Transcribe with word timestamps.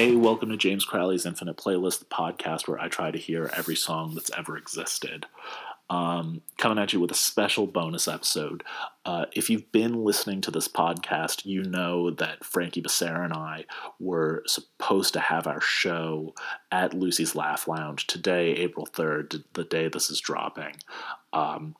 Hey, 0.00 0.16
welcome 0.16 0.48
to 0.48 0.56
James 0.56 0.86
Crowley's 0.86 1.26
Infinite 1.26 1.58
Playlist, 1.58 2.06
podcast 2.06 2.66
where 2.66 2.80
I 2.80 2.88
try 2.88 3.10
to 3.10 3.18
hear 3.18 3.50
every 3.54 3.76
song 3.76 4.14
that's 4.14 4.30
ever 4.34 4.56
existed. 4.56 5.26
Um, 5.90 6.40
coming 6.56 6.78
at 6.78 6.94
you 6.94 7.00
with 7.00 7.10
a 7.10 7.14
special 7.14 7.66
bonus 7.66 8.08
episode. 8.08 8.64
Uh, 9.04 9.26
if 9.34 9.50
you've 9.50 9.70
been 9.72 10.02
listening 10.02 10.40
to 10.40 10.50
this 10.50 10.68
podcast, 10.68 11.44
you 11.44 11.62
know 11.64 12.10
that 12.12 12.46
Frankie 12.46 12.80
Becerra 12.80 13.26
and 13.26 13.34
I 13.34 13.66
were 13.98 14.42
supposed 14.46 15.12
to 15.12 15.20
have 15.20 15.46
our 15.46 15.60
show 15.60 16.34
at 16.72 16.94
Lucy's 16.94 17.34
Laugh 17.34 17.68
Lounge 17.68 18.06
today, 18.06 18.52
April 18.52 18.86
3rd, 18.86 19.44
the 19.52 19.64
day 19.64 19.88
this 19.88 20.08
is 20.08 20.18
dropping. 20.18 20.76
Um, 21.34 21.76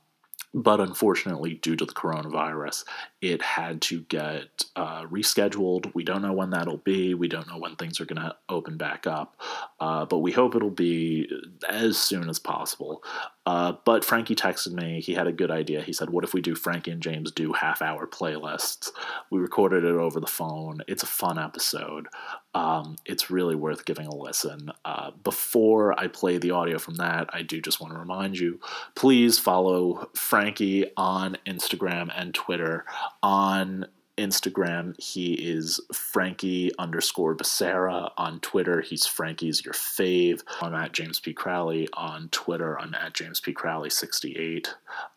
but 0.53 0.81
unfortunately, 0.81 1.55
due 1.55 1.77
to 1.77 1.85
the 1.85 1.93
coronavirus, 1.93 2.85
it 3.21 3.41
had 3.41 3.81
to 3.83 4.01
get 4.03 4.65
uh, 4.75 5.05
rescheduled. 5.05 5.95
We 5.95 6.03
don't 6.03 6.23
know 6.23 6.33
when 6.33 6.51
that'll 6.51 6.79
be. 6.79 7.15
We 7.15 7.29
don't 7.29 7.47
know 7.47 7.59
when 7.59 7.77
things 7.77 8.01
are 8.01 8.05
going 8.05 8.21
to 8.21 8.35
open 8.49 8.77
back 8.77 9.07
up, 9.07 9.37
uh, 9.79 10.07
but 10.07 10.19
we 10.19 10.33
hope 10.33 10.57
it'll 10.57 10.71
be 10.71 11.29
as 11.69 11.99
soon 11.99 12.29
as 12.29 12.39
possible. 12.39 13.03
Uh, 13.47 13.73
but 13.85 14.05
Frankie 14.05 14.35
texted 14.35 14.73
me. 14.73 15.01
He 15.01 15.15
had 15.15 15.27
a 15.27 15.33
good 15.33 15.51
idea. 15.51 15.83
He 15.83 15.93
said, 15.93 16.11
What 16.11 16.25
if 16.25 16.35
we 16.35 16.41
do 16.41 16.55
Frankie 16.55 16.91
and 16.91 17.03
James 17.03 17.33
do 17.33 17.53
half 17.53 17.81
hour 17.81 18.07
playlists? 18.07 18.91
We 19.31 19.39
recorded 19.39 19.85
it 19.85 19.95
over 19.95 20.21
the 20.21 20.27
phone. 20.27 20.81
It's 20.87 21.03
a 21.03 21.07
fun 21.07 21.39
episode. 21.39 22.09
Um, 22.55 22.97
it's 23.07 23.31
really 23.31 23.55
worth 23.55 23.85
giving 23.85 24.07
a 24.07 24.15
listen. 24.15 24.71
Uh, 24.85 25.13
before 25.25 25.99
I 25.99 26.09
play 26.09 26.37
the 26.37 26.51
audio 26.51 26.79
from 26.79 26.97
that, 26.97 27.31
I 27.33 27.43
do 27.43 27.61
just 27.61 27.81
want 27.81 27.95
to 27.95 27.99
remind 27.99 28.39
you 28.39 28.61
please 28.95 29.39
follow 29.39 30.11
Frankie 30.15 30.91
on 30.97 31.39
Instagram 31.47 32.11
and 32.15 32.35
Twitter. 32.35 32.85
On 33.23 33.87
Instagram, 34.21 35.01
he 35.01 35.33
is 35.35 35.81
Frankie 35.93 36.71
underscore 36.79 37.35
Becerra. 37.35 38.11
On 38.19 38.39
Twitter, 38.41 38.81
he's 38.83 39.07
Frankie's 39.07 39.65
your 39.65 39.75
fave. 39.75 40.43
I'm 40.61 40.75
at 40.75 40.93
James 40.93 41.19
P. 41.19 41.33
Crowley. 41.33 41.89
On 41.95 42.29
Twitter, 42.31 42.79
I'm 42.79 42.95
at 42.95 43.15
James 43.15 43.41
P. 43.41 43.55
Crowley68. 43.55 44.69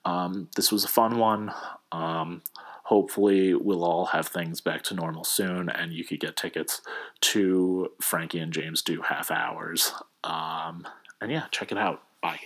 Um, 0.06 0.50
this 0.56 0.72
was 0.72 0.86
a 0.86 0.88
fun 0.88 1.18
one. 1.18 1.54
Um, 1.92 2.42
hopefully, 2.84 3.54
we'll 3.54 3.84
all 3.84 4.06
have 4.06 4.28
things 4.28 4.62
back 4.62 4.84
to 4.84 4.94
normal 4.94 5.26
soon, 5.26 5.70
and 5.70 5.92
you 5.92 6.06
could 6.06 6.22
get 6.22 6.38
tickets 6.38 6.82
to 7.22 7.92
Frankie 8.02 8.40
and 8.40 8.54
James 8.54 8.82
do 8.82 9.02
half 9.02 9.30
hours. 9.30 9.92
Um, 10.24 10.88
and 11.20 11.32
yeah, 11.32 11.46
check 11.52 11.72
it 11.72 11.78
out. 11.78 12.02
Bye. 12.22 12.40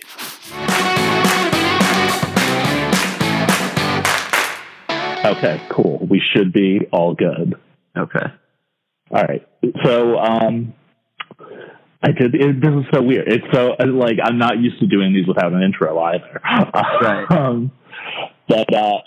Okay, 5.24 5.62
cool. 5.74 6.06
We 6.08 6.22
should 6.34 6.52
be 6.52 6.80
all 6.92 7.14
good. 7.14 7.54
Okay. 7.96 8.26
All 9.10 9.22
right. 9.22 9.46
So, 9.84 10.16
um, 10.18 10.74
I 12.02 12.12
did. 12.12 12.34
It, 12.34 12.60
this 12.60 12.70
is 12.70 12.84
so 12.92 13.02
weird. 13.02 13.26
It's 13.26 13.44
so 13.52 13.74
like 13.86 14.18
I'm 14.22 14.38
not 14.38 14.58
used 14.58 14.78
to 14.80 14.86
doing 14.86 15.12
these 15.12 15.26
without 15.26 15.52
an 15.52 15.62
intro 15.62 15.98
either. 15.98 16.40
Right. 17.02 17.26
um, 17.30 17.72
but 18.48 18.72
uh, 18.72 18.98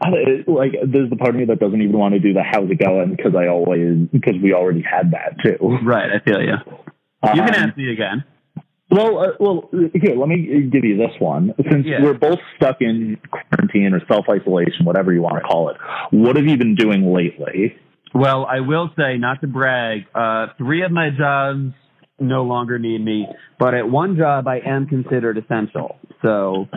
I, 0.00 0.08
like, 0.46 0.72
there's 0.86 1.10
the 1.10 1.16
part 1.16 1.30
of 1.30 1.36
me 1.36 1.44
that 1.46 1.58
doesn't 1.60 1.82
even 1.82 1.98
want 1.98 2.14
to 2.14 2.20
do 2.20 2.32
the 2.32 2.42
"How's 2.42 2.70
it 2.70 2.78
going?" 2.78 3.14
because 3.14 3.34
I 3.36 3.48
always 3.48 4.08
because 4.10 4.36
we 4.42 4.54
already 4.54 4.82
had 4.82 5.10
that 5.10 5.36
too. 5.44 5.58
Right. 5.84 6.08
I 6.10 6.24
feel 6.24 6.40
you. 6.40 6.54
You 6.54 7.42
can 7.42 7.54
Um, 7.54 7.68
ask 7.68 7.76
me 7.76 7.92
again. 7.92 8.24
Well, 8.90 9.18
uh, 9.18 9.32
well, 9.38 9.70
here, 9.72 10.16
let 10.16 10.28
me 10.28 10.68
give 10.72 10.84
you 10.84 10.96
this 10.96 11.12
one. 11.18 11.52
Since 11.70 11.86
Yeah. 11.86 12.02
we're 12.02 12.14
both 12.14 12.38
stuck 12.56 12.80
in 12.80 13.18
quarantine 13.30 13.92
or 13.92 14.00
self 14.06 14.26
isolation, 14.28 14.86
whatever 14.86 15.12
you 15.12 15.20
want 15.20 15.36
to 15.36 15.42
call 15.42 15.68
it, 15.68 15.76
what 16.10 16.36
have 16.36 16.46
you 16.46 16.56
been 16.56 16.74
doing 16.74 17.12
lately? 17.12 17.76
Well, 18.14 18.46
I 18.46 18.60
will 18.60 18.90
say, 18.96 19.18
not 19.18 19.42
to 19.42 19.46
brag, 19.46 20.06
uh, 20.14 20.48
three 20.56 20.82
of 20.82 20.90
my 20.90 21.10
jobs 21.10 21.74
no 22.18 22.44
longer 22.44 22.78
need 22.78 23.04
me, 23.04 23.26
but 23.58 23.74
at 23.74 23.88
one 23.88 24.16
job 24.16 24.48
I 24.48 24.60
am 24.60 24.86
considered 24.86 25.36
essential. 25.36 25.98
So 26.22 26.68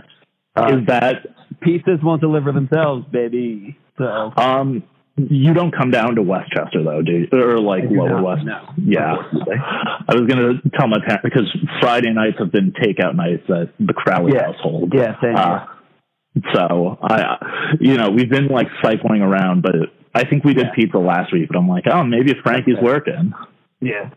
uh, 0.56 0.78
Is 0.80 0.88
that 0.88 1.26
pieces 1.62 2.00
won't 2.04 2.22
deliver 2.22 2.52
themselves, 2.52 3.06
baby. 3.12 3.78
So 3.98 4.34
um? 4.36 4.84
You 5.30 5.54
don't 5.54 5.72
come 5.76 5.92
down 5.92 6.16
to 6.16 6.22
Westchester 6.22 6.84
though, 6.84 7.02
do 7.02 7.12
you? 7.12 7.28
Or 7.32 7.60
like 7.60 7.84
lower 7.90 8.10
not, 8.22 8.24
West? 8.24 8.46
no, 8.46 8.60
Yeah. 8.78 9.16
I 10.08 10.16
was 10.16 10.26
gonna 10.28 10.54
tell 10.78 10.88
my 10.88 11.00
parents 11.00 11.24
because 11.24 11.48
Friday 11.80 12.12
nights 12.14 12.38
have 12.40 12.52
been 12.52 12.72
takeout 12.72 13.16
nights 13.16 13.44
at 13.50 13.74
the 13.80 13.94
Crowley 13.94 14.34
Yeah. 14.34 14.46
household. 14.52 14.94
yeah, 14.96 15.20
same 15.22 15.36
Uh, 15.36 15.66
so 16.54 16.98
I, 17.04 17.76
you 17.80 17.98
know, 17.98 18.10
we've 18.10 18.30
been 18.30 18.48
like 18.48 18.68
cycling 18.82 19.22
around, 19.22 19.62
but 19.64 19.76
I 20.16 20.24
think 20.26 20.44
we 20.44 20.54
did 20.54 20.68
Yeah. 20.68 20.74
pizza 20.76 20.98
last 20.98 21.32
week. 21.34 21.50
But 21.50 21.58
I'm 21.58 21.68
like, 21.68 21.86
oh, 21.92 22.04
maybe 22.04 22.34
Frankie's 22.44 22.76
Okay. 22.78 22.86
working. 22.86 23.34
Yeah. 23.82 24.10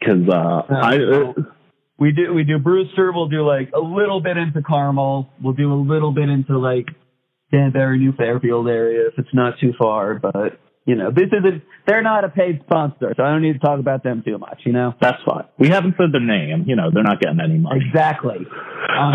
because 0.00 0.28
uh, 0.28 0.62
I. 0.70 0.98
we 1.98 2.12
do 2.12 2.34
we 2.34 2.44
do 2.44 2.58
Brewster. 2.58 3.10
We'll 3.12 3.28
do 3.28 3.42
like 3.46 3.70
a 3.74 3.80
little 3.80 4.20
bit 4.20 4.36
into 4.36 4.60
Carmel. 4.62 5.30
We'll 5.42 5.54
do 5.54 5.72
a 5.72 5.80
little 5.80 6.12
bit 6.12 6.28
into 6.28 6.58
like 6.58 6.88
Danbury, 7.52 7.98
New 7.98 8.12
Fairfield 8.12 8.68
area 8.68 9.08
if 9.08 9.14
it's 9.18 9.32
not 9.34 9.54
too 9.60 9.72
far. 9.78 10.14
But 10.18 10.58
you 10.86 10.94
know, 10.96 11.10
this 11.10 11.28
isn't. 11.32 11.62
They're 11.86 12.02
not 12.02 12.24
a 12.24 12.28
paid 12.28 12.60
sponsor, 12.64 13.12
so 13.16 13.22
I 13.22 13.30
don't 13.30 13.42
need 13.42 13.54
to 13.54 13.58
talk 13.58 13.78
about 13.78 14.02
them 14.02 14.22
too 14.24 14.38
much. 14.38 14.60
You 14.64 14.72
know. 14.72 14.94
That's 15.00 15.22
fine. 15.26 15.44
We 15.58 15.68
haven't 15.68 15.94
said 15.98 16.12
their 16.12 16.20
name. 16.20 16.64
You 16.66 16.76
know, 16.76 16.90
they're 16.92 17.02
not 17.02 17.20
getting 17.20 17.40
any 17.40 17.58
money. 17.58 17.80
Exactly. 17.86 18.38
Um, 18.98 19.14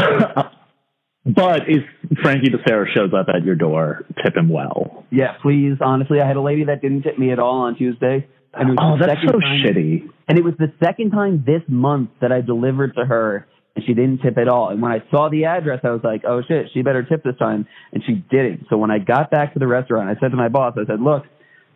but 1.25 1.63
if 1.67 1.83
Frankie 2.21 2.49
Becerra 2.49 2.85
shows 2.95 3.11
up 3.13 3.27
at 3.33 3.43
your 3.43 3.55
door, 3.55 4.05
tip 4.23 4.35
him 4.35 4.49
well. 4.49 5.05
yeah, 5.11 5.33
please. 5.41 5.77
Honestly, 5.81 6.21
I 6.21 6.27
had 6.27 6.37
a 6.37 6.41
lady 6.41 6.65
that 6.65 6.81
didn't 6.81 7.03
tip 7.03 7.17
me 7.19 7.31
at 7.31 7.39
all 7.39 7.61
on 7.61 7.75
Tuesday. 7.77 8.27
And 8.51 8.69
it 8.69 8.71
was 8.73 8.99
Oh, 9.01 9.05
that's 9.05 9.21
so 9.25 9.39
time- 9.39 9.63
shitty. 9.63 10.09
And 10.27 10.37
it 10.39 10.43
was 10.43 10.55
the 10.57 10.71
second 10.83 11.11
time 11.11 11.43
this 11.45 11.61
month 11.67 12.09
that 12.21 12.31
I 12.31 12.41
delivered 12.41 12.95
to 12.95 13.05
her 13.05 13.47
she 13.85 13.93
didn't 13.93 14.19
tip 14.19 14.37
at 14.37 14.47
all. 14.47 14.69
And 14.69 14.81
when 14.81 14.91
I 14.91 14.99
saw 15.11 15.29
the 15.29 15.45
address, 15.45 15.79
I 15.83 15.91
was 15.91 16.01
like, 16.03 16.23
oh 16.27 16.41
shit, 16.47 16.67
she 16.73 16.81
better 16.81 17.03
tip 17.03 17.23
this 17.23 17.37
time. 17.37 17.67
And 17.91 18.03
she 18.05 18.13
didn't. 18.13 18.67
So 18.69 18.77
when 18.77 18.91
I 18.91 18.99
got 18.99 19.31
back 19.31 19.53
to 19.53 19.59
the 19.59 19.67
restaurant, 19.67 20.09
I 20.09 20.19
said 20.19 20.31
to 20.31 20.37
my 20.37 20.49
boss, 20.49 20.75
I 20.77 20.85
said, 20.85 21.01
look, 21.01 21.23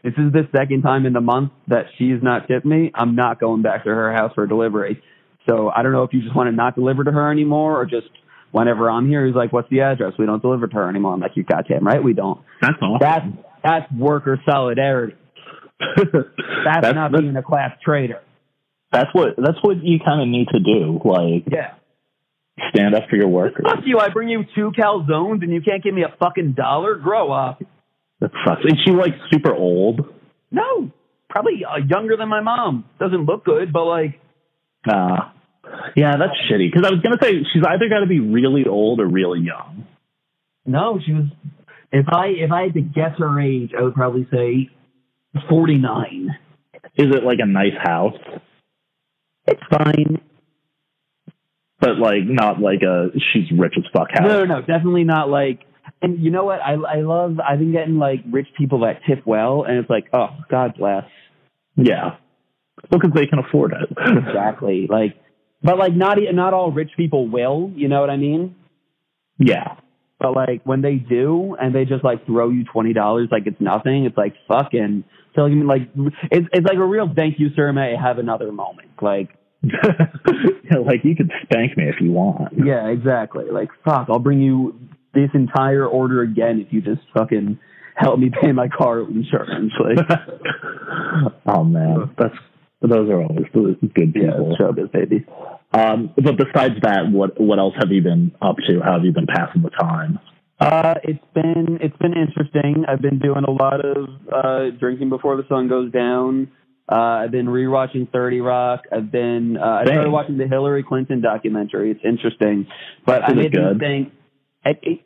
this 0.04 0.14
is 0.18 0.34
the 0.34 0.48
second 0.56 0.82
time 0.82 1.06
in 1.06 1.14
the 1.14 1.22
month 1.22 1.52
that 1.68 1.86
she's 1.98 2.22
not 2.22 2.48
tipped 2.48 2.66
me. 2.66 2.92
I'm 2.94 3.16
not 3.16 3.40
going 3.40 3.62
back 3.62 3.86
to 3.86 3.90
her 3.90 4.14
house 4.14 4.32
for 4.36 4.46
delivery. 4.48 5.02
So 5.48 5.70
I 5.70 5.82
don't 5.82 5.92
know 5.92 6.04
if 6.04 6.14
you 6.14 6.22
just 6.22 6.36
want 6.36 6.48
to 6.48 6.56
not 6.56 6.76
deliver 6.76 7.04
to 7.04 7.12
her 7.12 7.32
anymore 7.32 7.80
or 7.80 7.86
just 7.86 8.08
whenever 8.52 8.90
I'm 8.90 9.08
here, 9.08 9.26
he's 9.26 9.36
like, 9.36 9.52
what's 9.52 9.70
the 9.70 9.82
address? 9.82 10.14
We 10.18 10.26
don't 10.26 10.42
deliver 10.42 10.68
to 10.68 10.76
her 10.76 10.90
anymore. 10.90 11.14
I'm 11.14 11.20
like, 11.20 11.32
you 11.36 11.44
goddamn 11.44 11.86
right, 11.86 12.04
we 12.04 12.14
don't. 12.14 12.42
That's 12.62 12.78
awesome. 12.82 13.00
That's, 13.02 13.26
that's 13.64 13.92
worker 13.94 14.40
solidarity. 14.46 15.16
That's, 16.66 16.96
not 16.96 17.12
being 17.12 17.36
a 17.36 17.44
class 17.44 17.72
traitor. 17.84 18.22
that's 18.92 19.10
what 19.12 19.36
that's 19.38 19.58
what 19.62 19.84
you 19.84 20.00
kind 20.00 20.22
of 20.22 20.28
need 20.30 20.48
to 20.50 20.60
do. 20.60 21.00
Like 21.04 21.44
Yeah. 21.52 21.74
Stand 22.70 22.96
up 22.96 23.04
for 23.10 23.16
your 23.16 23.28
workers. 23.28 23.66
Fuck 23.68 23.84
you. 23.86 24.00
I 24.00 24.10
bring 24.10 24.30
you 24.30 24.44
two 24.56 24.72
calzones 24.78 25.42
and 25.42 25.52
you 25.52 25.62
can't 25.62 25.84
give 25.84 25.94
me 25.94 26.04
a 26.04 26.14
fucking 26.20 26.54
dollar. 26.54 26.96
Grow 26.96 27.32
up. 27.32 27.62
That 28.20 28.32
sucks. 28.46 28.62
Is 28.66 28.74
she 28.86 28.92
like 28.92 29.14
super 29.32 29.54
old? 29.54 30.02
No. 30.52 30.92
Probably 31.30 31.62
uh, 31.66 31.78
younger 31.90 32.16
than 32.16 32.30
my 32.30 32.42
mom. 32.42 32.86
Doesn't 33.00 33.26
look 33.26 33.44
good, 33.44 33.74
but 33.74 33.86
like, 33.86 34.20
Uh, 34.88 35.32
yeah, 35.96 36.12
that's 36.18 36.38
shitty. 36.52 36.72
Because 36.72 36.86
I 36.88 36.92
was 36.92 37.02
gonna 37.02 37.18
say 37.22 37.32
she's 37.54 37.64
either 37.68 37.90
got 37.90 38.02
to 38.02 38.08
be 38.08 38.20
really 38.20 38.66
old 38.68 39.00
or 39.00 39.08
really 39.08 39.40
young. 39.40 39.86
no, 40.66 41.00
she 41.04 41.14
was. 41.14 41.26
If 41.92 42.06
I 42.10 42.28
if 42.28 42.52
I 42.52 42.64
had 42.64 42.74
to 42.74 42.82
guess 42.82 43.18
her 43.20 43.40
age, 43.42 43.72
I 43.78 43.82
would 43.84 43.94
probably 43.96 44.28
say 44.32 44.70
forty 45.50 45.78
nine. 45.78 46.30
Is 46.98 47.08
it 47.16 47.24
like 47.24 47.40
a 47.42 47.48
nice 47.48 47.74
house, 47.82 48.18
It's 49.48 49.62
fine. 49.72 50.22
But 51.84 52.00
like 52.00 52.24
not 52.24 52.62
like 52.62 52.82
a 52.82 53.10
she's 53.34 53.52
rich 53.52 53.74
as 53.78 53.84
fuck 53.92 54.08
house? 54.12 54.22
No, 54.26 54.46
no, 54.46 54.60
no, 54.60 54.60
definitely 54.62 55.04
not 55.04 55.30
like. 55.30 55.60
And 56.02 56.24
you 56.24 56.32
know 56.32 56.46
what? 56.46 56.62
I 56.62 56.74
I 56.74 57.02
love. 57.02 57.40
I've 57.40 57.60
been 57.60 57.74
getting 57.74 57.98
like 58.00 58.22
rich 58.32 58.48
people 58.58 58.80
that 58.82 59.02
tip 59.06 59.26
well, 59.26 59.64
and 59.64 59.78
it's 59.78 59.90
like, 59.90 60.06
oh, 60.14 60.30
God 60.50 60.76
bless. 60.78 61.04
Yeah, 61.76 62.16
well, 62.90 63.00
because 63.02 63.12
they 63.14 63.26
can 63.26 63.40
afford 63.40 63.74
it. 63.74 63.90
Exactly. 64.28 64.88
Like, 64.90 65.16
but 65.62 65.78
like 65.78 65.94
not 65.94 66.18
not 66.34 66.54
all 66.54 66.72
rich 66.72 66.92
people 66.96 67.28
will. 67.28 67.72
You 67.76 67.90
know 67.90 68.00
what 68.00 68.10
I 68.10 68.18
mean? 68.18 68.56
yeah, 69.40 69.76
But 70.20 70.36
like 70.36 70.62
when 70.64 70.82
they 70.82 70.96
do 70.96 71.56
and 71.60 71.76
they 71.76 71.84
just 71.84 72.04
like 72.04 72.26
throw 72.26 72.50
you 72.50 72.64
twenty 72.64 72.94
dollars 72.94 73.28
like 73.32 73.44
it's 73.46 73.60
nothing, 73.60 74.06
it's 74.06 74.18
like 74.18 74.36
fucking 74.48 75.04
so 75.36 75.42
like, 75.44 75.90
like 75.96 76.14
it's 76.32 76.48
it's 76.54 76.66
like 76.66 76.78
a 76.78 76.86
real 76.86 77.12
thank 77.14 77.40
you, 77.40 77.50
sir, 77.56 77.74
may 77.74 77.96
I 77.96 78.02
have 78.02 78.20
another 78.20 78.52
moment. 78.52 78.90
Like 79.02 79.30
Yeah, 79.64 80.80
like 80.80 81.04
you 81.04 81.16
could 81.16 81.32
spank 81.44 81.78
me 81.78 81.86
if 81.88 81.96
you 82.02 82.12
want. 82.12 82.54
yeah, 82.66 82.88
exactly. 82.88 83.46
Like 83.52 83.70
fuck, 83.86 84.08
I'll 84.10 84.20
bring 84.20 84.42
you 84.42 84.80
this 85.14 85.30
entire 85.34 85.86
order 85.86 86.22
again 86.22 86.60
if 86.66 86.74
you 86.74 86.82
just 86.82 87.02
fucking 87.14 87.60
help 87.96 88.20
me 88.20 88.32
pay 88.42 88.52
my 88.52 88.68
car 88.68 89.02
insurance. 89.02 89.74
Like 89.80 90.08
oh 91.46 91.64
man, 91.64 92.14
that's 92.18 92.36
those 92.82 93.10
are 93.10 93.22
always 93.22 93.46
good 93.54 94.14
yeah, 94.16 94.32
people. 94.32 94.58
showbiz 94.60 94.92
baby. 94.92 95.26
Um, 95.74 96.14
but 96.16 96.38
besides 96.38 96.76
that, 96.82 97.10
what 97.12 97.40
what 97.40 97.60
else 97.60 97.76
have 97.80 97.92
you 97.92 98.02
been 98.02 98.32
up 98.42 98.58
to? 98.68 98.82
How 98.82 98.94
have 98.94 99.06
you 99.06 99.12
been 99.12 99.28
passing 99.28 99.62
the 99.62 99.70
time? 99.70 100.20
Uh, 100.60 100.96
it's 101.04 101.24
been 101.34 101.80
it's 101.82 101.98
been 101.98 102.14
interesting. 102.14 102.86
I've 102.88 103.02
been 103.02 103.20
doing 103.20 103.44
a 103.44 103.52
lot 103.52 103.84
of 103.84 104.10
uh, 104.32 104.70
drinking 104.80 105.10
before 105.10 105.36
the 105.36 105.46
sun 105.50 105.68
goes 105.68 105.92
down. 105.92 106.52
Uh, 106.92 106.96
I've 106.96 107.32
been 107.32 107.48
rewatching 107.48 108.12
Thirty 108.12 108.42
Rock. 108.42 108.82
I've 108.92 109.12
been 109.12 109.58
uh, 109.58 109.82
I 109.82 109.86
started 109.86 110.12
watching 110.12 110.38
the 110.38 110.48
Hillary 110.48 110.84
Clinton 110.84 111.22
documentary. 111.22 111.92
It's 111.92 112.04
interesting, 112.04 112.68
but 113.06 113.24
I 113.24 113.28
Is 113.28 113.32
it 113.32 113.36
made 113.36 113.52
the 113.54 113.58
good? 113.58 113.78
mistake. 113.78 114.14
It, 114.66 114.80
it, 114.82 115.00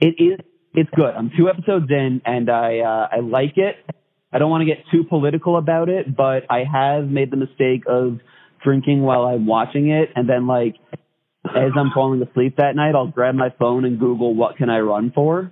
it 0.00 0.22
is 0.22 0.40
it's 0.74 0.90
good. 0.94 1.14
I'm 1.14 1.30
two 1.36 1.48
episodes 1.48 1.86
in, 1.90 2.22
and 2.24 2.48
I 2.48 2.78
uh, 2.78 3.08
I 3.16 3.20
like 3.20 3.56
it. 3.56 3.76
I 4.32 4.38
don't 4.38 4.50
want 4.50 4.62
to 4.62 4.66
get 4.66 4.84
too 4.90 5.04
political 5.04 5.58
about 5.58 5.88
it, 5.88 6.16
but 6.16 6.44
I 6.48 6.64
have 6.70 7.04
made 7.06 7.30
the 7.30 7.36
mistake 7.36 7.82
of 7.86 8.20
drinking 8.64 9.02
while 9.02 9.22
I'm 9.24 9.46
watching 9.46 9.90
it, 9.90 10.10
and 10.14 10.28
then 10.28 10.46
like 10.46 10.76
as 11.44 11.72
I'm 11.76 11.90
falling 11.92 12.22
asleep 12.22 12.56
that 12.58 12.76
night, 12.76 12.94
I'll 12.94 13.08
grab 13.08 13.34
my 13.34 13.50
phone 13.58 13.84
and 13.84 13.98
Google 13.98 14.34
what 14.34 14.56
can 14.56 14.70
I 14.70 14.78
run 14.80 15.12
for. 15.14 15.50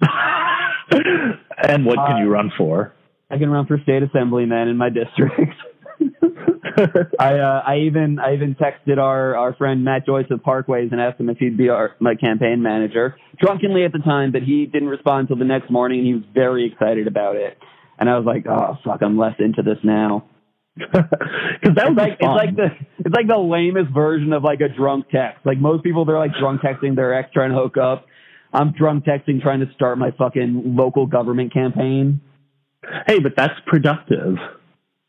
and 0.00 1.86
what 1.86 1.96
can 1.96 2.18
you 2.18 2.28
run 2.28 2.50
for? 2.58 2.92
I 3.30 3.38
can 3.38 3.50
run 3.50 3.66
for 3.66 3.78
state 3.82 4.02
assemblyman 4.02 4.68
in 4.68 4.76
my 4.76 4.88
district. 4.88 5.52
I 7.18 7.38
uh, 7.38 7.62
I 7.66 7.78
even 7.86 8.18
I 8.18 8.34
even 8.34 8.54
texted 8.54 8.98
our 8.98 9.34
our 9.34 9.54
friend 9.54 9.84
Matt 9.84 10.06
Joyce 10.06 10.26
of 10.30 10.40
Parkways 10.40 10.92
and 10.92 11.00
asked 11.00 11.18
him 11.18 11.30
if 11.30 11.38
he'd 11.38 11.56
be 11.56 11.68
our 11.70 11.96
my 12.00 12.14
campaign 12.14 12.62
manager. 12.62 13.16
Drunkenly 13.40 13.84
at 13.84 13.92
the 13.92 13.98
time, 13.98 14.30
but 14.32 14.42
he 14.42 14.66
didn't 14.66 14.88
respond 14.88 15.22
until 15.22 15.38
the 15.38 15.44
next 15.44 15.70
morning. 15.70 16.00
and 16.00 16.06
He 16.06 16.14
was 16.14 16.24
very 16.34 16.70
excited 16.70 17.06
about 17.06 17.36
it, 17.36 17.56
and 17.98 18.10
I 18.10 18.18
was 18.18 18.26
like, 18.26 18.46
oh 18.46 18.76
fuck, 18.84 19.00
I'm 19.02 19.18
less 19.18 19.34
into 19.38 19.62
this 19.62 19.78
now. 19.82 20.26
Because 21.58 21.74
that 21.76 21.88
was 21.88 21.96
like 21.96 22.18
it's 22.20 22.22
like 22.22 22.54
the 22.54 22.66
it's 22.98 23.14
like 23.14 23.26
the 23.26 23.38
lamest 23.38 23.92
version 23.94 24.34
of 24.34 24.44
like 24.44 24.60
a 24.60 24.68
drunk 24.68 25.06
text. 25.10 25.46
Like 25.46 25.58
most 25.58 25.82
people, 25.82 26.04
they're 26.04 26.18
like 26.18 26.32
drunk 26.38 26.60
texting 26.60 26.94
their 26.94 27.14
ex 27.14 27.30
trying 27.32 27.50
to 27.50 27.56
hook 27.56 27.78
up. 27.78 28.04
I'm 28.52 28.72
drunk 28.72 29.04
texting 29.04 29.40
trying 29.40 29.60
to 29.60 29.72
start 29.74 29.96
my 29.96 30.10
fucking 30.18 30.76
local 30.76 31.06
government 31.06 31.52
campaign. 31.54 32.20
Hey, 33.06 33.18
but 33.20 33.32
that's 33.36 33.58
productive. 33.66 34.36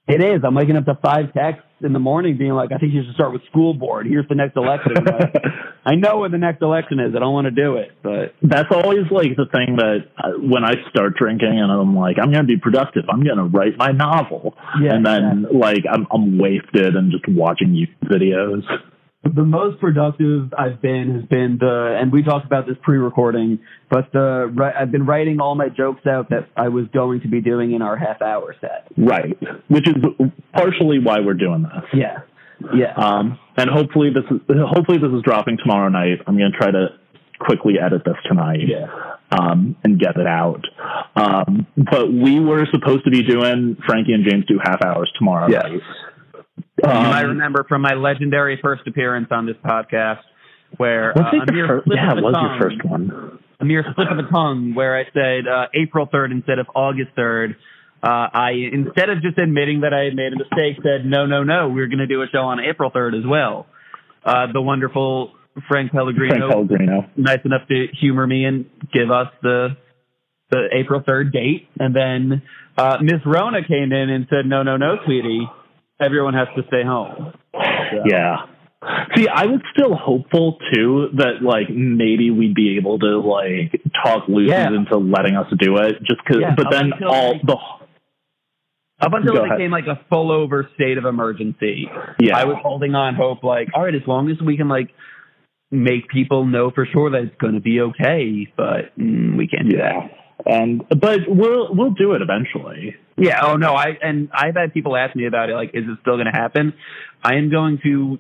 It 0.08 0.24
is. 0.24 0.42
I'm 0.46 0.56
waking 0.56 0.78
up 0.78 0.86
to 0.86 0.98
five 1.04 1.34
texts 1.34 1.68
in 1.82 1.92
the 1.92 2.00
morning 2.00 2.38
being 2.38 2.54
like, 2.54 2.72
I 2.72 2.78
think 2.78 2.94
you 2.94 3.04
should 3.04 3.14
start 3.14 3.34
with 3.34 3.42
school 3.52 3.74
board. 3.74 4.08
Here's 4.08 4.28
the 4.30 4.36
next 4.36 4.56
election. 4.56 4.94
Like, 4.96 5.36
I 5.86 5.96
know 5.96 6.20
when 6.20 6.32
the 6.32 6.38
next 6.38 6.62
election 6.62 7.00
is. 7.00 7.14
I 7.14 7.20
don't 7.20 7.34
want 7.34 7.46
to 7.46 7.52
do 7.52 7.76
it, 7.76 7.92
but 8.02 8.34
That's 8.42 8.72
always 8.72 9.12
like 9.12 9.36
the 9.36 9.46
thing 9.52 9.76
that 9.76 10.08
uh, 10.18 10.32
when 10.40 10.64
I 10.64 10.76
start 10.90 11.16
drinking 11.18 11.60
and 11.60 11.72
I'm 11.72 11.96
like, 11.96 12.18
I'm 12.22 12.32
going 12.32 12.48
to 12.48 12.48
be 12.48 12.58
productive. 12.58 13.04
I'm 13.10 13.24
going 13.24 13.38
to 13.38 13.44
write 13.44 13.78
my 13.78 13.92
novel. 13.92 14.56
Yeah, 14.82 14.96
and 14.96 15.06
then 15.06 15.48
like 15.52 15.84
I'm, 15.92 16.08
I'm 16.12 16.38
wasted 16.38 16.96
and 16.96 17.12
just 17.12 17.28
watching 17.28 17.70
YouTube 17.70 18.10
videos. 18.10 18.64
The 19.36 19.44
most 19.44 19.80
productive 19.80 20.54
I've 20.58 20.82
been 20.82 21.16
has 21.20 21.24
been 21.30 21.58
the, 21.60 21.98
and 22.00 22.12
we 22.12 22.24
talked 22.24 22.46
about 22.46 22.68
this 22.68 22.78
pre-recording, 22.82 23.60
but 23.90 24.12
the 24.14 24.74
I've 24.78 24.92
been 24.92 25.06
writing 25.06 25.40
all 25.40 25.56
my 25.56 25.70
jokes 25.70 26.06
out 26.08 26.30
that 26.30 26.50
I 26.56 26.70
was 26.70 26.86
going 26.94 27.22
to 27.22 27.28
be 27.28 27.42
doing 27.42 27.74
in 27.74 27.82
our 27.82 27.98
half-hour 27.98 28.56
set. 28.60 28.88
Right. 28.98 29.38
Which 29.68 29.88
is 29.88 29.96
partially 30.54 31.00
why 31.00 31.20
we're 31.20 31.34
doing 31.34 31.64
this. 31.64 31.84
Yeah, 31.94 32.20
yeah. 32.74 32.94
Um, 32.96 33.40
and 33.56 33.70
hopefully 33.70 34.10
this 34.14 34.24
is 34.30 34.42
hopefully 34.72 34.98
this 34.98 35.12
is 35.12 35.22
dropping 35.24 35.58
tomorrow 35.58 35.90
night. 35.90 36.20
I'm 36.28 36.38
going 36.38 36.52
to 36.52 36.58
try 36.58 36.72
to 36.72 36.88
quickly 37.40 37.76
edit 37.84 38.04
this 38.06 38.18
tonight. 38.28 38.62
Yeah. 38.68 38.88
Um, 39.30 39.76
and 39.84 40.00
get 40.00 40.16
it 40.16 40.26
out. 40.26 40.62
Um, 41.18 41.68
but 41.76 42.08
we 42.08 42.40
were 42.40 42.66
supposed 42.72 43.04
to 43.04 43.12
be 43.12 43.24
doing 43.24 43.76
Frankie 43.86 44.14
and 44.14 44.24
James 44.24 44.46
do 44.46 44.58
half 44.64 44.82
hours 44.82 45.12
tomorrow 45.20 45.50
Yes. 45.50 45.64
night. 45.64 45.82
You 46.58 46.90
Um, 46.90 47.04
might 47.10 47.22
remember 47.22 47.66
from 47.68 47.82
my 47.82 47.94
legendary 47.94 48.60
first 48.62 48.84
appearance 48.88 49.28
on 49.32 49.46
this 49.46 49.56
podcast, 49.66 50.22
where 50.78 51.18
uh, 51.18 51.32
a 51.32 51.52
mere 51.52 51.58
your 51.58 51.68
first? 51.68 51.86
slip 51.86 51.98
Yeah, 51.98 52.18
it 52.18 52.24
was 52.24 52.34
tongue, 52.34 52.50
your 52.52 52.62
first 52.62 52.84
one. 52.86 53.40
a 53.60 53.66
mere 53.66 53.84
slip 53.96 54.10
of 54.12 54.18
the 54.18 54.30
tongue 54.32 54.74
where 54.76 54.98
I 54.98 55.04
said 55.14 55.48
uh, 55.48 55.68
April 55.74 56.08
3rd 56.08 56.32
instead 56.32 56.60
of 56.60 56.68
August 56.76 57.10
3rd. 57.18 57.56
Uh, 58.04 58.30
I, 58.32 58.52
instead 58.72 59.10
of 59.10 59.22
just 59.24 59.38
admitting 59.40 59.82
that 59.82 59.94
I 59.94 60.04
had 60.06 60.16
made 60.16 60.32
a 60.32 60.38
mistake, 60.38 60.78
said, 60.84 61.04
no, 61.06 61.26
no, 61.26 61.44
no, 61.44 61.70
we're 61.70 61.88
going 61.88 61.98
to 62.00 62.08
do 62.08 62.22
a 62.22 62.28
show 62.32 62.40
on 62.44 62.60
April 62.60 62.92
3rd 62.92 63.18
as 63.20 63.26
well. 63.26 63.66
Uh, 64.24 64.52
the 64.54 64.62
wonderful 64.62 65.32
Frank 65.68 65.92
Pellegrino, 65.92 66.36
Frank 66.38 66.52
Pellegrino. 66.52 67.10
nice 67.18 67.40
enough 67.44 67.68
to 67.70 67.88
humor 68.00 68.28
me 68.28 68.46
and 68.46 68.66
give 68.94 69.10
us 69.10 69.28
the 69.42 69.70
the 70.52 70.70
April 70.74 71.02
3rd 71.02 71.34
date. 71.34 71.68
And 71.80 71.94
then 71.96 72.42
uh, 72.78 72.98
Miss 73.02 73.20
Rona 73.26 73.68
came 73.68 73.92
in 73.92 74.10
and 74.10 74.28
said, 74.30 74.46
no, 74.46 74.64
no, 74.64 74.78
no, 74.78 74.96
sweetie, 75.06 75.46
everyone 76.00 76.34
has 76.34 76.48
to 76.56 76.64
stay 76.68 76.84
home. 76.84 77.34
Yeah. 78.06 78.38
See, 79.16 79.28
I 79.28 79.46
was 79.48 79.60
still 79.76 79.96
hopeful 79.96 80.58
too 80.74 81.08
that 81.18 81.42
like 81.42 81.70
maybe 81.70 82.30
we'd 82.30 82.54
be 82.54 82.78
able 82.78 83.00
to 83.00 83.20
like 83.20 83.82
talk 84.04 84.28
Lucy 84.28 84.50
Yeah. 84.52 84.68
into 84.68 84.98
letting 84.98 85.36
us 85.36 85.48
do 85.58 85.78
it, 85.78 86.00
just 86.04 86.22
because. 86.26 86.42
Yeah, 86.42 86.54
but 86.56 86.68
then 86.72 86.92
until, 86.94 87.10
all 87.10 87.34
like- 87.34 87.42
the 87.42 87.58
Up 89.00 89.14
until 89.14 89.34
Go 89.34 89.42
it 89.44 89.46
ahead. 89.46 89.58
became 89.58 89.72
like 89.72 89.88
a 89.88 90.00
full 90.10 90.32
over 90.32 90.70
state 90.76 90.98
of 90.98 91.06
emergency, 91.06 91.88
yeah, 92.20 92.38
I 92.38 92.46
was 92.46 92.58
holding 92.62 92.96
on 92.96 93.16
hope, 93.16 93.44
like, 93.44 93.70
all 93.74 93.84
right, 93.84 93.94
as 93.96 94.02
long 94.08 94.30
as 94.32 94.38
we 94.42 94.58
can 94.58 94.68
like 94.70 94.90
make 95.72 96.08
people 96.08 96.46
know 96.46 96.72
for 96.72 96.86
sure 96.86 97.10
that 97.12 97.24
it's 97.24 97.36
going 97.42 97.54
to 97.56 97.60
be 97.60 97.82
okay, 97.82 98.48
but 98.56 98.98
mm, 98.98 99.38
we 99.38 99.48
can't 99.48 99.70
do 99.70 99.78
that. 99.78 100.12
And 100.46 100.84
but 100.90 101.22
we'll 101.28 101.74
we'll 101.76 101.92
do 101.92 102.14
it 102.14 102.22
eventually. 102.22 102.96
Yeah. 103.18 103.42
Oh 103.44 103.56
no. 103.56 103.74
I 103.74 103.98
and 104.02 104.30
I've 104.34 104.56
had 104.56 104.74
people 104.74 104.96
ask 104.96 105.16
me 105.16 105.26
about 105.26 105.50
it. 105.50 105.54
Like, 105.54 105.72
is 105.74 105.84
it 105.88 105.98
still 106.02 106.16
going 106.16 106.32
to 106.32 106.38
happen? 106.38 106.74
I 107.24 107.36
am 107.36 107.50
going 107.50 107.80
to 107.84 108.20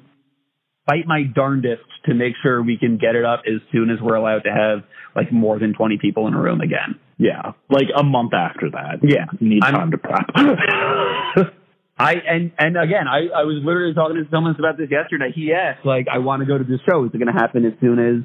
fight 0.88 1.06
my 1.06 1.24
darndest 1.24 1.84
to 2.06 2.14
make 2.14 2.34
sure 2.42 2.64
we 2.64 2.78
can 2.78 2.98
get 2.98 3.16
it 3.16 3.24
up 3.26 3.42
as 3.46 3.62
soon 3.72 3.90
as 3.90 3.98
we're 4.02 4.16
allowed 4.16 4.44
to 4.46 4.50
have 4.52 4.84
like 5.16 5.32
more 5.32 5.60
than 5.60 5.74
twenty 5.74 5.98
people 6.02 6.28
in 6.28 6.34
a 6.34 6.42
room 6.42 6.62
again. 6.62 7.00
Yeah, 7.20 7.54
like 7.70 7.88
a 7.96 8.04
month 8.04 8.34
after 8.34 8.70
that. 8.72 9.00
Yeah. 9.04 9.26
need 9.40 9.64
I'm- 9.64 9.74
time 9.74 9.92
to 9.92 9.98
prep. 9.98 11.54
I 12.00 12.14
and 12.14 12.52
and 12.60 12.78
again, 12.78 13.08
I 13.08 13.42
I 13.42 13.44
was 13.44 13.62
literally 13.66 13.94
talking 13.96 14.18
to 14.24 14.30
someone 14.30 14.56
about 14.58 14.78
this 14.78 14.90
yesterday. 14.92 15.32
He 15.34 15.52
asked 15.52 15.84
like, 15.86 16.06
I 16.12 16.20
want 16.20 16.42
to 16.42 16.46
go 16.46 16.58
to 16.58 16.64
this 16.64 16.80
show. 16.88 17.04
Is 17.06 17.12
it 17.14 17.18
going 17.18 17.34
to 17.34 17.40
happen 17.40 17.66
as 17.66 17.74
soon 17.82 17.98
as 17.98 18.24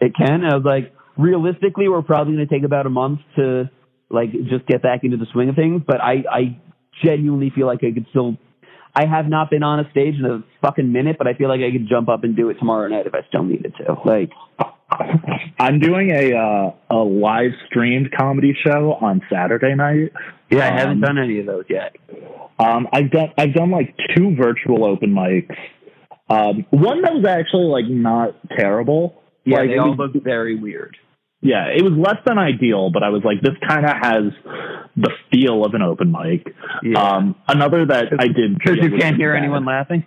it 0.00 0.12
can? 0.16 0.42
And 0.42 0.46
I 0.46 0.56
was 0.56 0.64
like, 0.64 0.92
realistically, 1.22 1.88
we're 1.88 2.02
probably 2.02 2.34
going 2.34 2.46
to 2.48 2.54
take 2.54 2.64
about 2.64 2.86
a 2.86 2.90
month 2.90 3.20
to 3.36 3.70
like 4.10 4.32
just 4.48 4.66
get 4.66 4.82
back 4.82 5.04
into 5.04 5.16
the 5.16 5.26
swing 5.32 5.48
of 5.48 5.56
things. 5.56 5.82
But 5.86 6.00
I 6.00 6.24
I 6.30 6.58
genuinely 7.04 7.50
feel 7.54 7.66
like 7.66 7.78
I 7.84 7.92
could 7.92 8.06
still. 8.10 8.36
I 8.94 9.06
have 9.06 9.26
not 9.26 9.48
been 9.48 9.62
on 9.62 9.80
a 9.80 9.90
stage 9.90 10.16
in 10.18 10.26
a 10.26 10.44
fucking 10.60 10.92
minute, 10.92 11.16
but 11.16 11.26
I 11.26 11.32
feel 11.32 11.48
like 11.48 11.60
I 11.62 11.70
could 11.72 11.88
jump 11.88 12.10
up 12.10 12.24
and 12.24 12.36
do 12.36 12.50
it 12.50 12.58
tomorrow 12.58 12.86
night 12.88 13.06
if 13.06 13.14
I 13.14 13.20
still 13.26 13.42
needed 13.42 13.74
to. 13.78 13.94
Like, 14.04 14.30
I'm 15.58 15.78
doing 15.78 16.10
a 16.10 16.34
uh, 16.36 16.74
a 16.90 16.96
live 17.02 17.52
streamed 17.68 18.10
comedy 18.14 18.54
show 18.62 18.92
on 19.00 19.22
Saturday 19.32 19.74
night. 19.74 20.12
yeah, 20.50 20.68
I 20.68 20.78
haven't 20.78 21.02
Um, 21.04 21.14
done 21.14 21.18
any 21.18 21.40
of 21.40 21.46
those 21.46 21.64
yet. 21.70 21.96
Um, 22.58 22.86
I've 22.92 23.10
done 23.10 23.28
I've 23.38 23.54
done 23.54 23.70
like 23.70 23.94
two 24.14 24.36
virtual 24.36 24.84
open 24.84 25.10
mics. 25.14 25.56
Um, 26.28 26.66
one 26.70 27.00
that 27.02 27.14
was 27.14 27.24
actually 27.24 27.66
like 27.68 27.86
not 27.88 28.34
terrible. 28.58 29.22
Yeah, 29.44 29.58
like, 29.60 29.68
they 29.70 29.74
it 29.74 29.78
all 29.78 29.94
was- 29.96 30.10
look 30.14 30.22
very 30.22 30.54
weird. 30.56 30.96
Yeah, 31.42 31.66
it 31.76 31.82
was 31.82 31.92
less 31.92 32.22
than 32.24 32.38
ideal, 32.38 32.90
but 32.90 33.02
I 33.02 33.08
was 33.08 33.22
like, 33.24 33.40
this 33.42 33.54
kind 33.68 33.84
of 33.84 33.92
has 34.00 34.32
the 34.96 35.10
feel 35.30 35.64
of 35.64 35.74
an 35.74 35.82
open 35.82 36.12
mic. 36.12 36.54
Yeah. 36.82 36.98
Um, 37.02 37.34
another 37.48 37.84
that 37.86 38.06
I 38.18 38.28
did 38.28 38.56
Because 38.58 38.76
you 38.80 38.96
can't 38.96 39.16
hear 39.16 39.34
bad. 39.34 39.42
anyone 39.42 39.64
laughing. 39.64 40.04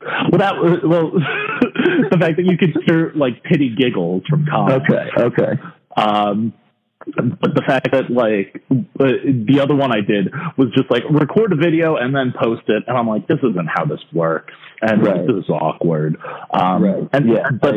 Well, 0.00 0.38
that 0.38 0.56
was 0.56 0.80
well, 0.82 1.10
the 2.10 2.16
fact 2.18 2.36
that 2.36 2.44
you 2.44 2.58
could 2.58 2.76
hear 2.86 3.12
like 3.14 3.44
pity 3.44 3.72
giggles 3.76 4.24
from 4.28 4.44
Okay. 4.50 5.10
okay. 5.16 5.52
Um, 5.96 6.52
but 7.06 7.54
the 7.54 7.62
fact 7.66 7.88
that 7.92 8.10
like 8.10 8.62
the 8.68 9.60
other 9.62 9.74
one 9.74 9.92
I 9.92 10.00
did 10.00 10.32
was 10.56 10.68
just 10.76 10.90
like 10.90 11.02
record 11.10 11.52
a 11.52 11.56
video 11.56 11.96
and 11.96 12.14
then 12.14 12.32
post 12.38 12.62
it, 12.68 12.84
and 12.86 12.96
I'm 12.96 13.08
like, 13.08 13.26
this 13.26 13.38
isn't 13.38 13.68
how 13.72 13.84
this 13.84 14.00
works, 14.12 14.54
and 14.80 15.02
Right. 15.04 15.26
this 15.26 15.44
is 15.44 15.48
awkward. 15.50 16.16
Um, 16.52 16.82
Right. 16.84 17.08
And 17.12 17.28
Yeah, 17.28 17.50
but 17.60 17.74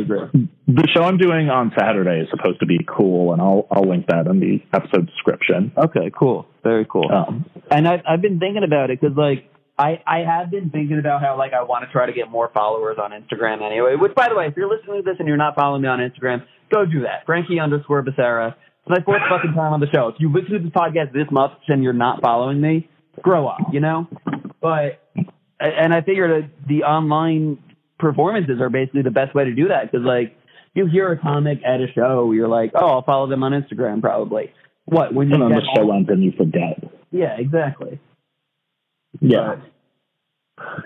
the 0.67 0.87
show 0.93 1.03
I'm 1.03 1.17
doing 1.17 1.49
on 1.49 1.71
Saturday 1.77 2.21
is 2.21 2.29
supposed 2.29 2.59
to 2.59 2.65
be 2.65 2.79
cool, 2.87 3.33
and 3.33 3.41
I'll 3.41 3.67
I'll 3.71 3.87
link 3.89 4.07
that 4.07 4.27
in 4.27 4.39
the 4.39 4.61
episode 4.73 5.07
description. 5.07 5.71
Okay, 5.77 6.11
cool. 6.17 6.47
Very 6.63 6.85
cool. 6.89 7.11
Um, 7.11 7.45
And 7.71 7.87
I've 7.87 8.01
I've 8.07 8.21
been 8.21 8.39
thinking 8.39 8.63
about 8.63 8.89
it 8.89 8.99
because 8.99 9.15
like 9.17 9.49
I 9.77 10.01
I 10.07 10.19
have 10.19 10.49
been 10.51 10.69
thinking 10.69 10.99
about 10.99 11.21
how 11.21 11.37
like 11.37 11.53
I 11.53 11.63
want 11.63 11.85
to 11.85 11.91
try 11.91 12.05
to 12.05 12.13
get 12.13 12.29
more 12.31 12.49
followers 12.53 12.97
on 13.01 13.11
Instagram 13.11 13.61
anyway. 13.61 13.95
Which 13.95 14.15
by 14.15 14.29
the 14.29 14.35
way, 14.35 14.47
if 14.47 14.55
you're 14.55 14.69
listening 14.69 15.03
to 15.03 15.03
this 15.03 15.17
and 15.19 15.27
you're 15.27 15.37
not 15.37 15.55
following 15.55 15.81
me 15.81 15.87
on 15.89 15.99
Instagram, 15.99 16.43
go 16.73 16.85
do 16.85 17.01
that. 17.01 17.25
Frankie 17.25 17.59
underscore 17.59 18.03
Becerra. 18.03 18.55
It's 18.87 18.99
my 18.99 19.03
fourth 19.03 19.21
fucking 19.27 19.53
time 19.53 19.73
on 19.73 19.79
the 19.79 19.87
show. 19.91 20.09
If 20.09 20.15
you 20.19 20.31
listen 20.31 20.51
to 20.51 20.59
this 20.59 20.69
podcast 20.69 21.11
this 21.11 21.25
much 21.31 21.53
and 21.69 21.83
you're 21.83 21.93
not 21.93 22.21
following 22.21 22.61
me, 22.61 22.87
grow 23.21 23.47
up, 23.47 23.57
you 23.73 23.79
know. 23.79 24.07
But 24.61 25.01
and 25.59 25.91
I 25.93 26.01
figured 26.01 26.51
the 26.67 26.83
online 26.83 27.57
performances 27.97 28.61
are 28.61 28.69
basically 28.69 29.01
the 29.01 29.09
best 29.11 29.33
way 29.33 29.45
to 29.45 29.55
do 29.55 29.69
that 29.69 29.91
because 29.91 30.05
like 30.05 30.37
you 30.75 30.85
hear 30.85 31.11
a 31.11 31.17
comic 31.17 31.59
at 31.65 31.81
a 31.81 31.87
show, 31.95 32.31
you're 32.31 32.47
like, 32.47 32.73
oh, 32.75 32.85
I'll 32.85 33.01
follow 33.03 33.27
them 33.27 33.41
on 33.41 33.53
Instagram 33.53 34.01
probably. 34.01 34.51
What 34.85 35.15
when 35.15 35.29
you 35.29 35.33
and 35.33 35.43
then 35.43 35.49
get 35.49 35.61
the 35.61 35.81
show 35.81 35.91
ends 35.91 36.09
and 36.09 36.23
you 36.23 36.33
forget. 36.37 36.83
Yeah, 37.09 37.37
exactly. 37.39 37.99
Yeah. 39.19 39.61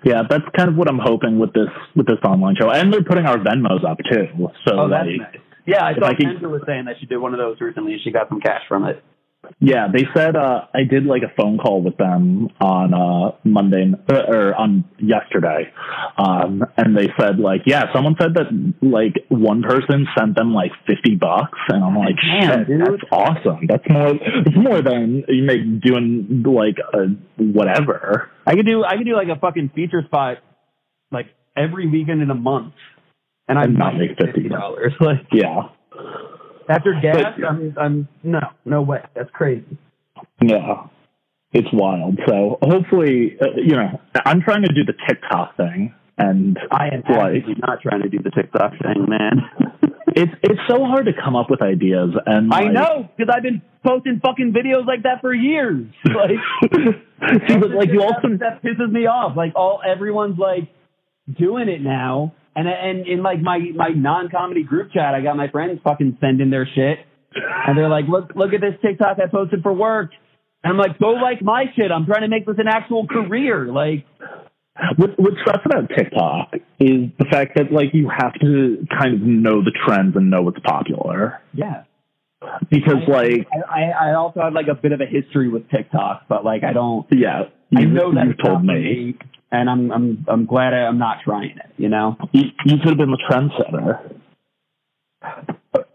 Yeah, 0.03 0.23
that's 0.27 0.45
kind 0.55 0.69
of 0.69 0.75
what 0.75 0.87
I'm 0.87 0.99
hoping 0.99 1.37
with 1.37 1.53
this 1.53 1.67
with 1.95 2.07
this 2.07 2.17
online 2.23 2.55
show, 2.59 2.71
and 2.71 2.91
they're 2.91 3.03
putting 3.03 3.25
our 3.25 3.37
Venmos 3.37 3.85
up 3.87 3.97
too. 4.09 4.25
So 4.65 4.79
Oh, 4.79 4.89
that's 4.89 5.05
like, 5.05 5.33
nice. 5.33 5.41
Yeah, 5.69 5.85
I 5.85 5.91
if 5.91 5.97
saw 5.99 6.05
I 6.07 6.15
could- 6.15 6.25
Kendra 6.25 6.49
was 6.49 6.61
saying 6.65 6.85
that 6.85 6.95
she 6.99 7.05
did 7.05 7.17
one 7.17 7.33
of 7.33 7.39
those 7.39 7.59
recently 7.61 7.93
and 7.93 8.01
she 8.03 8.11
got 8.11 8.29
some 8.29 8.41
cash 8.41 8.61
from 8.67 8.85
it. 8.85 9.03
Yeah, 9.61 9.87
they 9.91 10.03
said 10.13 10.35
uh, 10.35 10.65
I 10.73 10.83
did 10.83 11.05
like 11.05 11.21
a 11.23 11.33
phone 11.41 11.59
call 11.59 11.81
with 11.81 11.95
them 11.95 12.49
on 12.59 12.93
uh, 12.93 13.37
Monday 13.45 13.85
uh, 14.11 14.21
or 14.27 14.53
on 14.53 14.83
yesterday, 14.99 15.71
um, 16.17 16.61
and 16.75 16.95
they 16.95 17.07
said 17.17 17.39
like, 17.39 17.61
yeah, 17.65 17.85
someone 17.93 18.15
said 18.19 18.33
that 18.33 18.47
like 18.81 19.13
one 19.29 19.61
person 19.63 20.05
sent 20.17 20.35
them 20.35 20.53
like 20.53 20.71
fifty 20.85 21.15
bucks, 21.15 21.57
and 21.69 21.81
I'm 21.81 21.95
like, 21.95 22.15
shit, 22.19 22.67
dude. 22.67 22.81
that's 22.81 23.03
awesome. 23.13 23.65
That's 23.65 23.89
more. 23.89 24.11
It's 24.45 24.57
more 24.57 24.81
than 24.81 25.23
you 25.29 25.43
make 25.43 25.81
doing 25.81 26.43
like 26.45 26.75
a 26.93 27.07
whatever. 27.41 28.29
I 28.45 28.55
could 28.55 28.67
do 28.67 28.83
I 28.83 28.97
could 28.97 29.05
do 29.05 29.15
like 29.15 29.29
a 29.29 29.39
fucking 29.39 29.71
feature 29.73 30.01
spot 30.05 30.39
like 31.13 31.27
every 31.55 31.87
weekend 31.89 32.21
in 32.21 32.29
a 32.29 32.35
month, 32.35 32.73
and 33.49 33.59
I 33.59 33.63
And 33.63 33.77
not 33.77 33.97
make 33.97 34.11
fifty 34.17 34.47
dollars. 34.47 34.93
Like 35.01 35.25
Yeah, 35.33 35.63
after 36.69 36.93
gas, 37.01 37.33
But- 37.37 37.45
I'm 37.47 37.73
I'm 37.77 38.07
no 38.23 38.39
no 38.65 38.81
way. 38.81 39.01
That's 39.15 39.29
crazy. 39.31 39.77
yeah. 40.41 40.87
It's 41.51 41.67
wild. 41.73 42.19
So 42.27 42.59
hopefully, 42.61 43.35
uh, 43.41 43.47
you 43.57 43.75
know, 43.75 43.99
I'm 44.23 44.39
trying 44.41 44.61
to 44.61 44.71
do 44.71 44.83
the 44.85 44.93
TikTok 45.07 45.57
thing, 45.57 45.95
and 46.17 46.59
I 46.71 46.89
am 46.89 47.01
Like- 47.09 47.47
not 47.57 47.81
trying 47.81 48.03
to 48.03 48.09
do 48.09 48.19
the 48.19 48.29
TikTok 48.29 48.73
thing, 48.83 49.05
man. 49.09 49.41
it's 50.15 50.31
it's 50.43 50.59
so 50.67 50.85
hard 50.85 51.07
to 51.07 51.13
come 51.13 51.35
up 51.35 51.49
with 51.49 51.63
ideas. 51.63 52.11
And 52.27 52.53
I 52.53 52.65
know 52.65 53.09
because 53.17 53.33
I've 53.35 53.41
been 53.41 53.63
posting 53.83 54.19
fucking 54.23 54.53
videos 54.53 54.85
like 54.85 55.03
that 55.03 55.21
for 55.21 55.33
years. 55.33 55.87
Like, 56.05 56.37
See, 57.47 57.57
but 57.57 57.71
like 57.71 57.89
you 57.91 58.01
also 58.01 58.29
that 58.39 58.61
pisses 58.63 58.91
me 58.91 59.05
off. 59.07 59.35
Like 59.35 59.53
all 59.55 59.81
everyone's 59.85 60.37
like 60.37 60.67
doing 61.37 61.67
it 61.67 61.81
now, 61.81 62.33
and 62.59 62.67
and 62.67 63.07
in 63.07 63.23
like 63.23 63.41
my 63.41 63.59
my 63.73 63.89
non 63.89 64.29
comedy 64.29 64.63
group 64.63 64.91
chat, 64.91 65.15
I 65.15 65.21
got 65.21 65.37
my 65.37 65.49
friends 65.49 65.79
fucking 65.83 66.17
sending 66.19 66.49
their 66.49 66.67
shit, 66.75 66.99
and 67.33 67.77
they're 67.77 67.89
like, 67.89 68.05
look 68.09 68.31
look 68.35 68.53
at 68.53 68.61
this 68.61 68.75
TikTok 68.81 69.17
I 69.23 69.29
posted 69.31 69.63
for 69.63 69.73
work, 69.73 70.11
and 70.63 70.73
I'm 70.73 70.77
like, 70.77 70.99
go 70.99 71.11
like 71.11 71.41
my 71.41 71.65
shit. 71.75 71.91
I'm 71.91 72.05
trying 72.05 72.21
to 72.21 72.27
make 72.27 72.45
this 72.45 72.57
an 72.57 72.67
actual 72.67 73.07
career. 73.07 73.67
Like, 73.71 74.05
what 74.97 75.17
what 75.17 75.33
sucks 75.45 75.65
about 75.65 75.89
TikTok 75.95 76.53
is 76.79 77.11
the 77.17 77.25
fact 77.31 77.55
that 77.55 77.71
like 77.71 77.93
you 77.93 78.09
have 78.09 78.33
to 78.41 78.85
kind 78.99 79.15
of 79.15 79.21
know 79.21 79.63
the 79.63 79.71
trends 79.85 80.15
and 80.15 80.29
know 80.29 80.41
what's 80.41 80.59
popular 80.59 81.41
yeah. 81.53 81.83
because 82.69 83.07
like 83.07 83.47
I, 83.53 83.83
I 83.83 84.09
I 84.09 84.13
also 84.15 84.41
have 84.41 84.53
like 84.53 84.67
a 84.67 84.75
bit 84.75 84.91
of 84.91 84.99
a 84.99 85.05
history 85.05 85.47
with 85.47 85.69
TikTok, 85.69 86.23
but 86.27 86.43
like 86.43 86.63
I 86.65 86.73
don't. 86.73 87.07
yeah 87.11 87.43
I 87.75 87.81
you, 87.81 87.87
know 87.87 88.13
that 88.13 88.25
you 88.25 88.31
it's 88.31 88.41
told 88.41 88.59
for 88.59 88.65
me 88.65 89.17
and 89.51 89.69
I'm 89.69 89.91
I'm 89.91 90.25
I'm 90.27 90.45
glad 90.45 90.73
I, 90.73 90.85
I'm 90.85 90.97
not 90.97 91.17
trying 91.23 91.57
it. 91.57 91.71
You 91.77 91.89
know. 91.89 92.17
you, 92.31 92.43
you 92.65 92.77
could 92.77 92.89
have 92.89 92.97
been 92.97 93.11
the 93.11 93.23
trendsetter. 93.29 94.15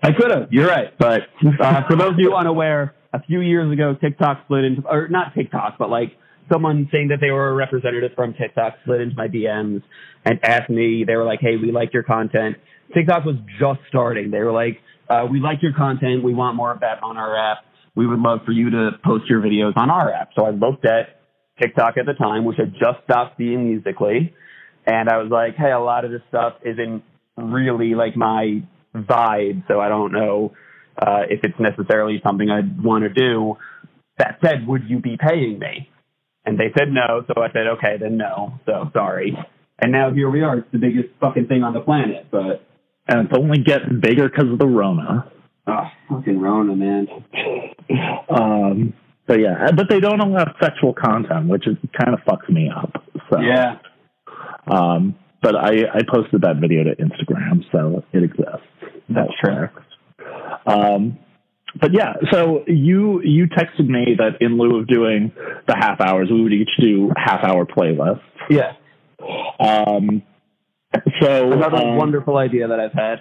I 0.02 0.12
could 0.12 0.30
have. 0.30 0.52
You're 0.52 0.68
right. 0.68 0.96
But 0.98 1.22
uh, 1.60 1.82
for 1.88 1.96
those 1.96 2.12
of 2.12 2.18
you 2.18 2.34
unaware, 2.34 2.94
a 3.12 3.22
few 3.22 3.40
years 3.40 3.72
ago, 3.72 3.94
TikTok 3.98 4.44
split 4.44 4.64
into, 4.64 4.82
or 4.86 5.08
not 5.08 5.34
TikTok, 5.34 5.76
but 5.78 5.88
like 5.88 6.12
someone 6.52 6.88
saying 6.92 7.08
that 7.08 7.18
they 7.20 7.30
were 7.30 7.48
a 7.48 7.54
representative 7.54 8.12
from 8.14 8.34
TikTok 8.34 8.74
slid 8.84 9.00
into 9.00 9.16
my 9.16 9.28
DMs 9.28 9.82
and 10.24 10.38
asked 10.42 10.70
me. 10.70 11.04
They 11.06 11.16
were 11.16 11.24
like, 11.24 11.40
"Hey, 11.40 11.56
we 11.56 11.72
like 11.72 11.92
your 11.94 12.02
content." 12.02 12.56
TikTok 12.92 13.24
was 13.24 13.36
just 13.58 13.80
starting. 13.88 14.30
They 14.30 14.40
were 14.40 14.52
like, 14.52 14.80
uh, 15.08 15.26
"We 15.30 15.40
like 15.40 15.62
your 15.62 15.72
content. 15.72 16.22
We 16.22 16.34
want 16.34 16.56
more 16.56 16.72
of 16.72 16.80
that 16.80 17.02
on 17.02 17.16
our 17.16 17.36
app. 17.36 17.64
We 17.94 18.06
would 18.06 18.18
love 18.18 18.40
for 18.44 18.52
you 18.52 18.70
to 18.70 18.90
post 19.04 19.26
your 19.30 19.40
videos 19.40 19.76
on 19.76 19.90
our 19.90 20.12
app." 20.12 20.30
So 20.36 20.44
I 20.44 20.50
looked 20.50 20.84
at 20.84 21.20
TikTok 21.60 21.96
at 21.98 22.06
the 22.06 22.14
time, 22.14 22.44
which 22.44 22.58
had 22.58 22.72
just 22.72 23.04
stopped 23.04 23.38
being 23.38 23.64
Musical.ly, 23.68 24.32
and 24.86 25.08
I 25.08 25.18
was 25.18 25.30
like, 25.30 25.56
"Hey, 25.56 25.70
a 25.70 25.78
lot 25.80 26.04
of 26.04 26.10
this 26.10 26.22
stuff 26.28 26.54
isn't 26.64 27.02
really 27.36 27.94
like 27.94 28.16
my 28.16 28.62
vibe, 28.94 29.66
so 29.68 29.80
I 29.80 29.88
don't 29.88 30.12
know 30.12 30.52
uh, 30.98 31.22
if 31.28 31.40
it's 31.42 31.58
necessarily 31.58 32.20
something 32.24 32.50
I'd 32.50 32.82
want 32.82 33.04
to 33.04 33.10
do. 33.10 33.56
That 34.18 34.38
said, 34.44 34.66
would 34.66 34.82
you 34.88 35.00
be 35.00 35.16
paying 35.16 35.58
me? 35.58 35.88
And 36.44 36.58
they 36.58 36.72
said 36.78 36.88
no, 36.90 37.24
so 37.26 37.42
I 37.42 37.48
said, 37.52 37.66
okay, 37.78 37.96
then 37.98 38.16
no. 38.16 38.60
So 38.66 38.90
sorry. 38.92 39.36
And 39.78 39.90
now 39.90 40.12
here 40.12 40.30
we 40.30 40.42
are. 40.42 40.58
It's 40.58 40.68
the 40.72 40.78
biggest 40.78 41.08
fucking 41.20 41.46
thing 41.46 41.62
on 41.62 41.74
the 41.74 41.80
planet, 41.80 42.26
but 42.30 42.64
And 43.08 43.26
it's 43.26 43.36
only 43.36 43.58
getting 43.58 44.00
bigger 44.00 44.28
because 44.28 44.52
of 44.52 44.58
the 44.58 44.66
Rona. 44.66 45.30
oh, 45.66 45.84
fucking 46.08 46.38
Rona, 46.38 46.76
man. 46.76 47.08
Um, 48.30 48.94
but 49.26 49.40
yeah, 49.40 49.70
but 49.74 49.88
they 49.88 50.00
don't 50.00 50.20
allow 50.20 50.54
sexual 50.60 50.92
content, 50.92 51.48
which 51.48 51.66
is 51.66 51.76
kind 51.98 52.14
of 52.14 52.20
fucks 52.20 52.48
me 52.48 52.70
up. 52.74 53.04
So 53.30 53.40
Yeah. 53.40 53.78
Um, 54.66 55.16
but 55.42 55.56
I, 55.56 55.84
I 55.92 56.00
posted 56.10 56.40
that 56.42 56.56
video 56.56 56.84
to 56.84 56.96
Instagram, 56.96 57.64
so 57.70 58.02
it 58.12 58.22
exists. 58.22 58.66
That's 59.10 59.32
true. 59.42 59.68
Um, 60.66 61.18
but 61.80 61.92
yeah, 61.92 62.14
so 62.30 62.64
you 62.66 63.20
you 63.22 63.46
texted 63.46 63.88
me 63.88 64.16
that 64.18 64.40
in 64.40 64.56
lieu 64.56 64.78
of 64.78 64.86
doing 64.86 65.32
the 65.66 65.76
half 65.76 66.00
hours, 66.00 66.28
we 66.30 66.42
would 66.42 66.52
each 66.52 66.70
do 66.80 67.10
half 67.16 67.44
hour 67.44 67.66
playlists. 67.66 68.22
Yeah. 68.48 68.72
Um, 69.58 70.22
so 71.20 71.52
Another 71.52 71.76
um, 71.76 71.96
wonderful 71.96 72.36
idea 72.36 72.68
that 72.68 72.78
I've 72.78 72.92
had. 72.92 73.20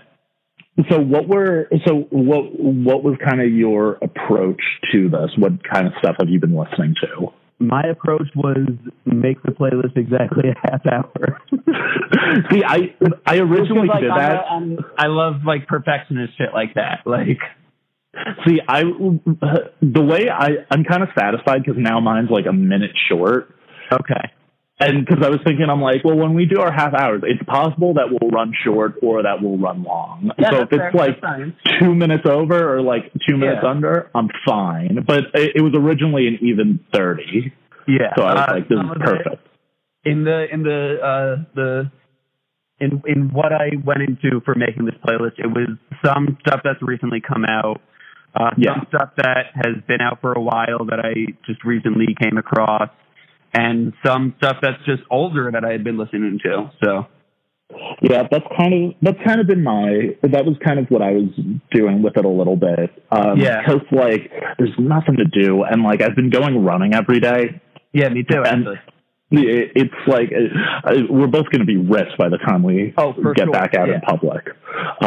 So 0.89 0.99
what 0.99 1.27
were 1.27 1.67
so 1.85 2.07
what 2.09 2.59
what 2.59 3.03
was 3.03 3.15
kind 3.23 3.41
of 3.41 3.51
your 3.51 3.97
approach 4.01 4.61
to 4.91 5.09
this? 5.09 5.29
What 5.37 5.63
kind 5.71 5.87
of 5.87 5.93
stuff 5.99 6.15
have 6.19 6.29
you 6.29 6.39
been 6.39 6.55
listening 6.55 6.95
to? 7.01 7.27
My 7.59 7.83
approach 7.83 8.27
was 8.35 8.57
make 9.05 9.41
the 9.43 9.51
playlist 9.51 9.95
exactly 9.95 10.49
a 10.49 10.55
half 10.71 10.85
hour. 10.87 11.39
See, 12.51 12.63
I 12.65 12.95
I 13.25 13.37
originally 13.37 13.87
like, 13.87 14.01
did 14.01 14.09
I'm 14.09 14.19
that. 14.19 14.35
a- 14.35 14.45
I'm- 14.51 14.77
I 14.97 15.07
love 15.07 15.41
like 15.45 15.67
perfectionist 15.67 16.37
shit 16.37 16.49
like 16.53 16.73
that. 16.73 17.01
Like, 17.05 17.39
See, 18.45 18.59
I 18.67 18.81
the 18.83 20.01
way 20.01 20.29
I 20.29 20.65
I'm 20.71 20.83
kind 20.83 21.03
of 21.03 21.09
satisfied 21.17 21.63
because 21.63 21.79
now 21.79 21.99
mine's 21.99 22.29
like 22.29 22.45
a 22.49 22.53
minute 22.53 22.91
short, 23.09 23.55
okay, 23.91 24.31
and 24.79 25.05
because 25.05 25.23
I 25.23 25.29
was 25.29 25.39
thinking 25.45 25.67
I'm 25.69 25.81
like, 25.81 26.03
well, 26.03 26.15
when 26.17 26.33
we 26.33 26.45
do 26.45 26.59
our 26.59 26.71
half 26.71 26.93
hours, 26.93 27.21
it's 27.25 27.43
possible 27.43 27.93
that 27.95 28.07
we'll 28.09 28.29
run 28.31 28.53
short 28.65 28.95
or 29.01 29.23
that 29.23 29.41
we'll 29.41 29.57
run 29.57 29.83
long. 29.83 30.31
Yeah, 30.39 30.49
so 30.51 30.61
if 30.61 30.69
it's 30.71 30.95
like 30.95 31.21
two 31.79 31.93
minutes 31.93 32.23
over 32.27 32.75
or 32.75 32.81
like 32.81 33.11
two 33.29 33.37
minutes 33.37 33.59
Yeah. 33.63 33.69
under, 33.69 34.09
I'm 34.15 34.29
fine. 34.45 34.99
But 35.07 35.25
it, 35.35 35.51
it 35.57 35.61
was 35.61 35.73
originally 35.75 36.27
an 36.27 36.39
even 36.41 36.79
thirty, 36.93 37.53
yeah. 37.87 38.13
so 38.17 38.23
I 38.23 38.33
was 38.33 38.45
Uh, 38.49 38.53
like, 38.55 38.67
this 38.67 38.77
is 38.79 38.85
of 38.89 38.95
it- 38.97 38.99
perfect. 39.05 39.47
in 40.05 40.23
the 40.23 40.45
in 40.53 40.63
the 40.63 40.97
uh 41.01 41.43
the 41.55 41.91
in 42.79 43.01
in 43.05 43.29
what 43.31 43.53
I 43.53 43.69
went 43.85 44.01
into 44.01 44.41
for 44.43 44.55
making 44.55 44.85
this 44.85 44.95
playlist, 45.05 45.37
it 45.37 45.47
was 45.47 45.69
some 46.03 46.35
stuff 46.45 46.61
that's 46.63 46.81
recently 46.81 47.21
come 47.21 47.45
out, 47.45 47.79
uh, 48.35 48.49
Yeah. 48.57 48.73
some 48.75 48.87
stuff 48.89 49.09
that 49.17 49.51
has 49.53 49.75
been 49.87 50.01
out 50.01 50.19
for 50.19 50.33
a 50.33 50.41
while 50.41 50.83
that 50.89 50.99
I 50.99 51.13
just 51.45 51.63
recently 51.63 52.15
came 52.19 52.37
across, 52.37 52.89
and 53.53 53.93
some 54.05 54.33
stuff 54.37 54.57
that's 54.61 54.83
just 54.85 55.03
older 55.11 55.49
that 55.51 55.63
I 55.63 55.71
had 55.71 55.83
been 55.83 55.97
listening 55.97 56.39
to. 56.43 56.71
So 56.83 57.07
Yeah, 58.01 58.27
that's 58.29 58.45
kind 58.57 58.73
of 58.73 58.93
that's 59.01 59.17
kind 59.25 59.39
of 59.39 59.47
been 59.47 59.63
my 59.63 60.15
that 60.23 60.45
was 60.45 60.55
kind 60.63 60.79
of 60.79 60.87
what 60.89 61.01
I 61.01 61.11
was 61.11 61.29
doing 61.71 62.01
with 62.03 62.17
it 62.17 62.25
a 62.25 62.29
little 62.29 62.55
bit. 62.55 62.91
Um, 63.11 63.37
Yeah. 63.37 63.61
because 63.61 63.81
like 63.91 64.31
there's 64.57 64.77
nothing 64.77 65.17
to 65.17 65.25
do, 65.25 65.63
and 65.63 65.83
like 65.83 66.01
I've 66.01 66.15
been 66.15 66.29
going 66.29 66.63
running 66.63 66.93
every 66.93 67.19
day. 67.19 67.61
yeah, 67.93 68.09
me 68.09 68.23
too. 68.23 68.43
And- 68.43 68.67
Actually, 68.67 68.79
It, 69.31 69.71
it's 69.75 70.07
like 70.07 70.31
uh, 70.31 70.93
we're 71.09 71.25
both 71.25 71.45
going 71.45 71.61
to 71.61 71.65
be 71.65 71.77
rich 71.77 72.09
by 72.19 72.29
the 72.29 72.37
time 72.37 72.61
we 72.61 72.93
Oh, 72.97 73.13
get 73.13 73.45
sure, 73.45 73.51
back 73.51 73.73
out 73.73 73.89
in 73.89 73.99
public. 74.01 74.43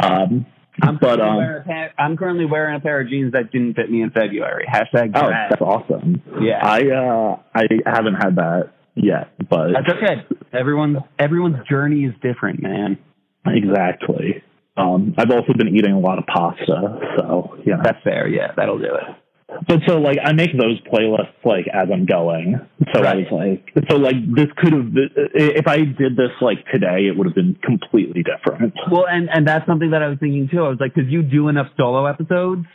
Um, 0.03 0.47
I'm 0.83 0.99
but 0.99 1.19
currently, 1.19 1.29
um, 1.29 1.37
wearing 1.37 1.63
a 1.63 1.65
pa- 1.65 2.03
I'm 2.03 2.17
currently 2.17 2.45
wearing 2.45 2.77
a 2.77 2.81
pair 2.81 3.01
of 3.01 3.09
jeans 3.09 3.33
that 3.33 3.51
didn't 3.51 3.75
fit 3.75 3.91
me 3.91 4.03
in 4.03 4.11
February. 4.11 4.67
Hashtag 4.71 5.13
oh, 5.15 5.29
drag. 5.29 5.51
that's 5.51 5.63
awesome. 5.63 6.23
Yeah. 6.41 6.61
I 6.63 6.81
uh, 6.81 7.39
I 7.55 7.67
haven't 7.87 8.15
had 8.15 8.37
that 8.37 8.73
yet, 8.95 9.33
but 9.49 9.69
That's 9.73 9.89
okay. 9.97 10.27
Everyone's 10.53 10.99
everyone's 11.19 11.67
journey 11.69 12.05
is 12.05 12.15
different, 12.23 12.63
man. 12.63 12.99
exactly. 13.47 14.43
Um, 14.77 15.15
I've 15.17 15.31
also 15.31 15.55
been 15.57 15.69
eating 15.69 15.93
a 15.93 15.99
lot 16.01 16.19
of 16.19 16.27
pasta, 16.27 16.99
so 17.17 17.57
yeah. 17.65 17.77
That's 17.83 18.03
fair. 18.05 18.29
Yeah, 18.29 18.53
that'll 18.57 18.79
do 18.79 18.85
it. 18.85 19.17
But 19.49 19.81
so 19.87 19.99
like 19.99 20.19
I 20.25 20.33
make 20.33 20.51
those 20.59 20.81
playlists 20.83 21.45
like 21.45 21.67
as 21.73 21.89
I'm 21.93 22.05
going. 22.05 22.61
So 22.93 23.03
I 23.03 23.15
was 23.15 23.27
like, 23.31 23.87
so 23.89 23.97
like 23.97 24.17
this 24.35 24.47
could 24.57 24.73
have 24.73 24.89
if 25.35 25.69
I 25.69 25.79
did 25.79 26.17
this 26.17 26.31
like 26.41 26.67
today, 26.73 27.07
it 27.07 27.17
would 27.17 27.27
have 27.27 27.35
been 27.35 27.57
completely 27.63 28.25
different. 28.25 28.75
Well, 28.91 29.07
and 29.09 29.29
and 29.33 29.47
that's 29.47 29.65
something 29.67 29.91
that 29.93 30.03
I 30.03 30.09
was 30.09 30.19
thinking 30.19 30.49
too. 30.51 30.65
I 30.65 30.69
was 30.69 30.79
like, 30.81 30.95
because 30.95 31.11
you 31.11 31.23
do 31.23 31.47
enough 31.49 31.69
solo 31.77 32.07
episodes, 32.07 32.67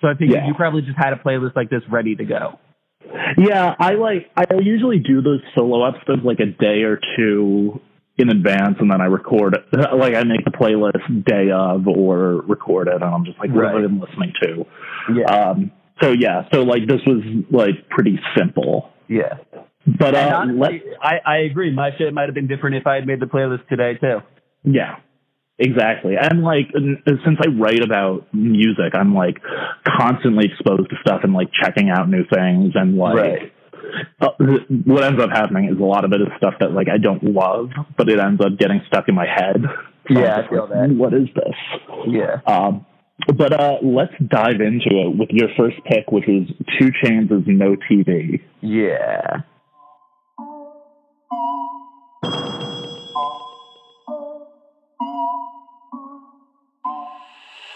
so 0.00 0.08
I 0.08 0.12
figured 0.14 0.38
Yeah. 0.38 0.46
you 0.46 0.54
probably 0.54 0.82
just 0.82 0.96
had 0.96 1.12
a 1.12 1.16
playlist 1.16 1.56
like 1.56 1.70
this 1.70 1.82
ready 1.90 2.14
to 2.14 2.24
go. 2.24 2.58
Yeah, 3.36 3.74
I 3.80 3.94
like 3.94 4.30
I 4.36 4.44
usually 4.62 5.00
do 5.00 5.22
those 5.22 5.40
solo 5.56 5.84
episodes 5.84 6.22
like 6.24 6.38
a 6.38 6.46
day 6.46 6.82
or 6.84 7.00
two 7.16 7.80
in 8.16 8.28
advance, 8.28 8.76
and 8.78 8.88
then 8.92 9.00
I 9.00 9.06
record 9.06 9.54
it. 9.54 9.64
Like 9.96 10.14
I 10.14 10.22
make 10.22 10.44
the 10.44 10.52
playlist 10.52 11.24
day 11.24 11.50
of 11.50 11.88
or 11.88 12.42
record 12.42 12.86
it, 12.86 12.94
and 12.94 13.02
I'm 13.04 13.24
just 13.24 13.40
like, 13.40 13.50
what 13.50 13.64
have 13.64 13.74
I 13.74 13.78
Right. 13.78 13.88
been 13.88 13.98
listening 13.98 14.32
to? 14.42 14.66
Yeah, 15.16 15.50
Um, 15.50 15.72
so 16.02 16.12
yeah, 16.12 16.48
so 16.52 16.62
like 16.62 16.86
this 16.86 17.00
was 17.06 17.22
like 17.50 17.88
pretty 17.90 18.18
simple. 18.36 18.90
yeah. 19.08 19.38
But 19.84 20.14
uh, 20.14 20.32
honestly, 20.36 20.82
I 21.02 21.14
I 21.24 21.36
agree. 21.38 21.72
My 21.72 21.90
shit 21.98 22.12
might 22.14 22.26
have 22.26 22.34
been 22.34 22.46
different 22.46 22.76
if 22.76 22.86
I 22.86 22.94
had 22.96 23.06
made 23.06 23.18
the 23.20 23.26
playlist 23.26 23.66
today 23.68 23.94
too. 24.00 24.18
yeah, 24.64 24.96
Exactly. 25.58 26.14
And 26.20 26.42
like, 26.42 26.68
since 26.74 27.38
I 27.40 27.48
write 27.58 27.82
about 27.84 28.26
music, 28.32 28.94
I'm 28.94 29.14
like 29.14 29.36
constantly 29.86 30.46
exposed 30.46 30.88
to 30.90 30.96
stuff 31.02 31.20
and 31.24 31.32
like 31.32 31.48
checking 31.62 31.90
out 31.90 32.08
new 32.08 32.24
things 32.32 32.72
and 32.74 32.96
like, 32.96 33.14
Right. 33.16 33.52
uh, 34.20 34.28
what 34.84 35.04
ends 35.04 35.20
up 35.20 35.30
happening 35.30 35.68
is 35.72 35.78
a 35.78 35.84
lot 35.84 36.04
of 36.04 36.12
it 36.12 36.20
is 36.20 36.28
stuff 36.36 36.54
that 36.60 36.72
like 36.72 36.88
I 36.88 36.98
don't 36.98 37.22
love, 37.22 37.70
but 37.96 38.08
it 38.08 38.18
ends 38.18 38.40
up 38.44 38.58
getting 38.58 38.80
stuck 38.86 39.08
in 39.08 39.14
my 39.14 39.26
head. 39.26 39.62
So 40.08 40.18
Yeah, 40.20 40.20
I'm 40.20 40.32
I 40.32 40.38
just 40.42 40.50
feel 40.50 40.60
like, 40.62 40.70
that. 40.70 40.94
What 40.96 41.14
is 41.14 41.28
this? 41.34 41.56
Yeah. 42.08 42.40
Um, 42.46 42.86
but 43.28 43.52
uh, 43.58 43.76
let's 43.82 44.12
dive 44.28 44.60
into 44.60 44.90
it 44.90 45.16
with 45.16 45.30
your 45.30 45.48
first 45.56 45.76
pick, 45.84 46.10
which 46.10 46.28
is 46.28 46.48
2 46.78 46.90
Chainz' 47.02 47.30
is 47.32 47.44
No 47.46 47.76
TV. 47.90 48.40
Yeah. 48.60 49.42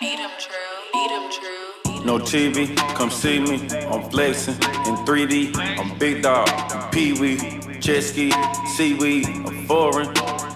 Beat 0.00 0.18
'em 0.18 0.30
true, 0.38 0.76
beat 0.92 1.10
'em 1.10 1.30
true. 1.30 2.04
No 2.04 2.18
TV, 2.18 2.74
come 2.94 3.10
see 3.10 3.40
me. 3.40 3.54
I'm 3.90 4.08
flexing 4.10 4.54
in 4.86 4.96
3D. 5.06 5.56
I'm 5.56 5.98
big 5.98 6.22
dog, 6.22 6.48
Pee 6.92 7.12
Wee, 7.14 7.36
jet 7.80 8.02
ski, 8.02 8.30
seaweed, 8.76 9.26
I'm 9.26 9.66
foreign. 9.66 10.08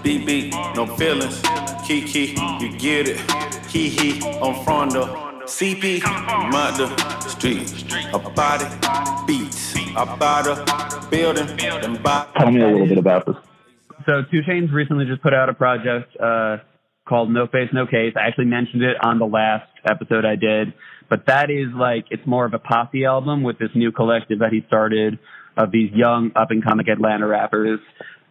BB, 0.04 0.50
no 0.76 0.86
feelings. 0.86 1.40
Kiki, 1.86 2.36
you 2.60 2.76
get 2.78 3.08
it. 3.08 3.49
Hee 3.70 3.88
hee, 3.88 4.20
I'm 4.42 4.64
from 4.64 4.90
the 4.90 5.04
CP, 5.46 6.02
I'm 6.04 6.52
out 6.52 6.76
the 6.76 7.28
street. 7.28 7.84
A 8.12 8.18
body 8.18 8.64
beats, 9.28 9.76
I 9.76 10.16
buy 10.18 10.42
the 10.42 11.06
building, 11.08 11.46
then 11.56 12.02
buy. 12.02 12.26
Tell 12.36 12.50
me 12.50 12.62
a 12.62 12.66
little 12.66 12.88
bit 12.88 12.98
about 12.98 13.26
this. 13.26 13.36
So 14.06 14.22
2 14.28 14.40
Chainz 14.42 14.72
recently 14.72 15.04
just 15.04 15.22
put 15.22 15.32
out 15.32 15.48
a 15.48 15.54
project 15.54 16.16
uh, 16.16 16.56
called 17.08 17.30
No 17.30 17.46
Face 17.46 17.68
No 17.72 17.86
Case. 17.86 18.14
I 18.16 18.26
actually 18.26 18.46
mentioned 18.46 18.82
it 18.82 18.96
on 19.04 19.20
the 19.20 19.26
last 19.26 19.70
episode 19.88 20.24
I 20.24 20.34
did, 20.34 20.74
but 21.08 21.26
that 21.26 21.48
is 21.48 21.68
like 21.72 22.06
it's 22.10 22.26
more 22.26 22.46
of 22.46 22.54
a 22.54 22.58
posse 22.58 23.04
album 23.04 23.44
with 23.44 23.60
this 23.60 23.70
new 23.76 23.92
collective 23.92 24.40
that 24.40 24.52
he 24.52 24.64
started 24.66 25.20
of 25.56 25.70
these 25.70 25.92
young 25.92 26.32
up 26.34 26.50
and 26.50 26.64
coming 26.64 26.88
Atlanta 26.88 27.28
rappers. 27.28 27.78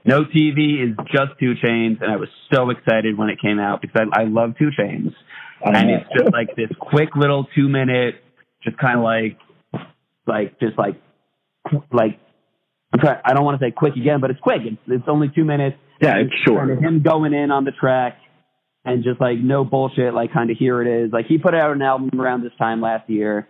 No 0.05 0.23
TV 0.23 0.83
is 0.83 0.97
just 1.11 1.39
2 1.39 1.55
Chainz, 1.63 2.01
and 2.01 2.11
I 2.11 2.15
was 2.15 2.29
so 2.53 2.71
excited 2.71 3.17
when 3.17 3.29
it 3.29 3.39
came 3.41 3.59
out 3.59 3.81
because 3.81 4.01
I, 4.13 4.21
I 4.21 4.23
love 4.25 4.55
2 4.57 4.71
Chainz, 4.77 5.13
I 5.13 5.13
and 5.63 5.87
know. 5.87 5.95
it's 5.97 6.09
just 6.17 6.33
like 6.33 6.55
this 6.55 6.69
quick 6.79 7.15
little 7.15 7.47
two 7.55 7.69
minute, 7.69 8.15
just 8.63 8.77
kind 8.77 8.97
of 8.97 9.03
like, 9.03 9.37
like 10.27 10.59
just 10.59 10.77
like, 10.77 11.01
like 11.91 12.19
I'm 12.93 12.99
trying, 12.99 13.21
I 13.25 13.33
don't 13.33 13.45
want 13.45 13.59
to 13.59 13.65
say 13.65 13.71
quick 13.71 13.95
again, 13.95 14.19
but 14.21 14.31
it's 14.31 14.39
quick. 14.39 14.61
It's, 14.63 14.77
it's 14.87 15.05
only 15.07 15.31
two 15.33 15.45
minutes. 15.45 15.77
Yeah, 16.01 16.15
it's 16.17 16.33
short. 16.45 16.67
Kind 16.67 16.71
of 16.71 16.79
him 16.79 17.01
going 17.03 17.33
in 17.33 17.51
on 17.51 17.65
the 17.65 17.71
track 17.71 18.17
and 18.85 19.03
just 19.03 19.19
like 19.19 19.37
no 19.39 19.63
bullshit, 19.63 20.13
like 20.13 20.33
kind 20.33 20.49
of 20.49 20.57
here 20.57 20.81
it 20.81 21.05
is. 21.05 21.11
Like 21.11 21.25
he 21.27 21.37
put 21.37 21.53
out 21.53 21.71
an 21.71 21.81
album 21.81 22.19
around 22.19 22.43
this 22.43 22.53
time 22.57 22.81
last 22.81 23.09
year, 23.09 23.47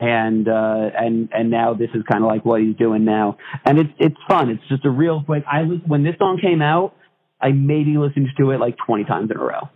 and 0.00 0.48
uh, 0.48 0.90
and 0.96 1.28
and 1.32 1.50
now 1.50 1.74
this 1.74 1.90
is 1.94 2.02
kind 2.10 2.24
of 2.24 2.28
like 2.28 2.44
what 2.44 2.60
he's 2.60 2.76
doing 2.76 3.04
now, 3.04 3.38
and 3.64 3.78
it's 3.78 3.90
it's 3.98 4.16
fun. 4.28 4.50
It's 4.50 4.62
just 4.68 4.84
a 4.84 4.90
real 4.90 5.22
quick. 5.24 5.44
I 5.50 5.62
was 5.62 5.78
when 5.86 6.02
this 6.02 6.16
song 6.18 6.38
came 6.42 6.60
out, 6.60 6.94
I 7.40 7.52
maybe 7.52 7.96
listened 7.96 8.28
to 8.38 8.50
it 8.50 8.60
like 8.60 8.76
20 8.86 9.04
times 9.04 9.30
in 9.30 9.36
a 9.36 9.44
row, 9.44 9.68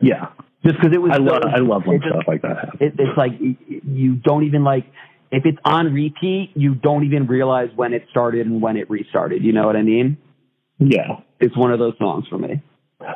Yeah, 0.00 0.28
just 0.64 0.76
because 0.76 0.92
it 0.94 0.98
was. 1.00 1.10
I 1.12 1.16
so- 1.16 1.22
love 1.22 1.42
I 1.44 1.58
love 1.58 1.82
when 1.86 1.96
it 1.96 2.02
just- 2.02 2.14
stuff 2.14 2.24
like 2.28 2.42
that 2.42 2.56
happens. 2.56 2.80
it, 2.80 2.94
it's 2.98 3.16
like 3.16 3.32
you 3.40 4.14
don't 4.16 4.44
even 4.44 4.64
like 4.64 4.84
if 5.30 5.46
it's 5.46 5.58
on 5.64 5.92
repeat, 5.94 6.50
you 6.54 6.74
don't 6.74 7.04
even 7.04 7.26
realize 7.26 7.70
when 7.76 7.92
it 7.94 8.04
started 8.10 8.46
and 8.46 8.60
when 8.60 8.76
it 8.76 8.90
restarted. 8.90 9.44
You 9.44 9.52
know 9.52 9.64
what 9.64 9.76
I 9.76 9.82
mean? 9.82 10.16
Yeah. 10.78 11.20
It's 11.38 11.56
one 11.56 11.72
of 11.72 11.78
those 11.78 11.94
songs 11.98 12.26
for 12.28 12.36
me. 12.38 12.60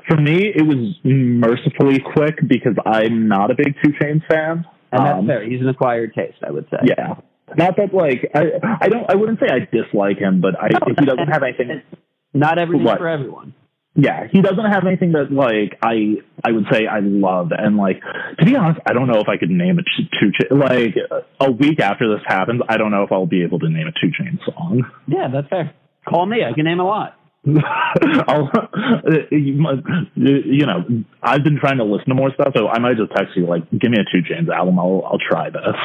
For 0.08 0.16
me, 0.16 0.46
it 0.54 0.62
was 0.62 0.94
mercifully 1.02 1.98
quick 2.14 2.38
because 2.46 2.74
I'm 2.86 3.26
not 3.28 3.50
a 3.50 3.54
big 3.54 3.74
2 3.84 3.90
Chainz 4.00 4.24
fan. 4.28 4.64
And 4.92 5.04
that's 5.04 5.18
Um, 5.18 5.26
fair. 5.26 5.42
He's 5.44 5.60
an 5.60 5.68
acquired 5.68 6.14
taste, 6.14 6.38
I 6.46 6.52
would 6.52 6.66
say. 6.70 6.76
Yeah. 6.84 7.16
Not 7.56 7.76
that 7.76 7.92
like 7.92 8.30
I 8.34 8.52
I 8.80 8.88
don't 8.88 9.10
I 9.10 9.16
wouldn't 9.16 9.40
say 9.40 9.46
I 9.50 9.68
dislike 9.70 10.18
him, 10.18 10.40
but 10.40 10.54
I 10.58 10.68
he 10.86 11.04
doesn't 11.04 11.28
have 11.28 11.42
anything. 11.42 11.82
Not 12.32 12.58
everything 12.58 12.86
What? 12.86 12.98
for 12.98 13.08
everyone. 13.08 13.54
Yeah, 13.96 14.26
he 14.30 14.42
doesn't 14.42 14.64
have 14.64 14.84
anything 14.86 15.12
that 15.12 15.30
like 15.30 15.78
I 15.80 16.16
I 16.44 16.50
would 16.50 16.64
say 16.70 16.86
I 16.86 16.98
love, 17.00 17.50
and 17.56 17.76
like 17.76 18.02
to 18.38 18.44
be 18.44 18.56
honest, 18.56 18.80
I 18.86 18.92
don't 18.92 19.06
know 19.06 19.20
if 19.20 19.28
I 19.28 19.36
could 19.36 19.50
name 19.50 19.78
a 19.78 19.82
two 19.82 20.32
chain 20.32 20.58
like 20.58 20.96
a 21.40 21.50
week 21.52 21.78
after 21.78 22.12
this 22.12 22.24
happens. 22.26 22.60
I 22.68 22.76
don't 22.76 22.90
know 22.90 23.04
if 23.04 23.12
I'll 23.12 23.26
be 23.26 23.44
able 23.44 23.60
to 23.60 23.68
name 23.68 23.86
a 23.86 23.92
two 23.92 24.10
chain 24.18 24.40
song. 24.44 24.82
Yeah, 25.06 25.28
that's 25.32 25.48
fair. 25.48 25.74
Call 26.08 26.26
me. 26.26 26.38
I 26.44 26.52
can 26.54 26.64
name 26.64 26.80
a 26.80 26.84
lot. 26.84 27.16
I'll, 28.26 28.50
you, 29.30 30.02
you 30.16 30.66
know, 30.66 31.04
I've 31.22 31.44
been 31.44 31.58
trying 31.60 31.76
to 31.76 31.84
listen 31.84 32.08
to 32.08 32.14
more 32.14 32.32
stuff, 32.32 32.54
so 32.56 32.68
I 32.68 32.78
might 32.78 32.96
just 32.96 33.12
text 33.14 33.36
you 33.36 33.46
like, 33.46 33.70
give 33.70 33.90
me 33.90 33.98
a 33.98 34.04
2 34.10 34.24
Chainz 34.24 34.48
album. 34.48 34.78
I'll 34.78 35.02
I'll 35.04 35.18
try 35.18 35.50
this. 35.50 35.76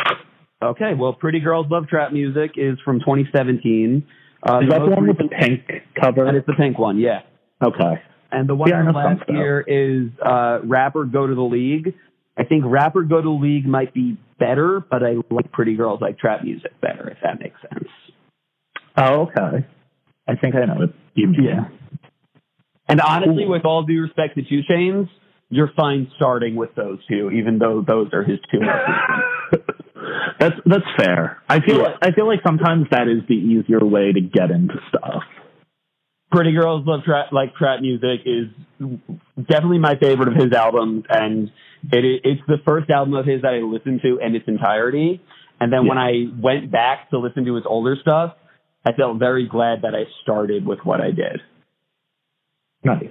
Okay. 0.61 0.93
Well, 0.97 1.13
Pretty 1.13 1.41
Girls 1.41 1.67
Love 1.69 1.87
Trap 1.87 2.11
Music 2.11 2.51
is 2.55 2.79
from 2.83 2.99
2017. 2.99 4.07
Uh, 4.41 4.59
Is 4.61 4.69
that 4.69 4.79
the 4.79 4.89
one 4.89 5.07
with 5.07 5.17
the 5.17 5.27
pink 5.27 5.61
cover? 5.99 6.25
That 6.25 6.35
is 6.35 6.43
the 6.47 6.53
pink 6.53 6.79
one. 6.79 6.97
Yeah. 6.97 7.21
Okay. 7.63 8.01
And 8.31 8.47
the 8.47 8.55
one 8.55 8.69
Yeah, 8.69 8.83
from 8.85 8.95
last 8.95 9.23
year 9.29 9.59
is 9.61 10.09
uh, 10.23 10.59
Rap 10.63 10.95
or 10.95 11.05
Go 11.05 11.25
to 11.27 11.33
the 11.35 11.41
League. 11.41 11.95
I 12.37 12.43
think 12.43 12.63
Rap 12.65 12.95
or 12.95 13.03
Go 13.03 13.17
to 13.17 13.23
the 13.23 13.29
League 13.29 13.65
might 13.65 13.93
be 13.93 14.17
better, 14.39 14.79
but 14.89 15.03
I 15.03 15.15
like 15.29 15.51
Pretty 15.51 15.75
Girls 15.75 15.99
Like 16.01 16.19
Trap 16.19 16.43
Music 16.43 16.71
better, 16.79 17.09
if 17.09 17.17
that 17.23 17.39
makes 17.39 17.57
sense. 17.61 17.89
Oh, 18.95 19.23
okay. 19.23 19.65
I 20.27 20.35
think 20.35 20.55
I 20.55 20.65
know 20.65 20.75
what 20.75 20.93
you 21.15 21.27
mean. 21.27 21.43
Yeah. 21.43 21.65
And 22.87 23.01
honestly, 23.01 23.43
Cool. 23.43 23.49
with 23.51 23.65
all 23.65 23.83
due 23.83 24.01
respect 24.01 24.35
to 24.35 24.41
2 24.43 24.61
Chainz, 24.69 25.09
you're 25.49 25.71
fine 25.75 26.09
starting 26.15 26.55
with 26.55 26.73
those 26.75 26.99
two, 27.07 27.31
even 27.31 27.57
though 27.59 27.83
those 27.85 28.09
are 28.13 28.23
his 28.23 28.37
two 28.51 28.59
most 28.59 29.63
that's 30.39 30.55
that's 30.65 30.85
fair. 30.97 31.41
I 31.49 31.59
feel 31.59 31.79
Yeah. 31.79 31.97
I 32.01 32.11
feel 32.11 32.27
like 32.27 32.39
sometimes 32.45 32.85
that 32.91 33.07
is 33.07 33.27
the 33.27 33.33
easier 33.35 33.83
way 33.83 34.11
to 34.13 34.21
get 34.21 34.51
into 34.51 34.75
stuff. 34.89 35.23
Pretty 36.31 36.53
Girls 36.53 36.85
Love 36.85 37.03
Trap 37.03 37.31
Like 37.31 37.55
Trap 37.55 37.81
Music 37.81 38.21
is 38.25 38.47
definitely 39.49 39.79
my 39.79 39.95
favorite 39.95 40.27
of 40.27 40.35
his 40.35 40.53
albums, 40.53 41.05
and 41.09 41.49
it 41.91 42.21
it's 42.23 42.41
the 42.47 42.57
first 42.65 42.89
album 42.89 43.15
of 43.15 43.25
his 43.25 43.41
that 43.41 43.53
I 43.53 43.57
listened 43.57 44.01
to 44.03 44.19
in 44.19 44.35
its 44.35 44.47
entirety. 44.47 45.21
And 45.59 45.73
then 45.73 45.87
when 45.87 45.97
I 45.97 46.25
went 46.41 46.71
back 46.71 47.09
to 47.09 47.19
listen 47.19 47.45
to 47.45 47.55
his 47.55 47.65
older 47.67 47.97
stuff, 47.99 48.35
I 48.85 48.93
felt 48.93 49.19
very 49.19 49.47
glad 49.47 49.81
that 49.81 49.93
I 49.93 50.03
started 50.23 50.65
with 50.65 50.79
what 50.83 51.01
I 51.01 51.07
did. 51.07 51.41
Nice. 52.83 53.03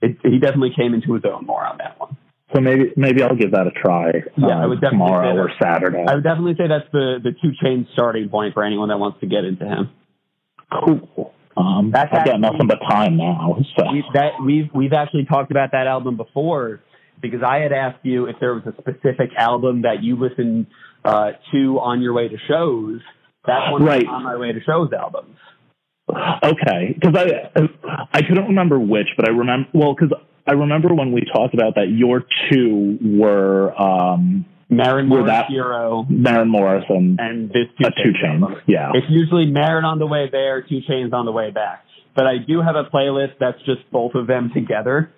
It, 0.00 0.16
he 0.22 0.38
definitely 0.38 0.72
came 0.74 0.94
into 0.94 1.12
his 1.14 1.22
own 1.24 1.44
more 1.44 1.64
on 1.64 1.78
that 1.78 2.00
one. 2.00 2.16
So 2.54 2.60
maybe 2.60 2.92
maybe 2.96 3.22
I'll 3.22 3.36
give 3.36 3.52
that 3.52 3.66
a 3.66 3.70
try. 3.70 4.12
Yeah, 4.36 4.46
uh, 4.46 4.62
I 4.62 4.66
would 4.66 4.80
definitely 4.80 5.06
tomorrow 5.06 5.34
say 5.34 5.38
or. 5.38 5.50
Saturday. 5.60 6.04
I 6.06 6.14
would 6.14 6.24
definitely 6.24 6.54
say 6.58 6.68
that's 6.68 6.90
the 6.92 7.18
the 7.22 7.32
two 7.42 7.52
chain 7.62 7.86
starting 7.92 8.28
point 8.28 8.54
for 8.54 8.64
anyone 8.64 8.88
that 8.88 8.98
wants 8.98 9.20
to 9.20 9.26
get 9.26 9.44
into 9.44 9.64
him. 9.64 9.90
cool. 10.84 11.31
Um, 11.56 11.90
That's 11.92 12.10
I've 12.12 12.24
got 12.24 12.40
nothing 12.40 12.66
but 12.66 12.78
time 12.88 13.16
now. 13.16 13.58
So 13.76 13.92
we, 13.92 14.04
that 14.14 14.32
we've 14.44 14.70
we've 14.74 14.92
actually 14.92 15.26
talked 15.26 15.50
about 15.50 15.72
that 15.72 15.86
album 15.86 16.16
before 16.16 16.80
because 17.20 17.40
I 17.46 17.58
had 17.58 17.72
asked 17.72 18.04
you 18.04 18.26
if 18.26 18.36
there 18.40 18.54
was 18.54 18.64
a 18.66 18.72
specific 18.80 19.30
album 19.36 19.82
that 19.82 20.02
you 20.02 20.16
listened 20.16 20.66
uh, 21.04 21.32
to 21.52 21.78
on 21.78 22.00
your 22.00 22.14
way 22.14 22.28
to 22.28 22.36
shows. 22.48 23.00
That's 23.46 23.72
one 23.72 23.84
Right. 23.84 24.06
on 24.06 24.22
my 24.22 24.36
way 24.36 24.52
to 24.52 24.60
shows 24.62 24.90
albums. 24.92 25.36
Okay, 26.08 26.98
because 27.00 27.14
I 27.16 27.68
I 28.12 28.22
couldn't 28.22 28.46
remember 28.46 28.78
which, 28.78 29.08
but 29.16 29.28
I 29.28 29.32
remember 29.32 29.68
well 29.72 29.94
because 29.94 30.16
I 30.46 30.52
remember 30.52 30.94
when 30.94 31.12
we 31.12 31.22
talked 31.32 31.54
about 31.54 31.76
that. 31.76 31.88
Your 31.90 32.24
two 32.50 32.98
were 33.00 33.72
um, 33.80 34.44
Maren 34.72 35.08
Morris 35.08 35.44
Hero 35.48 36.04
Maren 36.08 36.48
Morris 36.48 36.84
and, 36.88 37.18
and 37.20 37.48
this 37.50 37.66
two, 37.78 37.84
2 38.12 38.12
Chainz. 38.24 38.60
Yeah, 38.66 38.90
It's 38.94 39.06
usually 39.08 39.46
Maren 39.46 39.84
on 39.84 39.98
the 39.98 40.06
way 40.06 40.28
there, 40.30 40.62
2 40.62 40.80
Chainz 40.88 41.12
on 41.12 41.26
the 41.26 41.32
way 41.32 41.50
back. 41.50 41.84
But 42.16 42.26
I 42.26 42.38
do 42.46 42.60
have 42.60 42.74
a 42.76 42.84
playlist 42.84 43.34
that's 43.40 43.58
just 43.64 43.90
both 43.90 44.14
of 44.14 44.26
them 44.26 44.50
together. 44.54 45.12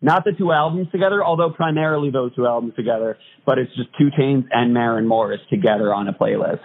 Not 0.00 0.24
the 0.24 0.32
two 0.32 0.52
albums 0.52 0.86
together, 0.92 1.24
although 1.24 1.50
primarily 1.50 2.10
those 2.10 2.34
two 2.36 2.46
albums 2.46 2.74
together, 2.76 3.18
but 3.44 3.58
it's 3.58 3.74
just 3.74 3.88
2 3.98 4.10
Chainz 4.18 4.44
and 4.52 4.72
Maren 4.72 5.06
Morris 5.08 5.40
together 5.50 5.92
on 5.92 6.06
a 6.08 6.12
playlist. 6.12 6.60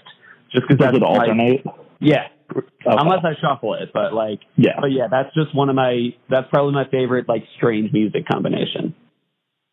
Just 0.51 0.67
because 0.67 0.77
does 0.77 0.85
that's 0.85 0.97
it 0.97 1.03
alternate? 1.03 1.65
yeah. 1.99 2.27
Okay. 2.55 2.67
Unless 2.85 3.21
I 3.25 3.33
shuffle 3.41 3.73
it, 3.73 3.89
but 3.93 4.13
like, 4.13 4.39
Yeah, 4.55 4.73
but 4.79 4.91
yeah, 4.91 5.07
that's 5.09 5.33
just 5.33 5.55
one 5.55 5.69
of 5.69 5.75
my, 5.75 6.09
that's 6.29 6.47
probably 6.51 6.73
my 6.73 6.85
favorite, 6.91 7.27
like, 7.27 7.43
strange 7.57 7.91
music 7.91 8.25
combination. 8.31 8.93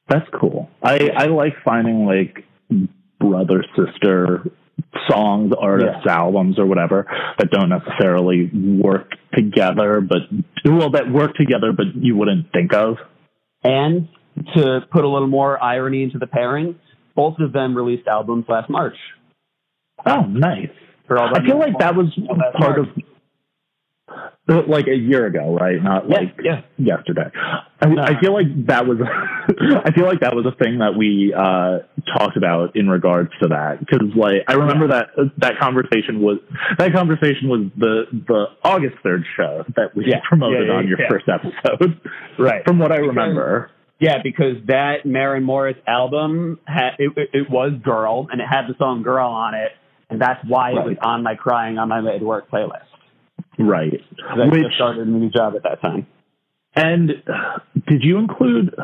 that's 0.08 0.26
cool. 0.40 0.70
I 0.82 1.10
I 1.14 1.26
like 1.26 1.52
finding 1.64 2.06
like 2.06 2.44
brother 3.18 3.64
sister 3.76 4.50
songs, 5.08 5.52
artists, 5.58 6.06
albums, 6.08 6.58
or 6.58 6.66
whatever 6.66 7.06
that 7.38 7.50
don't 7.50 7.68
necessarily 7.68 8.50
work 8.54 9.10
together, 9.34 10.00
but 10.00 10.22
well, 10.64 10.90
that 10.90 11.10
work 11.10 11.34
together, 11.34 11.72
but 11.76 11.86
you 11.94 12.16
wouldn't 12.16 12.52
think 12.52 12.72
of. 12.72 12.96
And 13.62 14.08
to 14.54 14.80
put 14.90 15.04
a 15.04 15.08
little 15.08 15.28
more 15.28 15.62
irony 15.62 16.02
into 16.02 16.18
the 16.18 16.26
pairing, 16.26 16.76
both 17.14 17.38
of 17.40 17.52
them 17.52 17.76
released 17.76 18.08
albums 18.08 18.46
last 18.48 18.70
March. 18.70 18.96
Oh, 20.06 20.22
nice. 20.22 20.70
For 21.06 21.18
all 21.18 21.28
I 21.34 21.44
feel 21.44 21.58
like 21.58 21.78
that 21.78 21.94
was 21.94 22.06
part 22.58 22.78
of. 22.78 22.86
Like 24.48 24.88
a 24.88 24.96
year 24.96 25.26
ago, 25.26 25.54
right? 25.60 25.80
Not 25.80 26.08
Yeah, 26.10 26.16
like 26.16 26.34
yeah. 26.42 26.60
yesterday. 26.76 27.30
I, 27.80 27.86
No. 27.86 28.02
I 28.02 28.18
feel 28.20 28.32
like 28.32 28.46
that 28.66 28.84
was, 28.86 28.98
I 29.84 29.92
feel 29.92 30.06
like 30.06 30.20
that 30.20 30.34
was 30.34 30.44
a 30.44 30.50
thing 30.62 30.78
that 30.78 30.96
we 30.98 31.32
uh, 31.32 31.78
talked 32.18 32.36
about 32.36 32.74
in 32.74 32.88
regards 32.88 33.30
to 33.42 33.48
that 33.48 33.78
because, 33.78 34.08
like, 34.16 34.42
I 34.48 34.54
remember 34.54 34.88
that 34.88 35.06
that 35.38 35.58
conversation 35.60 36.20
was 36.20 36.38
that 36.78 36.92
conversation 36.92 37.48
was 37.48 37.70
the 37.78 38.04
the 38.26 38.46
August 38.64 38.96
third 39.04 39.22
show 39.36 39.64
that 39.76 39.94
we 39.94 40.06
Yeah. 40.08 40.18
promoted 40.28 40.66
Yeah, 40.66 40.72
yeah, 40.72 40.78
on 40.78 40.88
your 40.88 41.00
yeah. 41.00 41.08
first 41.08 41.26
episode, 41.28 42.00
Right. 42.38 42.64
from 42.66 42.78
what 42.80 42.90
I 42.90 42.96
Because- 42.96 43.08
remember. 43.08 43.70
Yeah, 44.00 44.16
because 44.24 44.56
that 44.66 45.04
Maren 45.04 45.44
Morris 45.44 45.76
album 45.86 46.58
had 46.66 46.92
it, 46.98 47.12
it, 47.16 47.28
it 47.34 47.50
was 47.50 47.72
"Girl" 47.84 48.26
and 48.32 48.40
it 48.40 48.46
had 48.50 48.62
the 48.66 48.74
song 48.78 49.02
"Girl" 49.02 49.28
on 49.28 49.52
it, 49.54 49.72
and 50.08 50.18
that's 50.20 50.40
why 50.48 50.70
it 50.70 50.74
was 50.76 50.96
on 51.02 51.22
my 51.22 51.34
"Crying 51.36 51.76
on 51.78 51.88
My 51.90 52.00
Way 52.02 52.18
to 52.18 52.24
Work" 52.24 52.50
playlist. 52.50 52.88
Right. 53.58 54.00
I 54.28 54.46
Which 54.48 54.62
just 54.62 54.74
started 54.76 55.06
a 55.06 55.10
new 55.10 55.30
job 55.30 55.54
at 55.56 55.62
that 55.64 55.80
time. 55.82 56.06
and 56.74 57.08
did 57.88 58.02
you 58.02 58.18
include 58.18 58.74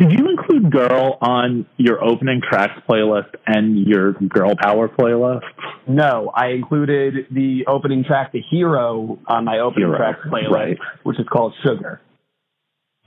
did 0.00 0.12
you 0.12 0.28
include 0.30 0.72
Girl 0.72 1.18
on 1.20 1.66
your 1.76 2.02
opening 2.02 2.40
tracks 2.40 2.80
playlist 2.88 3.34
and 3.46 3.86
your 3.86 4.12
Girl 4.14 4.54
Power 4.60 4.88
playlist? 4.88 5.42
No, 5.86 6.32
I 6.34 6.48
included 6.48 7.26
the 7.30 7.64
opening 7.66 8.04
track 8.04 8.32
"The 8.32 8.40
Hero" 8.50 9.18
on 9.26 9.44
my 9.44 9.58
opening 9.58 9.88
Hero, 9.88 9.98
tracks 9.98 10.20
playlist, 10.26 10.50
right. 10.50 10.78
which 11.02 11.18
is 11.20 11.26
called 11.30 11.54
"Sugar." 11.62 12.00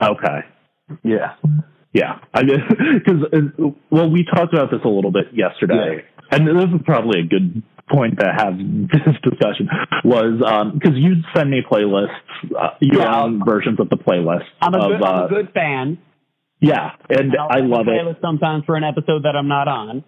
Okay. 0.00 0.40
Yeah, 1.04 1.34
Yeah, 1.92 2.18
I 2.34 2.42
because 2.42 3.22
uh, 3.32 3.68
well, 3.90 4.10
we 4.10 4.24
talked 4.24 4.52
about 4.52 4.70
this 4.70 4.80
a 4.84 4.88
little 4.88 5.12
bit 5.12 5.26
yesterday, 5.32 6.04
and 6.30 6.46
this 6.46 6.64
is 6.64 6.80
probably 6.84 7.20
a 7.20 7.24
good 7.24 7.62
point 7.92 8.18
to 8.20 8.26
have 8.26 8.56
this 8.56 9.14
discussion. 9.22 9.68
Was 10.04 10.40
because 10.74 10.96
you'd 10.96 11.24
send 11.36 11.50
me 11.50 11.62
playlists, 11.70 12.16
uh, 12.58 12.70
your 12.80 13.02
Yeah, 13.02 13.22
own 13.22 13.42
versions 13.44 13.78
of 13.80 13.88
the 13.90 13.96
playlist. 13.96 14.44
I'm 14.60 14.74
a 14.74 14.78
of, 14.78 14.90
good, 14.90 15.02
I'm 15.02 15.22
uh, 15.22 15.26
a 15.26 15.28
good 15.28 15.52
fan. 15.52 15.98
Yeah, 16.60 16.92
and 17.10 17.34
I 17.36 17.58
a 17.58 17.62
love 17.62 17.86
it. 17.88 18.16
sometimes 18.22 18.64
for 18.64 18.76
an 18.76 18.84
episode 18.84 19.24
that 19.24 19.34
I'm 19.36 19.48
not 19.48 19.68
on. 19.68 20.04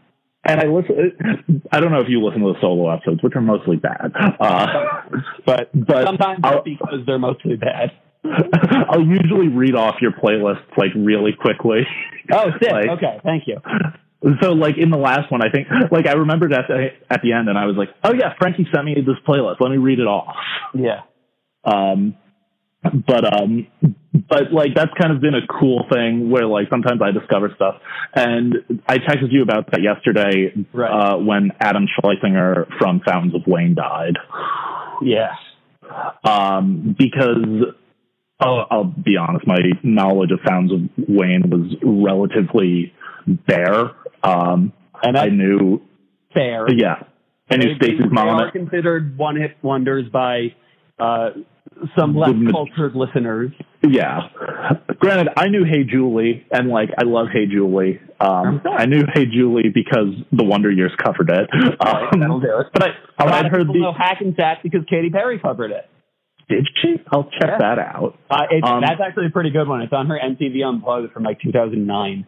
And 0.47 0.61
I 0.61 0.65
listen. 0.67 1.63
I 1.73 1.81
don't 1.81 1.91
know 1.91 2.01
if 2.01 2.09
you 2.09 2.23
listen 2.23 2.43
to 2.43 2.53
the 2.53 2.61
solo 2.61 2.91
episodes, 2.95 3.23
which 3.23 3.35
are 3.35 3.41
mostly 3.41 3.77
bad. 3.77 4.13
Uh, 4.39 4.67
But, 5.47 5.71
but 5.75 6.05
sometimes 6.07 6.41
I'll, 6.43 6.63
because 6.63 7.01
they're 7.07 7.19
mostly 7.19 7.57
bad. 7.57 7.93
I'll 8.89 9.05
usually 9.05 9.49
read 9.49 9.75
off 9.75 9.97
your 10.01 10.13
playlists 10.13 10.65
like 10.77 10.91
really 10.97 11.33
quickly. 11.33 11.83
Oh, 12.33 12.51
sick. 12.61 12.71
Like- 12.73 12.89
okay, 12.91 13.21
thank 13.23 13.45
you. 13.47 13.59
So 14.43 14.53
like 14.53 14.77
in 14.79 14.91
the 14.91 14.97
last 14.99 15.31
one, 15.31 15.43
I 15.43 15.51
think 15.51 15.69
like 15.91 16.07
I 16.07 16.13
remembered 16.13 16.53
at 16.53 16.67
the 16.69 16.89
at 17.11 17.21
the 17.23 17.33
end, 17.33 17.49
and 17.49 17.59
I 17.59 17.67
was 17.67 17.77
like, 17.77 17.91
oh 18.05 18.13
yeah, 18.15 18.33
Frankie 18.39 18.67
sent 18.75 18.85
me 18.87 18.95
this 18.95 19.17
playlist. 19.27 19.61
Let 19.61 19.71
me 19.71 19.77
read 19.77 19.99
it 19.99 20.07
off. 20.07 20.35
Yeah. 20.75 21.01
Um, 21.65 22.17
but 22.83 23.41
um, 23.41 23.67
but 24.29 24.53
like 24.53 24.75
that's 24.75 24.93
kind 25.01 25.13
of 25.13 25.21
been 25.21 25.35
a 25.35 25.47
cool 25.47 25.85
thing 25.93 26.31
where 26.31 26.47
like 26.47 26.69
sometimes 26.71 27.01
I 27.03 27.11
discover 27.11 27.51
stuff, 27.55 27.77
and 28.15 28.55
I 28.87 28.99
texted 28.99 29.31
you 29.31 29.43
about 29.43 29.71
that 29.73 29.83
yesterday 29.83 30.53
Right. 30.73 30.91
uh, 30.91 31.19
when 31.19 31.53
Adam 31.61 31.87
Schlesinger 31.99 32.67
from 32.79 33.01
Fountains 33.07 33.35
of 33.35 33.43
Wayne 33.47 33.75
died, 33.75 34.17
Yes. 35.03 35.33
um, 36.25 36.95
because. 36.99 37.75
I'll, 38.41 38.67
I'll 38.69 38.85
be 38.85 39.17
honest, 39.17 39.47
my 39.47 39.59
knowledge 39.85 40.33
of 40.33 40.41
Fountains 40.47 40.73
of 40.73 41.05
Wayne 41.09 41.49
was 41.49 41.73
relatively 41.85 42.93
bare. 43.27 43.93
Um, 44.25 44.73
And 45.03 45.17
I 45.17 45.29
knew 45.29 45.81
fair. 46.33 46.67
Yeah. 46.73 47.03
I 47.51 47.57
knew 47.57 47.75
Stacey's 47.77 47.99
they 48.01 48.07
mom. 48.09 48.41
are 48.41 48.51
considered 48.51 49.19
one 49.19 49.37
hit 49.37 49.57
wonders 49.63 50.09
by 50.11 50.55
uh, 50.99 51.31
some 51.99 52.17
less 52.17 52.31
The 52.31 52.51
cultured 52.53 52.95
listeners. 52.97 53.53
Yeah. 53.87 54.29
Granted, 54.99 55.29
I 55.37 55.49
knew 55.49 55.65
Hey 55.65 55.85
Julie, 55.85 56.47
and 56.51 56.69
like 56.71 56.89
I 56.99 57.05
love 57.05 57.27
Hey 57.33 57.45
Julie. 57.47 58.01
Um, 58.19 58.63
I 58.65 58.87
knew 58.87 59.03
Hey 59.13 59.27
Julie 59.27 59.69
because 59.75 60.15
the 60.33 60.45
Wonder 60.45 60.71
Years 60.71 60.93
covered 61.03 61.29
it. 61.31 61.51
Right, 61.85 62.09
Um, 62.15 62.21
that'll 62.21 62.41
do 62.41 62.61
it. 62.61 62.67
But 62.73 62.83
I, 62.83 62.87
A 62.89 62.93
but 63.19 63.33
I'd 63.35 63.47
of 63.47 63.53
heard 63.53 63.69
the. 63.69 63.79
know 63.79 63.93
Hackensack 63.93 64.63
because 64.63 64.81
Katy 64.89 65.11
Perry 65.11 65.39
covered 65.39 65.71
it. 65.73 65.87
Did 66.49 66.67
she? 66.81 66.97
I'll 67.13 67.25
check 67.25 67.51
Yeah. 67.51 67.59
that 67.59 67.79
out. 67.79 68.19
Uh, 68.31 68.45
Um, 68.63 68.81
that's 68.81 69.01
actually 69.07 69.27
a 69.27 69.31
pretty 69.31 69.51
good 69.51 69.69
one. 69.69 69.83
It's 69.83 69.93
on 69.93 70.07
her 70.07 70.19
MTV 70.19 70.63
Unplugged 70.67 71.13
from 71.13 71.23
like 71.25 71.41
2009. 71.41 72.25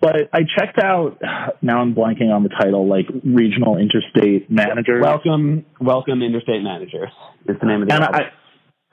But 0.00 0.16
I 0.32 0.40
checked 0.56 0.78
out. 0.82 1.18
Now 1.62 1.80
I'm 1.80 1.94
blanking 1.94 2.32
on 2.32 2.42
the 2.42 2.48
title. 2.48 2.88
Like 2.88 3.06
regional 3.24 3.76
interstate 3.76 4.50
manager. 4.50 5.00
Welcome, 5.00 5.66
welcome, 5.80 6.22
Interstate 6.22 6.62
Managers 6.62 7.10
is 7.48 7.56
the 7.60 7.66
name 7.66 7.82
of 7.82 7.88
the 7.88 7.94
and 7.94 8.04
album. 8.04 8.20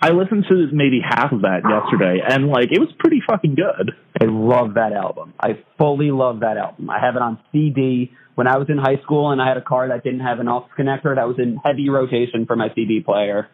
I, 0.02 0.08
I 0.08 0.10
listened 0.12 0.46
to 0.50 0.68
maybe 0.74 1.00
half 1.08 1.32
of 1.32 1.42
that 1.42 1.62
yesterday, 1.64 2.22
and 2.28 2.48
like 2.48 2.72
it 2.72 2.80
was 2.80 2.90
pretty 3.00 3.22
fucking 3.28 3.56
good. 3.56 3.92
I 4.20 4.26
love 4.26 4.74
that 4.76 4.92
album. 4.92 5.34
I 5.40 5.60
fully 5.78 6.12
love 6.12 6.40
that 6.42 6.58
album. 6.58 6.90
I 6.90 7.00
have 7.00 7.16
it 7.16 7.22
on 7.22 7.40
CD. 7.52 8.12
When 8.34 8.48
I 8.48 8.58
was 8.58 8.68
in 8.70 8.78
high 8.78 9.02
school 9.04 9.32
and 9.32 9.42
I 9.42 9.48
had 9.48 9.58
a 9.58 9.62
car 9.62 9.88
that 9.88 10.04
didn't 10.04 10.20
have 10.20 10.40
an 10.40 10.50
aux 10.50 10.68
connector, 10.78 11.16
that 11.16 11.28
was 11.28 11.38
in 11.40 11.58
heavy 11.64 11.90
rotation 11.90 12.46
for 12.46 12.56
my 12.56 12.68
CD 12.76 13.00
player. 13.00 13.48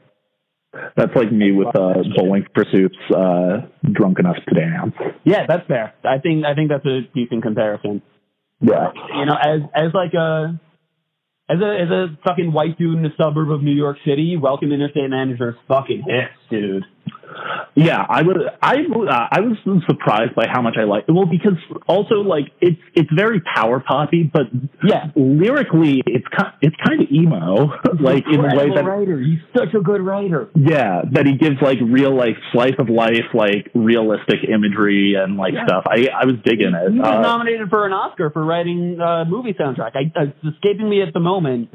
That's 0.73 1.11
like 1.15 1.31
me 1.31 1.51
with 1.51 1.75
uh, 1.75 2.03
Bowling 2.15 2.45
for 2.53 2.65
Soup. 2.71 2.91
Uh, 3.13 3.67
drunk 3.91 4.19
enough 4.19 4.37
to 4.47 4.55
dance. 4.55 4.93
Yeah, 5.25 5.45
that's 5.47 5.67
fair. 5.67 5.93
I 6.03 6.19
think 6.19 6.45
I 6.45 6.55
think 6.55 6.69
that's 6.69 6.85
a 6.85 7.01
decent 7.13 7.43
comparison. 7.43 8.01
Yeah. 8.61 8.91
You 9.17 9.25
know, 9.25 9.35
as 9.35 9.61
as 9.75 9.93
like 9.93 10.13
a 10.13 10.59
as 11.49 11.59
a 11.59 11.81
as 11.81 11.89
a 11.89 12.17
fucking 12.25 12.53
white 12.53 12.77
dude 12.77 12.97
in 12.97 13.05
a 13.05 13.13
suburb 13.17 13.51
of 13.51 13.61
New 13.61 13.73
York 13.73 13.97
City, 14.05 14.37
Welcome 14.37 14.71
Interstate 14.71 15.09
Managers 15.09 15.55
fucking 15.67 16.03
hits, 16.07 16.39
dude. 16.49 16.85
Yeah, 17.75 18.05
I 18.07 18.21
would. 18.21 18.37
I 18.61 18.75
uh, 18.81 19.27
I 19.31 19.39
was 19.41 19.57
surprised 19.87 20.35
by 20.35 20.47
how 20.51 20.61
much 20.61 20.75
I 20.77 20.83
liked. 20.83 21.07
It. 21.09 21.13
Well, 21.13 21.25
because 21.25 21.57
also 21.87 22.15
like 22.15 22.51
it's 22.59 22.79
it's 22.93 23.09
very 23.15 23.41
power 23.41 23.79
poppy, 23.79 24.23
but 24.31 24.43
Yeah. 24.83 25.11
lyrically 25.15 26.03
it's 26.05 26.27
kind 26.37 26.53
it's 26.61 26.75
kind 26.85 27.01
of 27.01 27.07
emo, 27.11 27.71
like 27.99 28.25
in 28.27 28.41
the 28.41 28.53
way 28.55 28.69
that 28.75 28.85
writer. 28.85 29.19
He's 29.19 29.39
such 29.55 29.73
a 29.73 29.79
good 29.81 30.01
writer. 30.01 30.49
yeah 30.55 31.01
that 31.11 31.25
he 31.25 31.37
gives 31.37 31.61
like 31.61 31.77
real 31.81 32.15
like 32.15 32.35
slice 32.51 32.75
of 32.77 32.89
life 32.89 33.25
like 33.33 33.69
realistic 33.73 34.39
imagery 34.47 35.15
and 35.15 35.37
like 35.37 35.53
Yeah. 35.53 35.65
stuff. 35.65 35.83
I 35.87 36.09
I 36.13 36.25
was 36.25 36.35
digging 36.43 36.73
it. 36.75 36.91
He 36.91 36.99
was 36.99 37.07
Uh, 37.07 37.21
nominated 37.21 37.69
for 37.69 37.85
an 37.85 37.93
Oscar 37.93 38.29
for 38.31 38.43
writing 38.43 38.99
uh, 38.99 39.25
movie 39.25 39.53
soundtrack. 39.53 39.95
I, 39.95 40.11
it's 40.23 40.55
escaping 40.55 40.89
me 40.89 41.01
at 41.01 41.13
the 41.13 41.19
moment. 41.21 41.69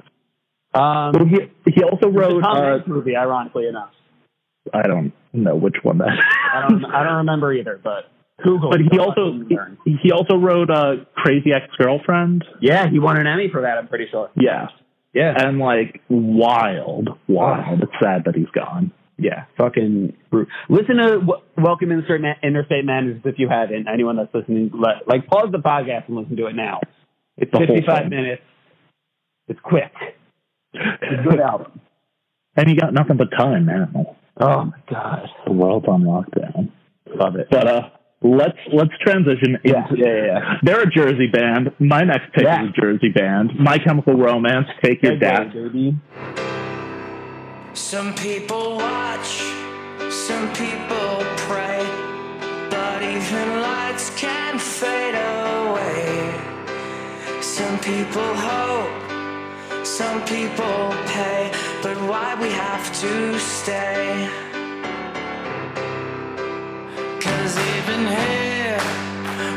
Um, 0.74 1.12
but 1.12 1.22
he 1.28 1.38
he 1.74 1.82
also 1.82 2.08
wrote 2.08 2.42
a. 2.44 2.46
Uh, 2.48 2.78
movie, 2.86 3.16
ironically 3.16 3.66
enough. 3.66 3.90
I 4.74 4.82
don't 4.82 5.12
know 5.42 5.56
which 5.56 5.76
one 5.82 5.98
that. 5.98 6.08
I 6.54 6.68
don't 6.68 6.84
I 6.84 7.02
don't 7.04 7.16
remember 7.18 7.52
either, 7.52 7.80
but 7.82 8.04
Google. 8.42 8.70
But 8.70 8.80
he 8.90 8.98
also 8.98 9.20
on 9.22 9.40
and 9.42 9.50
learn. 9.50 9.78
he, 9.84 9.96
he 10.02 10.12
also 10.12 10.36
wrote 10.36 10.70
uh, 10.70 11.04
Crazy 11.16 11.52
Ex 11.52 11.64
Girlfriend. 11.78 12.44
yeah, 12.60 12.88
he 12.90 12.98
won 12.98 13.18
an 13.18 13.26
Emmy 13.26 13.48
for 13.50 13.62
that. 13.62 13.78
I'm 13.78 13.88
pretty 13.88 14.06
sure. 14.10 14.30
Yeah, 14.36 14.66
Yeah, 15.14 15.32
and 15.36 15.58
like 15.58 16.00
wild, 16.08 17.08
wild. 17.28 17.82
It's 17.82 17.92
sad 18.02 18.24
that 18.26 18.34
he's 18.36 18.50
gone. 18.54 18.92
yeah, 19.18 19.44
fucking. 19.56 20.14
brute. 20.30 20.48
Listen 20.68 20.96
to 20.96 21.08
w- 21.20 21.40
Welcome 21.56 21.90
Interstate, 21.92 22.20
Ma- 22.20 22.34
Interstate 22.42 22.84
Managers 22.84 23.22
if 23.24 23.38
you 23.38 23.48
haven't. 23.48 23.88
Anyone 23.88 24.16
that's 24.16 24.34
listening, 24.34 24.70
let, 24.74 25.08
like 25.08 25.26
pause 25.26 25.48
the 25.50 25.58
podcast 25.58 26.08
and 26.08 26.16
listen 26.16 26.36
to 26.36 26.46
it 26.46 26.54
now. 26.54 26.80
It's 27.38 27.50
The 27.50 27.58
55 27.60 28.08
minutes. 28.10 28.42
It's 29.48 29.60
quick. 29.62 29.92
It's 30.74 31.20
a 31.26 31.30
good 31.30 31.40
album. 31.40 31.80
And 32.54 32.68
you 32.68 32.76
got 32.76 32.92
nothing 32.92 33.16
but 33.16 33.30
time 33.30 33.64
now. 33.64 34.16
Oh 34.38 34.64
my 34.66 34.78
god, 34.90 35.28
The 35.46 35.52
world's 35.52 35.86
on 35.88 36.02
lockdown. 36.02 36.70
love 37.14 37.36
it. 37.36 37.48
But 37.50 37.66
uh, 37.66 37.82
let's 38.22 38.58
let's 38.72 38.90
transition. 39.02 39.56
Yeah, 39.64 39.88
into, 39.88 39.96
yeah, 39.98 40.06
yeah, 40.06 40.24
yeah. 40.26 40.54
They're 40.62 40.82
a 40.82 40.90
Jersey 40.90 41.28
band. 41.28 41.70
My 41.78 42.02
next 42.02 42.32
pick 42.34 42.44
Yeah. 42.44 42.64
is 42.64 42.70
a 42.76 42.80
Jersey 42.80 43.08
band. 43.08 43.52
My 43.58 43.78
Chemical 43.78 44.14
Romance. 44.14 44.66
Take 44.82 45.02
your 45.02 45.16
dad. 45.18 45.52
baby. 45.54 45.96
Some 47.72 48.14
people 48.14 48.76
watch, 48.76 49.28
some 50.10 50.48
people 50.54 51.24
pray, 51.48 51.84
but 52.70 53.02
even 53.02 53.60
lights 53.60 54.10
can 54.18 54.58
fade 54.58 55.14
away. 55.14 56.34
Some 57.42 57.78
people 57.80 58.22
hope, 58.34 59.86
some 59.86 60.22
people 60.24 60.94
pay, 61.06 61.50
but 61.82 61.96
why 62.08 62.34
we 62.40 62.50
have 62.50 62.86
to 63.00 63.38
stay? 63.38 64.28
Cause 67.20 67.56
even 67.58 68.06
here, 68.06 68.80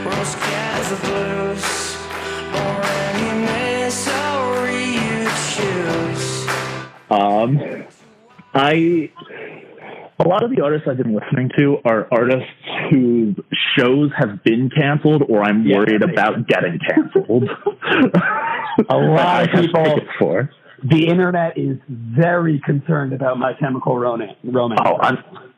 we're 0.06 0.26
scared 0.26 0.80
of 0.82 0.90
the 0.90 1.08
blues, 1.08 1.96
or 2.54 2.82
any 3.10 3.32
misery 3.46 4.86
you 5.00 5.30
choose. 5.54 6.48
Um, 7.10 7.86
I 8.54 9.12
a 10.22 10.28
lot 10.28 10.44
of 10.44 10.52
the 10.54 10.62
artists 10.62 10.86
I've 10.88 10.98
been 10.98 11.16
listening 11.16 11.50
to 11.58 11.78
are 11.86 12.08
artists 12.12 12.50
whose 12.92 13.36
shows 13.78 14.12
have 14.18 14.44
been 14.44 14.70
canceled, 14.70 15.24
or 15.30 15.42
I'm 15.44 15.66
Yeah. 15.66 15.78
worried 15.78 16.04
about 16.04 16.46
getting 16.48 16.78
canceled. 16.80 17.50
A 18.90 18.98
lot 18.98 19.44
of 19.54 19.62
people- 19.62 20.00
for. 20.20 20.50
The 20.84 21.08
internet 21.08 21.58
is 21.58 21.78
very 21.90 22.62
concerned 22.66 23.14
about 23.14 23.38
my 23.38 23.54
chemical 23.60 23.98
romance. 23.98 24.38
Oh, 24.44 24.98
I'm 25.02 25.18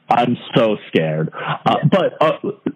I'm 0.09 0.37
so 0.55 0.77
scared. 0.89 1.31
Uh, 1.33 1.75
But 1.89 2.21
uh, 2.21 2.31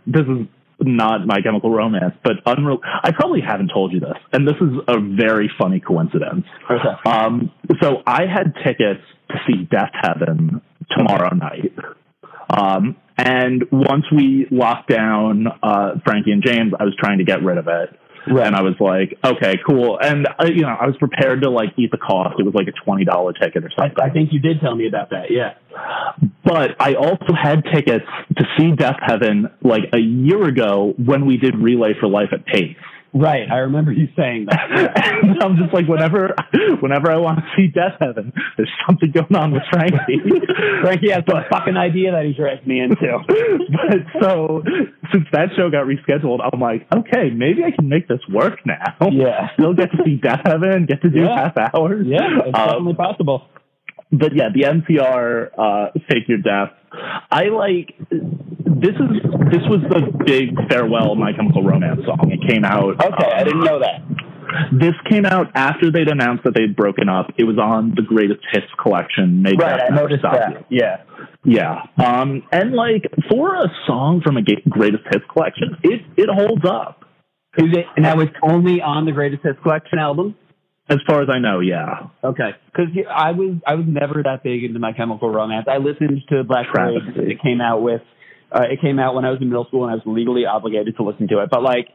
this 0.08 0.24
is 0.24 0.48
not 0.80 1.26
my 1.26 1.42
chemical 1.42 1.70
romance, 1.70 2.14
but 2.24 2.34
unreal. 2.46 2.80
I 2.84 3.12
probably 3.12 3.42
haven't 3.42 3.72
told 3.74 3.94
you 3.94 4.00
this, 4.00 4.18
and 4.34 4.48
this 4.48 4.56
is 4.62 4.74
a 4.88 5.00
very 5.00 5.50
funny 5.60 5.80
coincidence. 5.80 6.46
Okay. 6.70 7.10
Um, 7.10 7.52
so 7.82 8.04
I 8.06 8.24
had 8.26 8.54
tickets 8.64 9.02
to 9.30 9.36
see 9.48 9.64
Death 9.70 9.92
Heaven 10.02 10.62
tomorrow 10.96 11.34
night. 11.34 11.74
Um, 12.50 12.98
and 13.18 13.64
once 13.72 14.04
we 14.12 14.48
locked 14.52 14.90
down 14.90 15.48
uh, 15.64 16.00
Frankie 16.04 16.32
and 16.32 16.44
James, 16.46 16.74
I 16.78 16.84
was 16.84 16.96
trying 17.00 17.20
to 17.20 17.24
get 17.24 17.42
rid 17.44 17.58
of 17.58 17.68
it. 17.68 17.98
Right. 18.28 18.48
And 18.48 18.56
I 18.56 18.62
was 18.62 18.76
like, 18.80 19.18
okay, 19.24 19.56
cool. 19.68 20.00
And 20.02 20.28
uh, 20.28 20.46
you 20.46 20.62
know, 20.62 20.76
I 20.80 20.88
was 20.88 20.96
prepared 20.98 21.42
to 21.44 21.50
like 21.50 21.70
eat 21.78 21.92
the 21.92 21.98
cost. 21.98 22.40
It 22.40 22.44
was 22.44 22.54
like 22.54 22.68
a 22.68 22.86
twenty 22.86 23.06
dollar 23.06 23.34
ticket 23.34 23.64
or 23.64 23.72
I, 23.78 23.84
something. 23.88 24.04
I 24.04 24.10
think 24.10 24.34
you 24.34 24.40
did 24.40 24.60
tell 24.62 24.76
me 24.76 24.88
about 24.88 25.12
that. 25.12 25.30
Yeah. 25.30 25.54
But 26.44 26.72
I 26.80 26.96
also 26.96 27.34
had 27.34 27.64
tickets 27.74 28.06
to 28.38 28.46
see 28.58 28.72
Deafheaven 28.72 29.52
like 29.62 29.84
a 29.94 30.00
year 30.00 30.44
ago 30.44 30.94
when 30.98 31.26
we 31.26 31.38
did 31.38 31.56
Relay 31.56 31.94
for 32.00 32.08
Life 32.08 32.30
at 32.32 32.46
Pace. 32.46 32.78
Right. 33.16 33.50
I 33.50 33.60
remember 33.60 33.94
you 33.94 34.10
saying 34.18 34.48
that. 34.50 34.68
Yeah. 34.70 35.34
I'm 35.42 35.56
just 35.56 35.74
like, 35.74 35.88
whenever, 35.88 36.36
whenever 36.82 37.10
I 37.10 37.16
want 37.16 37.40
to 37.40 37.46
see 37.56 37.72
Deafheaven, 37.72 38.34
there's 38.58 38.70
something 38.86 39.10
going 39.12 39.34
on 39.36 39.52
with 39.54 39.64
Frankie. 39.72 40.20
Frankie 40.82 41.12
has 41.12 41.24
some 41.30 41.40
fucking 41.50 41.78
idea 41.78 42.12
that 42.12 42.26
he 42.26 42.34
dragged 42.34 42.68
me 42.68 42.82
into. 42.82 42.98
but 43.72 44.22
so 44.22 44.64
since 45.14 45.26
that 45.32 45.50
show 45.56 45.70
got 45.70 45.86
rescheduled, 45.88 46.40
I'm 46.44 46.60
like, 46.60 46.86
okay, 46.94 47.30
maybe 47.34 47.64
I 47.64 47.72
can 47.72 47.88
make 47.88 48.10
this 48.10 48.20
work 48.30 48.60
now. 48.66 49.10
Yeah. 49.10 49.48
Still 49.54 49.74
get 49.74 49.92
to 49.92 49.98
see 50.04 50.20
Deafheaven, 50.20 50.86
get 50.88 51.02
to 51.04 51.10
do 51.10 51.22
Yeah. 51.22 51.52
half 51.54 51.74
hours. 51.74 52.06
Yeah, 52.10 52.20
it's 52.46 52.58
Um, 52.60 52.68
definitely 52.68 52.96
possible. 52.96 53.48
But 54.18 54.36
yeah, 54.36 54.50
the 54.54 54.64
MCR 54.64 55.50
uh, 55.58 55.92
"Fake 56.08 56.28
Your 56.28 56.40
Death." 56.40 56.72
I 57.32 57.46
like 57.46 57.96
this 58.10 58.96
is 58.96 59.22
this 59.52 59.64
was 59.70 59.82
the 59.90 60.24
big 60.26 60.56
farewell 60.70 61.16
My 61.16 61.34
Chemical 61.34 61.64
Romance 61.64 62.02
song. 62.06 62.32
It 62.32 62.48
came 62.48 62.66
out. 62.66 63.04
Okay, 63.04 63.32
I 63.32 63.40
um, 63.40 63.46
didn't 63.46 63.64
know 63.64 63.80
that. 63.80 64.02
This 64.72 64.94
came 65.10 65.26
out 65.26 65.48
after 65.56 65.92
they'd 65.92 66.08
announced 66.08 66.44
that 66.44 66.54
they'd 66.54 66.76
broken 66.76 67.10
up. 67.10 67.32
It 67.38 67.44
was 67.44 67.58
on 67.58 67.94
the 67.96 68.04
Greatest 68.04 68.42
Hits 68.52 68.68
collection. 68.82 69.42
Made 69.42 69.60
Right, 69.60 69.82
I 69.92 69.96
noticed 69.96 70.24
that. 70.24 70.66
You. 70.70 70.80
Yeah. 70.82 71.04
Yeah, 71.44 71.84
um, 72.04 72.42
and 72.52 72.74
like 72.74 73.04
for 73.30 73.56
a 73.56 73.72
song 73.86 74.22
from 74.24 74.38
a 74.38 74.42
Greatest 74.68 75.04
Hits 75.12 75.26
collection, 75.32 75.78
it 75.84 76.02
it 76.18 76.30
holds 76.30 76.66
up. 76.66 77.06
Is 77.58 77.72
it 77.72 77.86
now? 77.98 78.20
It's 78.20 78.34
only 78.42 78.82
on 78.82 79.06
the 79.06 79.12
Greatest 79.12 79.44
Hits 79.44 79.60
collection 79.62 80.00
album. 80.00 80.36
As 80.88 81.00
far 81.08 81.24
as 81.24 81.30
I 81.32 81.40
know, 81.40 81.62
yeah. 81.62 82.10
Okay, 82.24 82.52
because 82.68 82.94
I 83.10 83.32
was 83.32 83.56
I 83.66 83.74
was 83.74 83.86
never 83.88 84.22
that 84.24 84.44
big 84.44 84.64
into 84.64 84.80
My 84.80 84.94
Chemical 84.94 85.32
Romance. 85.32 85.66
I 85.68 85.78
listened 85.78 86.22
to 86.30 86.44
Black 86.44 86.68
Parade. 86.72 87.02
It 87.16 87.42
came 87.42 87.60
out 87.60 87.82
with 87.82 88.02
uh, 88.52 88.64
it 88.70 88.82
came 88.82 89.00
out 89.00 89.16
when 89.16 89.26
I 89.26 89.32
was 89.32 89.42
in 89.42 89.50
middle 89.50 89.66
school 89.66 89.84
and 89.84 89.92
I 89.92 89.96
was 89.96 90.04
legally 90.06 90.46
obligated 90.46 90.96
to 90.98 91.04
listen 91.04 91.28
to 91.30 91.40
it. 91.42 91.50
But 91.50 91.64
like, 91.64 91.88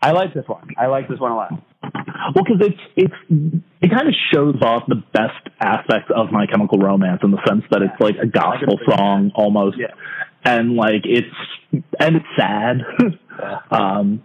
I 0.00 0.12
like 0.12 0.32
this 0.32 0.44
one. 0.46 0.68
I 0.78 0.86
like 0.86 1.08
this 1.08 1.18
one 1.18 1.32
a 1.32 1.36
lot. 1.36 1.50
Well, 2.34 2.44
because 2.44 2.60
it's 2.60 2.80
it's 2.96 3.60
it 3.82 3.90
kind 3.90 4.06
of 4.06 4.14
shows 4.32 4.56
off 4.62 4.84
the 4.86 5.02
best 5.12 5.48
aspects 5.60 6.10
of 6.14 6.30
My 6.30 6.46
Chemical 6.46 6.78
Romance 6.78 7.20
in 7.24 7.32
the 7.32 7.40
sense 7.48 7.64
that 7.70 7.82
it's 7.82 8.00
like 8.00 8.14
a 8.22 8.26
gospel 8.26 8.78
song 8.88 9.32
almost, 9.34 9.76
Yeah. 9.78 9.88
and 10.44 10.76
like 10.76 11.02
it's 11.04 11.26
and 11.98 12.16
it's 12.16 12.26
sad. 12.38 12.76
um, 13.70 14.22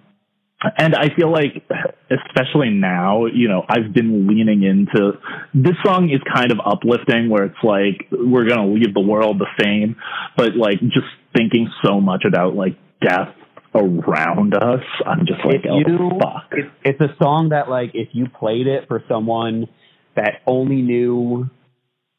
and 0.78 0.94
I 0.96 1.08
feel 1.16 1.32
like, 1.32 1.64
especially 2.12 2.70
now, 2.72 3.26
you 3.28 3.48
know, 3.48 3.64
I've 3.70 3.94
been 3.94 4.28
leaning 4.28 4.64
into 4.64 5.14
this 5.54 5.76
song 5.86 6.10
is 6.10 6.20
kind 6.34 6.52
of 6.52 6.60
uplifting, 6.66 7.30
where 7.30 7.46
it's 7.46 7.64
like 7.64 8.08
we're 8.12 8.48
gonna 8.48 8.68
leave 8.68 8.94
the 8.94 9.00
world 9.02 9.40
the 9.40 9.48
same, 9.62 9.96
but 10.36 10.56
like 10.56 10.80
just 10.82 11.08
thinking 11.36 11.70
so 11.86 12.02
much 12.02 12.24
about 12.28 12.56
like 12.56 12.78
death 13.02 13.30
around 13.74 14.54
us. 14.56 14.84
I'm 15.06 15.26
just 15.26 15.46
like, 15.46 15.62
if 15.64 15.72
oh 15.72 15.78
you, 15.80 16.10
fuck. 16.20 16.52
It's, 16.52 16.70
it's 16.84 17.02
a 17.02 17.16
song 17.24 17.50
that 17.50 17.70
like 17.70 17.92
if 17.94 18.10
you 18.14 18.28
played 18.28 18.68
it 18.68 18.88
for 18.88 19.04
someone 19.08 19.68
that 20.16 20.42
only 20.46 20.82
knew 20.82 21.50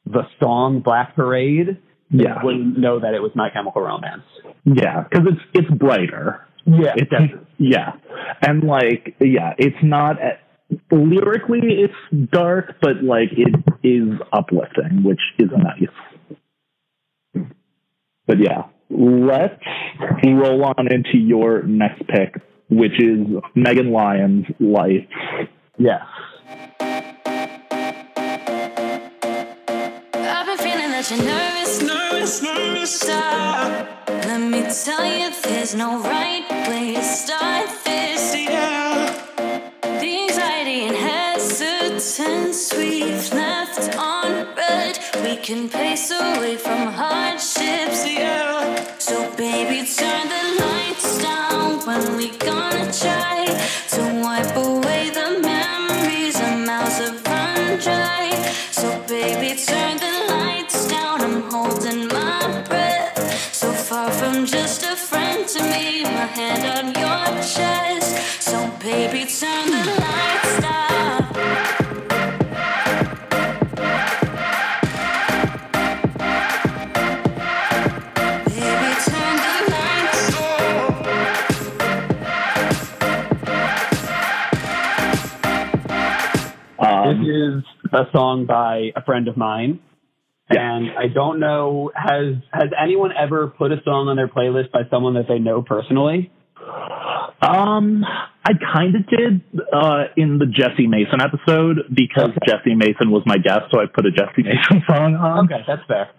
the 0.06 0.22
song 0.40 0.80
Black 0.82 1.14
Parade, 1.14 1.78
Yeah. 2.08 2.42
wouldn't 2.42 2.78
know 2.78 3.00
that 3.00 3.12
it 3.14 3.20
was 3.20 3.32
My 3.34 3.50
Chemical 3.50 3.82
Romance. 3.82 4.22
Yeah, 4.64 5.04
because 5.08 5.26
it's 5.28 5.40
it's 5.66 5.70
brighter. 5.78 6.46
Yeah, 6.70 6.94
It's 6.96 7.10
yeah, 7.58 7.92
and 8.42 8.62
like 8.62 9.16
yeah, 9.20 9.54
it's 9.58 9.76
not 9.82 10.16
lyrically 10.90 11.60
it's 11.62 12.30
dark, 12.30 12.76
but 12.80 13.02
like 13.02 13.30
it 13.32 13.54
is 13.82 14.20
uplifting, 14.32 15.02
which 15.02 15.20
is 15.38 15.50
nice. 15.50 15.90
But 18.26 18.38
yeah, 18.38 18.64
let's 18.88 19.60
roll 20.24 20.64
on 20.64 20.92
into 20.92 21.18
your 21.18 21.62
next 21.64 22.06
pick, 22.06 22.40
which 22.68 23.02
is 23.02 23.26
Megan 23.56 23.90
Lyons' 23.90 24.46
Life. 24.60 25.08
Yes. 25.76 26.02
I've 30.14 30.46
been 30.46 30.58
feeling 30.58 30.90
that 30.92 31.10
you're 31.10 31.24
nervous, 31.24 31.59
Let 34.08 34.40
me 34.40 34.62
tell 34.84 35.04
you, 35.04 35.30
there's 35.42 35.74
no 35.74 35.98
right 36.00 36.46
way 36.68 36.94
to 36.94 37.02
start 37.02 37.68
this. 37.84 38.36
Yeah. 38.36 39.10
The 39.82 40.28
anxiety 40.28 40.86
and 40.86 40.96
hesitance 40.96 42.72
we've 42.72 43.32
left 43.32 43.96
on 43.96 44.46
red. 44.54 45.00
We 45.24 45.38
can 45.38 45.68
pace 45.68 46.12
away 46.12 46.56
from 46.56 46.92
hardships. 46.92 48.06
Yeah. 48.06 48.96
So 48.98 49.28
baby, 49.34 49.84
turn 49.88 50.09
baby, 68.80 69.26
turn 69.26 69.70
the 69.70 69.84
lights 70.00 70.60
down. 70.60 71.32
Baby, 78.46 78.90
turn 79.04 79.36
the 79.36 79.56
lights 79.70 80.36
Um, 86.78 87.18
This 87.18 87.28
is 87.28 87.64
a 87.92 88.04
song 88.12 88.46
by 88.46 88.92
a 88.96 89.04
friend 89.04 89.28
of 89.28 89.36
mine. 89.36 89.80
Yeah. 90.50 90.76
And 90.76 90.90
I 90.98 91.06
don't 91.12 91.38
know 91.38 91.92
has 91.94 92.34
has 92.52 92.70
anyone 92.82 93.12
ever 93.16 93.48
put 93.48 93.70
a 93.72 93.76
song 93.84 94.08
on 94.08 94.16
their 94.16 94.28
playlist 94.28 94.72
by 94.72 94.80
someone 94.90 95.14
that 95.14 95.28
they 95.28 95.38
know 95.38 95.62
personally? 95.62 96.32
Um, 97.42 98.04
I 98.44 98.52
kind 98.72 98.94
of 98.96 99.06
did 99.06 99.40
uh, 99.72 100.04
in 100.16 100.38
the 100.38 100.46
Jesse 100.46 100.86
Mason 100.86 101.20
episode 101.20 101.78
because 101.94 102.30
Jesse 102.46 102.74
Mason 102.74 103.10
was 103.10 103.22
my 103.26 103.38
guest, 103.38 103.70
so 103.70 103.80
I 103.80 103.84
put 103.92 104.04
a 104.06 104.10
Jesse 104.10 104.42
Mason 104.42 104.82
song 104.88 105.14
on. 105.14 105.44
Okay, 105.46 105.62
that's 105.66 105.82
fair. 105.88 106.10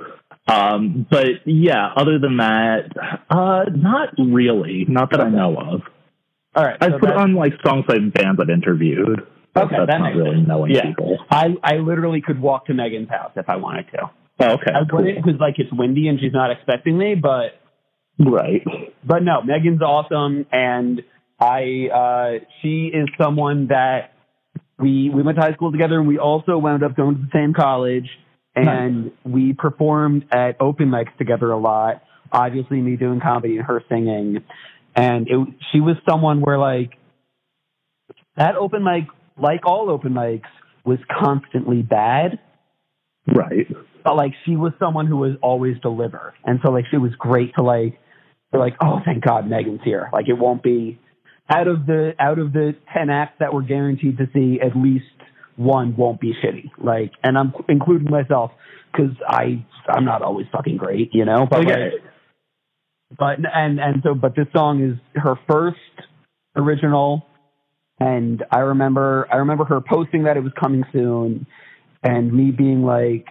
Um, 0.47 1.05
but 1.09 1.27
yeah, 1.45 1.89
other 1.95 2.17
than 2.19 2.37
that, 2.37 2.89
uh, 3.29 3.65
not 3.75 4.09
really. 4.17 4.85
Not 4.87 5.11
that 5.11 5.21
I 5.21 5.29
know 5.29 5.55
of. 5.55 5.81
All 6.55 6.65
right. 6.65 6.77
I 6.81 6.89
so 6.89 6.99
put 6.99 7.11
on 7.11 7.35
like 7.35 7.53
songs 7.65 7.85
I've 7.87 8.11
bands 8.13 8.39
I've 8.41 8.49
interviewed. 8.49 9.19
Okay, 9.55 9.75
that's 9.77 9.87
that 9.91 9.97
not 9.99 10.15
really 10.15 10.37
sense. 10.37 10.47
knowing 10.47 10.71
Yeah. 10.71 10.85
people. 10.87 11.17
I 11.29 11.55
I 11.63 11.75
literally 11.75 12.21
could 12.21 12.41
walk 12.41 12.65
to 12.67 12.73
Megan's 12.73 13.09
house 13.09 13.31
if 13.35 13.47
I 13.47 13.57
wanted 13.57 13.85
to. 13.91 14.09
Oh, 14.39 14.53
okay, 14.53 14.71
I 14.73 14.83
cool. 14.89 14.99
wouldn't 14.99 15.23
because 15.23 15.39
like 15.39 15.55
it's 15.59 15.71
windy 15.71 16.07
and 16.07 16.19
she's 16.19 16.33
not 16.33 16.49
expecting 16.51 16.97
me, 16.97 17.15
but 17.15 17.59
Right. 18.19 18.63
but 19.05 19.23
no, 19.23 19.41
Megan's 19.43 19.81
awesome, 19.81 20.45
and 20.51 21.01
I 21.41 21.89
uh, 21.91 22.45
she 22.61 22.91
is 22.93 23.09
someone 23.19 23.67
that 23.67 24.13
we 24.77 25.09
we 25.09 25.23
went 25.23 25.37
to 25.37 25.41
high 25.41 25.53
school 25.53 25.71
together, 25.71 25.97
and 25.99 26.07
we 26.07 26.19
also 26.19 26.57
wound 26.57 26.83
up 26.83 26.95
going 26.95 27.15
to 27.15 27.21
the 27.21 27.29
same 27.33 27.53
college, 27.53 28.07
and 28.55 29.11
we 29.25 29.53
performed 29.53 30.25
at 30.31 30.61
open 30.61 30.89
mics 30.89 31.15
together 31.17 31.51
a 31.51 31.57
lot. 31.59 32.03
Obviously, 32.31 32.79
me 32.79 32.95
doing 32.95 33.19
comedy 33.19 33.57
and 33.57 33.65
her 33.65 33.83
singing, 33.89 34.43
and 34.95 35.27
it, 35.27 35.47
she 35.71 35.79
was 35.81 35.95
someone 36.07 36.41
where 36.41 36.59
like 36.59 36.91
that 38.37 38.55
open 38.55 38.83
mic, 38.83 39.05
like 39.35 39.65
all 39.65 39.89
open 39.89 40.13
mics, 40.13 40.49
was 40.85 40.99
constantly 41.19 41.81
bad 41.81 42.39
Right. 43.27 43.67
but 44.03 44.15
like 44.15 44.33
she 44.45 44.55
was 44.55 44.73
someone 44.79 45.07
who 45.07 45.17
was 45.17 45.37
always 45.41 45.77
deliver, 45.81 46.33
and 46.45 46.59
so 46.63 46.71
like 46.71 46.85
she 46.91 46.97
was 46.97 47.11
great 47.17 47.55
to 47.55 47.63
like. 47.63 47.99
They're 48.51 48.59
like, 48.59 48.75
oh, 48.81 48.99
thank 49.05 49.23
God 49.23 49.49
Megan's 49.49 49.79
here. 49.81 50.09
Like 50.11 50.27
it 50.27 50.33
won't 50.33 50.61
be 50.61 50.99
out 51.51 51.67
of 51.67 51.85
the 51.85 52.13
out 52.19 52.39
of 52.39 52.53
the 52.53 52.75
ten 52.93 53.09
acts 53.09 53.35
that 53.39 53.53
we're 53.53 53.63
guaranteed 53.63 54.17
to 54.17 54.27
see. 54.33 54.59
At 54.61 54.75
least 54.75 55.05
one 55.57 55.95
won't 55.97 56.19
be 56.21 56.33
shitty. 56.43 56.71
Like, 56.77 57.11
and 57.23 57.37
I'm 57.37 57.53
including 57.69 58.09
myself 58.09 58.51
because 58.91 59.11
I 59.27 59.65
I'm 59.89 60.05
not 60.05 60.21
always 60.21 60.47
fucking 60.51 60.77
great, 60.77 61.13
you 61.13 61.25
know. 61.25 61.47
But 61.49 61.61
Okay. 61.61 61.91
like, 61.93 62.03
but 63.17 63.37
and 63.53 63.79
and 63.79 64.01
so 64.03 64.15
but 64.15 64.35
this 64.35 64.47
song 64.53 64.81
is 64.83 65.21
her 65.21 65.35
first 65.49 65.77
original, 66.55 67.25
and 67.99 68.43
I 68.51 68.59
remember 68.59 69.27
I 69.31 69.37
remember 69.37 69.65
her 69.65 69.81
posting 69.81 70.23
that 70.23 70.37
it 70.37 70.41
was 70.43 70.53
coming 70.59 70.83
soon, 70.93 71.47
and 72.03 72.33
me 72.33 72.51
being 72.51 72.83
like, 72.83 73.27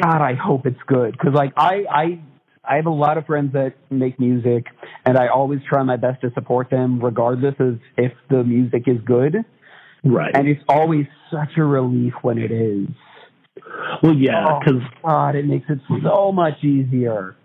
God, 0.00 0.22
I 0.22 0.34
hope 0.34 0.66
it's 0.66 0.80
good 0.86 1.12
because 1.12 1.34
like 1.34 1.52
I 1.56 1.84
I. 1.90 2.20
I 2.68 2.76
have 2.76 2.86
a 2.86 2.90
lot 2.90 3.18
of 3.18 3.26
friends 3.26 3.52
that 3.52 3.74
make 3.90 4.18
music, 4.18 4.66
and 5.04 5.16
I 5.16 5.28
always 5.28 5.60
try 5.68 5.82
my 5.82 5.96
best 5.96 6.20
to 6.22 6.30
support 6.34 6.70
them, 6.70 7.00
regardless 7.00 7.54
of 7.58 7.78
if 7.96 8.12
the 8.30 8.42
music 8.44 8.84
is 8.86 8.98
good. 9.04 9.36
Right. 10.04 10.30
And 10.34 10.48
it's 10.48 10.62
always 10.68 11.06
such 11.30 11.56
a 11.56 11.64
relief 11.64 12.12
when 12.22 12.38
it 12.38 12.50
is. 12.52 12.88
well, 14.02 14.14
yeah, 14.14 14.46
Oh, 14.48 14.58
because 14.64 14.82
God, 15.02 15.34
it 15.36 15.46
makes 15.46 15.66
it 15.68 15.78
so 16.02 16.32
much 16.32 16.62
easier. 16.62 17.36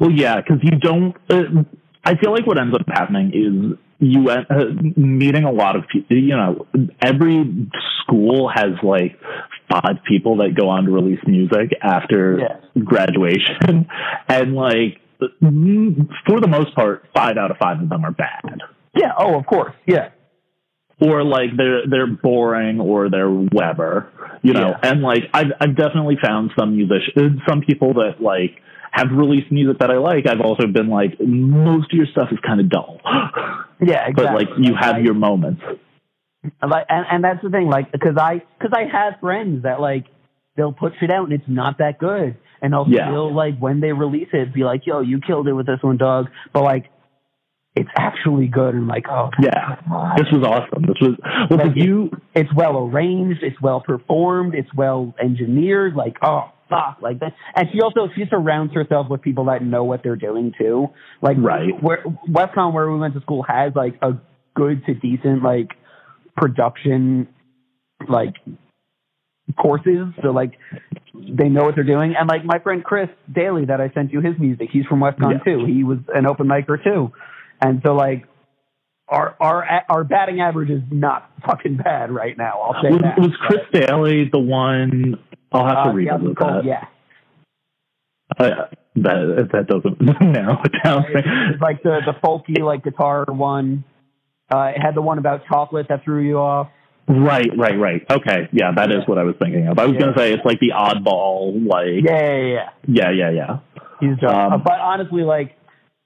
Well, 0.00 0.10
yeah, 0.10 0.36
because 0.36 0.58
you 0.62 0.78
don't. 0.78 1.14
Uh, 1.28 1.62
I 2.04 2.16
feel 2.16 2.32
like 2.32 2.46
what 2.46 2.58
ends 2.58 2.74
up 2.74 2.86
happening 2.88 3.32
is 3.34 3.78
you 3.98 4.30
end, 4.30 4.46
uh, 4.48 4.64
meeting 4.96 5.44
a 5.44 5.50
lot 5.52 5.76
of 5.76 5.84
people. 5.92 6.16
You 6.16 6.36
know, 6.36 6.66
every 7.02 7.68
school 8.02 8.48
has 8.54 8.72
like 8.82 9.18
five 9.70 9.98
people 10.06 10.38
that 10.38 10.54
go 10.54 10.68
on 10.68 10.84
to 10.84 10.90
release 10.90 11.20
music 11.26 11.72
after 11.82 12.38
Yeah. 12.38 12.82
graduation, 12.84 13.88
and 14.28 14.54
like 14.54 15.00
for 16.26 16.40
the 16.40 16.48
most 16.48 16.74
part, 16.74 17.04
five 17.14 17.36
out 17.36 17.50
of 17.50 17.56
five 17.58 17.80
of 17.80 17.88
them 17.88 18.04
are 18.04 18.12
bad. 18.12 18.60
Yeah. 18.94 19.12
Oh, 19.18 19.38
of 19.38 19.46
course. 19.46 19.74
Yeah. 19.86 20.10
or 21.00 21.22
like 21.24 21.50
they're 21.56 21.86
they're 21.88 22.06
boring 22.08 22.80
or 22.80 23.08
they're 23.10 23.30
Weber, 23.30 24.10
you 24.42 24.52
know. 24.52 24.70
Yeah. 24.82 24.90
And 24.90 25.02
like 25.02 25.24
I've 25.34 25.52
I've 25.60 25.76
definitely 25.76 26.16
found 26.22 26.50
some 26.58 26.76
musicians, 26.76 27.40
some 27.48 27.60
people 27.60 27.94
that 27.94 28.20
like 28.20 28.60
have 28.90 29.08
released 29.12 29.52
music 29.52 29.78
that 29.80 29.90
I 29.90 29.98
like. 29.98 30.26
I've 30.26 30.40
also 30.40 30.66
been 30.66 30.88
like 30.88 31.18
most 31.20 31.92
of 31.92 31.96
your 31.96 32.06
stuff 32.06 32.28
is 32.32 32.38
kind 32.44 32.60
of 32.60 32.68
dull, 32.70 33.00
Yeah. 33.80 34.06
Exactly. 34.08 34.12
but 34.16 34.34
like 34.34 34.48
you 34.58 34.74
have 34.80 35.02
your 35.02 35.14
moments. 35.14 35.62
Like, 36.44 36.86
and, 36.88 37.06
and 37.10 37.24
that's 37.24 37.42
the 37.42 37.50
thing, 37.50 37.68
like, 37.68 37.90
because 37.92 38.16
I 38.18 38.42
because 38.58 38.72
I 38.74 38.84
have 38.90 39.20
friends 39.20 39.64
that 39.64 39.80
like 39.80 40.04
they'll 40.56 40.72
put 40.72 40.92
shit 41.00 41.10
out 41.10 41.24
and 41.24 41.32
it's 41.32 41.48
not 41.48 41.78
that 41.78 41.98
good, 41.98 42.36
and 42.62 42.74
I'll 42.74 42.86
Yeah. 42.88 43.08
still 43.08 43.34
like 43.34 43.58
when 43.58 43.80
they 43.80 43.92
release 43.92 44.28
it, 44.32 44.52
be 44.54 44.64
like, 44.64 44.86
"Yo, 44.86 45.00
you 45.00 45.20
killed 45.20 45.48
it 45.48 45.52
with 45.52 45.66
this 45.66 45.78
one, 45.82 45.96
dog," 45.96 46.26
but 46.52 46.62
like. 46.62 46.90
It's 47.76 47.90
actually 47.96 48.48
good, 48.48 48.74
and 48.74 48.88
like, 48.88 49.04
oh, 49.08 49.30
Yeah, 49.40 49.76
God. 49.88 50.16
this 50.18 50.26
was 50.32 50.42
awesome. 50.42 50.82
This 50.82 50.96
was 51.00 51.16
well. 51.48 51.68
Like, 51.68 51.76
you? 51.76 52.10
it's 52.34 52.52
well 52.52 52.76
arranged, 52.78 53.40
it's 53.44 53.60
well 53.62 53.80
performed, 53.80 54.54
it's 54.56 54.72
well 54.74 55.14
engineered. 55.22 55.94
Like, 55.94 56.16
oh 56.20 56.50
fuck, 56.68 56.98
like 57.02 57.20
that. 57.20 57.34
And 57.54 57.68
she 57.72 57.80
also 57.80 58.08
she 58.16 58.24
surrounds 58.30 58.74
herself 58.74 59.08
with 59.08 59.22
people 59.22 59.44
that 59.44 59.62
know 59.62 59.84
what 59.84 60.02
they're 60.02 60.16
doing 60.16 60.54
too. 60.58 60.88
Like, 61.22 61.36
Right. 61.38 61.80
Where 61.80 62.02
WestCon, 62.28 62.72
where 62.74 62.90
we 62.90 62.98
went 62.98 63.14
to 63.14 63.20
school, 63.20 63.44
has 63.46 63.72
like 63.76 63.94
a 64.02 64.14
good 64.56 64.84
to 64.86 64.94
decent 64.94 65.44
like 65.44 65.68
production 66.38 67.28
like 68.08 68.34
courses. 69.60 70.06
So 70.22 70.30
like 70.30 70.52
they 71.14 71.48
know 71.48 71.64
what 71.64 71.74
they're 71.74 71.84
doing. 71.84 72.14
And 72.18 72.28
like 72.28 72.44
my 72.44 72.58
friend 72.60 72.84
Chris 72.84 73.08
Daly 73.32 73.64
that 73.66 73.80
I 73.80 73.90
sent 73.94 74.12
you 74.12 74.20
his 74.20 74.34
music, 74.38 74.68
he's 74.72 74.84
from 74.86 75.00
WestCon 75.00 75.32
Yeah. 75.32 75.38
too. 75.44 75.64
He 75.66 75.84
was 75.84 75.98
an 76.14 76.26
open 76.26 76.46
micer 76.46 76.82
too. 76.82 77.12
And 77.60 77.80
so 77.84 77.94
like 77.94 78.24
our 79.08 79.34
our 79.40 79.64
our 79.88 80.04
batting 80.04 80.40
average 80.40 80.70
is 80.70 80.82
not 80.90 81.30
fucking 81.46 81.78
bad 81.78 82.10
right 82.10 82.36
now. 82.36 82.60
I'll 82.60 82.82
say 82.82 82.90
Was, 82.90 83.00
that. 83.02 83.18
was 83.18 83.32
Chris 83.40 83.60
Daly 83.72 84.28
the 84.30 84.38
one? 84.38 85.16
I'll 85.50 85.66
have 85.66 85.84
to 85.84 85.90
Uh, 85.90 86.04
Gavin 86.04 86.34
Cole, 86.34 86.62
that. 86.62 86.64
yeah. 86.64 86.84
Uh, 88.38 88.50
that 88.96 89.48
that 89.52 89.66
doesn't 89.66 90.00
narrow 90.20 90.60
it 90.62 90.72
down. 90.84 91.04
It's 91.08 91.60
like 91.62 91.82
the 91.82 92.00
the 92.04 92.12
folky 92.22 92.60
like 92.62 92.84
guitar 92.84 93.24
one. 93.28 93.84
Uh, 94.50 94.72
it 94.74 94.80
had 94.80 94.94
the 94.94 95.02
one 95.02 95.18
about 95.18 95.42
chocolate 95.46 95.86
that 95.88 96.04
threw 96.04 96.22
you 96.22 96.38
off. 96.38 96.68
Right, 97.06 97.50
right, 97.56 97.78
right. 97.78 98.02
Okay, 98.10 98.48
yeah, 98.52 98.70
that 98.76 98.90
is 98.90 99.02
what 99.06 99.18
I 99.18 99.22
was 99.22 99.34
thinking 99.38 99.66
of. 99.66 99.78
I 99.78 99.86
was 99.86 99.94
Yeah. 99.94 100.00
gonna 100.00 100.18
say 100.18 100.32
it's 100.32 100.44
like 100.44 100.60
the 100.60 100.72
oddball, 100.76 101.66
like 101.66 102.04
Yeah, 102.04 102.36
yeah, 102.36 102.46
yeah. 102.46 102.68
yeah, 102.86 103.10
yeah, 103.10 103.30
yeah. 103.30 103.58
He's 104.00 104.16
just, 104.18 104.32
Um, 104.34 104.52
uh, 104.52 104.58
but 104.58 104.78
honestly, 104.80 105.22
like 105.22 105.56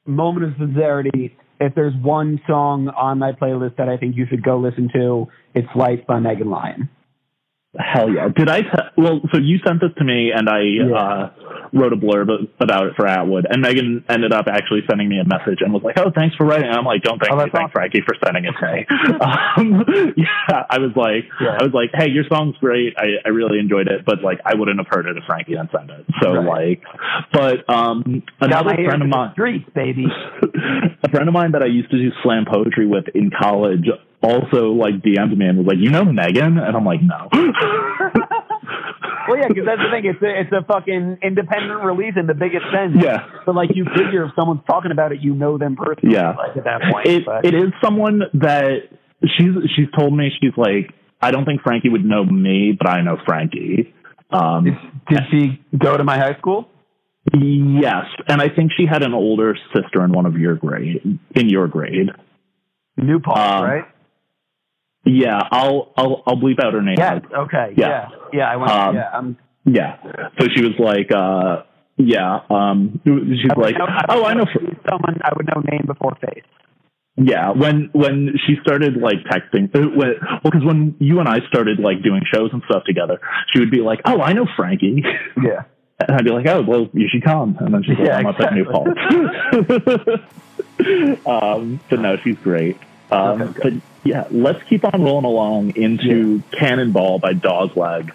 moment 0.06 0.46
of 0.46 0.56
sincerity. 0.58 1.36
If 1.60 1.74
there's 1.76 1.94
one 1.94 2.40
song 2.46 2.88
on 2.88 3.18
my 3.18 3.32
playlist 3.32 3.76
that 3.76 3.88
I 3.88 3.96
think 3.96 4.16
you 4.16 4.26
should 4.26 4.42
go 4.42 4.58
listen 4.58 4.88
to, 4.94 5.28
it's 5.54 5.68
"Life" 5.76 6.00
by 6.06 6.18
Megan 6.18 6.50
Lyon. 6.50 6.88
Hell 7.78 8.10
yeah! 8.10 8.28
Did 8.28 8.48
I? 8.48 8.62
T- 8.62 8.68
well, 8.98 9.20
so 9.32 9.38
you 9.38 9.58
sent 9.64 9.80
this 9.80 9.90
to 9.98 10.04
me, 10.04 10.30
and 10.32 10.48
I 10.48 10.60
Yeah. 10.60 10.94
uh, 10.94 11.30
wrote 11.72 11.92
a 11.92 11.96
blurb 11.96 12.28
about 12.60 12.86
it 12.86 12.94
for 12.96 13.06
Atwood, 13.06 13.46
and 13.48 13.62
Megan 13.62 14.04
ended 14.08 14.32
up 14.32 14.46
actually 14.46 14.80
sending 14.88 15.08
me 15.08 15.18
a 15.18 15.24
message 15.24 15.60
and 15.60 15.72
was 15.72 15.82
like, 15.82 15.98
"Oh, 15.98 16.10
thanks 16.14 16.36
for 16.36 16.44
writing." 16.46 16.66
And 16.68 16.76
I'm 16.76 16.84
like, 16.84 17.02
"Don't 17.02 17.18
thank 17.18 17.32
Oh, 17.32 17.44
me, 17.44 17.50
thank. 17.52 17.72
Frankie 17.72 18.02
for 18.06 18.14
sending 18.24 18.44
it 18.44 18.52
to 18.60 18.66
me." 18.72 18.86
um, 19.20 19.84
yeah, 20.16 20.64
I 20.68 20.78
was 20.78 20.92
like, 20.96 21.24
Yeah. 21.40 21.56
I 21.58 21.62
was 21.64 21.72
like, 21.72 21.90
"Hey, 21.94 22.10
your 22.10 22.24
song's 22.30 22.56
great. 22.58 22.94
I, 22.98 23.16
I 23.24 23.28
really 23.30 23.58
enjoyed 23.58 23.88
it, 23.88 24.04
but 24.04 24.22
like, 24.22 24.38
I 24.44 24.54
wouldn't 24.54 24.78
have 24.78 24.88
heard 24.90 25.06
it 25.06 25.16
if 25.16 25.24
Frankie 25.24 25.52
didn't 25.52 25.70
send 25.76 25.90
it." 25.90 26.04
So 26.22 26.32
Right. 26.34 26.78
like, 26.78 26.82
but 27.32 27.68
um, 27.72 28.22
another 28.40 28.74
friend 28.74 29.02
of 29.02 29.08
mine. 29.08 29.32
streets, 29.32 29.68
baby. 29.74 30.06
a 31.02 31.08
friend 31.10 31.28
of 31.28 31.32
mine 31.32 31.52
that 31.52 31.62
I 31.62 31.66
used 31.66 31.90
to 31.90 31.98
do 31.98 32.10
slam 32.22 32.44
poetry 32.50 32.86
with 32.86 33.08
in 33.14 33.30
college 33.30 33.86
also 34.22 34.66
like 34.72 34.94
DM'd 35.02 35.36
me 35.36 35.46
and 35.46 35.58
was 35.58 35.66
like, 35.66 35.78
"You 35.78 35.90
know 35.90 36.04
Megan?" 36.04 36.58
And 36.58 36.76
I'm 36.76 36.84
like, 36.84 37.00
"No." 37.02 37.28
Well, 39.28 39.38
yeah, 39.38 39.48
because 39.48 39.64
that's 39.66 39.80
the 39.80 39.90
thing. 39.90 40.04
It's 40.06 40.22
a, 40.22 40.40
it's 40.40 40.52
a 40.52 40.64
fucking 40.66 41.18
independent 41.22 41.82
release 41.84 42.14
in 42.16 42.26
the 42.26 42.34
biggest 42.34 42.64
sense. 42.72 42.96
yeah, 43.02 43.26
But 43.46 43.54
like, 43.54 43.70
you 43.74 43.84
figure 43.96 44.24
if 44.24 44.32
someone's 44.34 44.62
talking 44.66 44.90
about 44.90 45.12
it, 45.12 45.20
you 45.20 45.34
know 45.34 45.58
them 45.58 45.76
personally. 45.76 46.14
Yeah. 46.14 46.34
Like 46.36 46.56
at 46.56 46.64
that 46.64 46.82
point. 46.90 47.06
it 47.06 47.24
but, 47.24 47.44
it 47.44 47.54
is 47.54 47.72
someone 47.82 48.22
that 48.34 48.88
she's 49.38 49.54
she's 49.76 49.86
told 49.96 50.12
me 50.16 50.30
she's 50.40 50.56
like, 50.56 50.92
I 51.20 51.30
don't 51.30 51.44
think 51.44 51.62
Frankie 51.62 51.88
would 51.88 52.04
know 52.04 52.24
me, 52.24 52.76
but 52.76 52.88
I 52.88 53.02
know 53.02 53.16
Frankie. 53.24 53.94
Um, 54.30 54.64
did 55.08 55.20
she 55.30 55.60
go 55.76 55.96
to 55.96 56.04
my 56.04 56.18
high 56.18 56.36
school? 56.38 56.68
yes, 57.32 58.06
and 58.28 58.42
I 58.42 58.48
think 58.48 58.72
she 58.76 58.86
had 58.90 59.02
an 59.04 59.14
older 59.14 59.56
sister 59.74 60.04
in 60.04 60.12
one 60.12 60.26
of 60.26 60.36
your 60.36 60.56
grade 60.56 61.00
in 61.36 61.48
your 61.48 61.68
grade. 61.68 62.08
New 62.96 63.20
Paltz, 63.20 63.40
Um, 63.40 63.64
right? 63.64 63.84
Yeah, 65.04 65.40
I'll 65.50 65.92
I'll 65.96 66.22
I'll 66.26 66.36
bleep 66.36 66.60
out 66.62 66.74
her 66.74 66.82
name. 66.82 66.96
Yes. 66.98 67.22
Okay. 67.36 67.74
Yeah. 67.76 67.88
Yeah. 67.88 68.08
Yeah. 68.32 68.50
I 68.50 68.56
want. 68.56 68.70
Um, 68.70 68.94
yeah. 68.94 69.10
I'm. 69.12 69.36
Yeah. 69.64 69.96
So 70.40 70.46
she 70.54 70.62
was 70.62 70.74
like, 70.78 71.10
uh, 71.14 71.62
yeah. 71.96 72.40
Um, 72.50 73.00
she's 73.04 73.50
I 73.50 73.54
like, 73.60 73.76
know- 73.78 73.86
I 73.86 74.04
oh, 74.08 74.24
I 74.24 74.34
know. 74.34 74.44
someone. 74.88 75.20
I 75.22 75.30
would 75.36 75.46
know 75.46 75.60
name 75.70 75.84
before 75.86 76.16
face. 76.24 76.42
Yeah, 77.16 77.50
when 77.50 77.90
when 77.92 78.32
she 78.46 78.56
started 78.62 78.96
like 78.96 79.18
texting, 79.30 79.70
when, 79.74 79.94
well, 79.96 80.14
because 80.42 80.64
when 80.64 80.96
you 80.98 81.20
and 81.20 81.28
I 81.28 81.40
started 81.46 81.78
like 81.78 82.02
doing 82.02 82.22
shows 82.32 82.48
and 82.54 82.62
stuff 82.70 82.84
together, 82.86 83.20
she 83.52 83.58
would 83.60 83.70
be 83.70 83.80
like, 83.82 84.00
"Oh, 84.06 84.22
I 84.22 84.32
know 84.32 84.46
Frankie," 84.56 85.04
Yeah. 85.36 85.64
and 86.00 86.10
I'd 86.16 86.24
be 86.24 86.30
like, 86.30 86.46
"Oh, 86.46 86.62
well, 86.62 86.88
you 86.94 87.08
should 87.12 87.22
come." 87.22 87.58
And 87.60 87.74
then 87.74 87.82
she's 87.82 87.98
like, 87.98 88.06
Yeah, 88.06 88.16
"I'm 88.16 88.26
up 88.26 88.40
at 88.40 88.54
New 88.54 88.64
Paltz." 88.64 88.88
um, 91.26 91.80
but 91.90 92.00
no, 92.00 92.16
she's 92.24 92.38
great. 92.38 92.78
Um, 93.12 93.42
Okay, 93.42 93.60
but 93.62 93.72
yeah, 94.04 94.26
let's 94.30 94.62
keep 94.64 94.84
on 94.84 95.02
rolling 95.02 95.24
along 95.24 95.76
into 95.76 96.42
Cannonball 96.58 97.18
by 97.18 97.34
Dogleg. 97.34 98.10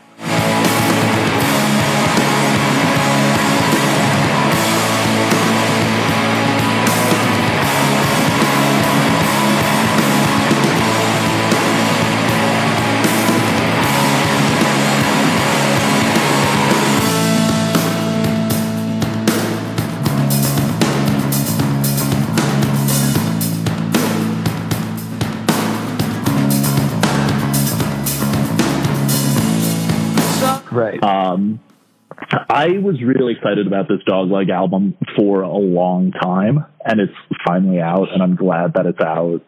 I 32.31 32.77
was 32.81 33.01
really 33.03 33.33
excited 33.33 33.67
about 33.67 33.87
this 33.87 33.99
Dogleg 34.07 34.49
album 34.49 34.95
for 35.17 35.41
a 35.41 35.57
long 35.57 36.11
time, 36.11 36.65
and 36.83 36.99
it's 36.99 37.13
finally 37.45 37.79
out, 37.79 38.07
and 38.11 38.21
I'm 38.21 38.35
glad 38.35 38.73
that 38.75 38.85
it's 38.85 38.99
out. 38.99 39.41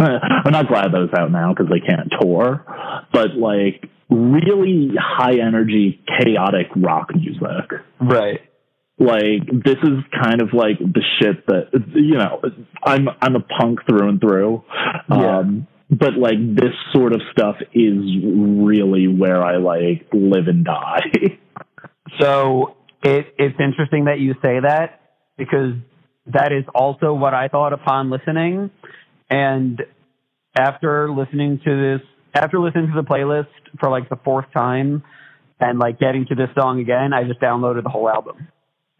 Eh, 0.00 0.04
I'm 0.04 0.52
not 0.52 0.66
glad 0.66 0.86
that 0.92 1.02
it's 1.02 1.14
out 1.16 1.30
now 1.30 1.54
because 1.54 1.70
they 1.70 1.80
can't 1.80 2.12
tour, 2.20 2.64
but 3.12 3.36
like 3.36 3.88
really 4.10 4.90
high 4.98 5.38
energy, 5.38 6.00
chaotic 6.18 6.66
rock 6.76 7.14
music. 7.14 7.70
right. 8.00 8.40
Like 8.96 9.46
this 9.64 9.76
is 9.82 10.04
kind 10.22 10.40
of 10.40 10.50
like 10.52 10.78
the 10.78 11.02
shit 11.18 11.44
that 11.46 11.70
you 11.94 12.16
know. 12.16 12.40
I'm 12.84 13.08
I'm 13.20 13.34
a 13.34 13.40
punk 13.40 13.80
through 13.88 14.08
and 14.08 14.20
through. 14.20 14.62
Yeah. 15.10 15.38
Um, 15.38 15.66
but 15.90 16.14
like 16.14 16.38
this 16.38 16.74
sort 16.92 17.12
of 17.12 17.20
stuff 17.32 17.56
is 17.72 17.98
really 18.24 19.08
where 19.08 19.44
I 19.44 19.56
like 19.56 20.06
live 20.12 20.46
and 20.46 20.64
die. 20.64 21.00
So 22.20 22.76
it 23.02 23.34
it's 23.38 23.58
interesting 23.60 24.06
that 24.06 24.18
you 24.18 24.34
say 24.42 24.60
that 24.60 25.00
because 25.36 25.74
that 26.26 26.52
is 26.52 26.64
also 26.74 27.12
what 27.12 27.34
I 27.34 27.48
thought 27.48 27.72
upon 27.72 28.10
listening. 28.10 28.70
And 29.30 29.82
after 30.56 31.10
listening 31.10 31.60
to 31.64 31.98
this, 31.98 32.06
after 32.34 32.58
listening 32.58 32.92
to 32.94 33.02
the 33.02 33.06
playlist 33.06 33.48
for 33.80 33.90
like 33.90 34.08
the 34.08 34.16
fourth 34.24 34.46
time, 34.52 35.02
and 35.60 35.78
like 35.78 35.98
getting 35.98 36.26
to 36.26 36.34
this 36.34 36.48
song 36.58 36.80
again, 36.80 37.12
I 37.12 37.24
just 37.24 37.40
downloaded 37.40 37.84
the 37.84 37.90
whole 37.90 38.08
album. 38.08 38.48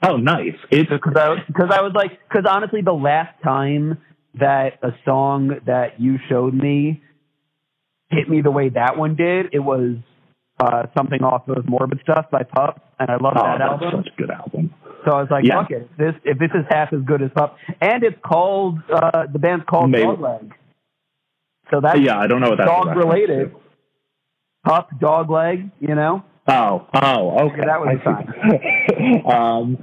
oh, 0.03 0.17
nice. 0.17 0.55
It's 0.71 0.91
because 0.91 1.17
I, 1.17 1.37
cause 1.53 1.71
I 1.71 1.83
was 1.83 1.93
like, 1.95 2.19
because 2.29 2.45
honestly, 2.49 2.81
the 2.83 2.93
last 2.93 3.43
time 3.43 3.99
that 4.35 4.79
a 4.83 4.91
song 5.05 5.61
that 5.67 6.01
you 6.01 6.19
showed 6.29 6.55
me 6.55 7.03
hit 8.11 8.29
me 8.29 8.43
the 8.43 8.51
way 8.51 8.69
that 8.69 8.97
one 8.97 9.17
did, 9.17 9.47
it 9.53 9.61
was 9.61 9.97
uh, 10.61 10.87
something 10.97 11.23
off 11.23 11.49
of 11.49 11.69
Morbid 11.69 12.01
Stuff 12.03 12.27
by 12.31 12.43
Pup, 12.43 12.81
and 12.99 13.11
I 13.11 13.17
love 13.17 13.35
oh, 13.37 13.43
that 13.43 13.59
that's 13.59 13.83
album. 13.83 14.05
such 14.05 14.13
a 14.13 14.17
good 14.21 14.31
album. 14.31 14.75
So 15.05 15.13
I 15.13 15.21
was 15.21 15.29
like, 15.31 15.45
Yeah. 15.45 15.63
fuck 15.63 15.71
it. 15.71 15.89
If 15.93 15.97
this 15.99 16.15
if 16.25 16.39
this 16.39 16.51
is 16.55 16.65
half 16.71 16.93
as 16.93 17.01
good 17.03 17.23
as 17.23 17.31
Pup, 17.35 17.57
and 17.81 18.03
it's 18.05 18.17
called 18.25 18.79
uh, 18.93 19.27
the 19.33 19.39
band's 19.39 19.65
called 19.69 19.91
Maybe. 19.91 20.05
Dogleg. 20.05 20.53
So 21.71 21.81
that's 21.81 21.99
yeah, 22.01 22.19
I 22.19 22.27
don't 22.27 22.41
know 22.41 22.51
what 22.51 22.59
that's 22.59 22.71
dog 22.71 22.97
related. 22.97 23.51
to. 23.53 23.61
Pup, 24.65 24.91
Dogleg, 24.99 25.71
you 25.81 25.95
know. 25.95 26.25
Oh, 26.47 26.87
oh, 26.95 27.47
okay. 27.47 27.57
Yeah, 27.59 27.67
that 27.67 27.81
was 27.81 27.99
see. 28.91 29.23
um, 29.31 29.79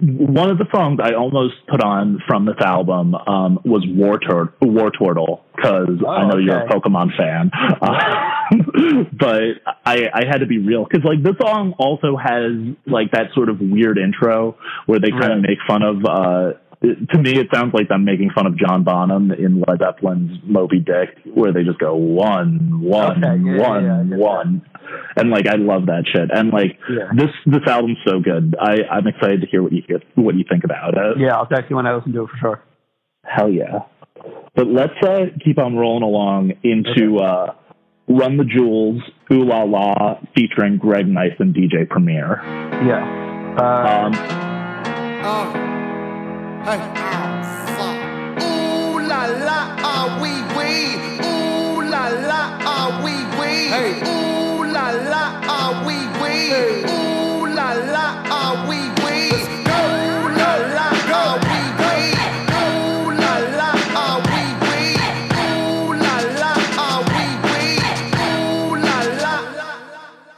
one 0.00 0.50
of 0.50 0.58
the 0.58 0.66
songs 0.74 0.98
I 1.02 1.14
almost 1.14 1.54
put 1.68 1.80
on 1.82 2.20
from 2.26 2.46
this 2.46 2.56
album 2.60 3.14
um, 3.14 3.60
was 3.64 3.84
War, 3.88 4.18
Tur- 4.18 4.52
War 4.60 4.90
Turtle 4.90 5.44
because 5.54 6.00
Oh, 6.04 6.08
I 6.10 6.28
know 6.28 6.36
you're 6.36 6.62
a. 6.62 6.68
Pokemon 6.68 7.16
fan. 7.16 7.50
Uh, 7.54 9.04
but 9.12 9.42
I, 9.86 10.08
I 10.12 10.24
had 10.28 10.38
to 10.38 10.46
be 10.46 10.58
real 10.58 10.84
because 10.84 11.04
like 11.04 11.22
this 11.22 11.36
song 11.40 11.74
also 11.78 12.16
has 12.16 12.52
like 12.86 13.12
that 13.12 13.28
sort 13.34 13.48
of 13.48 13.60
weird 13.60 13.96
intro 13.98 14.56
where 14.86 14.98
they 14.98 15.10
kind 15.10 15.24
of 15.24 15.30
Right. 15.30 15.42
make 15.48 15.58
fun 15.66 15.82
of. 15.82 16.04
Uh, 16.04 16.58
to 17.10 17.18
me, 17.18 17.38
it 17.38 17.48
sounds 17.52 17.72
like 17.74 17.88
them 17.88 18.04
making 18.04 18.30
fun 18.34 18.46
of 18.46 18.56
John 18.58 18.84
Bonham 18.84 19.30
in 19.32 19.62
Led 19.66 19.78
Zeppelin's 19.80 20.38
Moby 20.44 20.78
Dick, 20.80 21.16
where 21.34 21.52
they 21.52 21.62
just 21.64 21.78
go 21.78 21.94
one, 21.94 22.80
one, 22.80 23.24
Okay, 23.24 23.42
yeah, 23.44 23.54
yeah, 23.56 23.68
one, 23.68 23.84
yeah, 23.84 24.00
I 24.00 24.04
get 24.04 24.18
one, 24.18 24.62
and 25.16 25.30
like 25.30 25.46
I 25.46 25.56
love 25.56 25.86
that 25.86 26.04
shit. 26.12 26.30
And 26.32 26.50
like 26.50 26.78
Yeah. 26.90 27.08
this 27.14 27.30
this 27.46 27.62
album's 27.66 27.98
so 28.06 28.20
good. 28.20 28.54
I 28.60 28.78
I'm 28.90 29.06
excited 29.06 29.40
to 29.42 29.46
hear 29.46 29.62
what 29.62 29.72
you 29.72 29.82
what 30.16 30.34
you 30.34 30.44
think 30.48 30.64
about 30.64 30.94
it. 30.96 31.18
Yeah, 31.18 31.36
I'll 31.36 31.46
text 31.46 31.70
you 31.70 31.76
when 31.76 31.86
I 31.86 31.94
listen 31.94 32.12
to 32.12 32.24
it 32.24 32.30
for 32.30 32.36
sure. 32.38 32.62
Hell 33.24 33.50
yeah. 33.50 33.80
But 34.54 34.68
let's 34.68 34.94
uh, 35.02 35.26
keep 35.44 35.58
on 35.58 35.76
rolling 35.76 36.02
along 36.04 36.52
into 36.62 37.18
uh, 37.18 37.54
Run 38.08 38.36
the 38.36 38.44
Jewels, 38.44 39.02
Ooh 39.32 39.44
La 39.44 39.62
La, 39.64 40.20
featuring 40.36 40.76
Greg 40.76 41.08
Nice 41.08 41.32
and 41.38 41.54
DJ 41.54 41.88
Premier. 41.88 42.40
Yeah. 42.86 43.56
Uh, 43.58 44.06
Um, 44.06 44.12
Uh, 45.24 45.63
hey. 46.64 46.80
Ooh 48.42 48.98
la 49.10 49.26
la, 49.46 49.58
ah 49.92 50.18
wee 50.20 50.42
wee. 50.56 50.86
Ooh 51.28 51.82
la 51.82 52.08
la, 52.30 52.40
ah 52.74 53.02
wee 53.04 53.24
wee. 53.38 53.68
Hey. 53.74 53.90
Ooh 54.02 54.23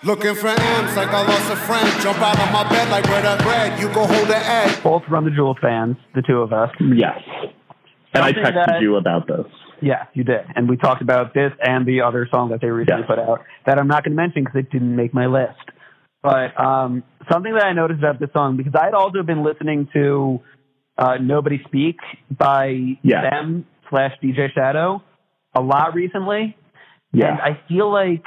Looking 0.06 0.34
for 0.36 0.48
M's 0.48 0.96
like 0.96 1.08
I 1.08 1.26
lost 1.26 1.50
a 1.50 1.56
friend. 1.56 2.00
Jump 2.00 2.18
out 2.20 2.38
of 2.38 2.52
my 2.52 2.62
bed 2.68 2.88
like 2.90 3.04
where 3.06 3.22
that 3.22 3.42
bread. 3.42 3.80
You 3.80 3.88
go 3.92 4.06
hold 4.06 4.28
the 4.28 4.36
egg. 4.38 4.80
both 4.84 5.02
Run 5.10 5.24
the 5.24 5.30
Jewel 5.32 5.56
fans, 5.60 5.96
the 6.14 6.22
two 6.22 6.38
of 6.38 6.52
us. 6.52 6.70
yes. 6.80 7.18
And 8.14 8.22
I 8.24 8.32
texted 8.32 8.66
that- 8.66 8.80
you 8.80 8.96
about 8.96 9.26
this. 9.26 9.46
Yeah, 9.82 10.04
you 10.14 10.22
did. 10.24 10.46
And 10.54 10.68
we 10.70 10.76
talked 10.76 11.02
about 11.02 11.34
this 11.34 11.52
and 11.60 11.84
the 11.84 12.00
other 12.02 12.26
song 12.30 12.50
that 12.50 12.60
they 12.62 12.68
recently 12.68 13.00
Yes. 13.02 13.08
put 13.08 13.18
out 13.18 13.40
that 13.66 13.78
I'm 13.78 13.88
not 13.88 14.04
going 14.04 14.16
to 14.16 14.22
mention 14.22 14.44
because 14.44 14.60
it 14.60 14.70
didn't 14.70 14.94
make 14.96 15.12
my 15.12 15.26
list. 15.26 15.58
But 16.22 16.58
um, 16.58 17.02
something 17.30 17.52
that 17.54 17.64
I 17.64 17.72
noticed 17.72 17.98
about 17.98 18.18
this 18.20 18.30
song, 18.32 18.56
because 18.56 18.72
I'd 18.74 18.94
also 18.94 19.22
been 19.22 19.42
listening 19.42 19.88
to 19.92 20.40
uh, 20.96 21.16
Nobody 21.20 21.60
Speak 21.66 21.98
by 22.30 22.96
Yes. 23.02 23.24
them 23.30 23.66
slash 23.90 24.12
DJ 24.22 24.50
Shadow 24.54 25.02
a 25.54 25.60
lot 25.60 25.94
recently. 25.94 26.56
Yeah. 27.12 27.32
And 27.32 27.40
I 27.40 27.60
feel 27.68 27.92
like 27.92 28.22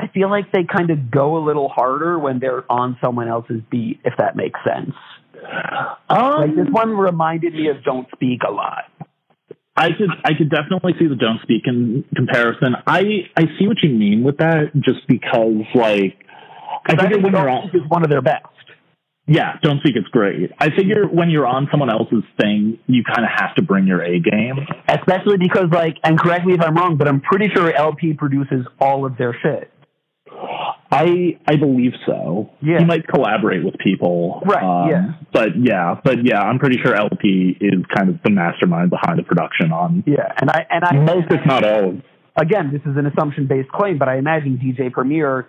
I 0.00 0.08
feel 0.14 0.30
like 0.30 0.50
they 0.52 0.64
kind 0.64 0.90
of 0.90 1.10
go 1.10 1.36
a 1.36 1.42
little 1.44 1.68
harder 1.68 2.18
when 2.18 2.38
they're 2.38 2.64
on 2.70 2.96
someone 3.02 3.28
else's 3.28 3.60
beat, 3.70 4.00
if 4.04 4.14
that 4.18 4.36
makes 4.36 4.58
sense. 4.64 4.94
Um, 6.08 6.40
Like 6.40 6.54
this 6.56 6.68
one 6.70 6.90
reminded 6.96 7.54
me 7.54 7.68
of 7.68 7.82
Don't 7.84 8.06
Speak 8.14 8.40
a 8.48 8.50
lot. 8.50 8.84
I 9.76 9.88
could 9.96 10.10
I 10.24 10.34
could 10.34 10.50
definitely 10.50 10.94
see 10.98 11.06
the 11.06 11.14
don't 11.16 11.40
speak 11.42 11.62
in 11.66 12.04
comparison. 12.14 12.74
I 12.86 13.30
I 13.36 13.42
see 13.58 13.66
what 13.66 13.78
you 13.82 13.90
mean 13.90 14.22
with 14.24 14.38
that, 14.38 14.72
just 14.74 15.06
because 15.08 15.64
like 15.74 16.18
I 16.86 16.90
figure 16.96 17.10
think 17.12 17.24
when 17.24 17.32
you're 17.32 17.48
on 17.48 17.68
Speak 17.68 17.82
is 17.82 17.88
one 17.88 18.02
of 18.04 18.10
their 18.10 18.20
best. 18.20 18.44
yeah, 19.26 19.56
don't 19.62 19.78
speak 19.80 19.94
it's 19.96 20.08
great. 20.08 20.50
I 20.58 20.68
figure 20.76 21.06
when 21.06 21.30
you're 21.30 21.46
on 21.46 21.68
someone 21.70 21.88
else's 21.88 22.24
thing, 22.40 22.78
you 22.88 23.04
kind 23.04 23.24
of 23.24 23.30
have 23.34 23.54
to 23.56 23.62
bring 23.62 23.86
your 23.86 24.02
A 24.02 24.18
game. 24.18 24.58
Especially 24.88 25.38
because, 25.38 25.70
like, 25.72 25.96
and 26.04 26.18
correct 26.18 26.44
me 26.46 26.54
if 26.54 26.60
I'm 26.60 26.74
wrong, 26.74 26.96
but 26.96 27.06
I'm 27.08 27.20
pretty 27.20 27.48
sure 27.54 27.72
LP 27.72 28.12
produces 28.14 28.66
all 28.80 29.06
of 29.06 29.16
their 29.16 29.34
shit. 29.40 29.70
I 30.92 31.38
I 31.46 31.56
believe 31.56 31.92
so. 32.06 32.50
Yeah. 32.60 32.78
He 32.78 32.84
might 32.84 33.06
collaborate 33.06 33.64
with 33.64 33.74
people. 33.78 34.42
Right, 34.44 34.62
um, 34.62 34.90
yeah. 34.90 35.12
But 35.32 35.48
yeah, 35.60 36.00
but 36.02 36.24
yeah, 36.24 36.40
I'm 36.40 36.58
pretty 36.58 36.78
sure 36.82 36.94
LP 36.94 37.56
is 37.60 37.84
kind 37.94 38.10
of 38.10 38.16
the 38.24 38.30
mastermind 38.30 38.90
behind 38.90 39.18
the 39.18 39.22
production 39.22 39.72
on 39.72 40.02
Yeah, 40.06 40.32
and 40.40 40.50
I 40.50 40.66
and 40.70 40.84
I 40.84 40.92
most, 40.94 41.26
if 41.30 41.44
not 41.46 41.64
all. 41.64 42.00
again, 42.36 42.70
this 42.72 42.82
is 42.82 42.96
an 42.96 43.06
assumption 43.06 43.46
based 43.46 43.68
claim, 43.70 43.98
but 43.98 44.08
I 44.08 44.16
imagine 44.18 44.58
DJ 44.58 44.90
Premier 44.92 45.48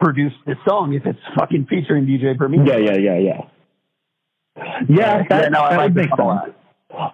produced 0.00 0.36
this 0.46 0.56
song 0.68 0.92
if 0.94 1.06
it's 1.06 1.18
fucking 1.38 1.66
featuring 1.70 2.06
DJ 2.06 2.36
Premier. 2.36 2.64
Yeah, 2.66 2.78
yeah, 2.78 2.98
yeah, 2.98 3.18
yeah. 3.18 3.40
Yeah, 4.88 5.22
that, 5.28 5.42
Yeah, 5.44 5.48
no, 5.48 5.60
I 5.60 5.70
that 5.70 5.76
like 5.76 5.94
would 5.94 5.96
make 5.96 6.10
sense. 6.10 6.54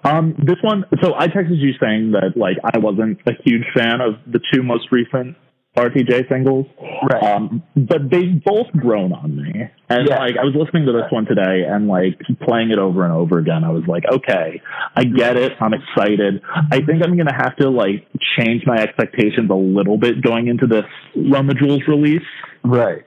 Um, 0.04 0.34
this 0.38 0.56
one, 0.62 0.84
so 1.02 1.14
I 1.14 1.26
texted 1.28 1.58
you 1.58 1.72
saying 1.80 2.12
that 2.12 2.36
like 2.36 2.56
I 2.64 2.78
wasn't 2.78 3.18
a 3.26 3.32
huge 3.44 3.64
fan 3.74 4.00
of 4.00 4.14
the 4.30 4.40
two 4.52 4.62
most 4.62 4.88
recent 4.92 5.36
RTJ 5.76 6.28
singles, 6.28 6.66
Right. 7.10 7.22
Um, 7.22 7.62
but 7.74 8.10
they've 8.10 8.42
both 8.44 8.70
grown 8.72 9.12
on 9.14 9.34
me, 9.36 9.68
and 9.88 10.06
Yeah. 10.08 10.18
like 10.18 10.36
I 10.36 10.44
was 10.44 10.54
listening 10.54 10.84
to 10.86 10.92
this 10.92 11.10
one 11.10 11.24
today 11.24 11.64
and 11.66 11.88
like 11.88 12.20
playing 12.42 12.70
it 12.70 12.78
over 12.78 13.04
and 13.04 13.12
over 13.12 13.38
again. 13.38 13.64
I 13.64 13.70
was 13.70 13.86
like, 13.86 14.04
okay, 14.12 14.60
I 14.94 15.04
get 15.04 15.36
it. 15.36 15.52
I'm 15.60 15.72
excited. 15.72 16.42
I 16.70 16.80
think 16.82 17.02
I'm 17.04 17.16
gonna 17.16 17.34
have 17.34 17.56
to 17.56 17.70
like 17.70 18.06
change 18.38 18.64
my 18.66 18.76
expectations 18.76 19.50
a 19.50 19.54
little 19.54 19.96
bit 19.96 20.20
going 20.22 20.46
into 20.48 20.66
this 20.66 20.84
Run 21.16 21.46
the 21.46 21.54
Jewels 21.54 21.82
release 21.88 22.22
Right. 22.64 23.02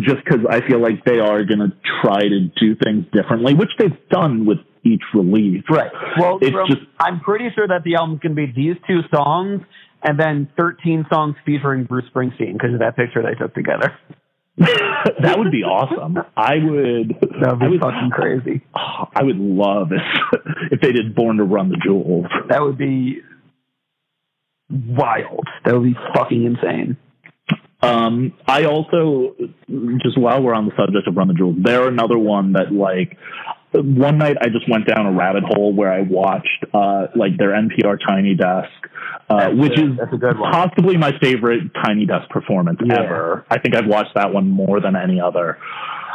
just 0.00 0.18
because 0.24 0.44
I 0.48 0.60
feel 0.68 0.78
like 0.78 1.04
they 1.04 1.18
are 1.18 1.42
going 1.44 1.58
to 1.58 1.72
try 2.02 2.20
to 2.20 2.40
do 2.60 2.76
things 2.76 3.06
differently, 3.12 3.54
which 3.54 3.70
they've 3.76 3.96
done 4.10 4.46
with 4.46 4.58
each 4.84 5.02
release. 5.14 5.64
Right. 5.68 5.90
Well, 6.16 6.38
It's 6.40 6.50
from- 6.52 6.68
just- 6.68 6.82
I'm 7.00 7.18
pretty 7.18 7.50
sure 7.50 7.66
that 7.66 7.82
the 7.82 7.96
album's 7.96 8.20
going 8.20 8.36
to 8.36 8.46
be 8.46 8.52
these 8.54 8.76
two 8.86 9.00
songs 9.12 9.62
and 10.02 10.18
then 10.18 10.48
13 10.56 11.06
songs 11.12 11.36
featuring 11.44 11.84
Bruce 11.84 12.06
Springsteen 12.14 12.54
because 12.54 12.72
of 12.72 12.80
that 12.80 12.96
picture 12.96 13.22
they 13.22 13.34
took 13.34 13.54
together. 13.54 13.96
that 14.56 15.38
would 15.38 15.50
be 15.50 15.62
awesome. 15.62 16.18
I 16.36 16.56
would. 16.62 17.16
That 17.40 17.52
would 17.52 17.60
be 17.60 17.68
would. 17.68 17.80
fucking 17.80 18.10
crazy. 18.12 18.62
I 18.74 19.22
would 19.22 19.38
love 19.38 19.88
if 19.92 20.42
if 20.72 20.80
they 20.80 20.92
did 20.92 21.14
Born 21.14 21.38
to 21.38 21.44
Run 21.44 21.70
the 21.70 21.78
Jewels. 21.82 22.26
That 22.48 22.62
would 22.62 22.76
be 22.76 23.20
wild. 24.68 25.46
That 25.64 25.74
would 25.74 25.84
be 25.84 25.98
fucking 26.14 26.44
insane. 26.44 26.96
Um, 27.82 28.34
I 28.46 28.64
also 28.64 29.34
just 30.02 30.18
while 30.18 30.42
we're 30.42 30.54
on 30.54 30.66
the 30.66 30.72
subject 30.76 31.06
of 31.08 31.16
Run 31.16 31.28
the 31.28 31.34
Jewels, 31.34 31.56
they're 31.62 31.88
another 31.88 32.18
one 32.18 32.52
that 32.52 32.72
like 32.72 33.16
one 33.72 34.18
night 34.18 34.36
I 34.40 34.48
just 34.48 34.68
went 34.68 34.86
down 34.86 35.06
a 35.06 35.12
rabbit 35.12 35.44
hole 35.46 35.72
where 35.72 35.92
I 35.92 36.02
watched 36.02 36.64
uh 36.74 37.06
like 37.16 37.36
their 37.38 37.50
NPR 37.50 37.96
Tiny 38.06 38.34
Desk, 38.34 38.68
uh, 39.30 39.50
which 39.50 39.78
a- 39.78 39.92
is 39.92 39.96
that's 39.98 40.12
a 40.12 40.16
good 40.18 40.38
one. 40.38 40.52
possibly 40.52 40.96
my 40.98 41.12
favorite 41.22 41.72
Tiny 41.84 42.04
Desk 42.04 42.28
performance 42.30 42.78
Yeah. 42.84 43.00
ever. 43.00 43.46
I 43.50 43.58
think 43.58 43.74
I've 43.74 43.86
watched 43.86 44.14
that 44.14 44.32
one 44.34 44.48
more 44.48 44.80
than 44.80 44.94
any 44.96 45.20
other. 45.20 45.56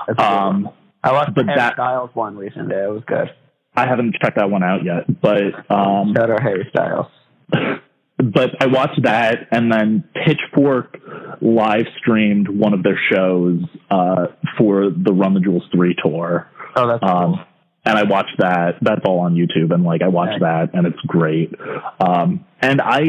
That's 0.08 0.20
a 0.20 0.22
good 0.22 0.36
one. 0.36 0.44
Um, 0.66 0.70
I 1.04 1.12
watched 1.14 1.36
the 1.36 1.44
Harry 1.46 1.56
that- 1.58 1.74
Styles 1.74 2.10
one 2.14 2.36
recently. 2.38 2.76
It 2.76 2.90
was 2.92 3.04
good. 3.08 3.30
I 3.78 3.88
haven't 3.88 4.16
checked 4.22 4.38
that 4.38 4.50
one 4.50 4.64
out 4.64 4.84
yet, 4.86 5.04
but 5.22 5.42
um, 5.70 6.14
Shout 6.16 6.30
out 6.30 6.42
Harry 6.42 6.68
Styles. 6.70 7.08
but 8.18 8.52
I 8.62 8.68
watched 8.68 9.02
that, 9.04 9.48
and 9.52 9.72
then 9.72 10.04
Pitchfork 10.26 10.98
live 11.42 11.86
streamed 11.98 12.48
one 12.48 12.74
of 12.74 12.82
their 12.84 13.00
shows 13.12 13.62
uh, 13.92 14.28
for 14.58 14.90
the 14.90 15.14
Run 15.14 15.34
the 15.34 15.40
Jewels 15.42 15.64
three 15.74 15.96
tour. 16.04 16.50
Oh, 16.78 16.88
that's 16.88 17.04
Um, 17.04 17.34
cool. 17.36 17.40
and 17.86 17.98
I 17.98 18.04
watched 18.04 18.38
that. 18.40 18.76
That's 18.82 19.02
all 19.06 19.20
on 19.20 19.36
YouTube, 19.36 19.74
and 19.74 19.84
like 19.84 20.02
I 20.02 20.08
watched 20.08 20.40
that, 20.42 20.70
and 20.74 20.88
it's 20.88 21.00
great. 21.08 21.54
Um, 22.00 22.46
and 22.62 22.82
I 22.82 23.04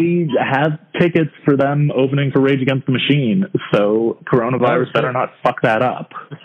have 0.44 0.78
tickets 1.00 1.30
for 1.44 1.56
them 1.56 1.90
opening 1.96 2.30
for 2.32 2.40
Rage 2.40 2.60
Against 2.60 2.86
the 2.86 2.92
Machine, 2.92 3.44
so 3.72 4.18
coronavirus 4.30 4.92
better 4.92 5.12
not 5.12 5.30
fuck 5.42 5.62
that 5.62 5.82
up. 5.82 6.10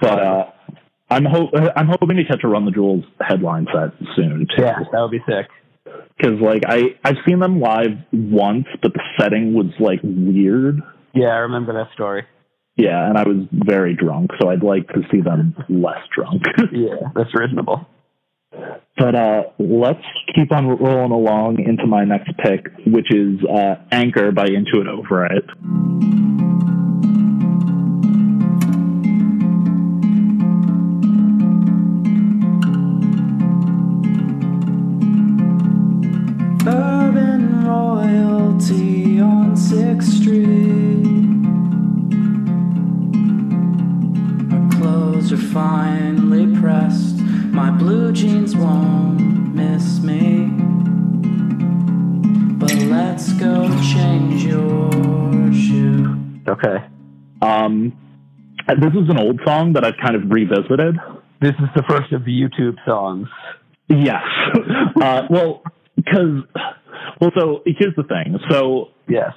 but 0.00 0.18
uh, 0.22 0.44
I'm 1.10 1.24
hope 1.24 1.50
I'm 1.76 1.88
hoping 1.88 2.16
to 2.18 2.24
catch 2.24 2.40
a 2.44 2.48
Run 2.48 2.64
the 2.64 2.70
Jewels 2.70 3.04
headline 3.20 3.66
set 3.72 3.92
soon 4.16 4.46
too. 4.56 4.62
Yeah, 4.62 4.78
that 4.92 5.00
would 5.00 5.10
be 5.10 5.22
sick. 5.26 5.46
Because 6.16 6.40
like 6.40 6.62
I 6.66 6.96
I've 7.04 7.16
seen 7.26 7.38
them 7.38 7.60
live 7.60 7.92
once, 8.12 8.66
but 8.82 8.92
the 8.92 9.00
setting 9.18 9.54
was 9.54 9.66
like 9.78 10.00
weird. 10.02 10.80
Yeah, 11.14 11.28
I 11.28 11.38
remember 11.38 11.72
that 11.74 11.92
story. 11.94 12.24
Yeah, 12.76 13.08
and 13.08 13.18
I 13.18 13.22
was 13.24 13.46
very 13.52 13.94
drunk, 13.94 14.30
so 14.40 14.50
I'd 14.50 14.62
like 14.62 14.86
to 14.88 15.02
see 15.10 15.20
them 15.20 15.56
less 15.68 15.98
drunk. 16.14 16.42
Yeah, 16.72 17.10
that's 17.14 17.34
reasonable. 17.34 17.86
but 18.96 19.14
uh, 19.14 19.42
let's 19.58 20.04
keep 20.34 20.52
on 20.52 20.68
rolling 20.68 21.10
along 21.12 21.58
into 21.60 21.86
my 21.86 22.04
next 22.04 22.30
pick, 22.38 22.66
which 22.86 23.12
is 23.12 23.40
uh, 23.44 23.76
Anchor 23.90 24.30
by 24.32 24.44
Into 24.46 24.80
It 24.80 24.88
royalty 37.68 39.20
on 39.20 39.54
6th 39.54 40.02
Street. 40.02 41.04
Our 44.52 44.70
clothes 44.70 45.32
are 45.32 45.44
finely 45.52 46.46
pressed. 46.60 47.18
My 47.52 47.70
blue 47.70 48.12
jeans 48.12 48.56
won't 48.56 49.54
miss 49.54 50.00
me. 50.00 50.46
But 52.58 52.74
let's 52.74 53.32
go 53.34 53.68
change 53.92 54.44
your 54.44 54.90
shoe. 55.52 56.16
Okay. 56.48 56.78
Um, 57.42 57.92
this 58.66 58.94
is 58.94 59.08
an 59.10 59.18
old 59.18 59.40
song 59.44 59.74
that 59.74 59.84
I've 59.84 59.98
kind 60.02 60.16
of 60.16 60.22
revisited. 60.30 60.96
This 61.40 61.54
is 61.60 61.68
the 61.76 61.82
first 61.88 62.12
of 62.12 62.24
the 62.24 62.32
YouTube 62.32 62.76
songs. 62.86 63.28
Yes. 63.88 64.22
uh, 65.02 65.22
well, 65.30 65.62
because 65.96 66.42
well, 67.20 67.30
so 67.38 67.62
here's 67.66 67.94
the 67.96 68.04
thing. 68.04 68.38
So, 68.50 68.88
Yes. 69.08 69.32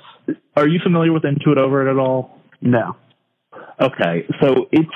are 0.56 0.68
you 0.68 0.80
familiar 0.84 1.12
with 1.14 1.26
Into 1.26 1.52
It 1.52 1.58
Over 1.58 1.88
It 1.88 1.92
at 1.92 1.98
all? 1.98 2.38
No. 2.62 2.96
Okay, 3.80 4.26
so 4.42 4.68
it's 4.72 4.90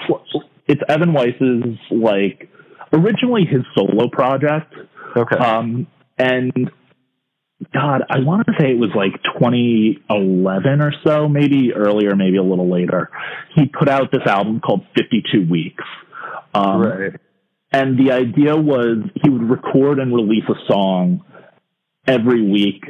it's 0.68 0.82
Evan 0.88 1.14
Weiss's 1.14 1.78
like 1.92 2.50
originally 2.94 3.46
his 3.46 3.62
solo 3.76 4.10
project, 4.10 4.74
Okay. 5.16 5.38
um, 5.38 5.88
and 6.18 6.72
God, 7.74 8.04
I 8.10 8.20
want 8.20 8.46
to 8.48 8.54
say 8.60 8.70
it 8.72 8.78
was 8.78 8.92
like 8.96 9.14
2011 9.40 10.82
or 10.82 10.92
so, 11.06 11.28
maybe 11.28 11.74
earlier, 11.74 12.16
maybe 12.16 12.38
a 12.38 12.44
little 12.44 12.70
later. 12.72 13.10
He 13.56 13.66
put 13.68 13.88
out 13.90 14.12
this 14.12 14.26
album 14.28 14.60
called 14.60 14.86
52 14.96 15.48
Weeks. 15.50 15.84
Um, 16.54 16.82
right. 16.82 17.12
and 17.72 17.98
the 17.98 18.12
idea 18.14 18.56
was 18.56 19.00
he 19.24 19.30
would 19.30 19.50
record 19.50 20.00
and 20.00 20.14
release 20.14 20.44
a 20.48 20.72
song 20.72 21.24
every 22.08 22.42
week 22.50 22.84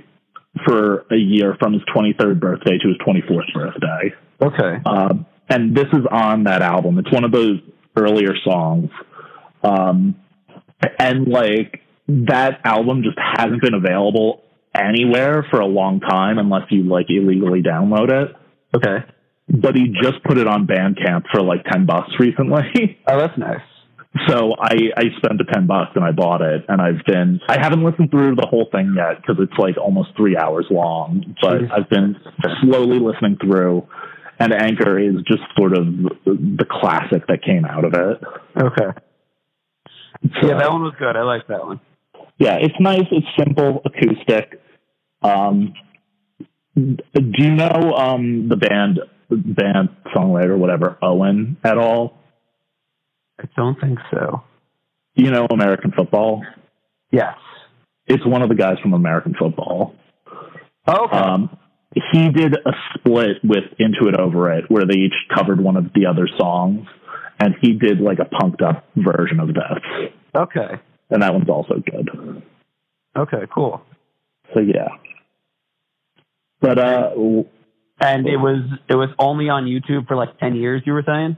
for 0.66 1.06
a 1.12 1.18
year 1.18 1.56
from 1.60 1.74
his 1.74 1.82
23rd 1.96 2.40
birthday 2.40 2.78
to 2.78 2.88
his 2.88 2.98
24th 3.06 3.54
birthday. 3.54 4.14
Okay. 4.42 4.82
Um, 4.86 5.26
and 5.50 5.76
this 5.76 5.88
is 5.94 6.06
on 6.10 6.46
that 6.46 6.62
album. 6.62 6.98
It's 7.00 7.12
one 7.12 7.24
of 7.24 7.32
those 7.32 7.60
earlier 7.96 8.34
songs. 8.44 8.90
Um, 9.64 10.16
and 11.00 11.28
like 11.28 11.82
that 12.08 12.60
album 12.64 13.04
just 13.04 13.18
hasn't 13.18 13.62
been 13.62 13.74
available 13.74 14.44
anywhere 14.74 15.46
for 15.50 15.60
a 15.60 15.66
long 15.66 16.00
time 16.00 16.38
unless 16.38 16.64
you 16.70 16.84
like 16.84 17.08
illegally 17.10 17.62
download 17.62 18.10
it. 18.10 18.36
Okay. 18.76 19.06
But 19.48 19.76
he 19.76 19.94
just 20.02 20.24
put 20.24 20.38
it 20.38 20.48
on 20.48 20.68
Bandcamp 20.68 21.24
for 21.32 21.42
like 21.42 21.64
10 21.72 21.86
bucks 21.86 22.12
recently. 22.20 23.00
Oh, 23.08 23.20
that's 23.20 23.38
nice. 23.38 23.62
So 24.28 24.54
I, 24.58 24.76
I 24.96 25.04
spent 25.18 25.40
the 25.40 25.46
10 25.52 25.68
bucks 25.68 25.92
and 25.96 26.04
I 26.06 26.12
bought 26.12 26.42
it 26.42 26.64
and 26.70 26.82
I've 26.82 27.04
been, 27.06 27.42
I 27.50 27.60
haven't 27.60 27.84
listened 27.84 28.12
through 28.12 28.36
the 28.36 28.48
whole 28.48 28.68
thing 28.72 28.96
yet 28.96 29.18
because 29.22 29.36
it's 29.44 29.58
like 29.60 29.78
almost 29.78 30.10
three 30.16 30.38
hours 30.38 30.66
long, 30.72 31.36
but 31.42 31.60
Jeez. 31.60 31.72
I've 31.72 31.90
been 31.90 32.16
slowly 32.62 33.00
listening 33.00 33.38
through 33.44 33.86
and 34.40 34.54
Anchor 34.54 34.98
is 35.00 35.16
just 35.28 35.44
sort 35.58 35.78
of 35.78 35.86
the 36.26 36.66
classic 36.70 37.28
that 37.28 37.44
came 37.44 37.66
out 37.66 37.84
of 37.84 37.94
it. 37.94 38.22
Okay. 38.58 39.00
So, 40.42 40.48
Yeah, 40.48 40.58
that 40.60 40.72
one 40.72 40.84
was 40.84 40.94
good. 40.98 41.16
I 41.18 41.24
like 41.24 41.48
that 41.48 41.66
one. 41.66 41.82
yeah, 42.38 42.56
it's 42.62 42.76
nice. 42.80 43.06
It's 43.12 43.28
simple, 43.38 43.82
acoustic. 43.86 44.62
Um, 45.22 45.74
do 46.76 46.98
you 47.14 47.56
know, 47.56 47.94
um, 47.98 48.48
the 48.50 48.56
band, 48.56 49.00
band 49.30 49.90
songwriter, 50.16 50.58
whatever, 50.58 50.98
Owen 51.02 51.58
at 51.64 51.78
all? 51.78 52.18
I 53.40 53.46
don't 53.56 53.80
think 53.80 54.00
so. 54.12 54.44
You 55.16 55.32
know, 55.32 55.48
American 55.52 55.92
football? 55.92 56.44
Yes. 57.12 57.36
It's 58.08 58.26
one 58.26 58.42
of 58.42 58.50
the 58.50 58.56
guys 58.56 58.78
from 58.82 58.94
American 58.94 59.34
football. 59.38 59.96
Oh, 60.88 61.06
okay. 61.06 61.18
Um, 61.18 61.58
he 62.12 62.30
did 62.30 62.54
a 62.54 62.72
split 62.94 63.38
with 63.44 63.64
Into 63.80 64.10
It 64.10 64.20
Over 64.20 64.52
It 64.52 64.66
where 64.68 64.86
they 64.86 64.98
each 64.98 65.14
covered 65.34 65.62
one 65.62 65.78
of 65.78 65.86
the 65.96 66.06
other 66.06 66.28
songs, 66.38 66.88
and 67.40 67.56
he 67.62 67.74
did 67.74 68.02
like 68.02 68.20
a 68.20 68.26
punked 68.26 68.62
up 68.62 68.86
version 68.96 69.40
of 69.40 69.48
this, 69.48 70.12
okay. 70.36 70.82
and 71.10 71.24
that 71.24 71.34
one's 71.34 71.50
also 71.50 71.76
good. 71.76 72.44
Okay, 73.18 73.46
cool. 73.54 73.82
So 74.54 74.60
yeah, 74.60 74.90
but 76.60 76.78
uh, 76.78 77.12
And 78.02 78.28
it 78.28 78.38
was 78.38 78.62
it 78.90 78.96
was 78.96 79.10
only 79.18 79.50
on 79.50 79.66
YouTube 79.66 80.08
for 80.08 80.16
like 80.18 80.38
ten 80.40 80.56
years. 80.56 80.82
You 80.86 80.94
were 80.94 81.04
saying? 81.06 81.38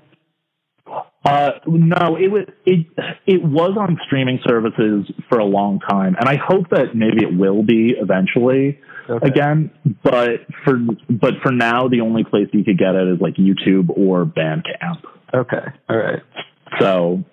Uh, 1.26 1.52
no, 1.66 2.16
it 2.18 2.32
was 2.32 2.46
it 2.66 2.88
it 3.26 3.44
was 3.44 3.78
on 3.78 3.98
streaming 4.06 4.40
services 4.48 5.12
for 5.30 5.40
a 5.40 5.46
long 5.46 5.80
time, 5.80 6.16
and 6.20 6.30
I 6.30 6.38
hope 6.38 6.70
that 6.72 6.96
maybe 6.96 7.24
it 7.24 7.38
will 7.38 7.64
be 7.64 7.94
eventually. 8.00 8.80
Okay. 9.10 9.26
again. 9.26 9.72
But 10.04 10.42
for 10.66 10.78
but 11.10 11.36
for 11.42 11.54
now, 11.54 11.88
the 11.88 12.02
only 12.02 12.26
place 12.26 12.48
you 12.52 12.66
could 12.66 12.78
get 12.78 12.94
it 12.94 13.08
is 13.08 13.22
like 13.22 13.36
YouTube 13.36 13.90
or 13.96 14.26
Bandcamp. 14.26 15.02
Okay. 15.34 15.64
All 15.88 15.98
right. 15.98 16.22
So 16.80 17.24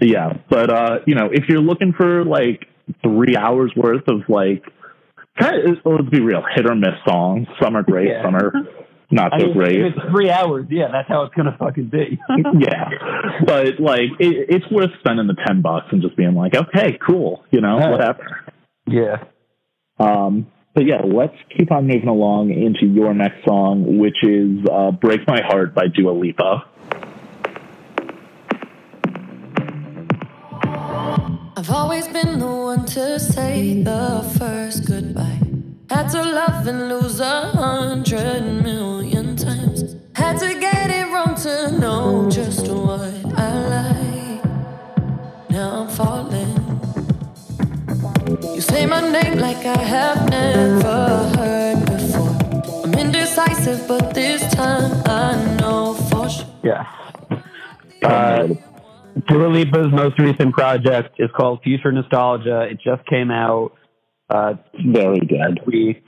yeah, 0.00 0.34
but 0.48 0.70
uh, 0.70 0.98
you 1.06 1.14
know, 1.14 1.28
if 1.32 1.44
you're 1.48 1.60
looking 1.60 1.92
for 1.96 2.24
like 2.24 2.66
three 3.02 3.36
hours 3.36 3.72
worth 3.76 4.06
of 4.08 4.22
like, 4.28 4.64
kind 5.38 5.68
of, 5.68 5.78
let's 5.84 6.08
be 6.10 6.20
real, 6.20 6.42
hit 6.54 6.66
or 6.66 6.74
miss 6.74 6.94
songs. 7.06 7.46
Some 7.62 7.76
are 7.76 7.82
great, 7.82 8.08
Yeah. 8.08 8.22
some 8.24 8.34
are 8.34 8.52
not 9.10 9.32
I 9.34 9.40
so 9.40 9.46
mean, 9.46 9.54
great. 9.54 9.80
if 9.80 9.94
it's 9.96 10.06
three 10.10 10.30
hours, 10.30 10.66
yeah, 10.70 10.88
that's 10.92 11.08
how 11.08 11.22
it's 11.24 11.34
gonna 11.34 11.56
fucking 11.58 11.88
be. 11.88 12.18
yeah, 12.58 12.88
but 13.44 13.80
like 13.80 14.10
it, 14.18 14.46
it's 14.48 14.70
worth 14.70 14.90
spending 15.00 15.26
the 15.26 15.36
ten 15.46 15.62
bucks 15.62 15.86
and 15.92 16.00
just 16.02 16.16
being 16.16 16.34
like, 16.34 16.54
okay, 16.54 16.98
cool, 17.06 17.44
you 17.50 17.60
know, 17.60 17.78
Yeah. 17.78 17.90
whatever. 17.90 18.44
yeah. 18.86 19.24
Um, 19.98 20.46
but 20.74 20.86
yeah, 20.86 21.02
let's 21.04 21.34
keep 21.56 21.72
on 21.72 21.86
moving 21.88 22.08
along 22.08 22.50
into 22.52 22.86
your 22.86 23.12
next 23.12 23.44
song, 23.44 23.98
which 23.98 24.16
is 24.22 24.64
uh, 24.70 24.92
"Break 24.92 25.26
My 25.26 25.40
Heart" 25.42 25.74
by 25.74 25.88
Dua 25.88 26.12
Lipa. 26.12 26.64
I've 31.56 31.70
always 31.70 32.06
been 32.08 32.38
the 32.38 32.46
one 32.46 32.86
to 32.86 33.18
say 33.20 33.82
the 33.82 34.22
first 34.38 34.86
goodbye. 34.86 35.39
Had 35.90 36.08
to 36.10 36.22
love 36.22 36.68
and 36.68 36.88
lose 36.88 37.18
a 37.18 37.40
hundred 37.50 38.42
million 38.62 39.34
times. 39.34 39.96
Had 40.14 40.38
to 40.38 40.54
get 40.60 40.88
it 40.88 41.12
wrong 41.12 41.34
to 41.34 41.78
know 41.80 42.30
just 42.30 42.68
what 42.68 43.00
I 43.36 43.50
like. 43.74 44.44
Now 45.50 45.82
I'm 45.82 45.88
falling. 45.88 46.56
You 48.54 48.60
say 48.60 48.86
my 48.86 49.00
name 49.00 49.38
like 49.38 49.66
I 49.66 49.82
have 49.82 50.30
never 50.30 51.28
heard 51.36 51.84
before. 51.84 52.84
I'm 52.84 52.94
indecisive, 52.94 53.88
but 53.88 54.14
this 54.14 54.42
time 54.54 54.92
I 55.06 55.56
know 55.58 55.94
for 55.94 56.28
sure. 56.28 56.46
Yeah. 56.62 56.86
Uh, 58.04 58.46
Dua 59.26 59.48
Lipa's 59.48 59.92
most 59.92 60.20
recent 60.20 60.54
project 60.54 61.16
is 61.18 61.30
called 61.36 61.62
Future 61.64 61.90
Nostalgia. 61.90 62.68
It 62.70 62.80
just 62.80 63.04
came 63.06 63.32
out 63.32 63.72
uh, 64.30 64.54
Very 64.86 65.20
good. 65.20 65.60
week. 65.66 66.02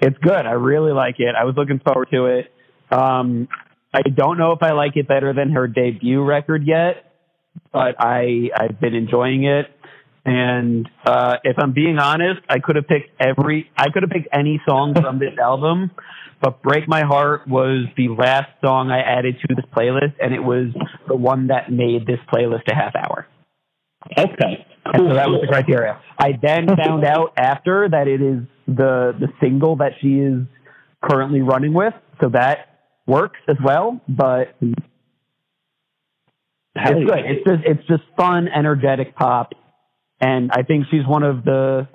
It's 0.00 0.18
good. 0.18 0.46
I 0.46 0.52
really 0.52 0.92
like 0.92 1.16
it. 1.18 1.34
I 1.38 1.44
was 1.44 1.54
looking 1.56 1.78
forward 1.78 2.08
to 2.12 2.26
it. 2.26 2.52
Um, 2.90 3.48
I 3.94 4.02
don't 4.02 4.38
know 4.38 4.52
if 4.52 4.62
I 4.62 4.72
like 4.72 4.96
it 4.96 5.06
better 5.06 5.32
than 5.32 5.52
her 5.52 5.68
debut 5.68 6.22
record 6.22 6.66
yet, 6.66 7.12
but 7.72 7.94
I 7.98 8.50
I've 8.56 8.80
been 8.80 8.94
enjoying 8.94 9.44
it. 9.44 9.66
And 10.26 10.88
uh, 11.06 11.36
if 11.44 11.56
I'm 11.58 11.72
being 11.72 11.98
honest, 11.98 12.40
I 12.48 12.58
could 12.58 12.76
have 12.76 12.88
picked 12.88 13.10
every 13.20 13.70
I 13.76 13.90
could 13.90 14.02
have 14.02 14.10
picked 14.10 14.28
any 14.32 14.60
song 14.66 14.94
from 14.94 15.18
this 15.18 15.38
album, 15.40 15.92
but 16.42 16.60
"Break 16.62 16.88
My 16.88 17.02
Heart" 17.04 17.46
was 17.46 17.86
the 17.96 18.08
last 18.08 18.50
song 18.64 18.90
I 18.90 19.00
added 19.00 19.36
to 19.46 19.54
this 19.54 19.64
playlist, 19.76 20.14
and 20.20 20.34
it 20.34 20.42
was 20.42 20.74
the 21.06 21.14
one 21.14 21.48
that 21.48 21.70
made 21.70 22.06
this 22.06 22.18
playlist 22.32 22.66
a 22.68 22.74
half 22.74 22.96
hour. 22.96 23.26
Okay. 24.18 24.66
And 24.84 25.08
so 25.08 25.14
that 25.14 25.28
was 25.28 25.40
the 25.40 25.48
criteria. 25.48 26.00
I 26.18 26.38
then 26.40 26.66
found 26.76 27.04
out 27.04 27.32
after 27.36 27.88
that 27.90 28.06
it 28.06 28.20
is 28.20 28.42
the 28.66 29.14
the 29.18 29.28
single 29.40 29.76
that 29.76 29.92
she 30.00 30.18
is 30.18 30.42
currently 31.02 31.40
running 31.40 31.72
with, 31.72 31.94
so 32.20 32.28
that 32.30 32.78
works 33.06 33.38
as 33.48 33.56
well. 33.64 34.00
But 34.08 34.54
Hell 36.76 36.98
it's 36.98 37.08
yeah. 37.08 37.16
good. 37.16 37.24
It's 37.24 37.44
just 37.46 37.62
it's 37.64 37.88
just 37.88 38.02
fun, 38.16 38.48
energetic 38.48 39.14
pop, 39.14 39.52
and 40.20 40.50
I 40.52 40.62
think 40.62 40.86
she's 40.90 41.06
one 41.06 41.22
of 41.22 41.44
the 41.44 41.88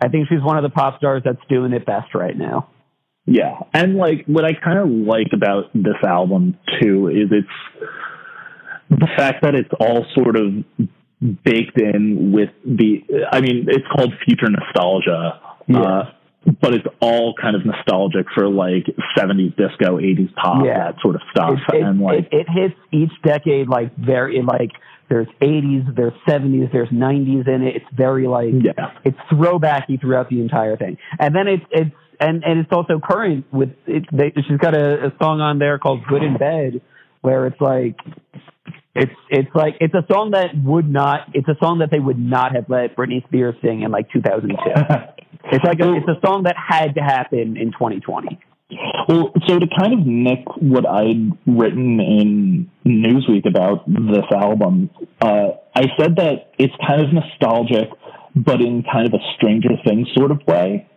I 0.00 0.08
think 0.08 0.28
she's 0.28 0.42
one 0.42 0.56
of 0.56 0.62
the 0.62 0.70
pop 0.70 0.98
stars 0.98 1.22
that's 1.24 1.42
doing 1.48 1.72
it 1.72 1.84
best 1.84 2.14
right 2.14 2.36
now. 2.36 2.68
Yeah, 3.26 3.60
and 3.72 3.96
like 3.96 4.24
what 4.26 4.44
I 4.44 4.52
kind 4.52 4.78
of 4.78 4.88
like 4.88 5.28
about 5.32 5.72
this 5.74 6.00
album 6.06 6.58
too 6.80 7.08
is 7.08 7.30
it's 7.30 7.88
the 8.90 9.08
fact 9.16 9.42
that 9.42 9.54
it's 9.54 9.70
all 9.78 10.04
sort 10.14 10.36
of 10.36 10.88
baked 11.44 11.80
in 11.80 12.32
with 12.32 12.50
the. 12.64 13.02
I 13.30 13.40
mean, 13.40 13.66
it's 13.68 13.86
called 13.94 14.12
future 14.24 14.50
nostalgia, 14.50 15.40
uh, 15.74 16.02
but 16.60 16.74
it's 16.74 16.86
all 17.00 17.34
kind 17.40 17.54
of 17.54 17.64
nostalgic 17.64 18.26
for 18.34 18.48
like 18.48 18.86
'70s 19.16 19.56
disco, 19.56 19.98
'80s 19.98 20.34
pop, 20.34 20.64
Yeah. 20.64 20.92
that 20.92 21.00
sort 21.00 21.14
of 21.14 21.22
stuff, 21.30 21.58
It, 21.68 21.76
it, 21.76 21.82
and 21.82 22.00
like 22.00 22.18
it, 22.20 22.28
it 22.32 22.46
hits 22.48 22.74
each 22.90 23.12
decade 23.22 23.68
like 23.68 23.96
very 23.96 24.42
like 24.42 24.70
there's 25.08 25.28
80s, 25.42 25.94
there's 25.94 26.14
70s, 26.26 26.72
there's 26.72 26.88
90s 26.88 27.46
in 27.46 27.62
it. 27.62 27.76
It's 27.76 27.86
very 27.94 28.26
like 28.26 28.52
yeah, 28.62 28.92
it's 29.04 29.18
throwbacky 29.30 30.00
throughout 30.00 30.30
the 30.30 30.40
entire 30.40 30.76
thing, 30.76 30.96
and 31.18 31.34
then 31.34 31.48
it's 31.48 31.64
it's 31.70 31.90
and 32.18 32.42
and 32.44 32.60
it's 32.60 32.72
also 32.72 32.98
current 32.98 33.44
with 33.52 33.70
it. 33.86 34.04
They, 34.12 34.32
she's 34.48 34.58
got 34.58 34.74
a, 34.74 35.06
a 35.06 35.12
song 35.22 35.40
on 35.40 35.58
there 35.58 35.78
called 35.78 36.00
"Good 36.08 36.22
in 36.22 36.36
Bed," 36.38 36.80
where 37.20 37.46
it's 37.46 37.60
like 37.60 37.96
it's 38.94 39.12
it's 39.30 39.48
like 39.54 39.76
it's 39.80 39.94
a 39.94 40.04
song 40.12 40.32
that 40.32 40.50
would 40.62 40.88
not 40.88 41.20
it's 41.32 41.48
a 41.48 41.56
song 41.62 41.78
that 41.78 41.90
they 41.90 41.98
would 41.98 42.18
not 42.18 42.54
have 42.54 42.66
let 42.68 42.94
Britney 42.94 43.24
Spears 43.26 43.54
sing 43.62 43.82
in 43.82 43.90
like 43.90 44.10
2002. 44.12 44.54
it's 45.52 45.64
like 45.64 45.80
a, 45.80 45.94
it's 45.94 46.08
a 46.08 46.26
song 46.26 46.42
that 46.44 46.56
had 46.56 46.94
to 46.96 47.00
happen 47.00 47.56
in 47.56 47.72
2020. 47.72 48.38
Well, 49.08 49.32
so 49.46 49.58
to 49.58 49.66
kind 49.78 49.92
of 49.92 50.06
nick 50.06 50.46
what 50.56 50.86
I'd 50.86 51.30
written 51.46 52.00
in 52.00 52.70
Newsweek 52.86 53.46
about 53.46 53.86
this 53.86 54.24
album, 54.34 54.90
uh, 55.20 55.48
I 55.74 55.82
said 55.98 56.16
that 56.16 56.52
it's 56.58 56.72
kind 56.86 57.02
of 57.02 57.12
nostalgic, 57.12 57.90
but 58.34 58.60
in 58.60 58.82
kind 58.90 59.06
of 59.06 59.12
a 59.12 59.22
Stranger 59.36 59.70
Things 59.86 60.08
sort 60.14 60.30
of 60.30 60.40
way, 60.46 60.88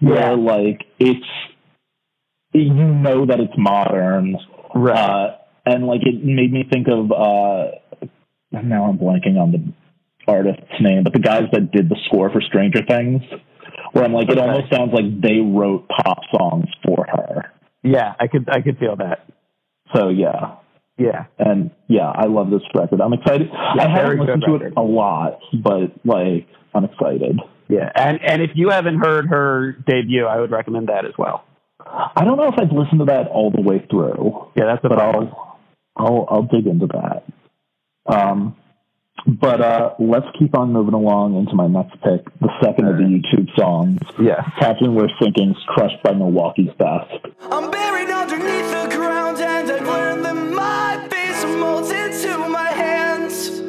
where 0.00 0.36
like 0.36 0.84
it's 0.98 1.26
you 2.52 2.72
know 2.72 3.26
that 3.26 3.40
it's 3.40 3.52
modern, 3.56 4.36
uh, 4.74 5.36
and 5.66 5.86
like 5.86 6.00
it 6.04 6.24
made 6.24 6.52
me 6.52 6.64
think 6.70 6.86
of 6.88 7.10
uh, 7.12 7.70
now 8.52 8.86
I'm 8.86 8.98
blanking 8.98 9.36
on 9.38 9.52
the 9.52 9.72
artist's 10.30 10.64
name, 10.80 11.04
but 11.04 11.12
the 11.12 11.20
guys 11.20 11.44
that 11.52 11.70
did 11.72 11.88
the 11.88 11.96
score 12.06 12.30
for 12.30 12.40
Stranger 12.40 12.80
Things. 12.88 13.22
Where 13.92 14.04
I'm 14.04 14.12
like, 14.12 14.28
it 14.28 14.38
almost 14.38 14.70
sounds 14.70 14.92
like 14.92 15.20
they 15.22 15.38
wrote 15.40 15.88
pop 15.88 16.18
songs 16.36 16.66
for 16.86 17.06
her. 17.08 17.52
Yeah, 17.82 18.12
I 18.20 18.26
could 18.26 18.48
I 18.50 18.60
could 18.60 18.76
feel 18.78 18.96
that. 18.96 19.26
So 19.94 20.08
yeah, 20.10 20.56
Yeah. 20.98 21.24
and 21.38 21.70
yeah, 21.86 22.10
I 22.14 22.26
love 22.26 22.50
this 22.50 22.60
record. 22.74 23.00
I'm 23.00 23.14
excited. 23.14 23.48
I 23.50 23.88
haven't 23.88 24.18
listened 24.20 24.42
to 24.46 24.52
record. 24.52 24.72
it 24.72 24.74
a 24.76 24.82
lot, 24.82 25.38
but 25.54 25.92
like 26.04 26.46
I'm 26.74 26.84
excited. 26.84 27.40
Yeah, 27.68 27.90
and 27.94 28.18
and 28.22 28.42
if 28.42 28.50
you 28.54 28.68
haven't 28.70 28.98
heard 28.98 29.28
her 29.28 29.72
debut, 29.86 30.26
I 30.26 30.38
would 30.40 30.50
recommend 30.50 30.88
that 30.88 31.06
as 31.06 31.12
well. 31.16 31.44
I 31.80 32.24
don't 32.24 32.36
know 32.36 32.48
if 32.48 32.58
I've 32.58 32.72
listened 32.72 32.98
to 32.98 33.04
that 33.06 33.28
all 33.28 33.50
the 33.50 33.62
way 33.62 33.86
through, 33.90 34.48
Yeah, 34.56 34.66
that's 34.66 34.84
a 34.84 34.88
but 34.90 34.98
fun 34.98 35.14
one. 35.14 35.28
I'll 35.28 35.47
I'll 35.98 36.26
I'll 36.28 36.42
dig 36.42 36.66
into 36.66 36.86
that. 36.86 37.24
Um, 38.06 38.56
but 39.26 39.60
uh, 39.60 39.94
let's 39.98 40.26
keep 40.38 40.56
on 40.56 40.72
moving 40.72 40.94
along 40.94 41.36
into 41.36 41.54
my 41.54 41.66
next 41.66 42.00
pick, 42.02 42.24
the 42.40 42.50
second 42.62 42.86
of 42.86 42.96
the 42.96 43.02
YouTube 43.02 43.54
songs. 43.58 44.00
Yeah. 44.20 44.42
Captain 44.58 44.94
We're 44.94 45.08
Sinking's 45.20 45.56
"Crushed 45.66 46.02
by 46.02 46.12
Milwaukee's 46.12 46.72
Best." 46.78 47.26
I'm 47.50 47.70
buried 47.70 48.10
underneath 48.10 48.70
the 48.70 48.96
ground 48.96 49.38
and 49.38 49.70
I've 49.70 49.86
learned 49.86 50.24
that 50.24 50.34
my 50.34 51.08
face 51.10 51.44
molds 51.44 51.90
into 51.90 52.38
my 52.48 52.68
hands. 52.68 53.60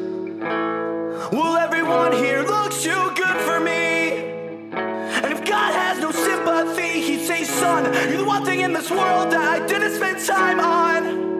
Well, 1.32 1.57
everyone 1.57 2.13
here 2.13 2.43
looks 2.43 2.84
too 2.84 3.11
good 3.15 3.38
for 3.41 3.59
me. 3.59 4.30
And 4.71 5.34
if 5.34 5.43
God 5.45 5.73
has 5.73 5.99
no 5.99 6.11
sympathy, 6.11 7.01
he'd 7.01 7.25
say, 7.25 7.43
son, 7.43 7.86
you're 8.09 8.19
the 8.19 8.25
one 8.25 8.45
thing 8.45 8.61
in 8.61 8.71
this 8.73 8.89
world 8.89 9.32
that 9.32 9.41
I 9.41 9.67
didn't 9.67 9.95
spend 9.95 10.25
time 10.25 10.59
on. 10.59 11.39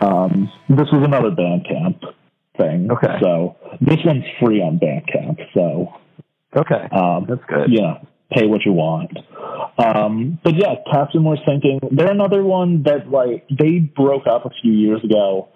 Um, 0.00 0.50
this 0.68 0.88
was 0.92 1.02
another 1.04 1.30
Bandcamp 1.30 2.00
thing. 2.56 2.90
Okay. 2.90 3.18
So 3.20 3.56
this 3.80 3.98
one's 4.04 4.24
free 4.40 4.60
on 4.60 4.78
Bandcamp. 4.78 5.38
So 5.54 5.94
Okay. 6.56 6.88
um, 6.92 7.26
That's 7.28 7.44
good. 7.48 7.70
You 7.70 7.82
know, 7.82 8.06
pay 8.32 8.46
what 8.46 8.64
you 8.64 8.72
want. 8.72 9.16
Um, 9.78 10.38
but 10.42 10.54
yeah, 10.56 10.74
Captain 10.92 11.22
We're 11.24 11.36
Sinking 11.46 11.80
they're 11.92 12.10
another 12.10 12.42
one 12.42 12.82
that 12.84 13.10
like 13.10 13.46
they 13.48 13.78
broke 13.78 14.26
up 14.26 14.44
a 14.46 14.50
few 14.62 14.72
years 14.72 15.02
ago. 15.04 15.48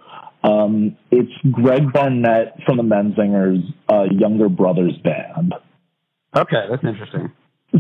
Um, 0.45 0.97
it's 1.11 1.33
Greg 1.53 1.93
Barnett 1.93 2.57
from 2.67 2.77
the 2.77 2.83
Menzingers' 2.83 3.63
uh, 3.89 4.05
younger 4.11 4.49
brother's 4.49 4.97
band. 4.99 5.55
Okay, 6.37 6.67
that's 6.69 6.83
interesting. 6.83 7.31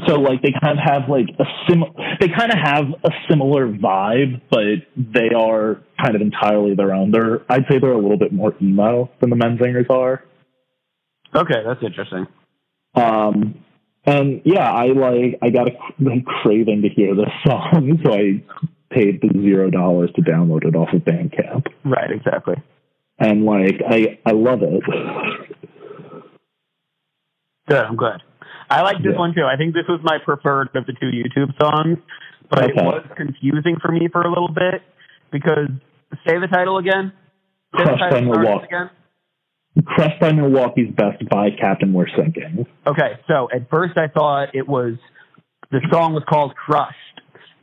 So 0.07 0.15
like 0.15 0.41
they 0.41 0.53
kind 0.59 0.79
of 0.79 0.85
have 0.85 1.09
like 1.09 1.29
a 1.39 1.45
sim 1.69 1.85
they 2.19 2.29
kind 2.29 2.51
of 2.51 2.59
have 2.59 2.85
a 3.05 3.11
similar 3.29 3.69
vibe, 3.69 4.41
but 4.51 4.87
they 4.97 5.29
are 5.37 5.83
kind 6.03 6.15
of 6.15 6.23
entirely 6.23 6.75
their 6.75 6.95
own. 6.95 7.11
They're 7.11 7.43
I'd 7.49 7.67
say 7.71 7.79
they're 7.79 7.93
a 7.93 8.01
little 8.01 8.17
bit 8.19 8.33
more 8.33 8.55
emo 8.63 9.11
than 9.21 9.29
the 9.31 9.37
Menzingers 9.37 9.91
are. 9.91 10.25
Okay, 11.35 11.63
that's 11.67 11.83
interesting. 11.83 12.27
Um, 12.95 13.63
and 14.05 14.41
yeah, 14.45 14.71
I 14.71 14.87
like 14.89 15.39
I 15.43 15.51
got 15.51 15.69
a 15.69 15.73
like, 16.01 16.25
craving 16.25 16.83
to 16.83 16.89
hear 16.89 17.15
this 17.15 17.31
song, 17.47 18.01
so 18.05 18.13
I 18.15 18.43
paid 18.91 19.21
the 19.21 19.29
zero 19.43 19.71
dollars 19.71 20.11
to 20.17 20.23
download 20.23 20.65
it 20.67 20.75
off 20.75 20.93
of 20.93 21.03
Bandcamp, 21.03 21.67
Right, 21.85 22.11
exactly. 22.11 22.57
and 23.19 23.45
like 23.45 23.81
I 23.89 24.19
I 24.27 24.33
love 24.33 24.61
it. 24.63 24.83
Good, 27.69 27.79
I'm 27.79 27.97
glad. 27.97 28.23
I 28.73 28.83
like 28.83 28.99
this 29.03 29.13
Yeah. 29.13 29.19
one 29.19 29.35
too. 29.35 29.45
I 29.45 29.57
think 29.57 29.75
this 29.75 29.87
was 29.89 30.01
my 30.03 30.19
preferred 30.25 30.75
of 30.75 30.87
the 30.87 30.93
two 30.95 31.11
YouTube 31.13 31.53
songs, 31.61 31.99
but 32.49 32.71
it 32.71 32.77
was 32.77 33.05
confusing 33.17 33.77
for 33.81 33.93
me 33.93 34.09
for 34.09 34.23
a 34.23 34.29
little 34.29 34.49
bit 34.49 34.83
because 35.31 35.69
say 36.27 36.39
the 36.39 36.49
title 36.49 36.79
again. 36.79 37.13
Say 37.77 37.85
Crushed 37.85 38.01
by 38.11 38.21
Milwaukee. 38.21 38.65
again. 38.67 38.91
Crushed 39.85 40.21
by 40.21 40.33
Milwaukee's 40.33 40.91
Best 40.95 41.27
by 41.31 41.51
Captain 41.51 41.93
We're 41.93 42.09
Sinking. 42.17 42.67
Okay, 42.87 43.19
so 43.27 43.49
at 43.55 43.69
first 43.71 43.97
I 43.97 44.09
thought 44.09 44.55
it 44.55 44.69
was 44.69 44.95
the 45.71 45.81
song 45.91 46.13
was 46.13 46.23
called 46.29 46.55
Crushed, 46.55 47.12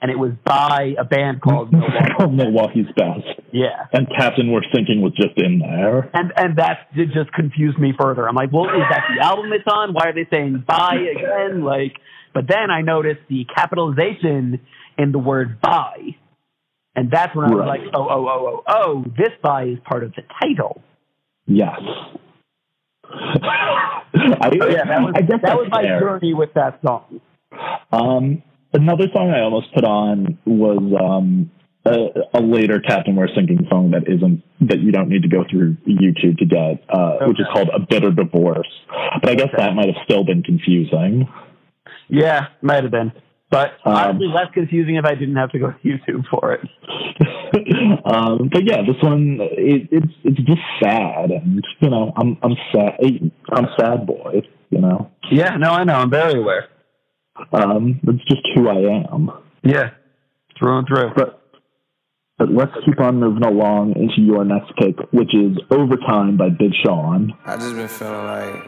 and 0.02 0.10
it 0.12 0.18
was 0.18 0.32
by 0.46 0.94
a 0.98 1.04
band 1.04 1.42
called 1.42 1.72
Milwaukee. 1.74 2.36
Milwaukee's 2.36 2.88
Best, 2.96 3.42
Yeah, 3.52 3.88
and 3.94 4.08
Captain 4.18 4.52
We're 4.52 4.62
Sinking 4.74 5.02
was 5.02 5.14
just 5.14 5.38
in 5.38 5.60
there. 5.60 6.10
and 6.14 6.32
and 6.36 6.58
that 6.58 6.88
just 6.96 7.32
confused 7.34 7.78
me 7.78 7.94
further. 8.00 8.28
I'm 8.28 8.36
like, 8.36 8.52
well, 8.52 8.66
is 8.66 8.84
that 8.90 9.04
the 9.18 9.24
album 9.26 9.52
it's 9.54 9.68
on? 9.72 9.94
Why 9.94 10.06
are 10.10 10.14
they 10.14 10.28
saying 10.32 10.64
by 10.68 10.96
again? 10.96 11.64
Like, 11.64 11.94
but 12.34 12.46
then 12.48 12.70
I 12.72 12.82
noticed 12.82 13.22
the 13.30 13.46
capitalization 13.54 14.62
in 14.98 15.12
the 15.12 15.20
word 15.20 15.60
by, 15.62 16.16
and 16.96 17.10
that's 17.12 17.36
when 17.36 17.46
I 17.46 17.50
was 17.50 17.60
Right. 17.60 17.82
like, 17.82 17.94
oh, 17.94 18.08
oh, 18.10 18.28
oh, 18.28 18.64
oh, 18.68 18.74
oh, 19.04 19.04
this 19.18 19.34
by 19.42 19.64
is 19.66 19.78
part 19.86 20.04
of 20.04 20.14
the 20.16 20.22
title. 20.42 20.82
Yes. 21.48 21.80
I, 23.12 24.52
yeah, 24.54 24.86
that 24.86 25.02
was 25.02 25.14
I 25.16 25.22
guess 25.22 25.40
that 25.44 25.58
was 25.58 25.68
my 25.72 25.82
fair. 25.82 26.00
journey 26.00 26.34
with 26.34 26.54
that 26.54 26.80
song. 26.86 27.22
Um, 27.92 28.44
another 28.74 29.06
song 29.14 29.32
I 29.32 29.42
almost 29.42 29.74
put 29.74 29.84
on 29.84 30.38
was 30.46 30.82
um, 31.00 31.52
a, 31.86 32.40
a 32.40 32.42
later 32.42 32.80
Captain 32.80 33.16
We're 33.16 33.28
Sinking 33.36 33.68
song 33.70 33.92
that 33.92 34.04
isn't 34.08 34.44
that 34.62 34.80
you 34.80 34.92
don't 34.92 35.10
need 35.10 35.24
to 35.24 35.30
go 35.30 35.44
through 35.50 35.78
YouTube 35.88 36.38
to 36.40 36.46
get, 36.46 36.84
uh, 36.90 37.26
which 37.28 37.40
is 37.40 37.46
called 37.54 37.70
"A 37.74 37.80
Bitter 37.80 38.12
Divorce." 38.12 38.70
But 39.22 39.30
I 39.30 39.36
guess 39.36 39.50
that 39.58 39.74
might 39.76 39.88
have 39.88 40.04
still 40.04 40.24
been 40.24 40.44
confusing. 40.44 41.28
Yeah, 42.10 42.48
might 42.62 42.84
have 42.84 42.92
been, 42.92 43.12
but 43.50 43.74
Um, 43.86 43.94
honestly, 43.94 44.28
less 44.28 44.48
confusing 44.54 44.96
if 44.96 45.06
I 45.06 45.16
didn't 45.16 45.36
have 45.36 45.52
to 45.52 45.60
go 45.60 45.72
to 45.72 45.78
YouTube 45.84 46.26
for 46.30 46.54
it. 46.54 46.62
um, 48.06 48.50
but 48.52 48.66
yeah, 48.66 48.82
this 48.82 49.02
one 49.02 49.40
it, 49.42 49.88
it's 49.92 50.14
it's 50.24 50.38
just 50.38 50.62
sad, 50.84 51.32
and 51.32 51.64
you 51.80 51.90
know 51.90 52.14
I'm 52.16 52.38
I'm 52.44 52.56
sad 52.74 53.32
I'm 53.52 53.68
sad 53.80 54.06
boy. 54.06 54.42
You 54.70 54.82
know, 54.82 55.10
Yeah, 55.32 55.56
no, 55.58 55.72
I 55.72 55.84
know. 55.84 55.96
I'm 55.96 56.12
very 56.12 56.40
aware. 56.40 56.68
Um, 57.54 58.00
it's 58.04 58.24
just 58.26 58.42
who 58.56 58.70
I 58.70 59.04
am. 59.12 59.32
Yeah, 59.64 59.92
through 60.58 60.80
and 60.80 60.88
through. 60.88 61.12
But 61.16 61.42
But 62.38 62.52
let's 62.52 62.72
keep 62.86 63.00
on 63.02 63.20
moving 63.20 63.44
along 63.44 63.96
into 63.96 64.22
your 64.22 64.46
next 64.46 64.74
pick, 64.78 64.96
which 65.12 65.34
is 65.36 65.58
Overtime 65.72 66.38
by 66.38 66.50
Big 66.50 66.72
Sean. 66.84 67.34
I 67.46 67.58
just 67.58 67.76
been 67.76 67.88
feeling 67.88 68.26
like 68.26 68.64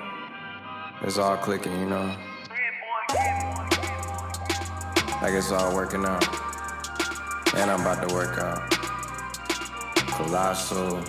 it's 1.04 1.18
all 1.18 1.38
clicking, 1.38 1.72
you 1.80 1.86
know? 1.88 2.16
Like 5.22 5.34
it's 5.34 5.52
all 5.52 5.74
working 5.76 6.04
out. 6.06 6.26
And 7.56 7.70
I'm 7.70 7.82
about 7.82 8.08
to 8.08 8.14
work 8.14 8.38
out. 8.40 8.70
Colossal, 10.16 11.02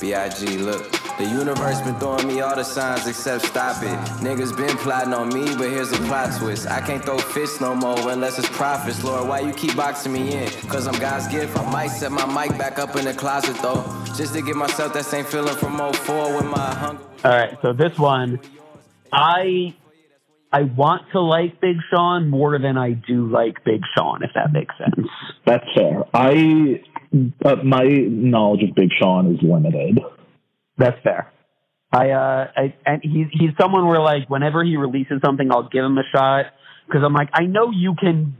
B.I.G. 0.00 0.58
Look, 0.58 0.97
the 1.18 1.24
universe 1.24 1.80
been 1.80 1.96
throwing 1.96 2.26
me 2.28 2.40
all 2.40 2.54
the 2.54 2.62
signs 2.62 3.06
except 3.06 3.46
stop 3.46 3.82
it. 3.82 3.98
Niggas 4.22 4.56
been 4.56 4.76
plotting 4.78 5.12
on 5.12 5.28
me, 5.28 5.44
but 5.56 5.68
here's 5.68 5.92
a 5.92 5.96
plot 5.96 6.32
twist. 6.38 6.68
I 6.68 6.80
can't 6.80 7.04
throw 7.04 7.18
fists 7.18 7.60
no 7.60 7.74
more 7.74 8.10
unless 8.10 8.38
it's 8.38 8.48
profits. 8.50 9.02
Lord, 9.02 9.28
why 9.28 9.40
you 9.40 9.52
keep 9.52 9.76
boxing 9.76 10.12
me 10.12 10.32
in? 10.32 10.48
Cause 10.68 10.86
I'm 10.86 10.98
God's 11.00 11.26
gift. 11.26 11.58
I 11.58 11.70
might 11.72 11.88
set 11.88 12.12
my 12.12 12.26
mic 12.26 12.56
back 12.56 12.78
up 12.78 12.94
in 12.94 13.04
the 13.04 13.14
closet 13.14 13.56
though. 13.56 13.84
Just 14.16 14.34
to 14.34 14.42
give 14.42 14.56
myself 14.56 14.92
that 14.94 15.04
same 15.04 15.24
feeling 15.24 15.56
from 15.56 15.76
04 15.76 16.36
when 16.36 16.46
my 16.46 16.74
hunger. 16.74 17.02
All 17.24 17.32
right, 17.32 17.58
so 17.62 17.72
this 17.72 17.98
one, 17.98 18.38
I 19.12 19.74
I 20.52 20.62
want 20.62 21.10
to 21.12 21.20
like 21.20 21.60
Big 21.60 21.78
Sean 21.90 22.28
more 22.28 22.58
than 22.60 22.78
I 22.78 22.92
do 22.92 23.26
like 23.26 23.64
Big 23.64 23.82
Sean, 23.96 24.22
if 24.22 24.30
that 24.34 24.52
makes 24.52 24.74
sense. 24.78 25.08
That's 25.44 25.66
fair. 25.74 26.04
I 26.14 26.80
uh, 27.44 27.56
my 27.64 27.84
knowledge 27.84 28.62
of 28.62 28.74
Big 28.76 28.90
Sean 28.98 29.34
is 29.34 29.42
limited. 29.42 30.00
That's 30.78 30.96
fair. 31.02 31.32
I 31.92 32.10
uh, 32.10 32.46
I 32.56 32.74
and 32.86 33.00
he's 33.02 33.26
he's 33.32 33.50
someone 33.60 33.86
where 33.86 34.00
like 34.00 34.28
whenever 34.28 34.62
he 34.62 34.76
releases 34.76 35.20
something, 35.24 35.50
I'll 35.50 35.68
give 35.68 35.84
him 35.84 35.96
a 35.96 36.02
shot 36.14 36.46
because 36.86 37.02
I'm 37.04 37.14
like 37.14 37.30
I 37.32 37.44
know 37.44 37.70
you 37.72 37.94
can 37.98 38.36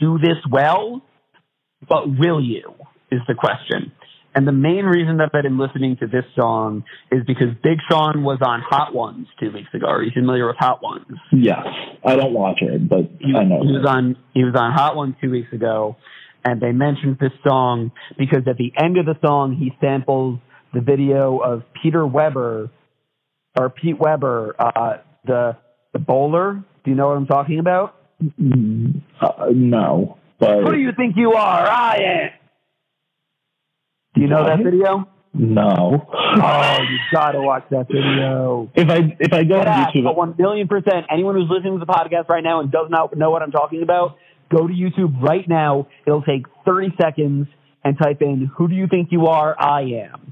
do 0.00 0.18
this 0.18 0.36
well, 0.50 1.02
but 1.88 2.06
will 2.06 2.42
you? 2.42 2.74
Is 3.10 3.20
the 3.28 3.34
question. 3.34 3.92
And 4.34 4.48
the 4.48 4.52
main 4.52 4.84
reason 4.84 5.18
that 5.18 5.30
I've 5.32 5.44
been 5.44 5.58
listening 5.58 5.96
to 6.00 6.08
this 6.08 6.24
song 6.36 6.82
is 7.12 7.20
because 7.24 7.54
Big 7.62 7.78
Sean 7.88 8.24
was 8.24 8.38
on 8.44 8.60
Hot 8.68 8.92
Ones 8.92 9.28
two 9.38 9.52
weeks 9.52 9.68
ago. 9.72 9.86
Are 9.86 10.02
you 10.02 10.10
familiar 10.12 10.48
with 10.48 10.56
Hot 10.58 10.82
Ones? 10.82 11.06
Yes, 11.32 11.64
I 12.04 12.16
don't 12.16 12.34
watch 12.34 12.58
it, 12.60 12.88
but 12.88 13.10
he, 13.20 13.32
I 13.36 13.44
know. 13.44 13.60
he 13.62 13.70
was 13.70 13.86
on 13.86 14.16
he 14.34 14.42
was 14.42 14.54
on 14.56 14.72
Hot 14.72 14.96
Ones 14.96 15.14
two 15.20 15.30
weeks 15.30 15.52
ago, 15.52 15.96
and 16.44 16.60
they 16.60 16.72
mentioned 16.72 17.18
this 17.20 17.30
song 17.46 17.92
because 18.18 18.42
at 18.48 18.56
the 18.56 18.72
end 18.76 18.98
of 18.98 19.06
the 19.06 19.14
song 19.24 19.56
he 19.56 19.70
samples 19.80 20.40
the 20.74 20.80
video 20.80 21.38
of 21.38 21.62
Peter 21.82 22.06
Weber 22.06 22.70
or 23.58 23.70
Pete 23.70 23.98
Weber, 23.98 24.54
uh, 24.58 24.98
the 25.24 25.56
the 25.92 25.98
bowler. 25.98 26.62
Do 26.84 26.90
you 26.90 26.96
know 26.96 27.08
what 27.08 27.16
I'm 27.16 27.26
talking 27.26 27.58
about? 27.60 27.96
Mm, 28.22 29.02
uh, 29.20 29.46
no, 29.52 30.18
but 30.38 30.62
Who 30.62 30.72
do 30.72 30.78
you 30.78 30.92
think 30.96 31.16
you 31.16 31.32
are? 31.32 31.66
I 31.66 31.96
am. 31.96 32.30
Do 34.14 34.20
you 34.20 34.28
know 34.28 34.44
that 34.44 34.58
video? 34.62 35.08
no. 35.34 36.06
Oh, 36.36 36.78
you 36.82 36.98
gotta 37.12 37.40
watch 37.40 37.64
that 37.70 37.86
video. 37.88 38.70
If 38.74 38.88
I 38.88 39.16
if 39.18 39.32
I 39.32 39.44
go 39.44 39.60
on 39.60 39.66
YouTube, 39.66 40.16
one 40.16 40.34
million 40.38 40.68
percent. 40.68 41.06
Anyone 41.10 41.34
who's 41.34 41.48
listening 41.50 41.78
to 41.78 41.84
the 41.84 41.92
podcast 41.92 42.28
right 42.28 42.42
now 42.42 42.60
and 42.60 42.70
does 42.70 42.86
not 42.90 43.16
know 43.16 43.30
what 43.30 43.42
I'm 43.42 43.50
talking 43.50 43.82
about, 43.82 44.16
go 44.50 44.66
to 44.66 44.72
YouTube 44.72 45.20
right 45.22 45.48
now. 45.48 45.88
It'll 46.06 46.22
take 46.22 46.46
30 46.64 46.94
seconds 47.00 47.48
and 47.84 47.98
type 47.98 48.22
in 48.22 48.50
"Who 48.56 48.68
do 48.68 48.74
you 48.74 48.86
think 48.88 49.08
you 49.10 49.26
are?" 49.26 49.54
I 49.58 49.82
am, 49.82 50.23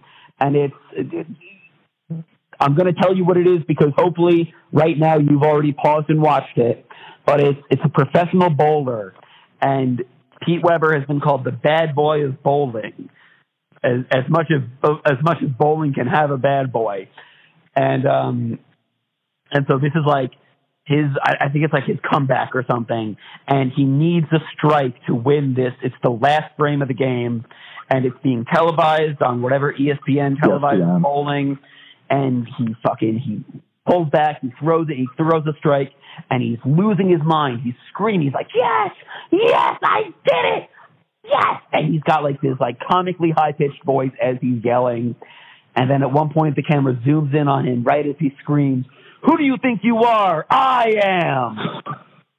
and 0.42 0.56
it's. 0.56 0.74
It, 0.94 1.14
it- 1.14 1.26
I'm 2.60 2.76
going 2.76 2.94
to 2.94 3.00
tell 3.02 3.16
you 3.16 3.24
what 3.24 3.38
it 3.38 3.46
is 3.48 3.64
because 3.66 3.88
hopefully 3.96 4.54
right 4.72 4.96
now 4.96 5.18
you've 5.18 5.42
already 5.42 5.72
paused 5.72 6.10
and 6.10 6.22
watched 6.22 6.58
it. 6.58 6.86
But 7.26 7.40
it's 7.40 7.58
it's 7.70 7.82
a 7.84 7.88
professional 7.88 8.50
bowler, 8.50 9.14
and 9.60 10.02
Pete 10.46 10.62
Weber 10.62 10.96
has 10.98 11.06
been 11.08 11.20
called 11.20 11.44
the 11.44 11.52
bad 11.52 11.94
boy 11.96 12.24
of 12.24 12.42
bowling. 12.42 13.10
As, 13.84 14.04
as 14.12 14.24
much 14.28 14.46
as 14.54 14.62
as 15.06 15.18
much 15.24 15.38
as 15.42 15.50
bowling 15.58 15.94
can 15.94 16.06
have 16.06 16.30
a 16.30 16.38
bad 16.38 16.72
boy, 16.72 17.08
and 17.74 18.06
um, 18.06 18.58
and 19.52 19.66
so 19.68 19.78
this 19.78 19.92
is 19.94 20.04
like 20.06 20.32
his, 20.86 21.06
I, 21.22 21.46
I 21.46 21.48
think 21.50 21.64
it's 21.64 21.72
like 21.74 21.84
his 21.86 21.98
comeback 22.08 22.50
or 22.54 22.64
something. 22.70 23.16
And 23.48 23.72
he 23.74 23.84
needs 23.84 24.26
a 24.32 24.38
strike 24.56 24.94
to 25.06 25.14
win 25.14 25.54
this. 25.54 25.72
It's 25.82 25.94
the 26.02 26.10
last 26.10 26.56
frame 26.58 26.82
of 26.82 26.88
the 26.88 26.94
game 26.94 27.44
and 27.92 28.06
it's 28.06 28.16
being 28.22 28.46
televised 28.50 29.20
on 29.20 29.42
whatever 29.42 29.72
ESPN 29.72 30.36
televises 30.42 30.80
ESPN. 30.80 31.02
bowling. 31.02 31.58
And 32.08 32.48
he 32.56 32.74
fucking, 32.82 33.18
he 33.18 33.44
pulls 33.86 34.08
back, 34.08 34.40
he 34.40 34.50
throws 34.58 34.88
it, 34.88 34.96
he 34.96 35.06
throws 35.18 35.46
a 35.46 35.52
strike 35.58 35.92
and 36.30 36.42
he's 36.42 36.58
losing 36.64 37.10
his 37.10 37.20
mind. 37.22 37.60
He's 37.62 37.74
screaming. 37.90 38.22
He's 38.28 38.34
like, 38.34 38.48
yes, 38.54 38.92
yes, 39.30 39.78
I 39.82 40.04
did 40.04 40.62
it. 40.62 40.68
Yes. 41.24 41.62
And 41.72 41.92
he's 41.92 42.02
got 42.02 42.22
like 42.22 42.40
this 42.40 42.54
like 42.58 42.78
comically 42.80 43.30
high 43.30 43.52
pitched 43.52 43.84
voice 43.84 44.12
as 44.20 44.36
he's 44.40 44.64
yelling. 44.64 45.14
And 45.76 45.90
then 45.90 46.02
at 46.02 46.12
one 46.12 46.30
point, 46.32 46.56
the 46.56 46.62
camera 46.62 46.94
zooms 47.06 47.34
in 47.34 47.46
on 47.46 47.66
him 47.66 47.84
right 47.84 48.06
as 48.06 48.16
he 48.18 48.32
screams, 48.42 48.86
Who 49.24 49.36
do 49.36 49.44
you 49.44 49.56
think 49.60 49.80
you 49.82 49.98
are? 49.98 50.46
I 50.48 50.94
am. 51.02 51.58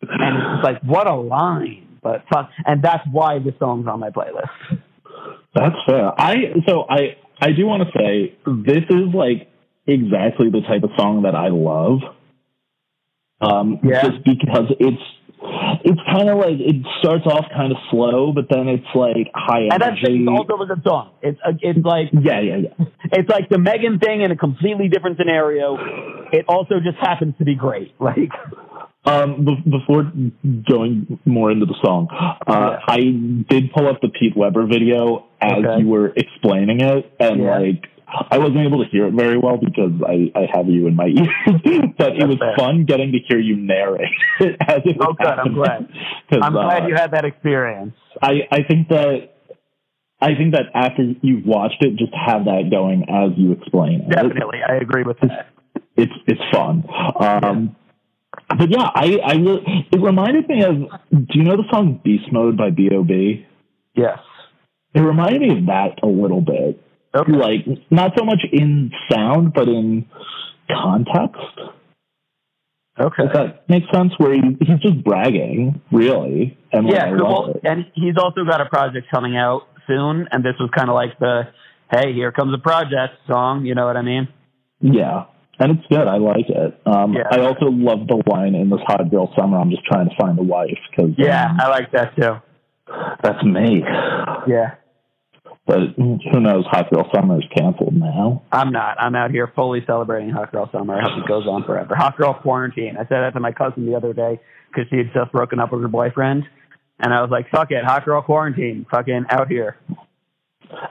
And 0.01 0.57
it's 0.57 0.63
like, 0.63 0.81
what 0.81 1.07
a 1.07 1.15
line. 1.15 1.99
But 2.01 2.25
fuck. 2.31 2.49
And 2.65 2.83
that's 2.83 3.03
why 3.11 3.37
this 3.37 3.53
song's 3.59 3.87
on 3.87 3.99
my 3.99 4.09
playlist. 4.09 4.79
That's 5.53 5.75
fair. 5.87 6.11
I 6.19 6.35
so 6.67 6.85
I 6.89 7.17
I 7.39 7.51
do 7.51 7.65
want 7.65 7.83
to 7.83 7.97
say 7.97 8.35
this 8.45 8.83
is 8.89 9.13
like 9.13 9.49
exactly 9.85 10.49
the 10.49 10.61
type 10.61 10.83
of 10.83 10.91
song 10.97 11.23
that 11.23 11.35
I 11.35 11.49
love. 11.49 11.99
Um, 13.41 13.79
Yeah. 13.83 14.03
just 14.03 14.23
because 14.23 14.71
it's 14.79 15.01
it's 15.83 15.99
kind 16.09 16.29
of 16.29 16.37
like 16.37 16.55
it 16.59 16.77
starts 16.99 17.25
off 17.27 17.45
kind 17.53 17.71
of 17.73 17.77
slow, 17.91 18.31
but 18.31 18.45
then 18.49 18.69
it's 18.69 18.87
like 18.95 19.29
high 19.35 19.67
energy. 19.67 19.69
And 19.73 19.81
that's 19.81 19.99
energy. 20.07 20.27
also 20.29 20.63
a 20.63 20.65
good 20.67 20.83
song. 20.83 21.11
It's, 21.21 21.39
uh, 21.45 21.51
it's 21.59 21.85
like, 21.85 22.07
yeah, 22.13 22.39
yeah, 22.39 22.55
yeah. 22.57 22.85
it's 23.11 23.29
like 23.29 23.49
the 23.49 23.57
Megan 23.59 23.99
thing 23.99 24.21
in 24.21 24.31
a 24.31 24.37
completely 24.37 24.87
different 24.87 25.17
scenario. 25.17 25.75
It 26.31 26.45
also 26.47 26.75
just 26.79 26.97
happens 27.01 27.35
to 27.39 27.43
be 27.45 27.55
great. 27.55 27.93
Like, 27.99 28.31
Um, 29.05 29.43
be- 29.43 29.69
before 29.69 30.09
going 30.69 31.19
more 31.25 31.51
into 31.51 31.65
the 31.65 31.75
song, 31.83 32.07
uh, 32.11 32.33
Yeah. 32.47 32.79
I 32.87 32.99
did 33.49 33.71
pull 33.73 33.87
up 33.87 33.99
the 34.01 34.07
Pete 34.07 34.35
Weber 34.35 34.65
video 34.65 35.25
as 35.41 35.51
Okay. 35.63 35.79
you 35.81 35.87
were 35.89 36.13
explaining 36.15 36.79
it, 36.79 37.11
and 37.19 37.41
Yeah. 37.43 37.59
like 37.59 37.89
I 38.31 38.37
wasn't 38.37 38.59
able 38.59 38.81
to 38.83 38.89
hear 38.89 39.07
it 39.07 39.13
very 39.13 39.37
well 39.37 39.57
because 39.57 39.91
I, 40.07 40.31
I 40.35 40.47
have 40.53 40.67
you 40.69 40.87
in 40.87 40.95
my 40.95 41.07
ears, 41.07 41.27
but 41.97 42.15
it 42.15 42.25
was 42.27 42.37
fair. 42.37 42.55
fun 42.57 42.85
getting 42.85 43.11
to 43.11 43.19
hear 43.27 43.39
you 43.39 43.57
narrate 43.57 44.07
it 44.39 44.55
as 44.67 44.81
it 44.85 44.95
was 44.97 45.07
Oh, 45.09 45.13
good. 45.13 45.27
I'm 45.27 45.53
glad. 45.53 45.89
I'm 46.41 46.53
glad 46.53 46.83
uh, 46.83 46.87
you 46.87 46.95
had 46.95 47.11
that 47.11 47.25
experience. 47.25 47.95
I, 48.21 48.47
I 48.51 48.63
think 48.63 48.87
that 48.89 49.31
I 50.21 50.35
think 50.35 50.53
that 50.53 50.67
after 50.73 51.03
you've 51.21 51.45
watched 51.45 51.83
it, 51.83 51.97
just 51.97 52.13
have 52.13 52.45
that 52.45 52.69
going 52.71 53.03
as 53.09 53.31
you 53.37 53.51
explain 53.51 54.01
it. 54.01 54.09
Definitely. 54.11 54.59
I 54.65 54.75
agree 54.75 55.03
with 55.03 55.19
that. 55.21 55.47
it's 55.97 56.13
it's 56.27 56.41
fun. 56.53 56.85
Um, 57.19 57.75
but 58.57 58.69
yeah, 58.69 58.89
I 58.93 59.19
I 59.23 59.33
it 59.91 60.01
reminded 60.01 60.47
me 60.47 60.63
of. 60.63 60.75
Do 61.11 61.33
you 61.33 61.43
know 61.43 61.57
the 61.57 61.67
song 61.71 62.01
"Beast 62.03 62.31
Mode" 62.31 62.57
by 62.57 62.69
B.O.B.? 62.69 63.45
Yes. 63.95 64.19
It 64.93 65.01
reminded 65.01 65.41
me 65.41 65.57
of 65.57 65.65
that 65.67 65.99
a 66.03 66.07
little 66.07 66.41
bit. 66.41 66.81
Okay. 67.15 67.31
Like 67.31 67.65
not 67.91 68.11
so 68.17 68.25
much 68.25 68.41
in 68.51 68.91
sound, 69.11 69.53
but 69.53 69.67
in 69.67 70.05
context. 70.69 71.59
Okay. 72.99 73.23
Does 73.23 73.33
that 73.33 73.69
make 73.69 73.83
sense, 73.93 74.13
where 74.17 74.33
he, 74.33 74.41
he's 74.59 74.79
just 74.79 75.03
bragging, 75.03 75.81
really, 75.91 76.57
and 76.71 76.87
Yeah, 76.87 77.09
love 77.09 77.19
Well, 77.19 77.59
and 77.63 77.85
he's 77.95 78.15
also 78.17 78.45
got 78.45 78.61
a 78.61 78.65
project 78.65 79.07
coming 79.11 79.35
out 79.35 79.63
soon, 79.87 80.27
and 80.31 80.43
this 80.43 80.53
was 80.59 80.69
kind 80.75 80.89
of 80.89 80.95
like 80.95 81.17
the, 81.19 81.43
hey, 81.91 82.13
here 82.13 82.31
comes 82.31 82.53
a 82.53 82.61
project 82.61 83.15
song. 83.27 83.65
You 83.65 83.73
know 83.73 83.87
what 83.87 83.97
I 83.97 84.03
mean? 84.03 84.27
Yeah, 84.79 85.25
and 85.59 85.77
it's 85.77 85.87
good. 85.89 86.07
I 86.07 86.17
like 86.17 86.49
it. 86.49 86.81
Um, 86.85 87.13
Yeah. 87.13 87.27
I 87.31 87.39
also 87.41 87.65
love 87.65 88.07
the 88.07 88.21
line 88.27 88.55
in 88.55 88.69
this 88.69 88.81
hot 88.87 89.09
girl 89.11 89.31
summer. 89.37 89.57
I'm 89.59 89.69
just 89.69 89.85
trying 89.85 90.09
to 90.09 90.15
find 90.19 90.37
a 90.39 90.43
wife 90.43 90.77
because 90.89 91.11
Yeah, 91.17 91.55
I 91.59 91.67
like 91.69 91.91
that 91.91 92.15
too. 92.15 92.35
that's 93.23 93.43
me. 93.43 93.83
Yeah, 94.47 94.75
But 95.65 95.79
who 95.95 96.39
knows? 96.41 96.65
Hot 96.71 96.89
Girl 96.91 97.09
Summer 97.15 97.37
is 97.39 97.45
canceled 97.55 97.93
now. 97.95 98.41
I'm 98.51 98.71
not. 98.73 98.99
I'm 98.99 99.15
out 99.15 99.31
here 99.31 99.49
fully 99.55 99.81
celebrating 99.87 100.29
Hot 100.31 100.51
Girl 100.51 100.69
Summer. 100.73 100.95
I 100.95 101.01
hope 101.01 101.23
it 101.23 101.27
goes 101.27 101.47
on 101.47 101.63
forever. 101.63 101.95
Hot 101.95 102.17
Girl 102.17 102.33
Quarantine. 102.33 102.95
I 102.97 103.03
said 103.03 103.21
that 103.21 103.31
to 103.35 103.39
my 103.39 103.53
cousin 103.53 103.85
the 103.85 103.95
other 103.95 104.11
day 104.11 104.41
because 104.67 104.89
she 104.89 104.97
had 104.97 105.13
just 105.13 105.31
broken 105.31 105.59
up 105.61 105.71
with 105.71 105.81
her 105.81 105.87
boyfriend, 105.87 106.43
and 106.99 107.13
I 107.13 107.21
was 107.21 107.31
like, 107.31 107.49
"Fuck 107.49 107.71
it, 107.71 107.85
Hot 107.85 108.03
Girl 108.03 108.21
Quarantine, 108.21 108.85
fucking 108.91 109.25
out 109.29 109.47
here." 109.47 109.77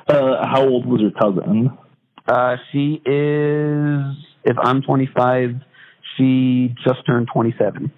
Uh, 0.09 0.47
how 0.47 0.63
old 0.67 0.87
was 0.87 1.01
your 1.03 1.11
cousin? 1.11 1.77
Uh, 2.27 2.57
she 2.73 3.03
is, 3.05 4.17
if 4.45 4.57
I'm 4.59 4.83
25, 4.83 5.55
she 6.17 6.75
just 6.85 7.07
turned 7.07 7.29
27. 7.33 7.93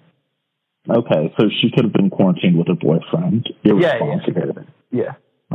Okay, 0.89 1.33
so 1.39 1.49
she 1.61 1.71
could 1.71 1.85
have 1.85 1.93
been 1.93 2.09
quarantined 2.09 2.57
with 2.57 2.67
her 2.67 2.75
boyfriend. 2.75 3.49
Yeah, 3.63 3.73
yeah, 3.79 4.15
she 4.25 4.31
could 4.31 4.45
have 4.45 4.55
been. 4.55 4.67
Yeah. 4.91 5.13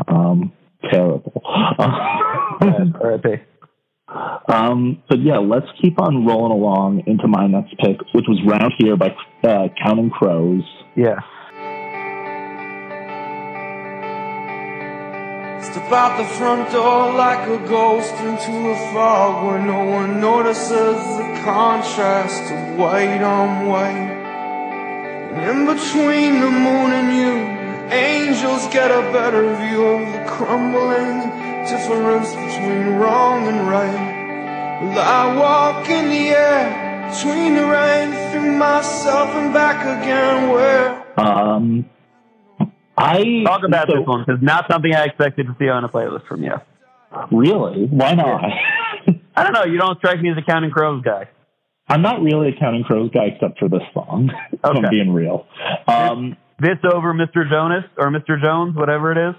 Um, 0.09 0.53
terrible. 0.91 1.43
R.I.P. 1.45 3.29
um, 4.53 5.03
but 5.09 5.21
yeah, 5.21 5.39
let's 5.39 5.67
keep 5.81 6.01
on 6.01 6.27
rolling 6.27 6.53
along 6.53 7.05
into 7.07 7.29
my 7.29 7.47
next 7.47 7.77
pick, 7.79 8.01
which 8.13 8.25
was 8.27 8.41
Round 8.45 8.73
Here 8.79 8.97
by 8.97 9.15
uh, 9.45 9.69
Counting 9.83 10.11
Crows. 10.11 10.65
Yeah. 10.97 11.21
Step 15.63 15.93
out 15.93 16.17
the 16.17 16.25
front 16.25 16.73
door 16.73 17.13
like 17.13 17.47
a 17.47 17.59
ghost 17.69 18.15
into 18.15 18.71
a 18.71 18.77
fog 18.93 19.47
where 19.47 19.61
no 19.61 19.85
one 19.85 20.21
notices 20.21 20.97
the 21.19 21.41
contrast 21.45 22.43
of 22.51 22.79
white 22.79 23.23
on 23.23 23.67
white. 23.67 24.11
And 25.33 25.43
in 25.51 25.67
between 25.67 26.41
the 26.41 26.51
moon 26.51 26.91
and 27.01 27.09
you, 27.21 27.35
angels 27.93 28.67
get 28.73 28.91
a 28.91 29.03
better 29.13 29.55
view 29.57 29.85
of 29.85 30.13
the 30.13 30.25
crumbling 30.31 31.29
difference 31.69 32.31
between 32.31 32.97
wrong 32.97 33.47
and 33.47 33.69
right. 33.69 34.21
Well, 34.83 34.99
I 34.99 35.37
walk 35.37 35.89
in 35.91 36.09
the 36.09 36.31
air 36.31 37.11
between 37.11 37.55
the 37.55 37.67
rain 37.67 38.09
through 38.33 38.53
myself 38.57 39.29
and 39.35 39.53
back 39.53 39.81
again. 39.85 40.51
Where 40.51 41.05
Um, 41.19 41.85
I 43.01 43.43
Talk 43.45 43.63
about 43.67 43.89
so- 43.91 43.99
this 43.99 44.07
one 44.07 44.25
because 44.27 44.43
not 44.43 44.67
something 44.71 44.95
I 44.95 45.05
expected 45.05 45.47
to 45.47 45.57
see 45.59 45.69
on 45.69 45.85
a 45.85 45.89
playlist 45.89 46.27
from 46.27 46.43
you. 46.43 46.55
Really? 47.33 47.87
Why 47.87 48.15
not? 48.15 48.43
I 49.35 49.43
don't 49.43 49.53
know. 49.53 49.65
You 49.65 49.79
don't 49.79 49.99
strike 49.99 50.21
me 50.21 50.31
as 50.31 50.37
a 50.39 50.43
Counting 50.43 50.71
Crows 50.71 51.03
guy. 51.03 51.29
I'm 51.89 52.03
not 52.03 52.23
really 52.23 52.51
a 52.51 52.59
Counting 52.61 52.85
Crows 52.85 53.11
guy 53.13 53.25
except 53.35 53.59
for 53.59 53.69
this 53.69 53.83
song. 53.93 54.31
if 54.53 54.61
I'm 54.63 54.77
Okay. 54.79 54.89
being 54.91 55.13
real. 55.13 55.47
Um, 55.89 56.37
This 56.61 56.79
over 56.85 57.15
Mr. 57.15 57.49
Jonas 57.51 57.85
or 57.97 58.09
Mr. 58.11 58.41
Jones, 58.41 58.77
whatever 58.77 59.11
it 59.13 59.31
is. 59.31 59.35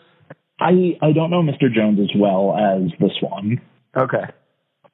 I 0.60 0.98
I 1.02 1.12
don't 1.12 1.30
know 1.32 1.42
Mr. 1.42 1.72
Jones 1.74 2.00
as 2.00 2.10
well 2.20 2.56
as 2.58 2.92
this 3.00 3.14
one. 3.22 3.62
Okay. 3.96 4.24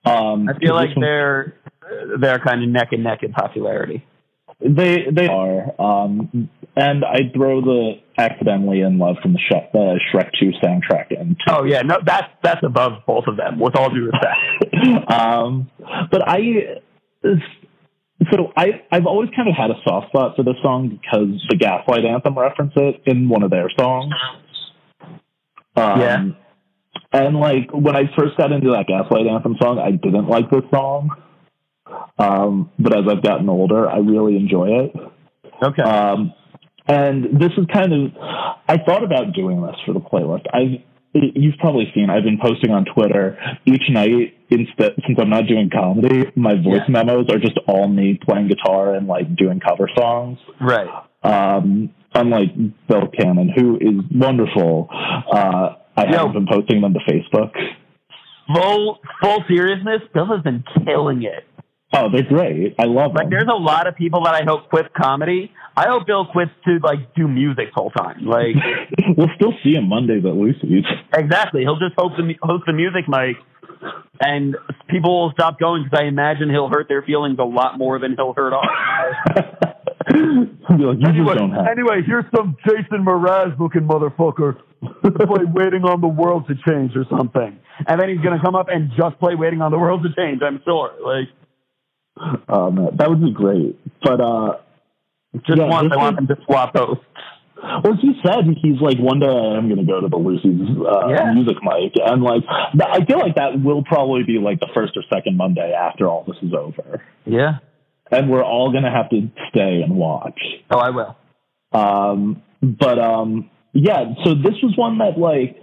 Um, 0.06 0.48
I 0.50 0.58
feel 0.60 0.76
like 0.76 0.90
they're 1.00 1.56
they're 2.20 2.40
kind 2.40 2.64
of 2.64 2.70
neck 2.70 2.90
and 2.92 3.04
neck 3.04 3.24
in 3.24 3.32
popularity. 3.34 4.06
They 4.60 5.06
they 5.12 5.28
are, 5.28 5.80
um, 5.80 6.50
and 6.76 7.06
I 7.06 7.32
throw 7.36 7.62
the 7.62 7.94
accidentally 8.18 8.82
in 8.82 8.98
love 8.98 9.18
from 9.22 9.34
the 9.34 9.40
Sh- 9.40 9.54
uh, 9.54 9.78
Shrek 10.12 10.32
Two 10.40 10.52
soundtrack 10.64 11.12
in. 11.12 11.36
too. 11.36 11.44
Oh 11.48 11.64
yeah, 11.64 11.84
no, 11.84 11.98
that's 12.04 12.28
that's 12.42 12.64
above 12.64 13.04
both 13.06 13.26
of 13.28 13.38
them. 13.38 13.60
With 13.60 13.76
all 13.76 13.92
due 13.92 14.10
respect. 14.12 15.12
um, 15.12 15.70
but 16.10 16.28
I, 16.28 16.82
so 18.32 18.52
I, 18.58 18.82
I've 18.92 19.06
always 19.06 19.30
kind 19.36 19.48
of 19.48 19.56
had 19.56 19.70
a 19.70 19.76
soft 19.88 20.08
spot 20.08 20.36
for 20.36 20.42
this 20.44 20.56
song 20.64 20.90
because 20.90 21.46
the 21.50 21.56
Gaslight 21.56 22.06
Anthem 22.06 22.38
reference 22.38 22.74
it 22.76 23.04
in 23.06 23.30
one 23.30 23.44
of 23.44 23.52
their 23.52 23.70
songs. 23.80 24.14
Um, 25.76 26.02
Yeah. 26.02 26.26
And 27.14 27.38
like 27.38 27.70
when 27.72 27.96
I 27.96 28.04
first 28.18 28.38
got 28.38 28.52
into 28.52 28.72
that 28.72 28.86
Gaslight 28.88 29.28
Anthem 29.28 29.56
song, 29.62 29.80
I 29.80 29.92
didn't 29.92 30.28
like 30.28 30.50
this 30.50 30.64
song. 30.74 31.10
Um, 32.20 32.72
but 32.80 32.94
as 32.98 33.04
I've 33.10 33.24
gotten 33.24 33.50
older, 33.50 33.90
I 33.90 33.98
really 33.98 34.36
enjoy 34.38 34.68
it. 34.86 34.96
Okay. 35.64 35.82
Um, 35.82 36.34
and 36.88 37.40
this 37.40 37.52
is 37.58 37.66
kind 37.74 37.92
of, 37.94 38.12
I 38.68 38.78
thought 38.86 39.04
about 39.04 39.34
doing 39.34 39.62
this 39.62 39.76
for 39.86 39.94
the 39.94 40.00
playlist. 40.00 40.46
I've, 40.54 40.82
you've 41.14 41.58
probably 41.60 41.92
seen, 41.94 42.10
I've 42.10 42.24
been 42.24 42.40
posting 42.42 42.72
on 42.72 42.86
Twitter 42.86 43.38
each 43.66 43.84
night, 43.90 44.36
instead, 44.50 44.94
since 45.06 45.18
I'm 45.20 45.30
not 45.30 45.48
doing 45.48 45.70
comedy, 45.74 46.32
my 46.36 46.54
voice 46.56 46.82
Yeah. 46.88 47.04
memos 47.04 47.26
are 47.32 47.40
just 47.40 47.58
all 47.68 47.88
me 47.88 48.20
playing 48.24 48.48
guitar 48.48 48.94
and 48.96 49.08
like 49.08 49.36
doing 49.36 49.60
cover 49.60 49.90
songs. 49.98 50.38
right. 50.62 50.88
Um, 51.24 51.90
unlike 52.14 52.50
Bill 52.88 53.08
Cannon, 53.20 53.50
who 53.56 53.78
is 53.78 54.00
wonderful. 54.16 54.88
Uh, 54.92 55.76
I 55.98 56.06
Yo. 56.06 56.18
haven't 56.18 56.34
been 56.34 56.48
posting 56.48 56.82
them 56.82 56.94
to 56.94 57.00
Facebook. 57.00 57.52
Full 58.54 59.00
full 59.22 59.44
seriousness, 59.50 60.04
Bill 60.14 60.28
has 60.28 60.42
been 60.44 60.64
killing 60.86 61.24
it. 61.24 61.44
Oh, 61.94 62.10
they're 62.12 62.24
great. 62.28 62.76
I 62.80 62.84
love 62.86 63.14
Like 63.16 63.24
them. 63.26 63.30
there's 63.32 63.48
a 63.50 63.58
lot 63.58 63.88
of 63.88 63.96
people 63.96 64.24
that 64.26 64.36
I 64.36 64.44
hope 64.46 64.70
quit 64.70 64.94
comedy. 64.94 65.52
I 65.76 65.88
hope 65.88 66.06
Bill 66.06 66.26
quits 66.26 66.52
to 66.66 66.80
like 66.84 67.14
do 67.16 67.28
music 67.28 67.68
full 67.76 67.92
time. 67.92 68.26
Like 68.26 68.56
we'll 69.18 69.30
still 69.36 69.54
see 69.64 69.74
him 69.76 69.88
Mondays 69.88 70.26
at 70.26 70.34
Lucy's. 70.36 70.84
exactly, 71.14 71.62
he'll 71.62 71.80
just 71.80 71.94
host 71.98 72.16
the 72.18 72.34
host 72.42 72.64
the 72.68 72.74
music 72.74 73.08
mic, 73.08 73.38
and 74.20 74.56
people 74.90 75.22
will 75.24 75.32
stop 75.32 75.60
going 75.60 75.84
because 75.86 76.00
I 76.04 76.08
imagine 76.08 76.50
he'll 76.50 76.70
hurt 76.70 76.88
their 76.90 77.04
feelings 77.04 77.38
a 77.40 77.44
lot 77.46 77.78
more 77.78 78.00
than 78.00 78.16
he'll 78.16 78.34
hurt 78.34 78.54
ours. 78.54 79.46
Like, 80.10 80.98
you 81.00 81.26
just 81.26 81.38
don't 81.38 81.52
have. 81.52 81.66
anyway, 81.70 82.02
here's 82.06 82.24
some 82.36 82.56
Jason 82.66 83.04
Mraz 83.06 83.58
looking 83.60 83.82
motherfucker 83.82 84.56
play 84.82 85.44
Waiting 85.54 85.84
on 85.84 86.02
the 86.02 86.08
World 86.08 86.48
to 86.48 86.56
Change 86.68 86.92
or 86.96 87.04
something. 87.10 87.60
And 87.88 88.00
then 88.02 88.10
he's 88.10 88.20
going 88.20 88.38
to 88.38 88.44
come 88.44 88.56
up 88.56 88.68
and 88.70 88.90
just 88.98 89.20
play 89.20 89.36
Waiting 89.36 89.62
on 89.62 89.72
the 89.72 89.78
World 89.78 90.04
to 90.04 90.10
Change, 90.16 90.42
I'm 90.42 90.62
sure. 90.64 90.92
Like, 91.04 91.28
Um, 92.50 92.90
that 92.98 93.10
would 93.10 93.22
be 93.24 93.32
great. 93.32 93.80
But 94.02 94.22
uh, 94.22 94.58
just 95.46 95.58
Yeah, 95.60 95.66
once 95.66 95.92
I 95.94 95.98
want 95.98 96.16
them 96.18 96.28
to 96.28 96.38
swap 96.46 96.76
hosts. 96.76 97.04
well, 97.84 97.96
he 98.00 98.14
said 98.26 98.46
he's 98.62 98.80
like 98.82 98.98
one 99.00 99.20
day 99.20 99.28
I 99.28 99.58
am 99.58 99.68
going 99.68 99.78
to 99.80 99.86
go 99.86 100.02
to 100.02 100.08
the 100.08 100.18
Lucy's 100.18 100.62
uh, 100.78 101.08
Yeah. 101.10 101.34
music 101.34 101.58
mic, 101.64 101.94
and 102.04 102.22
like 102.24 102.44
I 102.48 103.04
feel 103.06 103.20
like 103.20 103.36
that 103.36 103.62
will 103.62 103.84
probably 103.84 104.24
be 104.24 104.40
like 104.40 104.60
the 104.60 104.70
first 104.74 104.94
or 104.96 105.04
second 105.14 105.38
Monday 105.38 105.74
after 105.74 106.08
all 106.08 106.24
this 106.28 106.38
is 106.42 106.54
over, 106.54 107.04
Yeah. 107.26 107.60
and 108.12 108.30
we're 108.30 108.44
all 108.44 108.72
going 108.72 108.84
to 108.84 108.92
have 108.92 109.10
to 109.10 109.30
stay 109.50 109.82
and 109.84 109.96
watch. 109.96 110.40
Oh, 110.70 110.78
I 110.80 110.90
will. 110.92 111.16
Um, 111.74 112.42
but 112.62 112.98
um, 113.00 113.50
yeah, 113.74 114.14
so 114.24 114.34
this 114.36 114.56
was 114.64 114.74
one 114.78 114.98
that 115.00 115.18
like 115.20 115.58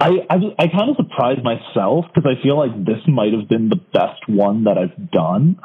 I 0.00 0.08
I, 0.30 0.36
I 0.58 0.66
kind 0.68 0.90
of 0.90 0.96
surprised 0.96 1.42
myself 1.44 2.06
because 2.12 2.28
I 2.28 2.42
feel 2.42 2.56
like 2.56 2.84
this 2.84 3.00
might 3.06 3.32
have 3.32 3.48
been 3.48 3.68
the 3.68 3.76
best 3.76 4.22
one 4.28 4.64
that 4.64 4.78
I've 4.78 5.10
done. 5.10 5.60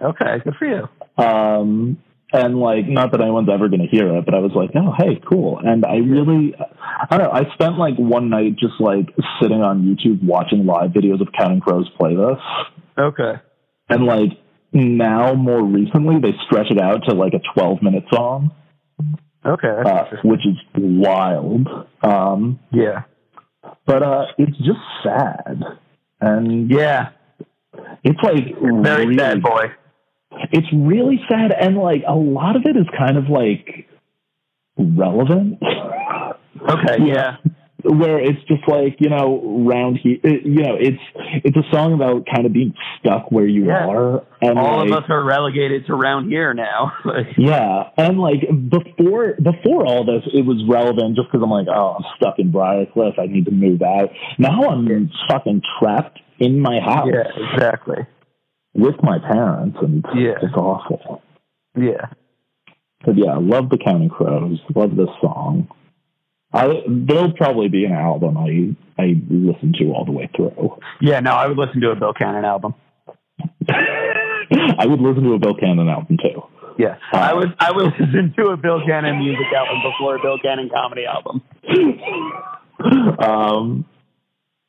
Okay, 0.00 0.38
good 0.42 0.54
for 0.58 0.66
you. 0.66 0.88
Um, 1.22 1.98
and 2.32 2.58
like, 2.58 2.88
not 2.88 3.12
that 3.12 3.20
anyone's 3.20 3.48
ever 3.48 3.68
going 3.68 3.82
to 3.82 3.86
hear 3.86 4.16
it, 4.16 4.24
but 4.24 4.34
I 4.34 4.38
was 4.38 4.50
like, 4.54 4.70
oh, 4.74 4.92
hey, 4.98 5.20
cool. 5.30 5.60
And 5.62 5.84
I 5.86 5.96
really, 5.98 6.52
I 6.58 7.16
don't 7.16 7.26
know, 7.26 7.30
I 7.32 7.52
spent 7.54 7.78
like 7.78 7.94
one 7.96 8.28
night 8.28 8.56
just 8.58 8.74
like 8.80 9.06
sitting 9.40 9.62
on 9.62 9.82
YouTube 9.84 10.24
watching 10.24 10.66
live 10.66 10.90
videos 10.90 11.20
of 11.20 11.28
Counting 11.38 11.60
Crows 11.60 11.88
play 11.96 12.16
this. 12.16 12.38
Okay. 12.98 13.34
And 13.88 14.04
like, 14.04 14.30
now 14.72 15.34
more 15.34 15.62
recently, 15.64 16.16
they 16.20 16.36
stretch 16.46 16.70
it 16.70 16.80
out 16.80 17.04
to 17.08 17.14
like 17.14 17.34
a 17.34 17.40
12 17.54 17.82
minute 17.82 18.04
song, 18.12 18.50
Okay. 19.46 19.82
uh, 19.86 20.04
which 20.24 20.40
is 20.40 20.56
wild. 20.76 21.68
Um, 22.02 22.58
yeah. 22.72 23.02
But 23.86 24.02
uh, 24.02 24.24
it's 24.38 24.56
just 24.58 24.80
sad. 25.02 25.62
And 26.20 26.70
Yeah. 26.70 27.10
it's 28.04 28.20
like 28.22 28.44
Very 28.82 29.06
really, 29.06 29.18
sad 29.18 29.42
boy. 29.42 29.72
it's 30.52 30.66
really 30.72 31.20
sad 31.28 31.52
and 31.52 31.76
like 31.76 32.02
a 32.08 32.14
lot 32.14 32.56
of 32.56 32.62
it 32.66 32.76
is 32.76 32.86
kind 32.96 33.16
of 33.16 33.28
like 33.28 33.88
relevant 34.78 35.58
Okay, 36.68 36.96
yeah. 37.04 37.36
Where 37.84 38.18
it's 38.18 38.40
just 38.48 38.66
like 38.66 38.96
you 38.98 39.08
know 39.10 39.64
round 39.68 39.98
here 40.02 40.16
uh, 40.24 40.28
you 40.28 40.62
know 40.62 40.76
it's 40.80 41.00
it's 41.44 41.56
a 41.56 41.62
song 41.72 41.92
about 41.92 42.24
kind 42.32 42.46
of 42.46 42.52
being 42.52 42.74
stuck 42.98 43.30
where 43.30 43.46
you 43.46 43.66
Yeah. 43.66 43.86
are 43.88 44.22
and 44.40 44.58
All 44.58 44.78
like, 44.80 44.90
of 44.90 45.04
us 45.04 45.10
are 45.10 45.22
relegated 45.24 45.86
to 45.86 45.94
round 45.94 46.30
here 46.30 46.54
now. 46.54 46.92
Yeah 47.36 47.90
and 47.98 48.18
like 48.18 48.40
before 48.70 49.34
before 49.34 49.86
all 49.86 50.04
this 50.04 50.22
it 50.32 50.44
was 50.46 50.64
relevant 50.68 51.16
just 51.16 51.28
because 51.30 51.42
i'm 51.44 51.50
like 51.50 51.66
oh 51.68 51.96
i'm 51.98 52.04
stuck 52.16 52.38
in 52.38 52.50
briarcliff 52.52 53.18
i 53.18 53.26
need 53.26 53.44
to 53.46 53.50
move 53.52 53.82
out 53.82 54.10
now 54.38 54.62
i'm 54.70 55.10
fucking 55.28 55.62
trapped 55.78 56.18
in 56.38 56.60
my 56.60 56.80
house 56.80 57.08
yeah, 57.12 57.52
exactly. 57.54 58.06
with 58.74 58.96
my 59.02 59.18
parents 59.18 59.76
and 59.82 60.04
Yeah. 60.14 60.34
it's 60.42 60.54
awful 60.56 61.22
Yeah. 61.76 62.06
But 63.04 63.16
yeah, 63.18 63.36
love 63.38 63.68
the 63.68 63.76
Counting 63.76 64.08
Crows. 64.08 64.58
Love 64.74 64.96
this 64.96 65.10
song. 65.20 65.68
I 66.54 66.68
there'll 66.88 67.32
probably 67.32 67.68
be 67.68 67.84
an 67.84 67.92
album 67.92 68.38
I 68.38 69.02
I 69.02 69.14
listen 69.28 69.74
to 69.80 69.92
all 69.92 70.04
the 70.04 70.12
way 70.12 70.30
through. 70.36 70.78
Yeah, 71.00 71.18
no, 71.20 71.32
I 71.32 71.48
would 71.48 71.58
listen 71.58 71.80
to 71.80 71.90
a 71.90 71.96
Bill 71.96 72.14
Cannon 72.14 72.44
album. 72.44 72.74
I 73.68 74.86
would 74.86 75.00
listen 75.00 75.24
to 75.24 75.32
a 75.32 75.38
Bill 75.38 75.56
Cannon 75.56 75.88
album 75.88 76.16
too. 76.16 76.42
Yeah. 76.78 76.96
Uh, 77.12 77.16
I 77.16 77.34
would 77.34 77.54
I 77.58 77.72
would 77.72 77.86
listen 78.00 78.32
to 78.38 78.46
a 78.50 78.56
Bill 78.56 78.80
Cannon 78.86 79.18
music 79.18 79.46
album 79.54 79.82
before 79.82 80.16
a 80.16 80.22
Bill 80.22 80.38
Cannon 80.40 80.70
comedy 80.72 81.04
album. 81.06 81.42
Um, 83.20 83.86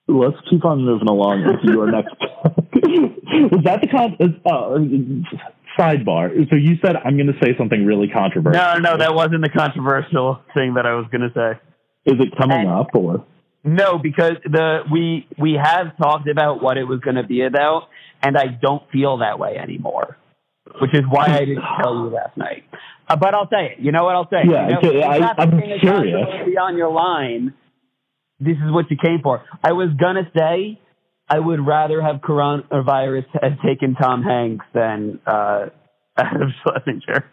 let's 0.08 0.38
keep 0.50 0.64
on 0.64 0.86
moving 0.86 1.10
along 1.10 1.42
into 1.42 1.74
your 1.74 1.92
next. 1.92 2.16
Was 2.22 3.64
that 3.66 3.82
the 3.82 3.88
con? 3.88 4.16
Uh, 4.46 5.36
sidebar. 5.78 6.30
So 6.50 6.56
you 6.56 6.78
said 6.86 6.96
I'm 6.96 7.18
going 7.18 7.28
to 7.28 7.38
say 7.44 7.58
something 7.58 7.84
really 7.84 8.08
controversial. 8.08 8.62
No, 8.62 8.78
no, 8.78 8.98
that 8.98 9.14
wasn't 9.14 9.42
the 9.42 9.50
controversial 9.50 10.40
thing 10.54 10.76
that 10.76 10.86
I 10.86 10.94
was 10.94 11.08
gonna 11.12 11.32
say. 11.34 11.60
Is 12.06 12.16
it 12.20 12.38
coming 12.38 12.68
up 12.68 12.88
or? 12.94 13.26
No, 13.64 13.98
because 13.98 14.36
the 14.44 14.82
we 14.92 15.28
we 15.40 15.60
have 15.62 15.98
talked 15.98 16.28
about 16.30 16.62
what 16.62 16.78
it 16.78 16.84
was 16.84 17.00
going 17.00 17.16
to 17.16 17.24
be 17.24 17.42
about, 17.42 17.90
and 18.22 18.38
I 18.38 18.46
don't 18.48 18.84
feel 18.92 19.18
that 19.18 19.40
way 19.40 19.58
anymore, 19.58 20.18
which 20.80 20.94
is 20.94 21.02
why 21.10 21.26
I 21.26 21.40
didn't 21.40 21.64
tell 21.82 21.96
you 21.96 22.10
last 22.14 22.38
night. 22.38 22.64
Uh, 23.08 23.16
but 23.16 23.34
I'll 23.34 23.50
say 23.50 23.74
it. 23.74 23.80
You 23.80 23.92
know 23.92 24.04
what 24.04 24.16
I'll 24.16 24.30
say? 24.30 24.48
Yeah, 24.48 24.80
you 24.82 25.00
know, 25.00 25.02
I, 25.02 25.18
I, 25.18 25.44
am 25.44 25.52
the 25.52 25.58
thing 25.58 25.70
that's 25.70 25.82
curious. 25.82 26.16
controversy 26.24 26.58
on 26.58 26.78
your 26.78 26.92
line. 26.92 27.54
This 28.40 28.58
is 28.58 28.72
what 28.72 28.86
you 28.92 28.98
came 29.04 29.20
for. 29.24 29.44
I 29.64 29.72
was 29.72 29.90
gonna 30.00 30.30
say 30.38 30.80
I 31.28 31.40
would 31.40 31.66
rather 31.66 32.02
have 32.02 32.18
coronavirus 32.18 33.26
have 33.42 33.62
taken 33.66 33.96
Tom 33.96 34.22
Hanks 34.22 34.66
than 34.74 35.20
uh, 35.26 35.68
Adam 36.18 36.54
Schlesinger. 36.62 37.26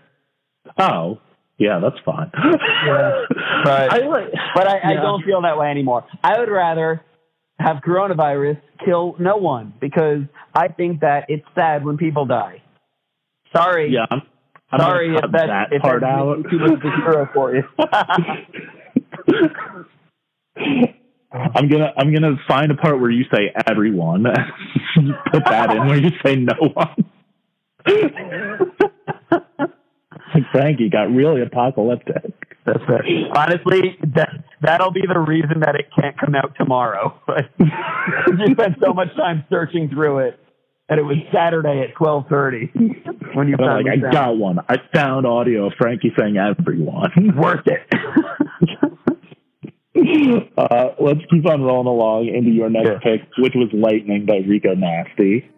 Oh, 0.78 1.18
Yeah, 1.58 1.78
that's 1.80 1.98
fine. 2.04 2.30
But 3.64 3.92
I 3.92 3.98
like, 4.06 4.32
but 4.56 4.66
I, 4.66 4.92
I 4.92 4.94
don't 4.94 5.22
feel 5.24 5.42
that 5.42 5.56
way 5.56 5.68
anymore. 5.68 6.04
I 6.24 6.40
would 6.40 6.50
rather 6.50 7.00
have 7.60 7.76
coronavirus 7.76 8.60
kill 8.84 9.14
no 9.20 9.36
one 9.36 9.72
because 9.80 10.22
I 10.52 10.66
think 10.68 11.00
that 11.00 11.26
it's 11.28 11.46
sad 11.54 11.84
when 11.84 11.96
people 11.96 12.26
die. 12.26 12.60
Sorry. 13.54 13.92
yeah, 13.92 14.06
I'm, 14.10 14.22
I'm 14.72 14.80
Sorry 14.80 15.14
if 15.14 15.20
that's 15.30 15.46
that 15.46 15.68
if 15.72 15.80
part 15.82 16.00
that's 16.00 16.12
out. 16.12 16.42
too 16.50 16.58
much 16.58 16.72
of 16.72 16.82
a 16.84 16.90
hero 16.96 17.28
for 17.32 17.54
you. 17.54 17.62
I'm 21.32 21.68
gonna 21.68 21.92
I'm 21.96 22.12
gonna 22.12 22.36
find 22.48 22.70
a 22.72 22.74
part 22.74 23.00
where 23.00 23.10
you 23.10 23.24
say 23.32 23.52
everyone. 23.66 24.24
Put 25.32 25.44
that 25.44 25.70
in 25.74 25.86
where 25.86 25.98
you 25.98 26.10
say 26.24 26.36
no 26.36 26.54
one. 26.74 27.04
Like 30.34 30.44
Frankie 30.52 30.88
got 30.88 31.10
really 31.12 31.42
apocalyptic. 31.42 32.34
That's 32.64 32.78
fair. 32.86 33.02
Honestly, 33.34 33.98
that 34.14 34.44
that'll 34.60 34.92
be 34.92 35.02
the 35.06 35.18
reason 35.18 35.60
that 35.60 35.74
it 35.74 35.86
can't 35.98 36.18
come 36.18 36.34
out 36.34 36.54
tomorrow. 36.56 37.18
you 37.58 37.66
spent 38.52 38.76
so 38.84 38.92
much 38.92 39.08
time 39.16 39.44
searching 39.50 39.88
through 39.88 40.18
it, 40.28 40.38
and 40.88 41.00
it 41.00 41.02
was 41.02 41.16
Saturday 41.32 41.80
at 41.88 41.96
twelve 41.96 42.26
thirty 42.28 42.70
when 43.34 43.48
you 43.48 43.56
found 43.56 43.84
like 43.84 43.98
it. 43.98 44.04
I 44.04 44.12
got 44.12 44.36
one. 44.36 44.58
I 44.68 44.76
found 44.94 45.26
audio 45.26 45.66
of 45.66 45.72
Frankie 45.78 46.12
saying 46.16 46.36
everyone. 46.36 47.10
worth 47.36 47.66
it. 47.66 47.80
uh, 50.56 50.88
let's 51.00 51.20
keep 51.30 51.44
on 51.46 51.62
rolling 51.62 51.88
along 51.88 52.28
into 52.28 52.50
your 52.50 52.70
next 52.70 53.02
pick, 53.02 53.22
which 53.38 53.54
was 53.56 53.68
Lightning 53.72 54.24
by 54.24 54.36
Rico 54.46 54.74
Nasty. 54.74 55.50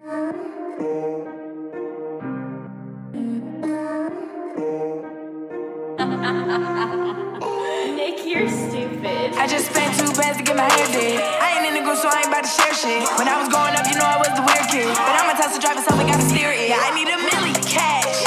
My 10.64 10.72
hair 10.80 10.88
did. 10.88 11.20
I 11.20 11.46
ain't 11.60 11.66
in 11.68 11.74
the 11.76 11.84
group, 11.84 12.00
so 12.00 12.08
I 12.08 12.24
ain't 12.24 12.32
about 12.32 12.44
to 12.48 12.52
share 12.52 12.72
shit. 12.72 13.04
When 13.20 13.28
I 13.28 13.36
was 13.36 13.52
growing 13.52 13.76
up, 13.76 13.84
you 13.84 13.96
know 14.00 14.08
I 14.08 14.16
was 14.16 14.32
the 14.32 14.44
weird 14.44 14.66
kid. 14.72 14.88
But 14.88 15.14
I'm 15.20 15.28
a 15.28 15.36
Tesla 15.36 15.60
driver, 15.60 15.82
so 15.84 15.92
we 16.00 16.08
gotta 16.08 16.24
steer 16.24 16.50
it. 16.56 16.72
Yeah, 16.72 16.80
I 16.80 16.90
need 16.96 17.08
a 17.12 17.18
milli 17.20 17.52
cash. 17.68 18.24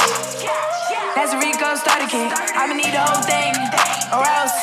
That's 1.18 1.34
a 1.34 1.38
Rico 1.42 1.74
starter 1.74 2.06
kit. 2.06 2.30
I'ma 2.54 2.78
need 2.78 2.94
the 2.94 3.02
whole 3.02 3.22
thing, 3.26 3.52
or 4.14 4.22
else 4.22 4.54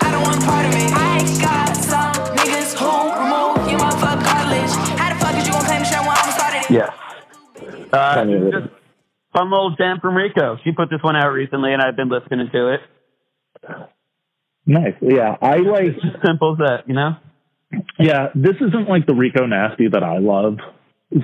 I 0.00 0.08
don't 0.08 0.24
want 0.24 0.40
part 0.48 0.64
of 0.64 0.72
it. 0.72 0.90
I 0.96 1.20
got 1.44 1.76
some 1.76 2.16
niggas 2.40 2.72
who 2.80 2.88
remove 2.88 3.68
your 3.68 3.80
motherfucking 3.84 4.24
cartilage. 4.24 4.72
How 4.96 5.12
the 5.12 5.18
fuck 5.20 5.36
is 5.36 5.44
you 5.44 5.52
gonna 5.52 5.68
claim 5.68 5.82
the 5.84 5.88
shit 5.92 6.00
when 6.00 6.16
I 6.16 6.32
started 6.32 6.60
it? 6.64 6.70
Yes. 6.72 6.90
Uh, 7.92 8.14
Tell 8.16 8.24
me 8.24 8.40
what 8.40 8.48
it 8.48 8.64
just 8.64 8.80
fun 9.36 9.50
little 9.50 9.76
jam 9.76 10.00
from 10.00 10.16
Rico. 10.16 10.56
She 10.64 10.72
put 10.72 10.90
this 10.90 11.02
one 11.02 11.16
out 11.16 11.30
recently, 11.30 11.72
and 11.72 11.82
I've 11.82 11.96
been 11.96 12.08
listening 12.08 12.48
to 12.52 12.74
it. 12.74 12.80
Nice. 14.70 14.94
Yeah, 15.02 15.34
I 15.42 15.56
like. 15.56 15.82
It's 15.98 16.24
simple 16.24 16.52
as 16.52 16.58
that, 16.58 16.84
you 16.86 16.94
know. 16.94 17.16
Yeah, 17.98 18.28
this 18.36 18.54
isn't 18.60 18.88
like 18.88 19.04
the 19.04 19.14
Rico 19.14 19.44
Nasty 19.46 19.88
that 19.88 20.02
I 20.04 20.18
love. 20.18 20.58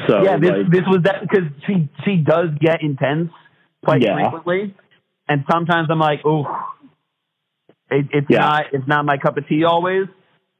So 0.09 0.22
yeah, 0.24 0.36
this 0.36 0.51
like, 0.51 0.70
this 0.70 0.82
was 0.88 1.03
that 1.05 1.20
because 1.22 1.47
she 1.66 1.88
she 2.05 2.16
does 2.16 2.51
get 2.61 2.82
intense 2.82 3.30
quite 3.84 4.03
Yeah. 4.03 4.14
frequently, 4.14 4.74
and 5.28 5.44
sometimes 5.49 5.86
I'm 5.92 6.01
like, 6.01 6.22
oh, 6.24 6.42
it, 7.90 8.07
it's 8.12 8.26
Yeah. 8.28 8.40
not 8.40 8.64
it's 8.72 8.88
not 8.88 9.05
my 9.05 9.16
cup 9.16 9.36
of 9.36 9.47
tea 9.49 9.62
always. 9.64 10.07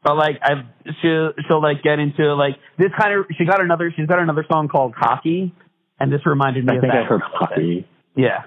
But 0.05 0.17
like 0.17 0.37
I've 0.43 0.65
she'll 1.03 1.33
she'll 1.49 1.61
like 1.63 1.83
get 1.83 1.99
into 1.99 2.35
like 2.37 2.55
this 2.79 2.93
kind 2.97 3.19
of 3.19 3.27
she 3.37 3.45
got 3.45 3.61
another 3.61 3.93
she's 3.97 4.07
got 4.07 4.21
another 4.21 4.45
song 4.49 4.69
called 4.69 4.95
Cocky, 4.95 5.53
and 5.99 6.13
this 6.13 6.21
reminded 6.25 6.65
me 6.65 6.75
I 6.75 6.77
of 6.77 6.81
think 6.83 6.93
that. 6.93 7.03
I 7.03 7.07
heard 7.07 7.23
hockey. 7.25 7.89
Yeah, 8.15 8.43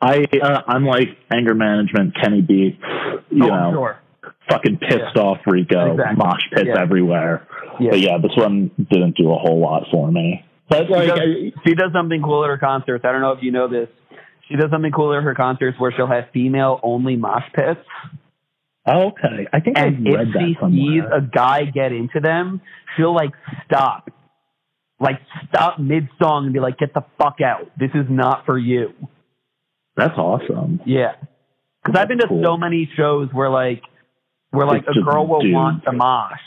I 0.00 0.24
uh, 0.42 0.62
I'm 0.66 0.84
like 0.84 1.08
anger 1.32 1.54
management, 1.54 2.14
Kenny 2.20 2.40
Beats. 2.40 2.78
You 3.30 3.44
oh, 3.44 3.48
know, 3.48 3.70
sure. 3.72 3.98
fucking 4.50 4.78
pissed 4.78 5.16
off 5.16 5.38
Rico, 5.46 5.92
Exactly. 5.92 6.16
mosh 6.16 6.40
pits 6.54 6.68
Yeah. 6.74 6.80
everywhere. 6.82 7.46
Yeah. 7.78 7.90
But 7.90 8.00
yeah, 8.00 8.18
this 8.22 8.32
one 8.36 8.70
didn't 8.90 9.16
do 9.16 9.30
a 9.30 9.36
whole 9.38 9.60
lot 9.60 9.84
for 9.90 10.10
me. 10.10 10.44
But 10.68 10.86
She 10.86 10.92
like, 10.92 11.08
does, 11.08 11.18
I- 11.18 11.52
she 11.66 11.74
does 11.74 11.92
something 11.92 12.22
cool 12.22 12.44
at 12.44 12.48
her 12.48 12.58
concerts. 12.58 13.04
I 13.04 13.12
don't 13.12 13.20
know 13.20 13.32
if 13.32 13.42
you 13.42 13.52
know 13.52 13.68
this. 13.68 13.88
She 14.48 14.56
does 14.56 14.70
something 14.70 14.90
cool 14.92 15.14
at 15.16 15.22
her 15.22 15.34
concerts 15.34 15.78
where 15.78 15.92
she'll 15.96 16.06
have 16.08 16.24
female 16.32 16.80
only 16.82 17.16
mosh 17.16 17.44
pits. 17.54 17.80
oh, 18.86 19.08
okay, 19.08 19.46
I 19.52 19.60
think 19.60 19.78
And 19.78 19.96
I've 19.96 20.06
if 20.06 20.16
read 20.18 20.28
that 20.34 20.40
she 20.40 20.56
somewhere. 20.60 20.80
sees 20.80 21.02
a 21.12 21.20
guy 21.20 21.64
get 21.64 21.92
into 21.92 22.20
them, 22.20 22.60
she'll 22.96 23.14
like 23.14 23.30
stop. 23.66 24.10
Like 24.98 25.20
stop 25.48 25.78
mid 25.78 26.08
song 26.20 26.44
and 26.46 26.52
be 26.52 26.60
like, 26.60 26.78
get 26.78 26.92
the 26.94 27.04
fuck 27.18 27.40
out. 27.44 27.70
This 27.78 27.90
is 27.94 28.06
not 28.10 28.44
for 28.46 28.58
you. 28.58 28.92
That's 30.00 30.18
awesome. 30.18 30.80
Yeah. 30.86 31.12
Cause 31.86 31.94
I've 31.96 32.08
been 32.08 32.18
to 32.18 32.28
Cool. 32.28 32.42
so 32.44 32.56
many 32.56 32.90
shows 32.96 33.28
where 33.32 33.48
like, 33.50 33.82
where 34.50 34.66
like 34.66 34.82
It's 34.88 34.96
a 34.98 35.02
girl 35.02 35.26
will 35.26 35.40
dudes. 35.40 35.54
want 35.54 35.84
to 35.84 35.92
mosh. 35.92 36.38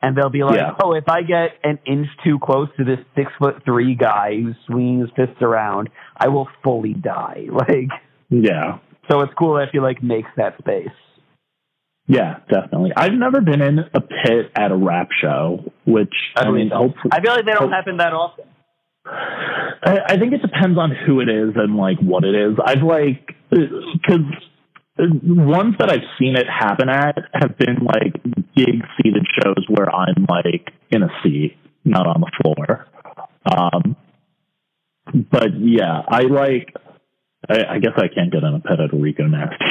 And 0.00 0.16
they'll 0.16 0.30
be 0.30 0.44
like, 0.44 0.56
Yeah. 0.56 0.74
oh, 0.82 0.92
if 0.94 1.08
I 1.08 1.22
get 1.22 1.50
an 1.64 1.78
inch 1.86 2.06
too 2.24 2.38
close 2.42 2.68
to 2.76 2.84
this 2.84 2.98
six 3.16 3.32
foot 3.38 3.62
three 3.64 3.94
guy 3.94 4.34
who 4.40 4.52
swings 4.66 5.08
fists 5.16 5.40
around, 5.42 5.88
I 6.16 6.28
will 6.28 6.48
fully 6.62 6.94
die. 6.94 7.46
Like, 7.52 7.88
Yeah, 8.30 8.78
so 9.10 9.20
it's 9.22 9.32
cool 9.38 9.54
that 9.54 9.68
she 9.72 9.80
like 9.80 10.02
makes 10.02 10.28
that 10.36 10.56
space. 10.58 10.88
yeah, 12.06 12.38
definitely. 12.50 12.92
I've 12.96 13.12
never 13.12 13.40
been 13.40 13.60
in 13.62 13.78
a 13.92 14.00
pit 14.00 14.50
at 14.54 14.70
a 14.70 14.76
rap 14.76 15.08
show, 15.20 15.64
which 15.86 16.12
I, 16.36 16.44
believe 16.44 16.70
mean, 16.70 16.72
I 17.10 17.20
feel 17.20 17.32
like 17.32 17.44
they 17.44 17.52
don't 17.52 17.62
hope- 17.64 17.70
happen 17.70 17.96
that 17.98 18.12
often. 18.12 18.44
I, 19.10 19.98
I 20.06 20.18
think 20.18 20.32
it 20.32 20.42
depends 20.42 20.78
on 20.78 20.90
who 21.06 21.20
it 21.20 21.28
is 21.28 21.54
and 21.56 21.76
like 21.76 21.98
what 22.00 22.24
it 22.24 22.34
is. 22.34 22.56
I've 22.64 22.82
like 22.82 23.34
because 23.50 24.26
ones 24.98 25.74
that 25.78 25.90
I've 25.90 26.06
seen 26.18 26.36
it 26.36 26.46
happen 26.48 26.88
at 26.88 27.16
have 27.34 27.56
been 27.56 27.76
like 27.84 28.14
big 28.54 28.82
seated 28.96 29.26
shows 29.40 29.64
where 29.68 29.94
I'm 29.94 30.26
like 30.28 30.72
in 30.90 31.02
a 31.02 31.08
seat, 31.22 31.56
not 31.84 32.06
on 32.06 32.20
the 32.20 32.30
floor. 32.42 32.86
Um, 33.50 33.96
but 35.30 35.48
yeah, 35.58 36.02
I 36.08 36.22
like. 36.22 36.74
I, 37.48 37.76
I 37.76 37.78
guess 37.78 37.92
I 37.96 38.08
can't 38.12 38.32
get 38.32 38.42
in 38.42 38.62
a 38.68 38.94
a 38.94 38.98
Rico 38.98 39.22
Nasty 39.24 39.56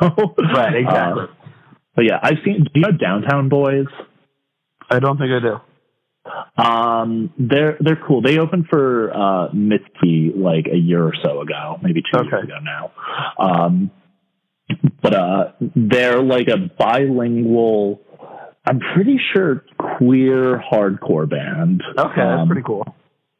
show. 0.00 0.34
Right, 0.54 0.76
exactly. 0.76 1.24
Uh, 1.24 1.48
but 1.94 2.04
yeah, 2.04 2.20
I've 2.22 2.38
seen. 2.44 2.64
Do 2.64 2.70
you 2.74 2.82
know 2.82 2.92
Downtown 2.92 3.48
Boys? 3.48 3.86
I 4.90 4.98
don't 4.98 5.16
think 5.16 5.30
I 5.32 5.40
do. 5.40 5.56
Um, 6.56 7.32
they're 7.38 7.76
they're 7.80 8.00
cool. 8.06 8.22
They 8.22 8.38
opened 8.38 8.66
for 8.70 9.12
uh, 9.12 9.48
Mitski 9.52 10.36
like 10.36 10.66
a 10.72 10.76
year 10.76 11.02
or 11.04 11.12
so 11.24 11.40
ago, 11.40 11.78
maybe 11.82 12.02
two 12.02 12.18
Okay. 12.20 12.28
years 12.30 12.44
ago 12.44 12.58
now. 12.62 12.92
Um, 13.38 13.90
but 15.02 15.14
uh, 15.14 15.52
they're 15.74 16.22
like 16.22 16.48
a 16.48 16.56
bilingual. 16.78 18.00
I'm 18.68 18.80
pretty 18.94 19.20
sure 19.32 19.64
queer 19.98 20.60
hardcore 20.72 21.28
band. 21.28 21.82
Okay, 21.96 22.12
that's 22.16 22.40
Um, 22.40 22.48
pretty 22.48 22.62
cool. 22.66 22.84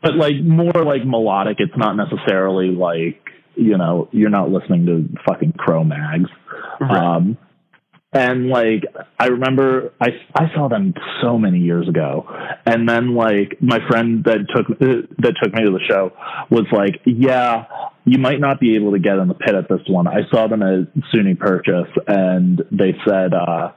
but 0.03 0.15
like 0.15 0.37
more 0.45 0.73
like 0.85 1.05
melodic. 1.05 1.57
It's 1.59 1.77
not 1.77 1.97
necessarily 1.97 2.69
like 2.69 3.21
you 3.57 3.77
know 3.77 4.09
you're 4.13 4.31
not 4.31 4.51
listening 4.51 4.87
to 4.87 5.09
fucking 5.27 5.55
Cro-Mags. 5.59 6.31
Right. 6.81 6.91
Um, 7.17 7.39
and 8.13 8.49
like 8.49 8.85
I 9.19 9.27
remember 9.27 9.93
I 10.01 10.09
I 10.35 10.55
saw 10.55 10.69
them 10.69 10.95
so 11.23 11.39
many 11.39 11.59
years 11.59 11.89
ago, 11.89 12.27
and 12.65 12.89
then 12.89 13.15
like 13.15 13.59
my 13.61 13.79
friend 13.89 14.25
that 14.25 14.47
took 14.55 14.79
that 14.79 15.35
took 15.43 15.53
me 15.53 15.65
to 15.65 15.73
the 15.73 15.85
show 15.89 16.13
was 16.51 16.67
like, 16.73 17.01
yeah. 17.05 17.65
You 18.09 18.21
might 18.21 18.39
not 18.39 18.61
be 18.61 18.77
able 18.77 18.93
to 18.93 19.01
get 19.01 19.19
in 19.19 19.27
the 19.27 19.35
pit 19.35 19.57
at 19.57 19.69
this 19.69 19.81
one. 19.89 20.07
I 20.07 20.21
saw 20.31 20.47
them 20.47 20.63
at 20.63 20.87
SUNY 21.13 21.37
Purchase, 21.41 21.91
and 22.07 22.63
they 22.71 22.95
said, 23.05 23.35
uh, 23.35 23.73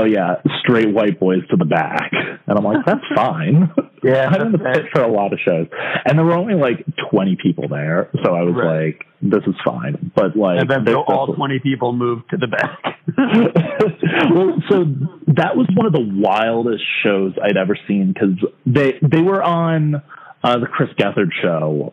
"Oh 0.00 0.04
yeah, 0.04 0.36
straight 0.60 0.92
white 0.92 1.18
boys 1.18 1.46
to 1.50 1.56
the 1.56 1.64
back," 1.64 2.10
and 2.46 2.58
I'm 2.58 2.64
like, 2.64 2.84
"That's 2.84 3.04
fine." 3.14 3.70
Yeah, 4.02 4.28
I'm 4.28 4.40
in 4.46 4.52
the 4.52 4.58
pit 4.58 4.84
for 4.94 5.02
a 5.02 5.10
lot 5.10 5.32
of 5.32 5.38
shows, 5.44 5.66
and 6.04 6.18
there 6.18 6.24
were 6.24 6.34
only 6.34 6.54
like 6.54 6.84
20 7.10 7.36
people 7.42 7.68
there, 7.68 8.10
so 8.24 8.34
I 8.34 8.42
was 8.42 8.54
Right. 8.54 8.84
like, 8.86 9.06
"This 9.22 9.42
is 9.46 9.54
fine." 9.64 10.12
But 10.14 10.36
like, 10.36 10.60
And 10.60 10.70
then 10.86 10.94
all 10.94 11.04
also- 11.04 11.34
20 11.34 11.58
people 11.60 11.92
moved 11.92 12.30
to 12.30 12.36
the 12.36 12.46
back. 12.46 12.78
well, 13.16 14.62
so 14.68 14.84
that 15.28 15.56
was 15.56 15.66
one 15.74 15.86
of 15.86 15.92
the 15.92 16.06
wildest 16.14 16.84
shows 17.02 17.32
I'd 17.42 17.56
ever 17.56 17.76
seen 17.88 18.12
because 18.12 18.36
they 18.64 18.98
they 19.02 19.22
were 19.22 19.42
on 19.42 20.02
uh, 20.44 20.58
the 20.58 20.66
Chris 20.66 20.90
Gethard 20.98 21.30
show 21.42 21.92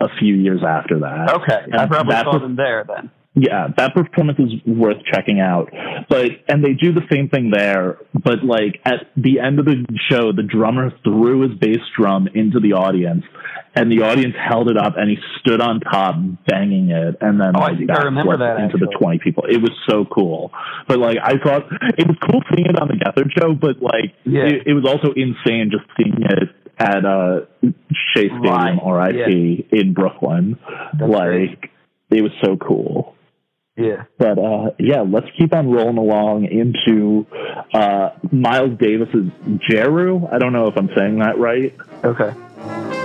a 0.00 0.08
few 0.18 0.34
years 0.34 0.62
after 0.66 1.00
that. 1.00 1.34
okay, 1.42 1.60
I 1.78 1.86
probably 1.86 2.14
saw 2.16 2.38
them 2.38 2.56
there 2.56 2.84
then. 2.88 3.10
Yeah, 3.34 3.68
that 3.78 3.94
performance 3.94 4.38
is 4.38 4.52
worth 4.66 4.98
checking 5.10 5.40
out. 5.40 5.70
But 6.08 6.26
and 6.48 6.62
they 6.62 6.74
do 6.74 6.92
the 6.92 7.02
same 7.10 7.28
thing 7.30 7.50
there, 7.50 7.98
but 8.12 8.44
like 8.44 8.80
at 8.84 9.06
the 9.16 9.40
end 9.40 9.58
of 9.58 9.64
the 9.64 9.86
show, 10.10 10.32
the 10.32 10.42
drummer 10.42 10.90
threw 11.02 11.48
his 11.48 11.58
bass 11.58 11.80
drum 11.98 12.28
into 12.34 12.60
the 12.60 12.74
audience, 12.74 13.24
and 13.74 13.90
the 13.90 14.02
audience 14.02 14.34
held 14.36 14.68
it 14.70 14.76
up, 14.76 14.94
and 14.98 15.08
he 15.08 15.16
stood 15.40 15.62
on 15.62 15.80
top 15.80 16.16
banging 16.46 16.90
it, 16.90 17.16
and 17.22 17.40
then 17.40 17.52
Oh, 17.56 17.60
I 17.60 17.68
like, 17.70 17.78
think 17.78 17.90
I 17.90 18.02
remember 18.02 18.36
that, 18.36 18.60
into 18.60 18.76
the 18.76 18.94
twenty 19.00 19.18
people. 19.18 19.44
It 19.48 19.62
was 19.62 19.72
so 19.88 20.04
cool. 20.04 20.50
But 20.86 20.98
like 20.98 21.16
I 21.22 21.38
thought 21.42 21.62
it 21.96 22.06
was 22.06 22.16
cool 22.30 22.42
seeing 22.54 22.68
it 22.68 22.78
on 22.78 22.88
the 22.88 22.94
Gethard 23.02 23.30
show, 23.38 23.54
but 23.54 23.80
like 23.80 24.12
Yeah. 24.26 24.42
it, 24.44 24.66
it 24.66 24.74
was 24.74 24.84
also 24.84 25.12
insane 25.16 25.70
just 25.70 25.84
seeing 25.96 26.20
it 26.22 26.48
at 26.78 27.04
uh 27.06 27.40
Shea 28.14 28.28
Stadium, 28.28 28.78
Right, 28.84 29.14
RIP 29.14 29.72
in 29.72 29.94
Brooklyn. 29.94 30.58
That's 30.98 31.10
like 31.10 31.60
great. 31.60 31.70
it 32.10 32.22
was 32.22 32.32
so 32.44 32.56
cool. 32.58 33.14
Yeah. 33.76 34.04
But 34.18 34.38
uh, 34.38 34.70
yeah, 34.78 35.00
let's 35.00 35.26
keep 35.38 35.54
on 35.54 35.70
rolling 35.70 35.98
along 35.98 36.44
into 36.44 37.26
uh, 37.72 38.10
Miles 38.30 38.78
Davis's 38.78 39.30
Jeru. 39.68 40.26
I 40.30 40.38
don't 40.38 40.52
know 40.52 40.66
if 40.66 40.76
I'm 40.76 40.90
saying 40.96 41.18
that 41.20 41.38
right. 41.38 41.74
Okay. 42.04 43.01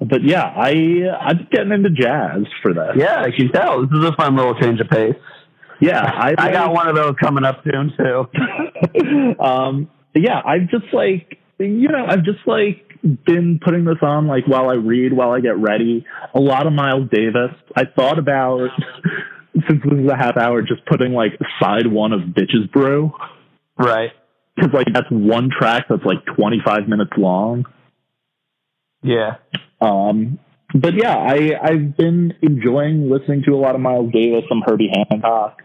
Uh, 0.00 0.04
but 0.04 0.22
yeah, 0.22 0.44
I 0.44 0.72
I'm 1.20 1.48
getting 1.50 1.72
into 1.72 1.90
jazz 1.90 2.44
for 2.62 2.72
this. 2.74 2.96
Yeah, 2.96 3.20
I 3.22 3.30
can 3.30 3.50
tell. 3.52 3.82
This 3.86 3.98
is 3.98 4.04
a 4.04 4.12
fun 4.12 4.36
little 4.36 4.58
change 4.58 4.80
of 4.80 4.88
pace. 4.88 5.14
Yeah, 5.80 6.00
I, 6.00 6.34
I 6.38 6.52
got 6.52 6.72
one 6.72 6.88
of 6.88 6.94
those 6.94 7.14
coming 7.20 7.44
up 7.44 7.64
soon 7.64 7.92
too. 7.96 9.40
um, 9.42 9.90
yeah, 10.14 10.40
I've 10.44 10.68
just 10.70 10.92
like 10.92 11.38
you 11.58 11.88
know, 11.88 12.04
I've 12.06 12.24
just 12.24 12.46
like 12.46 12.86
been 13.26 13.60
putting 13.64 13.84
this 13.84 13.98
on 14.02 14.26
like 14.26 14.46
while 14.46 14.68
I 14.70 14.74
read, 14.74 15.12
while 15.12 15.32
I 15.32 15.40
get 15.40 15.58
ready. 15.58 16.06
A 16.34 16.40
lot 16.40 16.66
of 16.66 16.72
Miles 16.72 17.08
Davis. 17.10 17.50
I 17.76 17.84
thought 17.84 18.18
about 18.18 18.68
since 19.68 19.82
this 19.82 19.98
is 19.98 20.08
a 20.10 20.16
half 20.16 20.36
hour, 20.36 20.62
just 20.62 20.84
putting 20.86 21.12
like 21.12 21.32
side 21.60 21.86
one 21.86 22.12
of 22.12 22.20
Bitches 22.20 22.70
Brew 22.72 23.12
Right. 23.78 24.10
because 24.54 24.70
like 24.72 24.86
that's 24.92 25.08
one 25.10 25.50
track 25.50 25.86
that's 25.88 26.04
like 26.04 26.24
25 26.36 26.88
minutes 26.88 27.12
long. 27.16 27.64
Yeah. 29.02 29.36
Um, 29.80 30.38
but 30.74 30.94
yeah, 30.94 31.16
I 31.16 31.58
I've 31.62 31.96
been 31.96 32.34
enjoying 32.40 33.10
listening 33.10 33.42
to 33.46 33.52
a 33.52 33.56
lot 33.56 33.74
of 33.74 33.80
Miles 33.80 34.12
Davis, 34.12 34.44
some 34.48 34.62
Herbie 34.64 34.90
Hancock, 35.10 35.60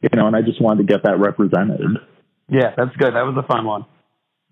you 0.00 0.08
know, 0.14 0.26
and 0.26 0.36
I 0.36 0.42
just 0.42 0.60
wanted 0.60 0.86
to 0.86 0.92
get 0.92 1.02
that 1.04 1.18
represented. 1.18 1.80
Yeah, 2.48 2.72
that's 2.76 2.94
good. 2.96 3.14
That 3.14 3.22
was 3.22 3.36
a 3.42 3.46
fun 3.46 3.64
one. 3.64 3.86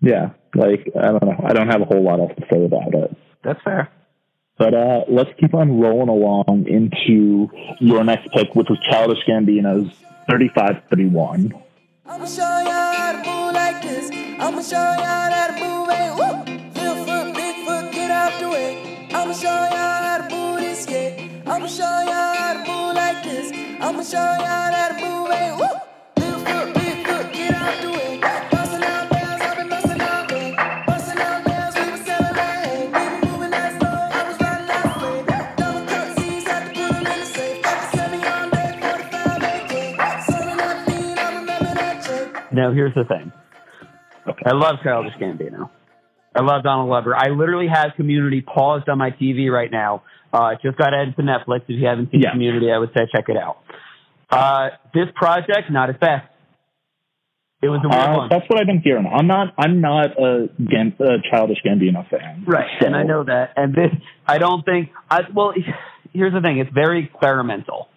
Yeah, 0.01 0.31
like 0.55 0.91
I 0.99 1.11
don't 1.11 1.23
know, 1.23 1.39
I 1.45 1.53
don't 1.53 1.67
have 1.67 1.81
a 1.81 1.85
whole 1.85 2.03
lot 2.03 2.19
else 2.19 2.31
to 2.37 2.45
say 2.51 2.65
about 2.65 2.93
it. 2.93 3.15
That's 3.43 3.61
fair. 3.63 3.89
But 4.57 4.73
uh, 4.73 5.01
let's 5.07 5.29
keep 5.39 5.53
on 5.53 5.79
rolling 5.79 6.09
along 6.09 6.67
into 6.67 7.49
your 7.79 8.03
next 8.03 8.29
pick, 8.33 8.53
which 8.53 8.67
was 8.69 8.79
Childish 8.89 9.19
Gambino's 9.27 9.91
3531. 10.29 11.53
I'ma 12.05 12.25
show 12.25 12.41
y'all 12.41 12.93
how 12.93 13.11
to 13.11 13.17
move 13.17 13.53
like 13.53 13.81
this. 13.81 14.11
I'ma 14.11 14.61
show 14.61 14.75
y'all 14.75 15.31
how 15.31 15.47
to 15.47 15.53
move 15.63 15.80
I'ma 19.31 19.39
show 19.39 19.47
y'all 19.47 19.69
how 19.71 20.17
to 20.17 20.35
move 20.35 20.59
this, 20.59 20.85
yeah. 20.89 21.53
I'ma 21.53 21.65
show 21.67 21.83
y'all 21.83 22.35
how 22.35 22.51
to 22.51 22.59
move 22.69 22.95
like 22.95 23.23
this. 23.23 23.49
I'ma 23.79 24.03
show 24.03 24.17
y'all 24.17 24.73
how 24.75 24.89
to 24.89 24.95
move 24.99 25.29
it. 25.31 25.55
Woo! 25.55 25.67
Little 26.17 26.39
foot, 26.41 26.73
big 26.73 27.07
foot, 27.07 27.31
get 27.31 27.53
out 27.55 27.81
the 27.81 27.91
way. 27.91 28.19
Bustin' 28.51 28.83
out 28.83 29.09
bells, 29.09 29.41
I've 29.41 29.55
been 29.55 29.69
bustin' 29.69 30.01
out 30.01 30.27
bells. 30.27 30.55
Bustin' 30.85 31.17
out 31.17 31.45
bells, 31.45 31.75
we 31.75 31.91
was 31.91 32.01
selling 32.01 32.35
that 32.35 32.65
hay. 32.65 32.87
We 32.87 32.91
been 32.91 33.31
moving 33.31 33.51
that 33.51 33.79
slow, 33.79 34.19
I 34.19 34.27
was 34.27 34.37
riding 34.41 34.67
that 34.67 34.99
slave. 34.99 35.25
Double 35.55 35.85
cut 35.87 36.07
C's, 36.19 36.43
had 36.43 36.63
to 36.65 36.69
put 36.75 36.91
'em 36.91 37.07
in 37.07 37.19
the 37.21 37.25
safe. 37.25 37.63
Got 37.63 37.77
the 37.79 37.97
semi 37.97 38.19
on 38.27 38.49
deck, 38.49 38.81
45 38.83 39.43
AK. 39.47 39.73
Selling 40.27 40.57
that 40.57 40.77
fiend, 40.85 41.19
I 41.19 41.35
remember 41.39 41.73
that 41.79 42.03
check. 42.03 42.51
Now 42.51 42.73
here's 42.73 42.93
the 42.95 43.05
thing. 43.05 43.31
I 44.45 44.51
love 44.51 44.75
Childish 44.83 45.13
Gambino. 45.21 45.69
I 46.41 46.43
love 46.43 46.63
Donald 46.63 46.87
Glover. 46.87 47.15
I 47.15 47.29
literally 47.29 47.67
have 47.67 47.91
Community 47.95 48.41
paused 48.41 48.89
on 48.89 48.97
my 48.97 49.11
TV 49.11 49.51
right 49.51 49.71
now. 49.71 50.01
Uh, 50.33 50.55
just 50.63 50.77
got 50.77 50.93
added 50.93 51.15
to 51.17 51.21
Netflix. 51.21 51.61
If 51.67 51.79
you 51.79 51.85
haven't 51.85 52.09
seen 52.11 52.21
Yeah. 52.21 52.31
Community, 52.31 52.71
I 52.71 52.77
would 52.79 52.89
say 52.97 53.05
check 53.13 53.25
it 53.29 53.37
out. 53.37 53.57
Uh, 54.29 54.69
this 54.93 55.07
project, 55.13 55.69
not 55.69 55.89
his 55.89 55.97
best. 55.97 56.25
It 57.61 57.69
was 57.69 57.79
a 57.85 57.89
weird 57.89 58.09
Uh, 58.09 58.17
one. 58.17 58.29
that's 58.29 58.49
what 58.49 58.59
I've 58.59 58.65
been 58.65 58.81
hearing. 58.81 59.05
I'm 59.05 59.27
not. 59.27 59.53
I'm 59.59 59.81
not 59.81 60.17
a, 60.19 60.49
Gam- 60.65 60.95
a 60.99 61.19
Childish 61.29 61.59
Gambino 61.63 62.07
fan. 62.09 62.43
Right, 62.47 62.65
So- 62.79 62.87
and 62.87 62.95
I 62.95 63.03
know 63.03 63.23
that. 63.23 63.53
And 63.55 63.75
this, 63.75 63.91
I 64.27 64.39
don't 64.39 64.65
think. 64.65 64.89
I 65.11 65.21
well, 65.31 65.53
here's 66.11 66.33
the 66.33 66.41
thing. 66.41 66.57
It's 66.57 66.71
very 66.73 67.03
experimental. 67.05 67.87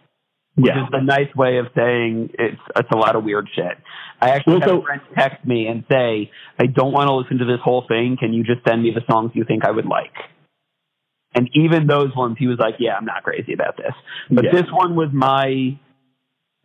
Which 0.57 0.73
Yeah. 0.73 0.85
is 0.85 0.89
a 0.93 1.03
nice 1.03 1.35
way 1.35 1.59
of 1.59 1.67
saying 1.75 2.31
it's 2.39 2.61
it's 2.77 2.91
a 2.93 2.97
lot 2.97 3.17
of 3.17 3.25
weird 3.25 3.49
shit. 3.55 3.77
I 4.21 4.31
actually 4.31 4.59
Well, 4.59 4.61
had 4.61 4.71
a 4.71 4.83
friend 4.83 5.01
text 5.17 5.45
me 5.45 5.67
and 5.67 5.85
say, 5.91 6.31
"I 6.61 6.67
don't 6.67 6.93
want 6.93 7.09
to 7.09 7.15
listen 7.15 7.39
to 7.39 7.45
this 7.45 7.61
whole 7.61 7.83
thing. 7.89 8.17
Can 8.17 8.33
you 8.33 8.45
just 8.45 8.65
send 8.67 8.83
me 8.83 8.93
the 8.93 9.03
songs 9.11 9.33
you 9.35 9.45
think 9.45 9.65
I 9.65 9.73
would 9.73 9.87
like?" 9.87 10.15
And 11.35 11.51
even 11.55 11.89
those 11.89 12.15
ones, 12.15 12.37
he 12.39 12.47
was 12.47 12.59
like, 12.61 12.77
"Yeah, 12.79 12.97
I'm 12.97 13.05
not 13.05 13.25
crazy 13.25 13.53
about 13.53 13.77
this." 13.77 13.93
But 14.31 14.45
Yeah. 14.45 14.53
this 14.53 14.71
one 14.71 14.95
was 14.95 15.13
my. 15.13 15.77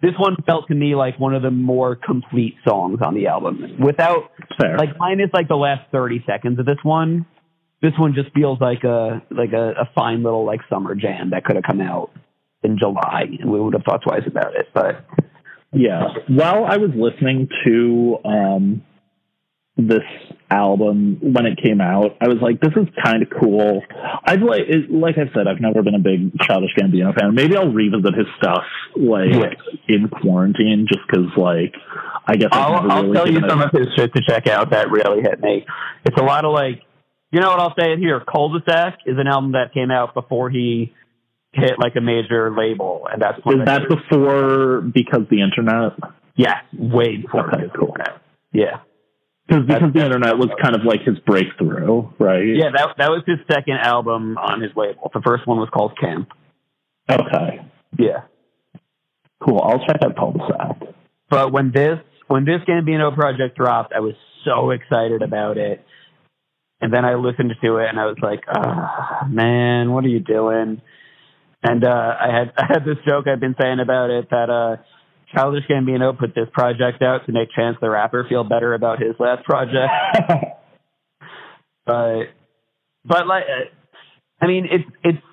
This 0.02 0.18
one 0.18 0.36
felt 0.46 0.68
to 0.68 0.76
me 0.76 0.96
like 0.96 1.20
one 1.20 1.34
of 1.34 1.42
the 1.42 1.52
more 1.52 1.96
complete 1.96 2.56
songs 2.66 3.02
on 3.02 3.16
the 3.16 3.28
album. 3.28 3.76
Without 3.80 4.32
Fair. 4.62 4.78
like 4.78 4.98
minus 5.00 5.32
like 5.34 5.48
the 5.50 5.58
last 5.58 5.90
30 5.92 6.24
seconds 6.26 6.58
of 6.60 6.66
this 6.66 6.82
one 6.84 7.26
this 7.82 7.98
one 7.98 8.14
just 8.14 8.30
feels 8.34 8.60
like 8.62 8.84
a 8.84 9.22
like 9.30 9.54
a, 9.54 9.72
a 9.72 9.86
fine 9.96 10.24
little 10.24 10.46
like 10.46 10.62
summer 10.70 10.96
jam 10.96 11.30
that 11.32 11.44
could 11.46 11.56
have 11.56 11.64
come 11.66 11.82
out 11.82 12.12
in 12.64 12.78
july 12.78 13.24
and 13.40 13.50
we 13.52 13.60
would 13.60 13.74
have 13.74 13.84
thought 13.84 14.02
twice 14.02 14.24
about 14.28 14.56
it 14.56 14.68
but 14.74 15.06
Yeah. 15.72 16.08
While 16.28 16.66
I 16.66 16.78
was 16.78 16.90
listening 16.96 17.48
to 17.66 18.18
um, 18.26 18.82
this 19.78 20.02
album 20.50 21.20
when 21.22 21.46
it 21.46 21.60
came 21.64 21.80
out, 21.80 22.18
I 22.20 22.28
was 22.28 22.40
like, 22.42 22.60
"This 22.60 22.74
is 22.76 22.88
kind 23.06 23.22
of 23.22 23.30
cool." 23.40 23.84
I've 24.26 24.42
like, 24.42 24.64
it, 24.68 24.92
like 24.92 25.16
I 25.20 25.32
said, 25.34 25.48
I've 25.48 25.62
never 25.62 25.84
been 25.84 25.94
a 25.94 26.00
big 26.00 26.38
Childish 26.42 26.72
Gambino 26.76 27.14
fan. 27.14 27.36
Maybe 27.36 27.56
I'll 27.56 27.72
revisit 27.72 28.16
his 28.16 28.26
stuff 28.42 28.64
like 28.96 29.30
Yeah. 29.32 29.54
in 29.96 30.10
quarantine, 30.10 30.88
just 30.92 31.06
because 31.08 31.30
like 31.38 31.76
I 32.28 32.36
guess 32.36 32.50
I've 32.52 32.60
i'll, 32.62 32.92
I'll 32.92 33.04
really 33.04 33.14
tell 33.16 33.30
you 33.32 33.42
some 33.48 33.62
of 33.62 33.70
his 33.72 33.88
shit 33.96 34.12
to 34.16 34.22
check 34.28 34.48
out 34.48 34.72
that 34.72 34.90
really 34.90 35.22
hit 35.22 35.40
me 35.40 35.66
it's 36.06 36.18
a 36.18 36.24
lot 36.24 36.46
of 36.46 36.52
like 36.52 36.82
you 37.32 37.40
know 37.40 37.50
what 37.50 37.60
i'll 37.60 37.76
say 37.80 37.94
it 37.94 38.00
here 38.00 38.20
cul-de-sac 38.20 39.00
is 39.06 39.18
an 39.18 39.28
album 39.28 39.52
that 39.54 39.74
came 39.74 39.90
out 39.92 40.14
before 40.14 40.50
he 40.50 40.94
hit 41.54 41.80
like 41.80 41.96
a 41.96 42.02
major 42.02 42.54
label 42.56 43.08
and 43.12 43.22
that's 43.22 43.44
one 43.44 43.62
Is 43.62 43.66
that 43.66 43.82
before 43.90 44.82
because 44.82 45.22
the 45.30 45.42
internet? 45.42 45.94
yeah 46.36 46.62
way 46.78 47.18
before 47.18 47.48
Okay, 47.54 47.64
cool. 47.78 47.90
internet. 47.98 48.22
yeah 48.54 48.80
Because 49.48 49.66
because 49.66 49.94
the 49.94 50.04
internet 50.04 50.38
was 50.38 50.50
kind 50.62 50.76
of 50.76 50.84
like 50.86 51.02
his 51.02 51.18
breakthrough, 51.26 52.08
right? 52.20 52.46
yeah 52.46 52.70
that 52.76 52.90
that 52.98 53.10
was 53.10 53.24
his 53.26 53.40
second 53.52 53.78
album 53.82 54.38
on 54.38 54.62
his 54.62 54.72
label 54.76 55.10
the 55.14 55.22
first 55.26 55.48
one 55.48 55.58
was 55.58 55.70
called 55.74 55.98
camp 56.00 56.30
Okay. 57.10 57.66
yeah 57.98 58.22
Cool. 59.42 59.62
I'll 59.64 59.80
check 59.88 59.98
out 60.04 60.18
cul-de-sac. 60.18 60.82
But 61.30 61.54
when 61.54 61.72
this 61.74 61.98
when 62.28 62.44
this 62.44 62.60
Gambino 62.68 63.16
project 63.16 63.56
dropped, 63.56 63.94
I 63.94 64.02
was 64.02 64.14
so 64.44 64.72
excited 64.72 65.22
about 65.22 65.58
it. 65.58 65.82
And 66.82 66.94
then 66.94 67.06
I 67.06 67.16
listened 67.16 67.54
to 67.64 67.78
it 67.78 67.88
and 67.90 67.98
I 67.98 68.06
was 68.06 68.18
like, 68.22 68.42
ah, 68.54 69.26
man, 69.30 69.92
what 69.94 70.04
are 70.04 70.10
you 70.10 70.20
doing? 70.20 70.82
And 71.64 71.84
uh, 71.84 71.90
I 71.90 72.28
had 72.28 72.54
I 72.58 72.66
had 72.68 72.86
this 72.86 72.98
joke 73.08 73.28
I've 73.28 73.40
been 73.40 73.56
saying 73.60 73.80
about 73.80 74.10
it 74.10 74.30
that 74.30 74.50
uh, 74.50 74.78
Childish 75.34 75.66
Gambino 75.70 76.18
put 76.18 76.34
this 76.36 76.48
project 76.54 77.02
out 77.02 77.26
to 77.26 77.32
make 77.32 77.50
Chance 77.56 77.78
the 77.82 77.90
Rapper 77.90 78.26
feel 78.28 78.44
better 78.44 78.74
about 78.74 79.00
his 79.02 79.16
last 79.20 79.44
project. 79.44 79.92
but 81.86 82.24
but 83.06 83.28
like, 83.28 83.44
I 84.42 84.48
mean, 84.48 84.68
it's 84.72 84.90
it's 85.04 85.24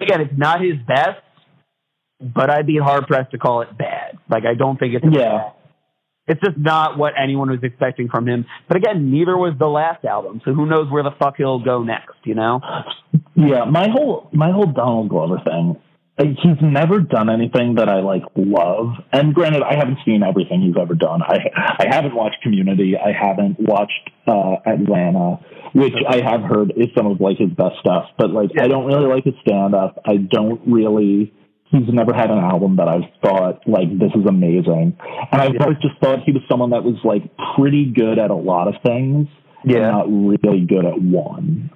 again, 0.00 0.20
it's 0.20 0.34
not 0.36 0.60
his 0.60 0.74
best, 0.86 1.20
but 2.20 2.50
I'd 2.50 2.66
be 2.66 2.78
hard 2.78 3.06
pressed 3.06 3.32
to 3.32 3.38
call 3.38 3.62
it 3.62 3.76
bad. 3.76 4.18
Like 4.28 4.44
I 4.44 4.54
don't 4.54 4.78
think 4.78 4.94
it's 4.94 5.04
Yeah. 5.10 5.50
It's 6.28 6.40
just 6.40 6.58
not 6.58 6.98
what 6.98 7.12
anyone 7.20 7.50
was 7.50 7.60
expecting 7.62 8.08
from 8.08 8.26
him. 8.26 8.46
But 8.66 8.78
again, 8.78 9.10
neither 9.10 9.36
was 9.36 9.54
the 9.58 9.68
last 9.68 10.04
album, 10.04 10.40
so 10.44 10.52
who 10.52 10.66
knows 10.66 10.90
where 10.90 11.04
the 11.04 11.12
fuck 11.18 11.36
he'll 11.36 11.62
go 11.62 11.82
next? 11.82 12.16
You 12.24 12.34
know? 12.34 12.60
Yeah, 13.36 13.64
my 13.64 13.88
whole 13.88 14.28
my 14.32 14.50
whole 14.50 14.66
Donald 14.66 15.08
Glover 15.08 15.40
thing. 15.44 15.76
He's 16.18 16.56
never 16.62 17.00
done 17.00 17.28
anything 17.28 17.74
that 17.74 17.90
I 17.90 18.00
like 18.00 18.22
love. 18.34 18.94
And 19.12 19.34
granted, 19.34 19.62
I 19.62 19.76
haven't 19.76 19.98
seen 20.06 20.22
everything 20.22 20.62
he's 20.62 20.74
ever 20.80 20.94
done. 20.94 21.20
I 21.22 21.38
I 21.78 21.86
haven't 21.94 22.14
watched 22.14 22.40
Community. 22.42 22.94
I 22.96 23.12
haven't 23.12 23.60
watched 23.60 24.10
uh, 24.26 24.56
Atlanta, 24.66 25.38
which 25.74 25.94
I 26.08 26.22
have 26.22 26.40
heard 26.42 26.72
is 26.74 26.86
some 26.96 27.06
of 27.06 27.20
like 27.20 27.36
his 27.36 27.50
best 27.50 27.76
stuff. 27.80 28.06
But 28.18 28.30
like, 28.30 28.50
I 28.58 28.66
don't 28.66 28.86
really 28.86 29.06
like 29.06 29.24
his 29.24 29.34
stand 29.46 29.74
up. 29.74 30.00
I 30.06 30.16
don't 30.16 30.60
really. 30.66 31.34
He's 31.70 31.88
never 31.92 32.14
had 32.14 32.30
an 32.30 32.38
album 32.38 32.76
that 32.76 32.88
I've 32.88 33.10
thought 33.22 33.66
like 33.66 33.90
this 33.98 34.12
is 34.14 34.24
amazing. 34.28 34.96
And 35.32 35.42
I've 35.42 35.60
always 35.60 35.78
just 35.82 35.98
thought 36.00 36.20
he 36.24 36.32
was 36.32 36.42
someone 36.48 36.70
that 36.70 36.84
was 36.84 36.96
like 37.04 37.22
pretty 37.56 37.92
good 37.92 38.18
at 38.18 38.30
a 38.30 38.34
lot 38.36 38.68
of 38.68 38.74
things. 38.84 39.28
but 39.64 39.74
Yeah. 39.74 39.90
not 39.90 40.06
really 40.08 40.64
good 40.64 40.84
at 40.84 41.00
one. 41.02 41.70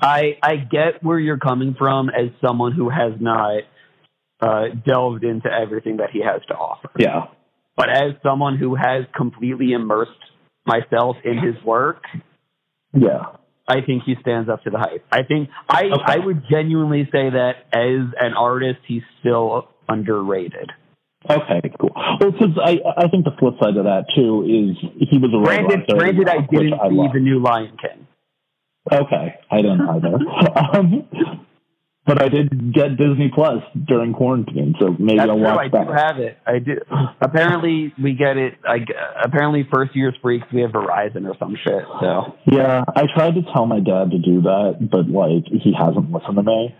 I 0.00 0.38
I 0.42 0.56
get 0.56 1.02
where 1.02 1.18
you're 1.18 1.38
coming 1.38 1.74
from 1.78 2.08
as 2.10 2.30
someone 2.44 2.72
who 2.72 2.88
has 2.88 3.12
not 3.20 3.62
uh, 4.40 4.68
delved 4.86 5.22
into 5.24 5.48
everything 5.52 5.98
that 5.98 6.10
he 6.10 6.20
has 6.22 6.40
to 6.48 6.54
offer. 6.54 6.90
Yeah. 6.98 7.26
But 7.76 7.90
as 7.90 8.14
someone 8.22 8.56
who 8.56 8.74
has 8.74 9.04
completely 9.16 9.72
immersed 9.72 10.10
myself 10.66 11.16
in 11.24 11.38
his 11.38 11.62
work, 11.64 12.02
Yeah. 12.92 13.26
I 13.70 13.80
think 13.86 14.02
he 14.04 14.16
stands 14.20 14.48
up 14.48 14.64
to 14.64 14.70
the 14.70 14.78
hype. 14.78 15.04
I 15.12 15.22
think 15.22 15.48
I 15.68 15.84
Okay. 15.84 16.02
I 16.04 16.18
would 16.18 16.42
genuinely 16.50 17.04
say 17.12 17.30
that 17.30 17.66
as 17.72 18.12
an 18.20 18.34
artist, 18.36 18.80
he's 18.86 19.02
still 19.20 19.68
underrated. 19.88 20.70
Okay, 21.28 21.60
cool. 21.78 21.90
Well, 21.94 22.32
because 22.32 22.58
I 22.62 22.80
I 22.96 23.08
think 23.08 23.24
the 23.24 23.32
flip 23.38 23.54
side 23.62 23.76
of 23.76 23.84
that 23.84 24.06
too 24.16 24.42
is 24.48 24.76
he 25.10 25.18
was 25.18 25.30
a 25.34 25.38
writer, 25.38 25.84
granted, 25.88 26.28
I 26.28 26.40
didn't 26.50 26.80
see 26.80 26.96
love. 26.96 27.12
the 27.12 27.20
new 27.20 27.40
Lion 27.42 27.76
King. 27.80 28.06
Okay, 28.90 29.34
I 29.50 29.56
didn't 29.56 29.82
either. 29.82 30.16
um, 30.78 31.08
but 32.06 32.22
I 32.22 32.28
did 32.28 32.72
get 32.74 32.96
Disney 32.96 33.30
Plus 33.34 33.62
during 33.86 34.12
quarantine, 34.14 34.74
so 34.80 34.96
maybe 34.98 35.18
That's 35.18 35.30
I'll 35.30 35.36
true. 35.36 35.44
watch 35.44 35.66
I 35.66 35.68
that. 35.68 35.86
do 35.86 35.92
have 35.92 36.18
it. 36.18 36.38
I 36.46 36.58
do. 36.58 36.76
Apparently, 37.20 37.92
we 38.02 38.14
get 38.14 38.36
it. 38.36 38.54
Like, 38.66 38.88
apparently, 39.22 39.68
first 39.72 39.94
year's 39.94 40.14
freaks, 40.22 40.46
we 40.52 40.62
have 40.62 40.70
Verizon 40.70 41.28
or 41.28 41.36
some 41.38 41.56
shit. 41.62 41.84
So 42.00 42.34
Yeah, 42.46 42.84
I 42.96 43.04
tried 43.14 43.34
to 43.34 43.42
tell 43.54 43.66
my 43.66 43.80
dad 43.80 44.10
to 44.12 44.18
do 44.18 44.42
that, 44.42 44.88
but 44.90 45.08
like 45.08 45.44
he 45.62 45.72
hasn't 45.78 46.10
listened 46.10 46.36
to 46.36 46.42
me. 46.42 46.74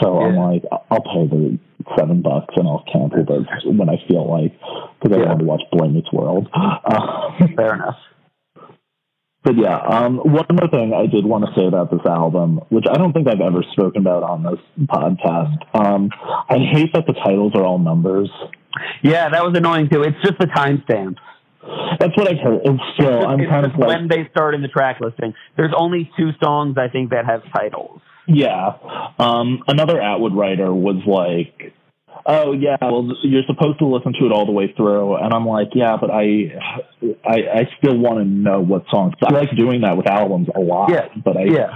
So 0.00 0.18
I'm 0.18 0.34
like, 0.36 0.64
I'll 0.90 1.02
pay 1.02 1.26
the 1.30 1.58
seven 1.96 2.20
bucks 2.22 2.54
and 2.56 2.66
I'll 2.66 2.84
cancel 2.92 3.24
this 3.24 3.46
when 3.64 3.88
I 3.88 3.96
feel 4.08 4.28
like 4.28 4.52
because 5.00 5.16
I 5.16 5.20
Yeah. 5.20 5.28
want 5.28 5.38
to 5.38 5.44
watch 5.44 5.62
Boy 5.70 5.86
Meets 5.88 6.12
World. 6.12 6.48
Uh, 6.52 7.30
fair 7.56 7.74
enough. 7.74 7.96
But 9.44 9.56
yeah, 9.56 9.76
um, 9.78 10.16
one 10.18 10.46
more 10.50 10.68
thing 10.70 10.92
I 10.94 11.06
did 11.06 11.24
want 11.24 11.44
to 11.44 11.52
say 11.54 11.66
about 11.66 11.90
this 11.90 12.00
album, 12.06 12.60
which 12.70 12.86
I 12.90 12.94
don't 12.96 13.12
think 13.12 13.28
I've 13.28 13.40
ever 13.40 13.62
spoken 13.72 14.00
about 14.02 14.22
on 14.22 14.42
this 14.42 14.60
podcast. 14.86 15.56
Um, 15.74 16.10
I 16.48 16.58
hate 16.72 16.92
that 16.94 17.06
the 17.06 17.12
titles 17.12 17.52
are 17.54 17.62
all 17.64 17.78
numbers. 17.78 18.30
Yeah, 19.02 19.28
that 19.28 19.44
was 19.44 19.56
annoying 19.56 19.88
too. 19.90 20.02
It's 20.02 20.16
just 20.22 20.38
the 20.38 20.46
timestamps. 20.46 21.18
That's 21.98 22.16
what 22.16 22.28
I've 22.28 22.40
heard. 22.42 22.60
And 22.66 22.80
still, 22.94 23.18
It's 23.18 23.26
I'm 23.26 23.38
just- 23.38 23.50
kind 23.50 23.66
it's 23.66 23.74
of 23.74 23.80
like, 23.80 23.88
when 23.88 24.08
they 24.08 24.28
start 24.30 24.54
in 24.54 24.62
the 24.62 24.68
track 24.68 25.00
listing. 25.00 25.32
There's 25.56 25.72
only 25.76 26.10
two 26.18 26.30
songs 26.42 26.76
I 26.76 26.88
think 26.88 27.10
that 27.10 27.24
have 27.26 27.42
titles. 27.54 28.00
Yeah. 28.26 28.72
Um, 29.18 29.62
another 29.68 30.00
Atwood 30.00 30.34
writer 30.34 30.72
was 30.74 30.96
like, 31.06 31.72
"Oh 32.26 32.52
yeah, 32.52 32.76
well 32.80 33.08
you're 33.22 33.42
supposed 33.46 33.78
to 33.80 33.86
listen 33.86 34.12
to 34.20 34.26
it 34.26 34.32
all 34.32 34.46
the 34.46 34.52
way 34.52 34.72
through," 34.76 35.16
and 35.16 35.32
I'm 35.32 35.46
like, 35.46 35.68
"Yeah, 35.74 35.96
but 36.00 36.10
I, 36.10 36.54
I, 37.26 37.36
I 37.60 37.68
still 37.78 37.96
want 37.98 38.18
to 38.18 38.24
know 38.24 38.60
what 38.60 38.84
songs." 38.90 39.14
I 39.24 39.32
like 39.32 39.54
doing 39.56 39.82
that 39.82 39.96
with 39.96 40.06
albums 40.06 40.48
a 40.54 40.60
lot, 40.60 40.90
Yeah. 40.90 41.08
but 41.24 41.36
I, 41.36 41.44
Yeah, 41.44 41.70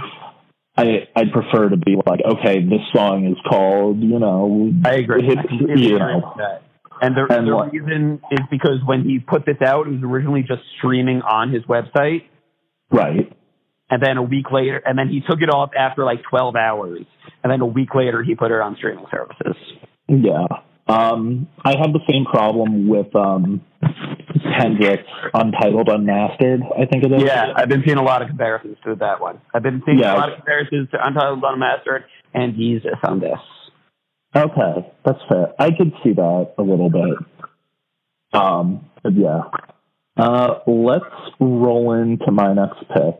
I, 0.77 1.07
I'd 1.15 1.31
prefer 1.31 1.69
to 1.69 1.77
be 1.77 1.95
like, 2.05 2.21
"Okay, 2.25 2.63
this 2.63 2.81
song 2.93 3.25
is 3.25 3.37
called, 3.49 3.99
you 3.99 4.19
know, 4.19 4.71
I 4.85 4.95
agree. 4.95 5.25
hit- 5.25 5.37
I 5.39 5.73
you 5.75 5.99
know. 5.99 6.33
And 7.01 7.15
the, 7.15 7.27
And 7.33 7.47
the 7.47 7.55
what- 7.55 7.71
reason 7.71 8.21
is 8.31 8.39
because 8.51 8.79
when 8.85 9.03
he 9.03 9.19
put 9.19 9.45
this 9.45 9.61
out, 9.65 9.87
it 9.87 9.91
was 9.91 10.03
originally 10.03 10.41
just 10.43 10.61
streaming 10.77 11.21
on 11.21 11.51
his 11.51 11.63
website. 11.63 12.23
right." 12.91 13.31
And 13.91 14.03
then 14.03 14.17
a 14.17 14.21
week 14.21 14.51
later, 14.51 14.77
and 14.85 14.99
then 14.99 15.07
he 15.09 15.19
took 15.27 15.41
it 15.41 15.49
off 15.49 15.71
after 15.75 16.03
like 16.05 16.21
12 16.29 16.55
hours. 16.55 16.99
And 17.43 17.51
then 17.51 17.59
a 17.61 17.65
week 17.65 17.95
later, 17.95 18.21
he 18.21 18.35
put 18.35 18.51
it 18.51 18.61
on 18.61 18.75
streaming 18.75 19.05
services. 19.09 19.55
Yeah. 20.09 20.45
Um, 20.87 21.47
I 21.63 21.77
have 21.77 21.93
the 21.93 21.99
same 22.09 22.25
problem 22.25 22.87
with 22.87 23.15
um, 23.15 23.61
Kendrick's 24.59 25.07
Untitled 25.33 25.87
Unmastered. 25.87 26.61
I 26.63 26.85
think 26.85 27.03
it 27.03 27.11
is. 27.11 27.23
Yeah, 27.23 27.53
I've 27.55 27.69
been 27.69 27.83
seeing 27.85 27.97
a 27.97 28.03
lot 28.03 28.23
of 28.23 28.27
comparisons 28.27 28.77
to 28.85 28.95
that 28.95 29.21
one. 29.21 29.39
I've 29.53 29.61
been 29.61 29.83
seeing 29.85 29.99
Yeah. 29.99 30.15
a 30.15 30.17
lot 30.17 30.29
of 30.29 30.37
comparisons 30.37 30.89
to 30.91 31.05
Untitled 31.05 31.43
Unmastered 31.45 32.05
and 32.33 32.55
Jesus 32.55 32.95
on 33.03 33.19
this. 33.19 33.37
Okay, 34.35 34.91
that's 35.05 35.19
fair. 35.27 35.53
I 35.59 35.69
could 35.71 35.91
see 36.03 36.13
that 36.13 36.53
a 36.57 36.61
little 36.63 36.89
bit. 36.89 37.17
Um, 38.33 38.85
yeah. 39.11 39.41
Uh, 40.17 40.59
let's 40.67 41.05
roll 41.39 41.93
into 41.93 42.31
my 42.31 42.53
next 42.53 42.79
pick, 42.89 43.15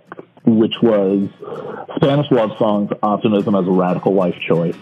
which 0.45 0.73
was 0.81 1.29
Spanish 1.95 2.27
Love 2.31 2.51
Songs 2.57 2.89
Optimism 3.01 3.55
as 3.55 3.67
a 3.67 3.71
Radical 3.71 4.13
Life 4.13 4.35
Choice. 4.47 4.75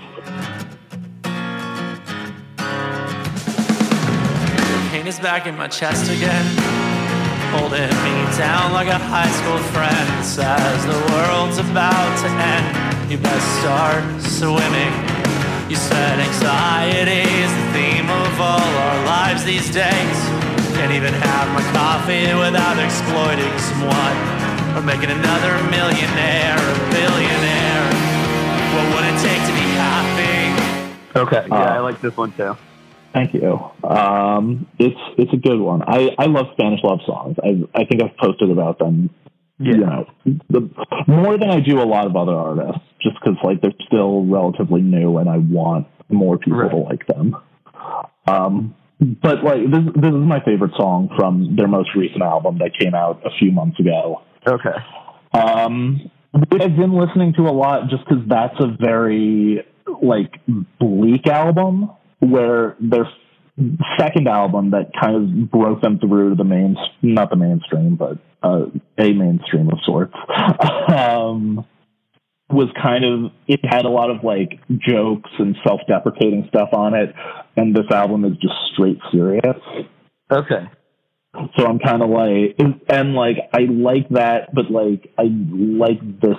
Pain 5.08 5.14
is 5.14 5.20
back 5.24 5.48
in 5.48 5.56
my 5.56 5.70
chest 5.70 6.12
again, 6.12 6.44
holding 7.56 7.88
me 8.04 8.16
down 8.36 8.74
like 8.74 8.90
a 8.92 9.00
high 9.00 9.32
school 9.40 9.56
friend. 9.72 10.08
Says 10.20 10.84
the 10.84 11.00
world's 11.16 11.60
about 11.64 12.12
to 12.20 12.28
end, 12.28 12.68
you 13.10 13.16
best 13.16 13.48
start 13.64 14.04
swimming. 14.20 14.92
You 15.72 15.80
said 15.80 16.20
anxiety 16.20 17.24
is 17.24 17.48
the 17.56 17.68
theme 17.72 18.10
of 18.12 18.36
all 18.36 18.60
our 18.84 19.00
lives 19.08 19.48
these 19.48 19.72
days. 19.72 20.18
Can't 20.76 20.92
even 20.92 21.16
have 21.16 21.48
my 21.56 21.64
coffee 21.72 22.28
without 22.36 22.76
exploiting 22.76 23.56
someone 23.64 24.18
or 24.76 24.84
making 24.84 25.08
another 25.08 25.56
millionaire 25.72 26.60
or 26.60 26.76
billionaire. 26.92 27.88
What 28.76 28.86
would 28.92 29.06
it 29.08 29.18
take 29.24 29.40
to 29.40 29.54
be 29.56 29.68
happy? 29.72 30.52
Okay, 31.16 31.48
yeah, 31.48 31.56
Uh, 31.56 31.76
I 31.76 31.80
like 31.80 32.02
this 32.02 32.18
one 32.18 32.34
too. 32.34 32.58
Thank 33.18 33.34
you. 33.34 33.58
Um, 33.84 34.68
it's 34.78 35.00
it's 35.18 35.34
a 35.34 35.38
good 35.38 35.60
one. 35.60 35.82
I, 35.82 36.10
I 36.20 36.28
love 36.28 36.48
Spanish 36.54 36.82
love 36.84 37.00
songs. 37.08 37.36
I 37.44 37.64
I 37.74 37.86
think 37.86 38.04
I've 38.04 38.16
posted 38.18 38.52
about 38.52 38.78
them. 38.78 39.10
You 39.60 39.78
know, 39.78 40.06
the, 40.24 40.70
more 41.08 41.36
than 41.40 41.50
I 41.50 41.60
do 41.60 41.82
a 41.82 41.88
lot 41.88 42.06
of 42.06 42.16
other 42.16 42.34
artists, 42.34 42.84
just 43.02 43.16
because 43.20 43.36
like 43.44 43.60
they're 43.60 43.74
still 43.88 44.24
relatively 44.24 44.82
new, 44.82 45.18
and 45.18 45.28
I 45.28 45.38
want 45.38 45.88
more 46.10 46.38
people 46.38 46.70
to 46.70 46.76
like 46.76 47.08
them. 47.08 47.36
Um, 48.28 48.76
but 49.00 49.44
like 49.44 49.62
this 49.72 49.82
this 49.96 50.12
is 50.12 50.24
my 50.24 50.40
favorite 50.46 50.74
song 50.78 51.10
from 51.18 51.56
their 51.56 51.68
most 51.68 51.90
recent 51.96 52.22
album 52.22 52.60
that 52.60 52.78
came 52.80 52.94
out 52.94 53.20
a 53.26 53.32
few 53.40 53.52
months 53.52 53.80
ago. 53.80 54.22
Okay. 54.48 54.78
Um, 55.34 56.12
which 56.52 56.62
I've 56.62 56.78
been 56.78 56.94
listening 56.94 57.34
to 57.38 57.48
a 57.48 57.56
lot 57.56 57.90
just 57.90 58.04
because 58.08 58.24
that's 58.30 58.60
a 58.60 58.78
very 58.80 59.66
like 60.04 60.40
bleak 60.80 61.26
album 61.26 61.90
where 62.20 62.76
their 62.80 63.08
second 64.00 64.28
album 64.28 64.72
that 64.72 64.92
kind 65.02 65.16
of 65.16 65.52
broke 65.52 65.82
them 65.82 66.00
through 66.00 66.32
to 66.32 66.36
the 66.36 66.44
main, 66.44 66.76
not 67.02 67.30
the 67.30 67.36
mainstream, 67.36 67.96
but 67.96 68.18
uh, 68.44 68.66
a 69.00 69.14
mainstream 69.14 69.70
of 69.70 69.80
sorts, 69.84 70.14
um, 70.90 71.66
was 72.50 72.70
kind 72.82 73.04
of 73.04 73.32
it 73.48 73.60
had 73.64 73.86
a 73.86 73.90
lot 73.90 74.10
of 74.10 74.24
like 74.24 74.60
jokes 74.78 75.30
and 75.38 75.56
self-deprecating 75.66 76.46
stuff 76.50 76.70
on 76.74 76.94
it, 76.94 77.14
and 77.56 77.76
this 77.76 77.90
album 77.92 78.26
is 78.26 78.34
just 78.38 78.54
straight 78.74 79.00
serious. 79.12 79.58
Okay. 80.32 80.70
So 81.58 81.66
I'm 81.66 81.80
kind 81.80 82.02
of 82.02 82.10
like, 82.10 82.56
and 82.90 83.14
like, 83.14 83.38
I 83.54 83.62
like 83.70 84.10
that, 84.10 84.54
but 84.54 84.72
like, 84.72 85.14
I 85.20 85.24
like 85.24 86.00
this 86.20 86.38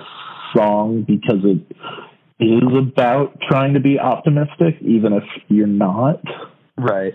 song 0.53 1.05
because 1.07 1.39
it 1.43 1.75
is 2.39 2.61
about 2.75 3.37
trying 3.49 3.73
to 3.73 3.79
be 3.79 3.99
optimistic, 3.99 4.75
even 4.81 5.13
if 5.13 5.23
you're 5.47 5.67
not. 5.67 6.21
Right. 6.77 7.13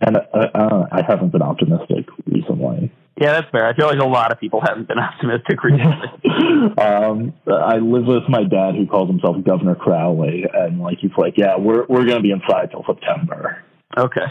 And 0.00 0.16
uh, 0.16 0.38
uh, 0.54 0.86
I 0.92 1.02
haven't 1.06 1.32
been 1.32 1.42
optimistic 1.42 2.06
recently. 2.26 2.92
Yeah, 3.18 3.32
that's 3.32 3.50
fair. 3.50 3.66
I 3.66 3.74
feel 3.74 3.86
like 3.86 3.98
a 3.98 4.04
lot 4.04 4.30
of 4.30 4.38
people 4.38 4.60
haven't 4.60 4.88
been 4.88 4.98
optimistic 4.98 5.62
recently. 5.62 6.08
um, 6.78 7.32
I 7.46 7.78
live 7.78 8.06
with 8.06 8.28
my 8.28 8.44
dad, 8.44 8.74
who 8.74 8.86
calls 8.86 9.08
himself 9.08 9.36
Governor 9.44 9.74
Crowley, 9.74 10.44
and 10.52 10.80
like 10.80 10.98
he's 11.00 11.12
like, 11.16 11.34
"Yeah, 11.38 11.56
we're 11.58 11.86
we're 11.86 12.04
gonna 12.04 12.20
be 12.20 12.30
inside 12.30 12.70
till 12.70 12.84
September," 12.86 13.64
okay. 13.96 14.26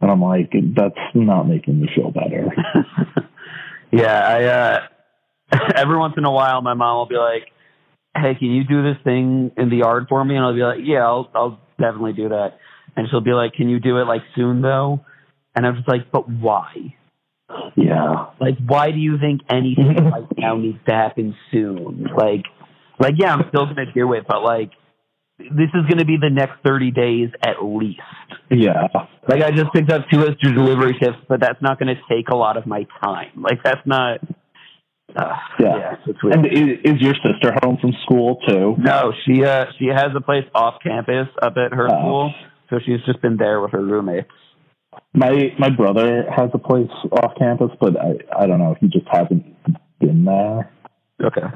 and 0.00 0.10
I'm 0.10 0.22
like, 0.22 0.52
"That's 0.74 0.94
not 1.14 1.44
making 1.44 1.80
me 1.82 1.88
feel 1.94 2.10
better." 2.10 2.48
Yeah, 3.94 4.26
I 4.26 4.44
uh 4.44 4.80
every 5.76 5.96
once 5.96 6.14
in 6.16 6.24
a 6.24 6.30
while 6.30 6.62
my 6.62 6.74
mom 6.74 6.96
will 6.96 7.06
be 7.06 7.16
like, 7.16 7.46
Hey, 8.16 8.34
can 8.38 8.48
you 8.48 8.64
do 8.64 8.82
this 8.82 8.96
thing 9.04 9.50
in 9.56 9.70
the 9.70 9.76
yard 9.78 10.06
for 10.08 10.24
me? 10.24 10.36
And 10.36 10.44
I'll 10.44 10.54
be 10.54 10.60
like, 10.62 10.80
Yeah, 10.82 11.04
I'll 11.06 11.30
I'll 11.34 11.60
definitely 11.78 12.12
do 12.12 12.28
that. 12.30 12.58
And 12.96 13.08
she'll 13.10 13.20
be 13.20 13.32
like, 13.32 13.54
Can 13.54 13.68
you 13.68 13.80
do 13.80 13.98
it 13.98 14.04
like 14.06 14.22
soon 14.36 14.62
though? 14.62 15.00
And 15.54 15.66
I'm 15.66 15.76
just 15.76 15.88
like, 15.88 16.10
But 16.12 16.28
why? 16.28 16.94
yeah, 17.76 18.26
Like 18.40 18.56
why 18.66 18.90
do 18.90 18.98
you 18.98 19.18
think 19.18 19.42
anything 19.50 19.94
right 20.12 20.26
now 20.36 20.56
needs 20.56 20.78
to 20.86 20.92
happen 20.92 21.34
soon? 21.52 22.08
Like 22.16 22.44
like 22.98 23.14
yeah, 23.18 23.34
I'm 23.34 23.44
still 23.48 23.66
gonna 23.66 23.92
do 23.92 24.12
it, 24.14 24.24
but 24.28 24.42
like 24.42 24.70
this 25.38 25.68
is 25.74 25.86
gonna 25.88 26.04
be 26.04 26.16
the 26.20 26.30
next 26.30 26.62
thirty 26.64 26.90
days 26.90 27.30
at 27.42 27.62
least. 27.64 28.00
yeah. 28.50 28.86
Like 29.28 29.42
I 29.42 29.50
just 29.50 29.72
picked 29.72 29.90
up 29.90 30.02
two 30.10 30.26
extra 30.26 30.54
delivery 30.54 30.96
shifts, 31.00 31.20
but 31.28 31.40
that's 31.40 31.60
not 31.60 31.78
going 31.78 31.94
to 31.94 32.00
take 32.08 32.28
a 32.28 32.36
lot 32.36 32.56
of 32.56 32.66
my 32.66 32.86
time. 33.02 33.42
Like 33.42 33.58
that's 33.64 33.80
not. 33.86 34.20
Uh, 35.16 35.36
Yeah. 35.60 35.96
it's 36.06 36.22
weird. 36.22 36.36
And 36.36 36.46
is, 36.46 36.78
is 36.94 37.00
your 37.00 37.14
sister 37.14 37.54
home 37.62 37.78
from 37.80 37.92
school 38.04 38.36
too? 38.48 38.74
no, 38.78 39.12
she 39.24 39.44
uh 39.44 39.66
she 39.78 39.86
has 39.86 40.10
a 40.16 40.20
place 40.20 40.44
off 40.54 40.74
campus 40.82 41.28
up 41.42 41.56
at 41.56 41.72
her 41.72 41.86
Oh. 41.90 41.98
school, 42.00 42.34
so 42.70 42.78
she's 42.84 43.00
just 43.06 43.20
been 43.22 43.36
there 43.36 43.60
with 43.60 43.72
her 43.72 43.82
roommates. 43.84 44.28
My 45.12 45.52
my 45.58 45.70
brother 45.70 46.24
has 46.30 46.50
a 46.54 46.58
place 46.58 46.90
off 47.12 47.32
campus, 47.38 47.70
but 47.80 47.96
I 48.00 48.18
I 48.36 48.46
don't 48.46 48.58
know. 48.58 48.74
He 48.80 48.88
just 48.88 49.06
hasn't 49.10 49.44
been 50.00 50.24
there. 50.24 50.70
Okay. 51.22 51.46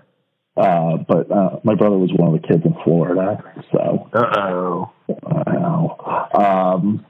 Uh, 0.56 0.96
but 1.08 1.30
uh, 1.30 1.60
my 1.62 1.74
brother 1.76 1.96
was 1.98 2.10
one 2.16 2.34
of 2.34 2.40
the 2.42 2.48
kids 2.48 2.64
in 2.64 2.74
Florida, 2.84 3.42
so 3.72 4.08
Uh 4.12 4.40
oh. 4.40 4.92
Wow. 5.08 6.28
Um, 6.34 7.04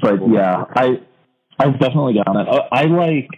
but 0.00 0.20
yeah, 0.30 0.64
I 0.76 1.00
I've 1.58 1.78
definitely 1.80 2.14
gotten 2.14 2.46
it. 2.46 2.48
I 2.70 2.84
like 2.84 3.28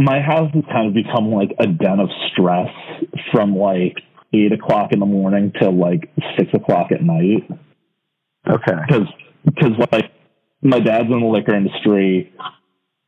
my 0.00 0.20
house 0.20 0.50
has 0.54 0.64
kind 0.72 0.88
of 0.88 0.94
become 0.94 1.30
like 1.30 1.50
a 1.60 1.66
den 1.66 2.00
of 2.00 2.08
stress 2.32 2.68
from 3.30 3.54
like 3.54 3.98
eight 4.32 4.50
o'clock 4.50 4.92
in 4.92 4.98
the 4.98 5.06
morning 5.06 5.52
till 5.60 5.76
like 5.76 6.10
six 6.38 6.48
o'clock 6.54 6.90
at 6.90 7.02
night. 7.02 7.46
Okay. 8.48 8.80
Because 8.88 9.08
because 9.44 9.72
like 9.92 10.10
my 10.62 10.80
dad's 10.80 11.10
in 11.10 11.20
the 11.20 11.26
liquor 11.26 11.54
industry. 11.54 12.32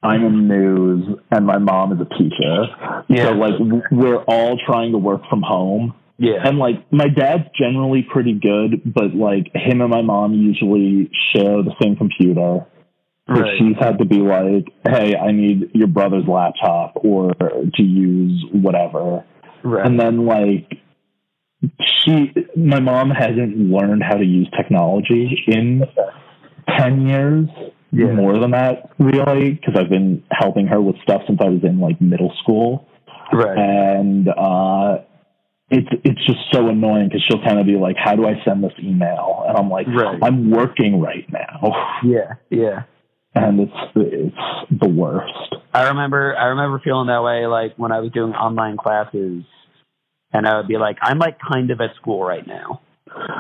I'm 0.05 0.25
in 0.25 0.49
news, 0.49 1.17
and 1.31 1.47
my 1.47 1.59
mom 1.59 1.93
is 1.93 2.01
a 2.01 2.19
teacher. 2.19 3.05
Yeah. 3.09 3.27
So 3.27 3.33
like 3.33 3.55
we're 3.93 4.23
all 4.25 4.59
trying 4.67 4.93
to 4.93 4.99
work 4.99 5.23
from 5.31 5.43
home. 5.43 5.95
Yeah. 6.19 6.45
And 6.45 6.59
like 6.59 6.93
my 6.93 7.09
dad's 7.09 7.45
generally 7.59 8.07
pretty 8.13 8.35
good, 8.35 8.83
but 8.85 9.15
like 9.15 9.47
him 9.55 9.81
and 9.81 9.91
my 9.91 10.03
mom 10.03 10.35
usually 10.35 11.11
share 11.35 11.63
the 11.63 11.73
same 11.81 11.97
computer. 11.97 12.67
Right. 13.41 13.59
she's 13.59 13.77
had 13.79 13.99
to 13.99 14.05
be 14.05 14.19
like, 14.19 14.67
"Hey, 14.85 15.17
I 15.17 15.33
need 15.33 15.71
your 15.75 15.89
brother's 15.89 16.27
laptop 16.27 16.93
or 16.97 17.33
to 17.35 17.83
use 17.83 18.45
whatever." 18.53 19.25
Right. 19.63 19.87
And 19.87 19.99
then 19.99 20.27
like 20.27 20.79
she, 22.05 22.33
my 22.57 22.81
mom 22.81 23.11
hasn't 23.11 23.57
learned 23.57 24.03
how 24.03 24.17
to 24.17 24.25
use 24.25 24.49
technology 24.57 25.45
in 25.47 25.85
ten 26.79 27.07
years. 27.07 27.49
Yeah. 27.95 28.13
More 28.13 28.39
than 28.39 28.53
that, 28.53 28.91
really, 28.99 29.51
because 29.51 29.75
I've 29.77 29.91
been 29.91 30.25
helping 30.31 30.67
her 30.69 30.81
with 30.81 30.97
stuff 31.03 31.21
since 31.27 31.39
I 31.43 31.51
was 31.51 31.61
in 31.63 31.79
like 31.79 32.01
middle 32.01 32.33
school 32.43 32.89
right. 33.33 33.59
and 33.59 34.29
uh 34.29 34.99
it's 35.71 35.89
it's 36.05 36.27
just 36.27 36.39
so 36.53 36.69
annoying 36.69 37.09
because 37.09 37.25
she'll 37.27 37.43
kind 37.43 37.59
of 37.59 37.65
be 37.65 37.77
like, 37.77 37.97
"How 37.97 38.15
do 38.15 38.27
I 38.27 38.35
send 38.45 38.63
this 38.63 38.75
email?" 38.83 39.45
And 39.49 39.57
I'm 39.57 39.71
like, 39.71 39.87
Right. 39.87 40.19
"I'm 40.23 40.51
working 40.51 41.01
right 41.01 41.25
now," 41.33 41.99
yeah. 42.05 42.35
Yeah. 42.51 42.83
And 43.35 43.61
it's 43.61 43.73
it's 43.97 44.37
the 44.81 44.89
worst. 44.89 45.33
I 45.73 45.89
remember 45.89 46.37
I 46.37 46.47
remember 46.47 46.81
feeling 46.85 47.07
that 47.09 47.23
way 47.23 47.47
like 47.47 47.75
when 47.77 47.93
I 47.93 48.01
was 48.01 48.11
doing 48.13 48.33
online 48.33 48.77
classes 48.77 49.45
and 50.33 50.47
I 50.47 50.57
would 50.57 50.69
be 50.69 50.77
like, 50.79 50.97
I'm 51.03 51.19
like 51.19 51.39
kind 51.41 51.71
of 51.71 51.81
at 51.81 51.95
school 51.97 52.23
right 52.25 52.47
now. 52.47 52.81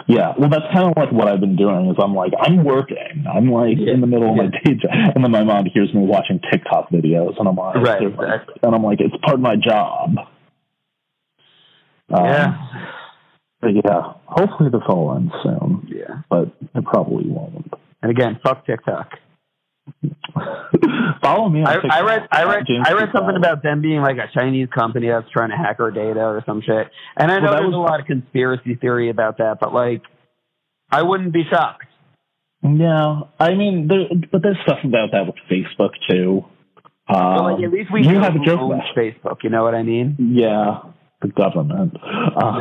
Yeah, 0.06 0.34
well, 0.38 0.50
that's 0.50 0.66
kind 0.74 0.90
of 0.90 0.92
like 0.96 1.10
what 1.12 1.28
I've 1.28 1.40
been 1.40 1.56
doing. 1.56 1.88
Is 1.88 1.96
I'm 1.98 2.14
like, 2.14 2.32
I'm 2.38 2.62
working. 2.62 3.24
I'm 3.32 3.50
like 3.50 3.78
in 3.78 4.02
the 4.02 4.06
middle 4.06 4.28
of 4.30 4.36
my 4.36 4.46
day 4.48 4.74
job, 4.74 4.90
and 5.14 5.24
then 5.24 5.30
my 5.30 5.42
mom 5.44 5.64
hears 5.72 5.92
me 5.94 6.02
watching 6.02 6.40
TikTok 6.50 6.90
videos, 6.90 7.38
and 7.38 7.48
I'm 7.48 7.56
like, 7.56 7.76
Right, 7.76 8.02
exactly. 8.02 8.54
and 8.62 8.74
I'm 8.74 8.82
like, 8.82 9.00
it's 9.00 9.14
part 9.24 9.36
of 9.36 9.40
my 9.40 9.56
job. 9.56 10.16
Um, 12.10 12.24
yeah. 12.24 12.56
but 13.62 13.68
yeah. 13.68 14.12
Hopefully 14.26 14.68
this 14.70 14.82
all 14.88 15.14
ends 15.16 15.32
soon, 15.42 15.88
Yeah. 15.88 16.22
but 16.28 16.48
it 16.74 16.84
probably 16.84 17.24
won't. 17.28 17.72
And 18.02 18.10
again, 18.10 18.38
fuck 18.44 18.66
TikTok. 18.66 19.08
Follow 21.22 21.48
me. 21.48 21.60
On 21.62 21.66
I, 21.66 21.98
I 21.98 22.00
read 22.02 22.28
I 22.30 22.44
read 22.44 22.66
James 22.66 22.86
I 22.88 22.92
read 22.92 23.08
something 23.14 23.36
about 23.36 23.62
them 23.62 23.80
being 23.82 24.00
like 24.00 24.16
a 24.16 24.28
Chinese 24.32 24.68
company 24.74 25.08
that's 25.08 25.30
trying 25.30 25.50
to 25.50 25.56
hack 25.56 25.76
our 25.80 25.90
data 25.90 26.20
or 26.20 26.42
some 26.46 26.62
shit. 26.62 26.88
And 27.16 27.30
I 27.30 27.38
know 27.38 27.44
Well, 27.50 27.52
there's 27.54 27.66
was- 27.66 27.74
a 27.74 27.78
lot 27.78 28.00
of 28.00 28.06
conspiracy 28.06 28.74
theory 28.76 29.10
about 29.10 29.38
that, 29.38 29.58
but 29.60 29.72
like 29.74 30.02
I 30.90 31.02
wouldn't 31.02 31.32
be 31.32 31.44
shocked. 31.50 31.86
Yeah, 32.62 33.22
I 33.40 33.54
mean, 33.54 33.88
there, 33.88 34.06
but 34.30 34.42
there's 34.42 34.56
stuff 34.62 34.78
about 34.84 35.10
that 35.12 35.26
with 35.26 35.34
Facebook 35.50 35.90
too. 36.08 36.44
Um, 37.08 37.44
like 37.44 37.64
at 37.64 37.72
least 37.72 37.90
we 37.92 38.02
you 38.06 38.20
have 38.20 38.36
a 38.36 38.44
joke 38.44 38.60
owns. 38.60 38.82
Facebook, 38.96 39.38
you 39.42 39.50
know 39.50 39.64
what 39.64 39.74
I 39.74 39.82
mean? 39.82 40.16
Yeah, 40.18 40.82
the 41.20 41.28
government. 41.28 41.96
Uh, 42.00 42.60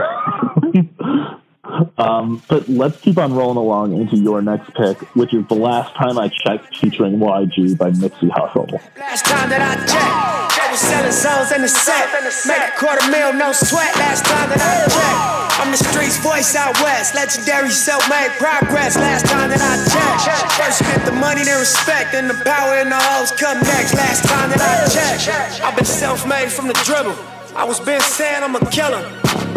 um, 1.63 2.41
but 2.49 2.67
let's 2.67 2.99
keep 3.01 3.17
on 3.17 3.33
rolling 3.33 3.57
along 3.57 3.93
into 3.93 4.17
your 4.17 4.41
next 4.41 4.73
pick, 4.73 4.97
which 5.15 5.33
is 5.33 5.45
the 5.47 5.55
last 5.55 5.93
time 5.93 6.17
I 6.17 6.29
checked, 6.29 6.75
featuring 6.77 7.17
YG 7.21 7.77
by 7.77 7.91
Nipsey 7.91 8.29
Hussle. 8.33 8.71
Last 8.97 9.25
time 9.25 9.49
that 9.53 9.61
I 9.61 9.77
checked, 9.85 10.57
they 10.57 10.67
was 10.73 10.81
selling 10.81 11.13
zones 11.13 11.51
in 11.53 11.61
the 11.61 11.69
set. 11.69 12.09
Make 12.49 12.65
a 12.65 12.73
quarter 12.81 13.05
mil, 13.13 13.33
no 13.37 13.53
sweat. 13.53 13.93
Last 14.01 14.25
time 14.25 14.49
that 14.49 14.57
I 14.57 14.89
checked, 14.89 15.61
I'm 15.61 15.69
the 15.69 15.77
streets 15.77 16.17
voice 16.17 16.57
out 16.57 16.73
west. 16.81 17.13
Legendary 17.13 17.69
self-made 17.69 18.33
progress. 18.41 18.97
Last 18.97 19.29
time 19.29 19.53
that 19.53 19.61
I 19.61 19.77
checked, 20.25 20.49
first 20.57 20.81
get 20.81 21.05
the 21.05 21.13
money, 21.13 21.45
then 21.45 21.59
respect, 21.61 22.17
then 22.17 22.27
the 22.27 22.41
power 22.41 22.81
and 22.81 22.89
the 22.89 22.97
hoes 22.97 23.29
come 23.37 23.61
next. 23.61 23.93
Last 23.93 24.25
time 24.25 24.49
that 24.49 24.61
I 24.65 24.89
checked, 24.89 25.61
I've 25.61 25.75
been 25.77 25.85
self-made 25.85 26.49
from 26.49 26.65
the 26.65 26.77
dribble. 26.89 27.13
I 27.53 27.65
was 27.65 27.79
been 27.79 28.01
saying 28.01 28.41
I'm 28.41 28.55
a 28.55 28.65
killer. 28.71 29.05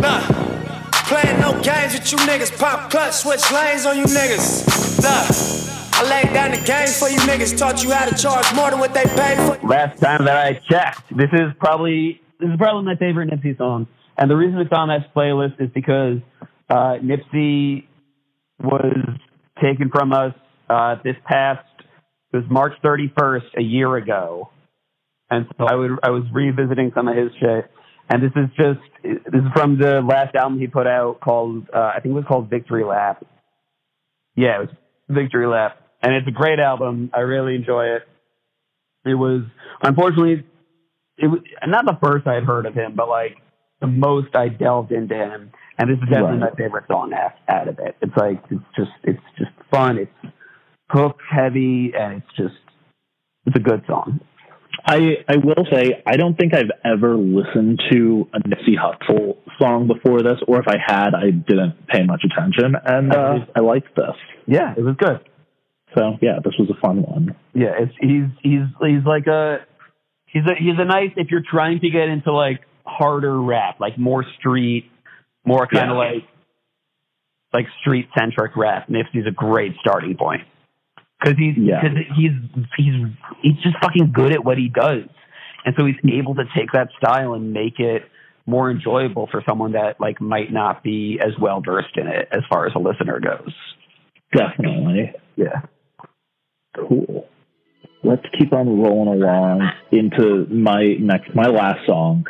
Nah. 0.04 0.53
Playing 1.06 1.40
no 1.40 1.52
games 1.62 1.94
with 1.94 2.10
you 2.10 2.18
niggas. 2.18 2.56
Pop 2.58 2.90
clutch, 2.90 3.14
switch 3.14 3.50
lanes 3.52 3.86
on 3.86 3.96
you 3.98 4.04
niggas. 4.04 5.02
Nah. 5.02 5.64
I 5.96 6.02
laid 6.08 6.34
down 6.34 6.50
the 6.50 6.64
game 6.64 6.88
for 6.88 7.08
you 7.08 7.18
niggas. 7.20 7.56
Taught 7.56 7.84
you 7.84 7.92
how 7.92 8.06
to 8.06 8.16
charge 8.16 8.46
more 8.54 8.70
than 8.70 8.80
what 8.80 8.94
they 8.94 9.04
pay 9.04 9.36
for. 9.36 9.66
Last 9.66 10.00
time 10.00 10.24
that 10.24 10.36
I 10.36 10.54
checked, 10.68 11.16
this 11.16 11.30
is 11.32 11.52
probably 11.60 12.20
this 12.40 12.50
is 12.50 12.56
probably 12.58 12.84
my 12.84 12.96
favorite 12.96 13.30
Nipsey 13.30 13.56
song, 13.56 13.86
and 14.18 14.30
the 14.30 14.34
reason 14.34 14.58
it's 14.60 14.72
on 14.72 14.88
this 14.88 15.04
playlist 15.14 15.60
is 15.60 15.70
because 15.72 16.18
uh, 16.68 16.98
Nipsey 17.02 17.86
was 18.60 18.96
taken 19.62 19.88
from 19.90 20.12
us 20.12 20.34
uh, 20.68 20.96
this 21.04 21.16
past 21.26 21.64
it 22.34 22.38
was 22.38 22.46
March 22.50 22.72
31st 22.82 23.58
a 23.58 23.62
year 23.62 23.94
ago, 23.94 24.50
and 25.30 25.46
so 25.56 25.66
I 25.66 25.76
would 25.76 25.92
I 26.02 26.10
was 26.10 26.24
revisiting 26.32 26.90
some 26.92 27.06
of 27.06 27.16
his 27.16 27.30
shit, 27.38 27.70
and 28.10 28.22
this 28.22 28.32
is 28.36 28.48
just 28.56 28.80
this 29.04 29.42
is 29.42 29.50
from 29.54 29.78
the 29.78 30.00
last 30.02 30.34
album 30.34 30.58
he 30.58 30.66
put 30.66 30.86
out 30.86 31.20
called 31.20 31.68
uh, 31.74 31.92
I 31.96 32.00
think 32.00 32.12
it 32.12 32.16
was 32.16 32.24
called 32.26 32.50
Victory 32.50 32.84
Lap. 32.84 33.24
Yeah, 34.36 34.56
it 34.56 34.60
was 34.60 34.68
Victory 35.08 35.46
Lap, 35.46 35.78
and 36.02 36.14
it's 36.14 36.26
a 36.28 36.32
great 36.32 36.58
album. 36.58 37.10
I 37.14 37.20
really 37.20 37.54
enjoy 37.54 37.86
it. 37.96 38.02
It 39.04 39.14
was 39.14 39.42
unfortunately 39.82 40.44
it 41.18 41.26
was 41.28 41.40
not 41.66 41.86
the 41.86 41.98
first 42.02 42.26
I'd 42.26 42.44
heard 42.44 42.66
of 42.66 42.74
him, 42.74 42.94
but 42.96 43.08
like 43.08 43.36
the 43.80 43.86
most 43.86 44.34
I 44.34 44.48
delved 44.48 44.92
into 44.92 45.14
him. 45.14 45.52
And 45.78 45.90
this 45.90 45.96
is 45.96 46.08
definitely 46.08 46.38
Right. 46.38 46.52
my 46.52 46.56
favorite 46.56 46.84
song 46.88 47.12
out, 47.12 47.32
out 47.48 47.66
of 47.68 47.78
it. 47.80 47.96
It's 48.00 48.16
like 48.16 48.40
it's 48.50 48.62
just 48.76 48.92
it's 49.02 49.22
just 49.36 49.50
fun. 49.70 49.98
It's 49.98 50.32
hook 50.90 51.18
heavy, 51.28 51.92
and 51.98 52.22
it's 52.22 52.36
just 52.36 52.54
it's 53.46 53.56
a 53.56 53.60
good 53.60 53.82
song. 53.86 54.20
I 54.86 55.24
I 55.28 55.36
will 55.36 55.66
say 55.72 56.02
I 56.06 56.16
don't 56.16 56.36
think 56.36 56.54
I've 56.54 56.70
ever 56.84 57.16
listened 57.16 57.80
to 57.90 58.28
a 58.32 58.40
Nipsey 58.40 58.76
Hussle 58.78 59.36
song 59.60 59.86
before 59.86 60.22
this, 60.22 60.38
or 60.48 60.58
if 60.60 60.66
I 60.68 60.76
had, 60.84 61.14
I 61.14 61.30
didn't 61.30 61.86
pay 61.86 62.02
much 62.04 62.22
attention, 62.24 62.74
and 62.84 63.12
uh, 63.12 63.38
I 63.54 63.60
liked 63.60 63.94
this. 63.96 64.14
Yeah, 64.46 64.74
it 64.76 64.82
was 64.82 64.96
good. 64.98 65.20
So 65.96 66.18
yeah, 66.20 66.38
this 66.44 66.54
was 66.58 66.68
a 66.70 66.80
fun 66.80 67.02
one. 67.02 67.36
Yeah, 67.54 67.72
it's 67.78 67.92
he's 68.00 68.24
he's 68.42 68.66
he's 68.80 69.04
like 69.06 69.26
a 69.26 69.58
he's 70.26 70.42
a 70.44 70.54
he's 70.58 70.78
a 70.78 70.84
nice 70.84 71.10
if 71.16 71.28
you're 71.30 71.44
trying 71.48 71.80
to 71.80 71.90
get 71.90 72.08
into 72.08 72.32
like 72.32 72.60
harder 72.84 73.40
rap, 73.40 73.80
like 73.80 73.98
more 73.98 74.24
street, 74.38 74.90
more 75.44 75.66
kind 75.66 75.90
of 75.90 75.96
Yeah. 75.96 76.10
like 76.14 76.24
like 77.52 77.66
street 77.80 78.08
centric 78.18 78.56
rap. 78.56 78.88
Nipsey's 78.88 79.26
a 79.28 79.30
great 79.30 79.74
starting 79.80 80.16
point 80.16 80.42
because 81.24 81.38
he's 81.38 81.56
Yeah. 81.56 81.80
he's 82.16 82.32
he's 82.76 82.94
he's 83.42 83.56
just 83.62 83.76
fucking 83.82 84.12
good 84.12 84.32
at 84.32 84.44
what 84.44 84.58
he 84.58 84.68
does, 84.68 85.08
and 85.64 85.74
so 85.76 85.86
he's 85.86 85.96
able 86.12 86.34
to 86.34 86.44
take 86.56 86.72
that 86.72 86.88
style 86.98 87.34
and 87.34 87.52
make 87.52 87.80
it 87.80 88.02
more 88.46 88.70
enjoyable 88.70 89.26
for 89.30 89.42
someone 89.48 89.72
that 89.72 90.00
like 90.00 90.20
might 90.20 90.52
not 90.52 90.82
be 90.82 91.18
as 91.20 91.32
well 91.40 91.62
versed 91.64 91.96
in 91.96 92.06
it 92.06 92.28
as 92.30 92.42
far 92.50 92.66
as 92.66 92.72
a 92.74 92.78
listener 92.78 93.20
goes. 93.20 93.54
Definitely. 94.36 95.12
Yeah. 95.36 95.62
Cool. 96.76 97.26
Let's 98.02 98.24
keep 98.38 98.52
on 98.52 98.82
rolling 98.82 99.22
along 99.22 99.62
into 99.90 100.46
my 100.50 100.96
next, 100.98 101.34
my 101.34 101.46
last 101.46 101.86
song, 101.86 102.24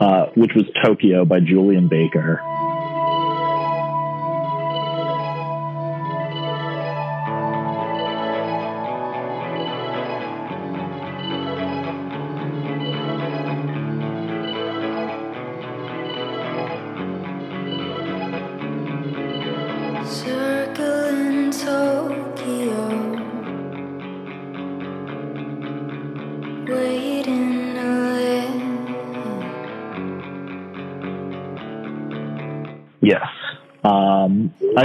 uh, 0.00 0.26
which 0.36 0.50
was 0.54 0.64
Tokyo 0.84 1.24
by 1.24 1.40
Julien 1.40 1.88
Baker. 1.88 2.42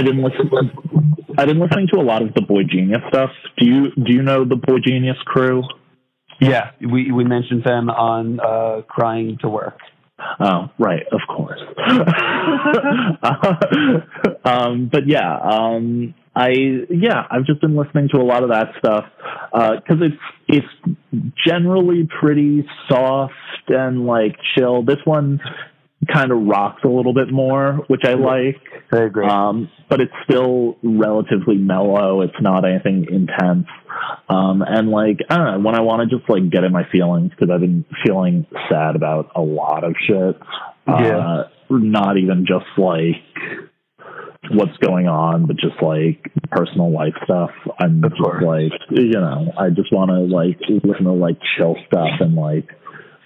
I've 0.00 0.04
been 0.04 0.22
listening. 0.22 0.70
I've 1.38 1.46
been 1.46 1.60
listening 1.60 1.86
to 1.92 2.00
a 2.00 2.02
lot 2.02 2.22
of 2.22 2.34
the 2.34 2.40
boygenius 2.40 3.06
stuff. 3.08 3.30
Do 3.58 3.66
you 3.66 3.92
do 3.94 4.12
you 4.12 4.22
know 4.22 4.44
the 4.44 4.56
boygenius 4.56 5.18
crew? 5.24 5.62
Yeah, 6.40 6.72
we 6.80 7.12
we 7.12 7.22
mentioned 7.24 7.62
them 7.64 7.88
on 7.90 8.40
uh, 8.40 8.82
"Crying 8.88 9.38
to 9.42 9.48
Work." 9.48 9.78
Oh, 10.38 10.70
right, 10.78 11.06
of 11.12 11.20
course. 11.28 11.60
um, 14.44 14.90
but 14.92 15.06
yeah, 15.06 15.38
um, 15.38 16.14
I 16.34 16.50
yeah, 16.90 17.26
I've 17.30 17.46
just 17.46 17.60
been 17.60 17.76
listening 17.76 18.08
to 18.14 18.18
a 18.18 18.24
lot 18.24 18.42
of 18.42 18.48
that 18.50 18.72
stuff 18.78 19.04
because 19.52 20.02
it's 20.02 20.16
it's 20.48 20.66
generally 21.46 22.08
pretty 22.20 22.66
soft 22.88 23.34
and 23.68 24.04
like 24.06 24.36
chill. 24.56 24.82
This 24.82 24.98
one 25.04 25.40
kind 26.08 26.32
of 26.32 26.38
rocks 26.46 26.82
a 26.84 26.88
little 26.88 27.12
bit 27.12 27.30
more, 27.30 27.84
which 27.88 28.02
I 28.04 28.14
like. 28.14 28.56
I 28.92 29.02
agree. 29.04 29.26
Um, 29.26 29.70
but 29.88 30.00
it's 30.00 30.12
still 30.24 30.78
relatively 30.82 31.56
mellow. 31.56 32.22
It's 32.22 32.40
not 32.40 32.64
anything 32.64 33.06
intense. 33.10 33.66
Um, 34.28 34.62
and 34.66 34.90
like, 34.90 35.18
I 35.28 35.36
don't 35.36 35.46
know, 35.46 35.58
when 35.60 35.74
I 35.74 35.82
want 35.82 36.08
to 36.08 36.16
just 36.16 36.28
like 36.30 36.50
get 36.50 36.64
in 36.64 36.72
my 36.72 36.84
feelings, 36.90 37.30
because 37.30 37.50
I've 37.52 37.60
been 37.60 37.84
feeling 38.06 38.46
sad 38.70 38.96
about 38.96 39.30
a 39.36 39.42
lot 39.42 39.84
of 39.84 39.94
shit. 40.06 40.36
Yeah. 40.88 41.18
Uh, 41.18 41.48
not 41.70 42.16
even 42.16 42.46
just 42.46 42.66
like 42.78 43.22
what's 44.50 44.76
going 44.78 45.06
on, 45.06 45.46
but 45.46 45.56
just 45.56 45.80
like 45.82 46.32
personal 46.50 46.90
life 46.90 47.14
stuff. 47.24 47.50
I'm 47.78 48.02
just 48.02 48.20
like, 48.20 48.72
you 48.90 49.12
know, 49.12 49.52
I 49.58 49.68
just 49.68 49.92
want 49.92 50.10
to 50.10 50.20
like 50.20 50.58
listen 50.82 51.04
to 51.04 51.12
like 51.12 51.38
chill 51.56 51.76
stuff 51.86 52.08
and 52.20 52.34
like 52.34 52.68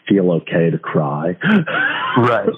feel 0.08 0.30
okay 0.32 0.70
to 0.70 0.78
cry. 0.78 1.36
Right. 2.16 2.48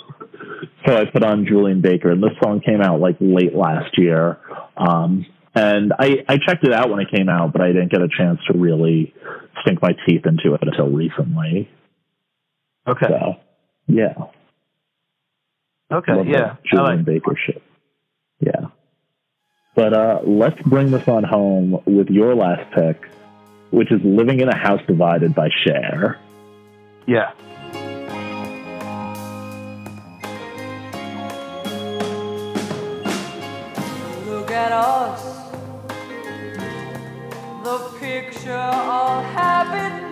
So 0.86 0.94
I 0.96 1.06
put 1.06 1.24
on 1.24 1.46
Julien 1.46 1.80
Baker, 1.80 2.10
and 2.10 2.22
this 2.22 2.32
song 2.42 2.60
came 2.60 2.82
out 2.82 3.00
like 3.00 3.16
late 3.20 3.54
last 3.54 3.96
year. 3.96 4.38
Um, 4.76 5.24
and 5.54 5.94
I, 5.98 6.24
I 6.28 6.36
checked 6.36 6.62
it 6.64 6.74
out 6.74 6.90
when 6.90 7.00
it 7.00 7.08
came 7.10 7.30
out, 7.30 7.52
but 7.54 7.62
I 7.62 7.68
didn't 7.68 7.90
get 7.90 8.02
a 8.02 8.08
chance 8.08 8.38
to 8.50 8.58
really 8.58 9.14
sink 9.64 9.80
my 9.80 9.92
teeth 10.06 10.26
into 10.26 10.52
it 10.54 10.60
until 10.62 10.90
recently. 10.90 11.70
Okay. 12.86 13.06
So, 13.08 13.34
yeah. 13.86 14.12
Okay. 15.90 16.12
Love 16.12 16.26
Yeah. 16.28 16.56
Julien 16.70 16.96
like- 16.98 17.06
Baker 17.06 17.34
shit. 17.46 17.62
Yeah. 18.40 18.66
But 19.74 19.92
uh, 19.94 20.20
let's 20.24 20.60
bring 20.62 20.90
this 20.90 21.08
on 21.08 21.24
home 21.24 21.80
with 21.86 22.08
your 22.10 22.34
last 22.34 22.70
pick, 22.74 23.02
which 23.70 23.90
is 23.90 24.00
Living 24.04 24.40
in 24.40 24.48
a 24.48 24.56
House 24.56 24.80
Divided 24.86 25.34
by 25.34 25.48
Cher. 25.64 26.18
Yeah. 27.06 27.32
Look 34.26 34.50
at 34.50 34.72
us, 34.72 35.52
the 37.48 37.78
picture 38.00 38.52
of 38.52 39.24
happiness. 39.34 40.05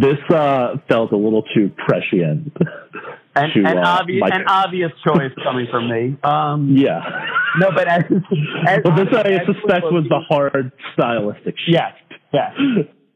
This 0.00 0.18
uh, 0.34 0.76
felt 0.88 1.12
a 1.12 1.16
little 1.16 1.42
too 1.54 1.70
prescient. 1.86 2.56
An, 3.36 3.50
to, 3.54 3.60
an, 3.64 3.78
uh, 3.78 3.82
obvious, 4.00 4.22
an 4.32 4.44
obvious 4.48 4.90
choice 5.06 5.30
coming 5.44 5.66
from 5.70 5.88
me. 5.88 6.16
Um, 6.24 6.74
Yeah. 6.76 7.00
no, 7.60 7.68
but 7.74 7.86
as, 7.86 8.02
as 8.66 8.80
But 8.82 8.96
this, 8.96 9.08
I 9.14 9.32
as 9.32 9.46
suspect, 9.46 9.84
was 9.84 10.06
the 10.08 10.20
hard 10.28 10.72
stylistic 10.94 11.54
shit. 11.58 11.74
Yes, 11.74 11.92
yes. 12.32 12.52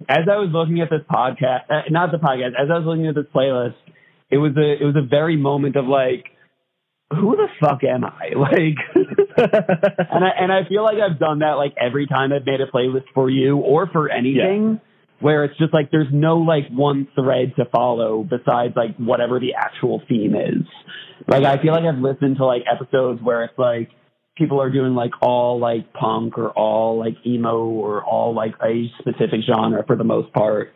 As 0.08 0.28
I 0.30 0.36
was 0.36 0.50
looking 0.52 0.80
at 0.82 0.90
this 0.90 1.00
podcast, 1.10 1.70
uh, 1.70 1.82
not 1.90 2.12
the 2.12 2.18
podcast, 2.18 2.54
as 2.60 2.68
I 2.70 2.78
was 2.78 2.84
looking 2.86 3.06
at 3.08 3.14
this 3.14 3.26
playlist, 3.34 3.74
it 4.30 4.36
was 4.38 4.52
a 4.56 4.82
it 4.82 4.84
was 4.84 4.96
a 4.96 5.06
very 5.06 5.36
moment 5.36 5.76
of 5.76 5.86
like, 5.86 6.26
who 7.10 7.36
the 7.36 7.48
fuck 7.60 7.82
am 7.84 8.04
I? 8.04 8.30
Like, 8.36 8.78
and 9.36 10.24
I 10.24 10.30
and 10.38 10.52
I 10.52 10.68
feel 10.68 10.82
like 10.84 10.98
I've 10.98 11.18
done 11.18 11.40
that 11.40 11.52
like 11.54 11.74
every 11.80 12.06
time 12.06 12.32
I've 12.32 12.46
made 12.46 12.60
a 12.60 12.66
playlist 12.70 13.06
for 13.14 13.30
you 13.30 13.56
or 13.58 13.88
for 13.88 14.08
anything, 14.10 14.80
where 15.24 15.42
it's 15.42 15.56
just 15.56 15.72
like 15.72 15.90
there's 15.90 16.12
no 16.12 16.36
like 16.36 16.68
one 16.70 17.08
thread 17.14 17.54
to 17.56 17.64
follow 17.74 18.22
besides 18.22 18.74
like 18.76 18.94
whatever 18.98 19.40
the 19.40 19.54
actual 19.56 20.02
theme 20.06 20.34
is. 20.34 20.66
Like 21.26 21.44
I 21.44 21.62
feel 21.62 21.72
like 21.72 21.84
I've 21.84 21.98
listened 21.98 22.36
to 22.36 22.44
like 22.44 22.64
episodes 22.70 23.22
where 23.22 23.42
it's 23.44 23.58
like 23.58 23.88
people 24.36 24.60
are 24.60 24.68
doing 24.70 24.94
like 24.94 25.12
all 25.22 25.58
like 25.58 25.94
punk 25.94 26.36
or 26.36 26.50
all 26.50 26.98
like 26.98 27.14
emo 27.26 27.64
or 27.64 28.04
all 28.04 28.34
like 28.34 28.52
a 28.62 28.84
specific 28.98 29.40
genre 29.50 29.82
for 29.86 29.96
the 29.96 30.04
most 30.04 30.30
part. 30.34 30.74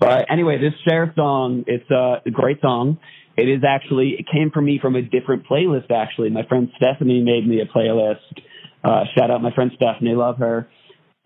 But 0.00 0.26
anyway, 0.28 0.58
this 0.58 0.74
Cher 0.84 1.12
song, 1.14 1.62
it's 1.68 1.88
a 1.88 2.30
great 2.32 2.60
song. 2.60 2.98
It 3.36 3.48
is 3.48 3.62
actually, 3.64 4.16
it 4.18 4.26
came 4.26 4.50
from 4.50 4.64
me 4.64 4.80
from 4.82 4.96
a 4.96 5.02
different 5.02 5.46
playlist 5.46 5.92
actually. 5.92 6.30
My 6.30 6.44
friend 6.48 6.68
Stephanie 6.78 7.22
made 7.22 7.46
me 7.46 7.60
a 7.60 7.66
playlist. 7.66 8.42
Uh, 8.82 9.04
shout 9.16 9.30
out 9.30 9.40
my 9.40 9.54
friend 9.54 9.70
Stephanie, 9.76 10.16
love 10.16 10.38
her. 10.38 10.68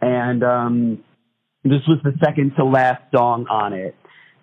And 0.02 0.44
um, 0.44 1.04
this 1.64 1.82
was 1.86 1.98
the 2.02 2.12
second 2.24 2.52
to 2.56 2.64
last 2.64 3.02
song 3.14 3.47
on 3.48 3.72
it. 3.72 3.94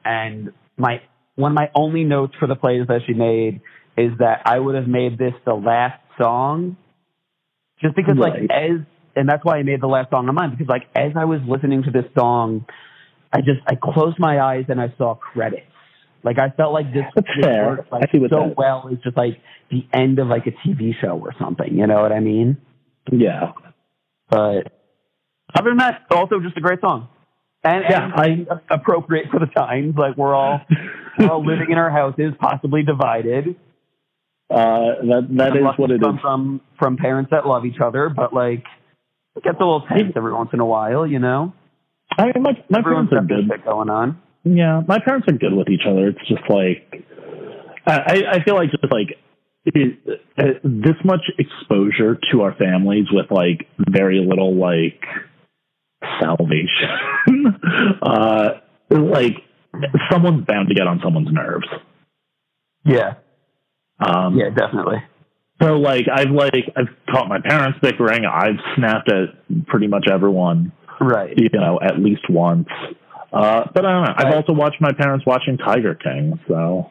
And 0.06 0.54
my 0.78 1.02
one 1.36 1.52
of 1.52 1.56
my 1.56 1.70
only 1.76 2.04
notes 2.04 2.34
for 2.40 2.48
the 2.48 2.56
playlist 2.56 2.88
that 2.88 3.02
she 3.08 3.14
made 3.14 3.62
is 3.98 4.18
that 4.20 4.42
I 4.46 4.60
would 4.60 4.76
have 4.76 4.88
made 4.88 5.18
this 5.18 5.34
the 5.46 5.54
last 5.54 6.02
song 6.22 6.78
just 7.82 7.96
because 7.96 8.18
like 8.18 8.34
as 8.50 8.82
and 9.16 9.28
that's 9.28 9.44
why 9.44 9.58
I 9.58 9.64
made 9.64 9.82
the 9.82 9.88
last 9.88 10.10
song 10.12 10.28
on 10.30 10.36
mine 10.36 10.52
because 10.52 10.68
like 10.68 10.84
as 10.96 11.14
I 11.16 11.26
was 11.26 11.40
listening 11.48 11.84
to 11.84 11.92
this 11.92 12.06
song, 12.18 12.66
I 13.34 13.40
just 13.40 13.60
I 13.68 13.76
closed 13.76 14.18
my 14.20 14.40
eyes 14.40 14.66
and 14.70 14.80
I 14.80 14.94
saw 14.98 15.16
credits. 15.16 15.66
Like 16.24 16.38
I 16.38 16.50
felt 16.56 16.74
like 16.74 16.94
this, 16.94 17.06
That's 17.16 17.28
this 17.28 17.46
fair. 17.46 17.68
worked, 17.68 17.92
like 17.92 18.04
I 18.08 18.12
see 18.12 18.20
what 18.20 18.32
so 18.32 18.54
well 18.58 18.90
is 18.92 19.00
just 19.04 19.16
like 19.16 19.40
the 19.72 19.86
end 19.94 20.20
of 20.20 20.28
like 20.28 20.48
a 20.48 20.68
TV 20.68 20.92
show 21.00 21.20
or 21.20 21.34
something. 21.40 21.74
You 21.74 21.88
know 21.88 22.02
what 22.02 22.12
I 22.12 22.20
mean? 22.20 22.58
Yeah. 23.12 23.54
But 24.30 24.79
other 25.56 25.70
than 25.72 25.78
that, 25.78 26.06
also 26.12 26.40
just 26.40 26.58
a 26.58 26.62
great 26.62 26.82
song. 26.82 27.08
And, 27.64 27.84
Yeah, 27.90 28.12
and 28.16 28.48
appropriate 28.70 29.26
for 29.32 29.40
the 29.40 29.48
times. 29.48 29.96
Like 29.98 30.16
we're 30.18 30.34
all 30.34 30.62
we're 31.18 31.30
all 31.30 31.46
living 31.46 31.68
in 31.72 31.78
our 31.78 31.90
houses, 31.90 32.34
possibly 32.40 32.84
divided. 32.84 33.56
Uh, 34.50 34.56
that 35.04 35.28
that 35.38 35.52
I'm 35.52 35.58
is 35.58 35.64
lucky 35.64 35.82
what 35.82 35.88
to 35.88 35.96
it 35.96 36.02
come 36.02 36.16
is. 36.16 36.22
from 36.22 36.62
from 36.80 36.98
parents 36.98 37.32
that 37.32 37.46
love 37.46 37.66
each 37.66 37.80
other, 37.84 38.10
but 38.10 38.34
like 38.34 38.64
it 39.36 39.44
gets 39.44 39.58
a 39.60 39.64
little 39.64 39.86
tense 39.88 40.14
every 40.16 40.34
once 40.34 40.50
in 40.54 40.60
a 40.60 40.66
while, 40.66 41.06
you 41.06 41.20
know. 41.20 41.54
I 42.18 42.26
mean, 42.26 42.42
my, 42.44 42.52
my 42.70 42.80
Everyone's 42.80 43.10
parents 43.10 43.32
are 43.34 43.58
good. 43.58 43.64
going 43.66 43.90
on. 43.90 44.22
Yeah, 44.44 44.82
my 44.88 44.98
parents 45.06 45.28
are 45.30 45.34
good 45.38 45.54
with 45.54 45.70
each 45.70 45.84
other. 45.88 46.08
It's 46.08 46.28
just 46.28 46.50
like 46.50 47.06
I, 47.86 48.24
I 48.40 48.44
feel 48.44 48.56
like 48.56 48.72
just 48.72 48.84
like 48.92 49.18
it, 49.66 50.00
uh, 50.38 50.44
this 50.64 50.96
much 51.04 51.22
exposure 51.38 52.18
to 52.32 52.42
our 52.42 52.56
families 52.56 53.06
with 53.12 53.28
like 53.30 53.68
very 53.78 54.26
little 54.26 54.56
like 54.56 55.02
salvation. 56.20 57.56
uh, 58.02 58.50
like 58.90 59.36
someone's 60.12 60.46
bound 60.46 60.70
to 60.70 60.76
get 60.76 60.88
on 60.88 61.00
someone's 61.04 61.30
nerves. 61.32 61.68
Yeah, 62.86 63.16
Um, 64.00 64.38
yeah, 64.38 64.50
definitely. 64.50 65.04
So 65.62 65.74
like 65.78 66.06
I've 66.12 66.32
like 66.32 66.54
I've 66.76 66.88
caught 67.12 67.28
my 67.28 67.40
parents 67.44 67.80
bickering. 67.82 68.26
I've 68.26 68.56
snapped 68.76 69.12
at 69.12 69.66
pretty 69.68 69.88
much 69.88 70.08
everyone, 70.10 70.72
Right. 71.02 71.34
you 71.38 71.50
know, 71.54 71.80
at 71.84 72.00
least 72.00 72.22
once. 72.30 72.70
Uh, 73.34 73.66
but 73.74 73.86
I 73.86 73.92
don't 73.92 74.04
know. 74.06 74.14
I've 74.18 74.26
Right. 74.26 74.36
also 74.36 74.54
watched 74.54 74.80
my 74.80 74.94
parents 74.94 75.26
watching 75.26 75.58
Tiger 75.58 75.96
King. 75.96 76.40
So 76.48 76.90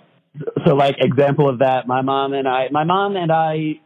So 0.67 0.75
like 0.75 0.97
example 0.99 1.49
of 1.49 1.61
that, 1.61 1.87
my 1.89 2.03
mom 2.03 2.35
and 2.35 2.47
I, 2.47 2.69
my 2.71 2.85
mom 2.85 3.17
and 3.17 3.33
I, 3.33 3.81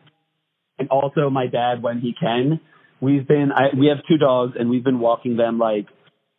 and 0.78 0.88
also 0.90 1.30
my 1.30 1.46
dad 1.46 1.80
when 1.82 2.00
he 2.00 2.12
can, 2.12 2.60
we've 3.02 3.28
been, 3.28 3.50
I, 3.52 3.76
we 3.78 3.88
have 3.88 3.98
two 4.08 4.16
dogs 4.16 4.54
and 4.58 4.70
we've 4.70 4.84
been 4.84 5.00
walking 5.00 5.36
them 5.36 5.58
like 5.58 5.86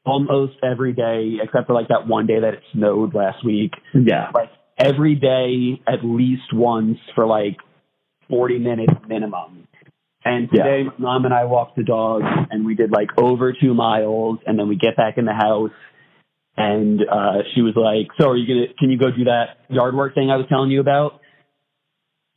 almost 0.06 0.54
every 0.64 0.94
day, 0.94 1.38
except 1.44 1.68
for 1.68 1.74
like 1.74 1.90
that 1.90 2.08
one 2.08 2.26
day 2.26 2.40
that 2.40 2.56
it 2.56 2.62
snowed 2.74 3.14
last 3.14 3.46
week. 3.46 3.74
yeah, 3.94 4.32
Like 4.34 4.50
every 4.78 5.16
day, 5.16 5.82
at 5.86 6.04
least 6.04 6.54
once 6.54 6.98
for 7.14 7.28
like 7.28 7.58
40 8.30 8.60
minutes 8.60 8.94
minimum. 9.08 9.68
And 10.26 10.50
today, 10.50 10.84
my 10.84 10.94
mom 10.98 11.26
and 11.26 11.34
I 11.34 11.44
walked 11.44 11.76
the 11.76 11.84
dogs 11.84 12.26
and 12.50 12.66
we 12.66 12.76
did 12.76 12.92
like 12.92 13.10
over 13.18 13.54
two 13.54 13.74
miles 13.74 14.40
and 14.48 14.58
then 14.58 14.70
we 14.70 14.78
get 14.78 14.96
back 14.96 15.18
in 15.18 15.26
the 15.26 15.34
house 15.34 15.72
and 16.56 17.02
uh, 17.02 17.42
she 17.54 17.62
was 17.62 17.74
like, 17.76 18.08
"So 18.20 18.30
are 18.30 18.38
you 18.38 18.48
gonna? 18.48 18.74
Can 18.80 18.92
you 18.92 18.98
go 18.98 19.10
do 19.10 19.26
that 19.26 19.58
yard 19.70 19.96
work 19.96 20.14
thing 20.14 20.30
I 20.30 20.38
was 20.38 20.46
telling 20.50 20.70
you 20.70 20.80
about?" 20.80 21.20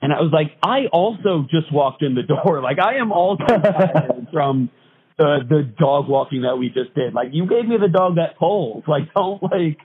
And 0.02 0.12
I 0.12 0.20
was 0.20 0.30
like, 0.32 0.52
"I 0.62 0.86
also 0.92 1.46
just 1.50 1.72
walked 1.72 2.02
in 2.02 2.14
the 2.14 2.22
door. 2.22 2.60
Like 2.62 2.78
I 2.78 2.96
am 2.96 3.12
also 3.12 3.44
tired 3.46 4.28
from 4.32 4.70
the 5.18 5.38
the 5.48 5.62
dog 5.78 6.08
walking 6.08 6.42
that 6.42 6.56
we 6.56 6.68
just 6.68 6.94
did. 6.94 7.14
Like 7.14 7.28
you 7.32 7.46
gave 7.46 7.66
me 7.66 7.76
the 7.80 7.88
dog 7.88 8.16
that 8.16 8.38
pulls. 8.38 8.84
Like 8.88 9.12
don't 9.14 9.42
like." 9.42 9.78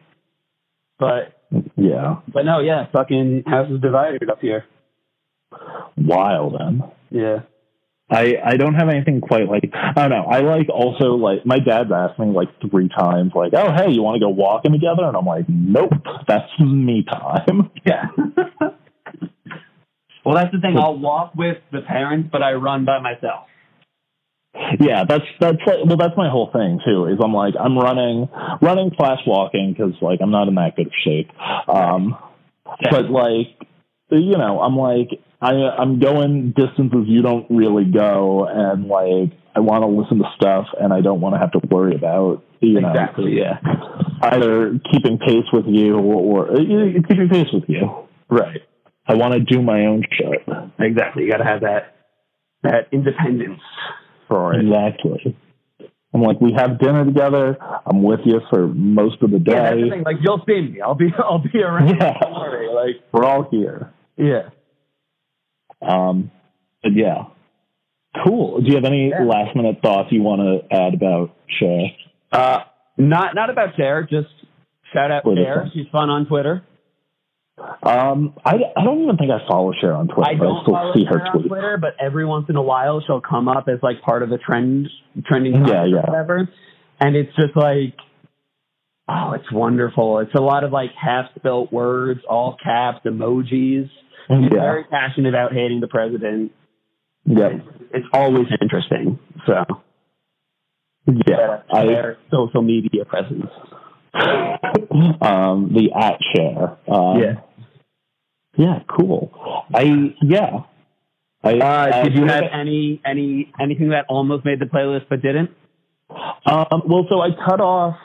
But 1.00 1.34
yeah, 1.76 2.18
but 2.32 2.46
no, 2.46 2.60
yeah, 2.60 2.86
fucking 2.94 3.44
house 3.48 3.70
is 3.72 3.82
divided 3.82 4.30
up 4.30 4.40
here. 4.42 4.66
wild. 5.98 6.56
Then 6.60 6.84
Yeah. 7.10 7.40
I 8.10 8.36
I 8.44 8.58
don't 8.58 8.76
have 8.76 8.90
anything 8.90 9.22
quite 9.22 9.48
like 9.48 9.72
I 9.74 9.94
don't 9.96 10.10
know. 10.10 10.26
I 10.30 10.42
like 10.42 10.70
also 10.70 11.16
like 11.16 11.46
my 11.46 11.60
dad's 11.60 11.92
asked 11.92 12.20
me 12.20 12.28
like 12.28 12.50
three 12.70 12.90
times 12.90 13.32
like, 13.34 13.54
oh 13.56 13.72
hey, 13.74 13.90
you 13.92 14.04
want 14.04 14.16
to 14.16 14.20
go 14.20 14.30
walking 14.30 14.74
together? 14.74 15.04
And 15.06 15.16
I'm 15.16 15.26
like, 15.26 15.46
nope, 15.48 15.94
that's 16.28 16.50
me 16.60 17.04
time. 17.10 17.72
Yeah. 17.86 18.08
Well, 20.32 20.44
that's 20.44 20.54
the 20.54 20.62
thing. 20.62 20.78
I'll 20.78 20.98
walk 20.98 21.34
with 21.36 21.58
the 21.72 21.82
parents, 21.82 22.30
but 22.32 22.42
I 22.42 22.54
run 22.54 22.86
by 22.86 23.00
myself. 23.00 23.48
Yeah, 24.80 25.06
that's 25.08 25.24
that's 25.40 25.58
like, 25.66 25.86
well, 25.86 25.98
that's 25.98 26.18
my 26.18 26.30
whole 26.30 26.50
thing 26.52 26.80
too. 26.86 27.06
Is 27.06 27.20
I'm 27.24 27.34
like 27.34 27.54
I'm 27.60 27.78
running 27.78 28.28
running 28.62 28.92
slash 28.98 29.20
walking 29.26 29.74
because 29.74 29.94
like 30.02 30.20
I'm 30.22 30.32
not 30.32 30.48
in 30.48 30.56
that 30.56 30.76
good 30.76 30.88
of 30.88 30.94
shape. 31.06 31.30
Um, 31.70 32.18
but 32.90 33.10
like 33.10 33.58
you 34.10 34.38
know, 34.38 34.60
I'm 34.60 34.76
like 34.76 35.08
I 35.42 35.54
I'm 35.54 36.00
going 36.00 36.54
distances 36.56 37.06
you 37.08 37.22
don't 37.22 37.48
really 37.50 37.86
go, 37.86 38.46
and 38.46 38.88
like 38.88 39.38
I 39.56 39.60
want 39.62 39.84
to 39.84 39.88
listen 39.88 40.18
to 40.20 40.30
stuff, 40.36 40.68
and 40.80 40.94
I 40.94 41.02
don't 41.02 41.22
want 41.22 41.36
to 41.36 41.40
have 41.40 41.52
to 41.54 41.62
worry 41.70 41.96
about 41.96 42.44
you 42.60 42.82
know 42.82 42.90
Exactly, 42.90 43.38
yeah. 43.40 43.60
either 44.22 44.80
keeping 44.92 45.18
pace 45.18 45.48
with 45.54 45.66
you 45.68 45.96
or, 45.96 46.48
or 46.48 46.52
uh, 46.52 46.58
keeping 47.08 47.30
pace 47.30 47.48
with 47.54 47.66
you. 47.68 47.90
Right. 48.30 48.62
I 49.08 49.16
want 49.16 49.34
to 49.34 49.40
do 49.40 49.62
my 49.62 49.86
own 49.88 50.04
shit. 50.12 50.48
Exactly. 50.80 51.24
You 51.24 51.32
got 51.32 51.38
to 51.38 51.44
have 51.46 51.62
that 51.62 51.96
that 52.64 52.88
independence 52.92 53.62
for 54.28 54.54
it. 54.54 54.62
Exactly. 54.66 55.36
I'm 56.14 56.22
like, 56.22 56.40
we 56.42 56.54
have 56.58 56.78
dinner 56.80 57.06
together. 57.06 57.58
I'm 57.86 58.04
with 58.04 58.20
you 58.26 58.42
for 58.50 58.68
most 58.68 59.22
of 59.24 59.32
the 59.32 59.38
Yeah, 59.46 59.54
that's 59.64 59.76
the 59.78 59.82
day. 59.84 59.90
thing. 59.90 60.04
Like 60.04 60.18
you'll 60.22 60.44
see 60.46 60.62
me. 60.62 60.82
I'll 60.82 60.94
be 60.96 61.12
I'll 61.18 61.40
be 61.40 61.60
around. 61.62 61.88
Yeah. 62.00 62.14
Like 62.74 63.02
We're 63.12 63.26
all 63.26 63.48
here. 63.50 63.92
yeah. 64.18 64.50
Um, 65.82 66.30
but 66.84 66.92
yeah, 66.96 67.24
cool. 68.26 68.62
Do 68.62 68.68
you 68.70 68.76
have 68.76 68.86
any 68.86 69.10
Yeah. 69.10 69.24
last 69.24 69.56
minute 69.56 69.80
thoughts 69.82 70.10
you 70.12 70.22
want 70.22 70.42
to 70.42 70.76
add 70.76 70.94
about 70.94 71.32
Cher? 71.60 71.88
Uh, 72.32 72.60
not 72.98 73.34
not 73.36 73.50
about 73.50 73.76
Cher. 73.78 74.04
Just 74.04 74.28
shout 74.94 75.12
out 75.12 75.24
Cher. 75.26 75.70
She's 75.74 75.88
fun 75.92 76.10
on 76.10 76.26
Twitter. 76.28 76.64
Um, 77.84 78.34
I, 78.46 78.56
I 78.78 78.84
don't 78.84 79.04
even 79.04 79.18
think 79.18 79.32
I 79.32 79.48
follow 79.48 79.72
Cher 79.80 79.94
on 79.94 80.08
Twitter. 80.08 80.30
I 80.30 80.36
but 80.36 80.44
don't 80.46 80.62
still 80.64 80.74
follow 80.76 80.94
see 80.94 81.06
her 81.06 81.20
her 81.20 81.28
on. 81.28 81.48
Twitter, 81.48 81.78
but 81.80 81.96
every 82.00 82.26
once 82.26 82.46
in 82.50 82.56
a 82.56 82.62
while 82.62 83.02
she'll 83.06 83.22
come 83.22 83.48
up 83.48 83.68
as 83.68 83.80
like 83.82 84.02
part 84.02 84.24
of 84.24 84.30
the 84.30 84.38
trend, 84.38 84.88
trending 85.26 85.54
Yeah, 85.54 85.60
topic 85.66 85.92
yeah. 85.92 85.98
or 85.98 86.02
whatever. 86.12 86.50
And 87.00 87.16
it's 87.16 87.36
just 87.36 87.56
like, 87.56 87.96
oh, 89.10 89.34
it's 89.34 89.52
wonderful. 89.52 90.20
It's 90.20 90.36
a 90.36 90.42
lot 90.42 90.64
of 90.64 90.72
like 90.72 90.92
half 91.00 91.26
spelt 91.36 91.72
words, 91.74 92.22
all 92.30 92.58
caps, 92.64 93.00
emojis. 93.06 93.90
She's 93.90 93.90
Yeah. 94.30 94.50
very 94.50 94.84
passionate 94.86 95.30
about 95.30 95.52
hating 95.54 95.80
the 95.82 95.88
president. 95.88 96.52
Yep. 97.26 97.52
It's 97.94 98.08
always 98.14 98.48
interesting. 98.62 99.20
So 99.48 99.54
Yeah. 101.28 101.62
I, 101.74 101.86
their 101.86 102.18
social 102.32 102.62
media 102.62 103.06
presence. 103.06 103.50
um, 104.14 105.72
the 105.74 105.90
at 105.96 106.18
Cher. 106.36 106.78
Um, 106.88 107.20
Yeah. 107.20 107.34
Yeah, 108.58 108.80
cool. 108.88 109.32
I, 109.74 110.16
yeah. 110.22 110.64
I, 111.44 111.58
Uh, 111.58 112.04
did 112.04 112.16
you 112.16 112.26
uh, 112.26 112.28
have 112.28 112.44
any 112.54 113.02
any 113.04 113.52
anything 113.60 113.90
that 113.90 114.06
almost 114.10 114.46
made 114.46 114.60
the 114.60 114.66
playlist 114.66 115.06
but 115.10 115.22
didn't? 115.22 115.50
Um, 116.46 116.84
well, 116.88 117.08
so 117.10 117.20
I 117.22 117.30
cut 117.32 117.62
off 117.62 117.96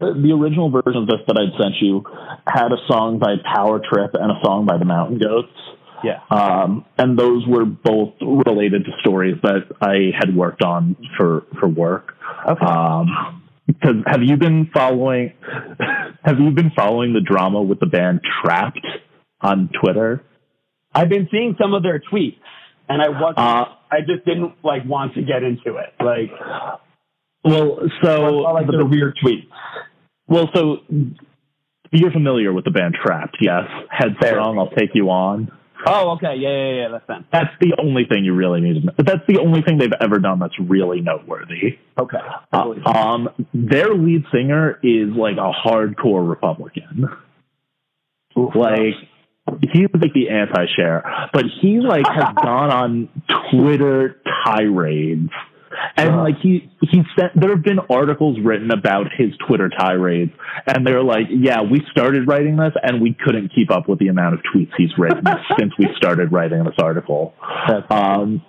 the, 0.00 0.12
the 0.12 0.32
original 0.32 0.70
version 0.70 1.02
of 1.02 1.06
this 1.06 1.20
that 1.26 1.38
I'd 1.38 1.58
sent 1.60 1.76
you 1.80 2.04
had 2.46 2.72
a 2.72 2.78
song 2.86 3.18
by 3.18 3.36
Power 3.54 3.80
Trip 3.80 4.10
and 4.14 4.30
a 4.30 4.40
song 4.42 4.66
by 4.66 4.76
the 4.78 4.84
Mountain 4.84 5.18
Goats. 5.18 5.48
Yeah. 6.04 6.20
Um, 6.30 6.84
and 6.98 7.18
those 7.18 7.46
were 7.46 7.64
both 7.64 8.14
related 8.20 8.84
to 8.84 8.90
stories 9.00 9.36
that 9.42 9.64
I 9.80 10.12
had 10.18 10.36
worked 10.36 10.62
on 10.62 10.96
for, 11.16 11.44
for 11.58 11.68
work. 11.68 12.14
Okay. 12.46 12.64
Um, 12.64 13.42
because 13.66 13.96
have 14.06 14.22
you 14.22 14.36
been 14.36 14.70
following, 14.72 15.32
have 16.24 16.38
you 16.38 16.50
been 16.50 16.70
following 16.76 17.14
the 17.14 17.20
drama 17.20 17.62
with 17.62 17.80
the 17.80 17.86
band 17.86 18.20
Trapt 18.44 18.78
on 19.40 19.70
Twitter? 19.80 20.22
I've 20.94 21.08
been 21.08 21.28
seeing 21.30 21.56
some 21.60 21.74
of 21.74 21.82
their 21.82 22.00
tweets, 22.00 22.38
and 22.88 23.02
I 23.02 23.08
wasn't. 23.08 23.38
Uh, 23.38 23.66
I 23.90 24.00
just 24.00 24.24
didn't 24.24 24.54
like 24.64 24.84
want 24.84 25.14
to 25.14 25.22
get 25.22 25.42
into 25.42 25.76
it. 25.76 25.92
Like, 26.02 26.30
well, 27.44 27.78
so 28.02 28.44
I 28.44 28.52
like 28.52 28.66
the- 28.66 28.78
the 28.78 28.86
weird 28.86 29.16
tweets. 29.22 29.46
Well, 30.28 30.50
so 30.54 30.78
you're 31.92 32.10
familiar 32.10 32.52
with 32.52 32.64
the 32.64 32.70
band 32.70 32.96
Trapt, 33.04 33.36
yes? 33.40 33.64
Headstrong, 33.90 34.58
I'll 34.58 34.70
take 34.70 34.90
you 34.94 35.10
on. 35.10 35.52
Oh, 35.86 36.12
okay, 36.12 36.34
yeah, 36.36 36.48
yeah, 36.48 36.74
yeah. 36.82 36.88
That's 36.90 37.06
them. 37.06 37.24
That's 37.30 37.54
the 37.60 37.74
only 37.78 38.06
thing 38.08 38.24
you 38.24 38.34
really 38.34 38.60
need 38.60 38.80
to 38.80 38.86
know. 38.86 38.92
That's 38.98 39.24
the 39.28 39.38
only 39.38 39.62
thing 39.62 39.78
they've 39.78 39.92
ever 40.00 40.18
done 40.18 40.40
that's 40.40 40.58
really 40.58 41.00
noteworthy. 41.00 41.78
Okay. 41.96 42.18
Uh, 42.52 42.74
um, 42.86 43.28
their 43.54 43.94
lead 43.94 44.24
singer 44.32 44.80
is 44.82 45.10
like 45.14 45.36
a 45.36 45.52
hardcore 45.52 46.28
Republican. 46.28 47.08
Like 48.34 48.94
he's 49.72 49.88
like 49.94 50.12
the 50.12 50.28
anti-Cher, 50.28 51.04
but 51.32 51.44
he 51.60 51.80
like 51.80 52.06
has 52.06 52.34
gone 52.42 52.70
on 52.70 53.08
Twitter 53.50 54.20
tirades. 54.44 55.30
And 55.96 56.16
like 56.16 56.36
he 56.42 56.70
he 56.80 57.02
sent 57.18 57.38
there 57.38 57.50
have 57.50 57.62
been 57.62 57.80
articles 57.90 58.38
written 58.42 58.70
about 58.70 59.06
his 59.16 59.30
Twitter 59.46 59.68
tirades 59.68 60.32
and 60.66 60.86
they're 60.86 61.02
like, 61.02 61.26
yeah, 61.30 61.62
we 61.62 61.82
started 61.90 62.26
writing 62.26 62.56
this 62.56 62.72
and 62.82 63.02
we 63.02 63.14
couldn't 63.14 63.52
keep 63.54 63.70
up 63.70 63.88
with 63.88 63.98
the 63.98 64.08
amount 64.08 64.34
of 64.34 64.40
tweets 64.40 64.70
he's 64.78 64.90
written 64.96 65.24
since 65.58 65.72
we 65.78 65.86
started 65.96 66.32
writing 66.32 66.64
this 66.64 66.76
article. 66.80 67.34
Um 67.90 68.42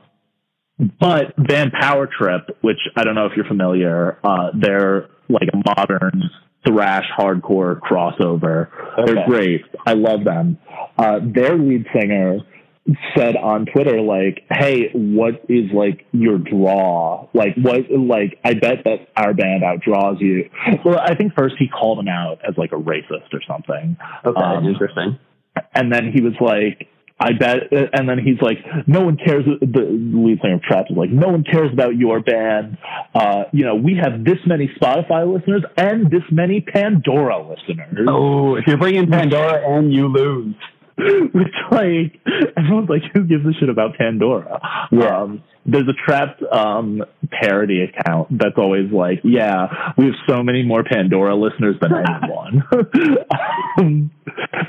but 0.78 1.34
Van 1.38 1.72
Power 1.72 2.08
Trip, 2.08 2.56
which 2.62 2.78
I 2.96 3.04
don't 3.04 3.16
know 3.16 3.26
if 3.26 3.32
you're 3.36 3.48
familiar, 3.48 4.20
uh, 4.24 4.52
they're 4.54 5.10
like 5.28 5.50
a 5.52 5.58
modern 5.58 6.30
thrash 6.68 7.06
hardcore 7.18 7.80
crossover. 7.80 8.70
They're 9.06 9.26
great. 9.26 9.62
I 9.86 9.94
love 9.94 10.24
them. 10.24 10.60
Uh, 10.98 11.20
their 11.24 11.58
lead 11.58 11.86
singer 11.98 12.40
said 13.16 13.36
on 13.36 13.66
Twitter, 13.66 14.00
like, 14.02 14.44
"Hey, 14.50 14.90
what 14.94 15.44
is 15.50 15.72
like 15.74 16.06
your 16.14 16.38
draw? 16.38 17.28
Like, 17.34 17.56
what? 17.62 17.92
Like, 17.92 18.40
I 18.44 18.54
bet 18.54 18.84
that 18.86 19.10
our 19.16 19.34
band 19.34 19.64
outdraws 19.64 20.20
you." 20.22 20.50
Well, 20.86 21.00
I 21.00 21.16
think 21.16 21.34
first 21.36 21.56
he 21.60 21.68
called 21.68 22.00
him 22.00 22.08
out 22.08 22.40
as 22.48 22.58
like 22.58 22.72
a 22.72 22.78
racist 22.78 23.34
or 23.34 23.42
something. 23.48 23.98
Okay, 24.26 24.42
Um, 24.42 24.66
interesting. 24.66 25.20
and 25.76 25.92
then 25.92 26.12
he 26.14 26.22
was 26.22 26.34
like, 26.40 26.88
I 27.20 27.34
bet, 27.34 27.72
and 27.72 28.08
then 28.08 28.20
he's 28.20 28.40
like, 28.42 28.60
no 28.88 29.02
one 29.02 29.18
cares. 29.18 29.44
The 29.60 29.82
lead 29.90 30.40
singer 30.42 30.56
of 30.56 30.62
Trapt 30.62 30.92
is 30.92 30.98
like, 30.98 31.10
no 31.10 31.30
one 31.30 31.44
cares 31.44 31.74
about 31.74 31.96
your 31.98 32.20
band. 32.22 32.78
Uh, 33.16 33.46
you 33.52 33.66
know, 33.66 33.74
we 33.74 33.96
have 34.02 34.24
this 34.24 34.38
many 34.46 34.70
Spotify 34.80 35.26
listeners 35.26 35.64
and 35.78 36.12
this 36.12 36.22
many 36.32 36.62
Pandora 36.62 37.40
listeners. 37.42 38.08
Oh, 38.08 38.56
if 38.56 38.68
you're 38.68 38.78
bringing 38.78 39.10
Pandora 39.10 39.78
and 39.78 39.92
you 39.92 40.08
lose. 40.08 40.54
Which 41.34 41.54
like 41.72 42.20
everyone's 42.58 42.90
like, 42.90 43.04
who 43.14 43.24
gives 43.24 43.46
a 43.46 43.54
shit 43.60 43.70
about 43.70 43.98
Pandora? 43.98 44.60
Yeah. 44.92 45.22
Um, 45.22 45.44
there's 45.66 45.88
a 45.88 46.10
Trapt 46.10 46.42
um, 46.52 47.04
parody 47.30 47.84
account 47.84 48.30
that's 48.32 48.58
always 48.58 48.92
like, 48.92 49.20
yeah, 49.24 49.94
we 49.98 50.06
have 50.06 50.16
so 50.28 50.42
many 50.42 50.64
more 50.64 50.84
Pandora 50.84 51.36
listeners 51.36 51.76
than 51.82 51.92
anyone. 51.94 52.64
um, 53.78 54.12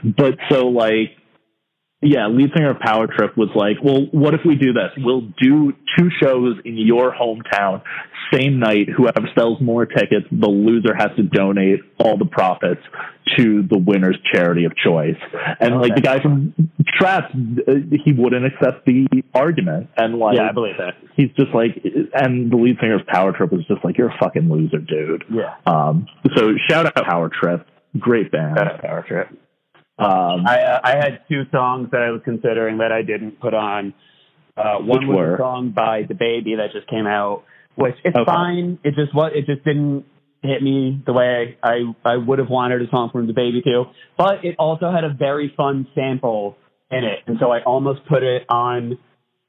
but 0.04 0.36
so 0.50 0.66
like, 0.68 1.16
yeah, 2.00 2.28
lead 2.28 2.50
singer 2.56 2.70
of 2.70 2.78
Power 2.80 3.06
Trip 3.08 3.36
was 3.36 3.48
like, 3.56 3.76
well, 3.82 4.06
what 4.12 4.34
if 4.34 4.40
we 4.46 4.54
do 4.54 4.72
this? 4.72 4.90
We'll 4.98 5.22
do 5.40 5.72
two 5.98 6.10
shows 6.22 6.56
in 6.64 6.76
your 6.76 7.12
hometown, 7.12 7.82
same 8.32 8.60
night. 8.60 8.88
Whoever 8.96 9.28
sells 9.36 9.60
more 9.60 9.84
tickets, 9.84 10.26
the 10.30 10.48
loser 10.48 10.94
has 10.94 11.08
to 11.16 11.24
donate 11.24 11.80
all 11.98 12.16
the 12.16 12.24
profits 12.24 12.82
to 13.36 13.62
the 13.68 13.76
winner's 13.78 14.16
charity 14.32 14.64
of 14.64 14.72
choice. 14.76 15.16
And 15.60 15.80
like 15.80 15.94
the 15.96 16.00
guy 16.00 16.20
from 16.20 16.54
Trapt, 17.00 17.34
uh, 17.68 17.96
he 18.04 18.12
wouldn't 18.12 18.46
accept 18.46 18.86
the 18.86 19.06
argument. 19.34 19.90
And 19.96 20.14
like, 20.18 20.36
Yeah, 20.36 20.48
I 20.50 20.52
believe 20.52 20.76
that. 20.78 20.94
he's 21.16 21.30
just 21.36 21.52
like, 21.52 21.82
and 22.14 22.50
the 22.50 22.56
lead 22.56 22.76
singer 22.80 22.94
of 23.00 23.06
Power 23.06 23.32
Trip 23.32 23.50
was 23.52 23.66
just 23.66 23.84
like, 23.84 23.98
you're 23.98 24.10
a 24.10 24.18
fucking 24.20 24.48
loser, 24.48 24.78
dude. 24.78 25.24
Yeah. 25.30 25.54
Um, 25.66 26.06
so 26.36 26.52
shout 26.68 26.86
out 26.86 26.94
Power 26.94 27.28
Trip, 27.28 27.66
great 27.98 28.30
band. 28.30 28.56
Shout 28.56 28.74
out 28.74 28.82
Power 28.82 29.04
Trip. 29.06 29.28
Um, 29.98 30.46
I 30.46 30.62
uh, 30.62 30.80
I 30.84 30.96
had 30.96 31.22
two 31.28 31.42
songs 31.50 31.88
that 31.90 32.02
I 32.02 32.10
was 32.10 32.20
considering 32.24 32.78
that 32.78 32.92
I 32.92 33.02
didn't 33.02 33.40
put 33.40 33.52
on. 33.52 33.94
Uh, 34.56 34.78
one 34.78 35.08
was 35.08 35.16
were? 35.16 35.34
a 35.34 35.38
song 35.38 35.72
by 35.74 36.02
DaBaby 36.02 36.56
that 36.58 36.68
just 36.72 36.86
came 36.88 37.06
out, 37.06 37.44
which 37.74 37.94
it's 38.04 38.16
Okay. 38.16 38.24
fine. 38.24 38.78
It 38.84 38.94
just 38.94 39.14
what 39.14 39.34
it 39.34 39.46
just 39.46 39.64
didn't 39.64 40.04
hit 40.42 40.62
me 40.62 41.02
the 41.04 41.12
way 41.12 41.58
I 41.62 41.82
I 42.04 42.16
would 42.16 42.38
have 42.38 42.48
wanted 42.48 42.80
a 42.82 42.88
song 42.90 43.10
from 43.10 43.26
DaBaby 43.26 43.64
to. 43.64 43.84
But 44.16 44.44
it 44.44 44.54
also 44.58 44.90
had 44.92 45.02
a 45.02 45.10
very 45.10 45.52
fun 45.56 45.88
sample 45.96 46.56
in 46.90 47.02
it, 47.04 47.20
and 47.26 47.38
so 47.40 47.50
I 47.50 47.62
almost 47.62 48.06
put 48.08 48.22
it 48.22 48.44
on 48.48 48.98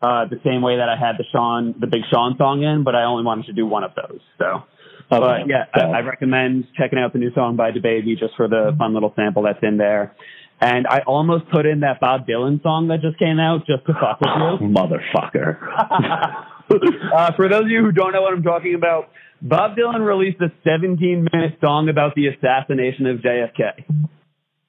uh, 0.02 0.26
the 0.26 0.40
same 0.44 0.64
way 0.64 0.78
that 0.78 0.90
I 0.90 0.98
had 0.98 1.18
the 1.20 1.26
Sean 1.32 1.76
the 1.80 1.88
Big 1.88 2.02
Sean 2.12 2.36
song 2.38 2.64
in, 2.64 2.84
but 2.84 2.96
I 2.96 3.04
only 3.04 3.24
wanted 3.24 3.46
to 3.48 3.54
do 3.54 3.68
one 3.68 3.84
of 3.84 3.92
those. 3.96 4.20
So. 4.40 4.64
Okay. 5.12 5.20
But 5.20 5.48
yeah, 5.48 5.66
I, 5.74 5.98
I 5.98 6.00
recommend 6.02 6.66
checking 6.78 7.00
out 7.00 7.14
the 7.14 7.20
new 7.20 7.34
song 7.34 7.56
by 7.56 7.72
DaBaby 7.72 8.20
just 8.20 8.36
for 8.38 8.48
the 8.48 8.76
fun 8.78 8.94
little 8.94 9.12
sample 9.16 9.42
that's 9.42 9.58
in 9.64 9.78
there. 9.78 10.14
And 10.62 10.88
I 10.88 11.00
almost 11.08 11.50
put 11.52 11.66
in 11.66 11.82
that 11.82 12.00
Bob 12.02 12.28
Dylan 12.28 12.62
song 12.62 12.90
that 12.90 13.02
just 13.02 13.18
came 13.18 13.40
out 13.40 13.66
just 13.66 13.86
to 13.88 13.94
fuck 13.94 14.20
with 14.20 14.30
you. 14.62 14.68
Motherfucker. 14.68 15.58
uh, 17.16 17.32
for 17.36 17.48
those 17.48 17.64
of 17.64 17.70
you 17.70 17.82
who 17.82 17.92
don't 17.92 18.12
know 18.12 18.22
what 18.22 18.34
I'm 18.34 18.44
talking 18.44 18.76
about, 18.76 19.10
Bob 19.42 19.78
Dylan 19.78 20.06
released 20.06 20.42
a 20.42 20.52
17 20.66 21.28
minute 21.32 21.58
song 21.62 21.88
about 21.88 22.14
the 22.16 22.28
assassination 22.28 23.06
of 23.08 23.20
JFK. 23.20 23.86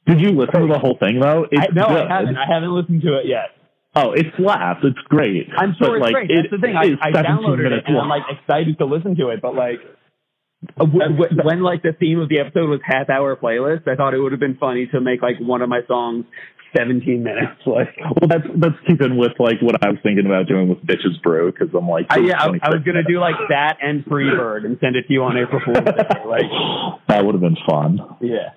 Did 0.07 0.21
you 0.21 0.31
listen 0.31 0.61
to 0.63 0.67
the 0.73 0.79
whole 0.79 0.97
thing 0.99 1.19
though? 1.21 1.47
I, 1.53 1.67
no, 1.73 1.89
good. 1.89 2.07
I 2.07 2.19
haven't. 2.19 2.37
I 2.37 2.47
haven't 2.47 2.73
listened 2.73 3.03
to 3.03 3.19
it 3.19 3.27
yet. 3.27 3.51
Oh, 3.95 4.13
it's 4.13 4.29
slaps. 4.37 4.81
It's 4.85 4.99
great. 5.09 5.49
I'm 5.57 5.75
sure 5.77 5.89
But, 5.89 5.95
it's 5.97 6.03
like, 6.03 6.13
great. 6.15 6.31
it- 6.31 6.47
That's 6.51 6.61
the 6.61 6.67
thing. 6.67 6.77
I, 6.77 6.95
I 7.03 7.11
downloaded 7.11 7.73
it 7.73 7.85
and 7.87 7.99
I'm 7.99 8.09
like 8.09 8.23
excited 8.31 8.79
to 8.79 8.87
listen 8.87 9.17
to 9.17 9.31
it, 9.31 9.43
but 9.43 9.55
like 9.57 9.81
Uh, 10.79 10.85
when 10.85 11.63
like 11.63 11.83
the 11.83 11.93
theme 11.99 12.21
of 12.21 12.29
the 12.29 12.39
episode 12.39 12.69
was 12.69 12.81
half 12.85 13.09
hour 13.09 13.35
playlist, 13.35 13.89
I 13.89 13.97
thought 13.97 14.13
it 14.13 14.19
would 14.19 14.33
have 14.33 14.41
been 14.41 14.59
funny 14.59 14.87
to 14.93 15.01
make 15.01 15.23
like 15.23 15.37
one 15.41 15.63
of 15.63 15.69
my 15.69 15.81
songs 15.89 16.27
17 16.77 17.23
minutes. 17.23 17.47
Like, 17.67 17.97
Well, 18.21 18.29
that's 18.29 18.47
that's 18.57 18.75
keeping 18.87 19.17
with 19.17 19.33
like 19.39 19.63
what 19.63 19.83
I 19.85 19.91
was 19.91 19.99
thinking 20.03 20.27
about 20.27 20.49
doing 20.49 20.69
with 20.69 20.79
Bitches 20.85 21.23
Brew 21.23 21.53
because 21.53 21.69
I'm 21.75 21.89
like, 21.89 22.07
I, 22.11 22.19
yeah, 22.19 22.43
I, 22.43 22.47
I 22.47 22.69
was 22.71 22.83
gonna 22.85 23.05
do 23.05 23.21
like 23.21 23.37
that 23.49 23.79
and 23.81 24.05
Freebird 24.05 24.65
and 24.65 24.77
send 24.81 24.97
it 24.97 25.07
to 25.07 25.13
you 25.13 25.23
on 25.23 25.37
April 25.37 25.61
Fool's 25.65 25.79
Day. 25.79 26.21
Like, 26.27 26.51
that 27.09 27.25
would 27.25 27.35
have 27.35 27.43
been 27.43 27.57
fun. 27.69 28.01
yeah. 28.21 28.51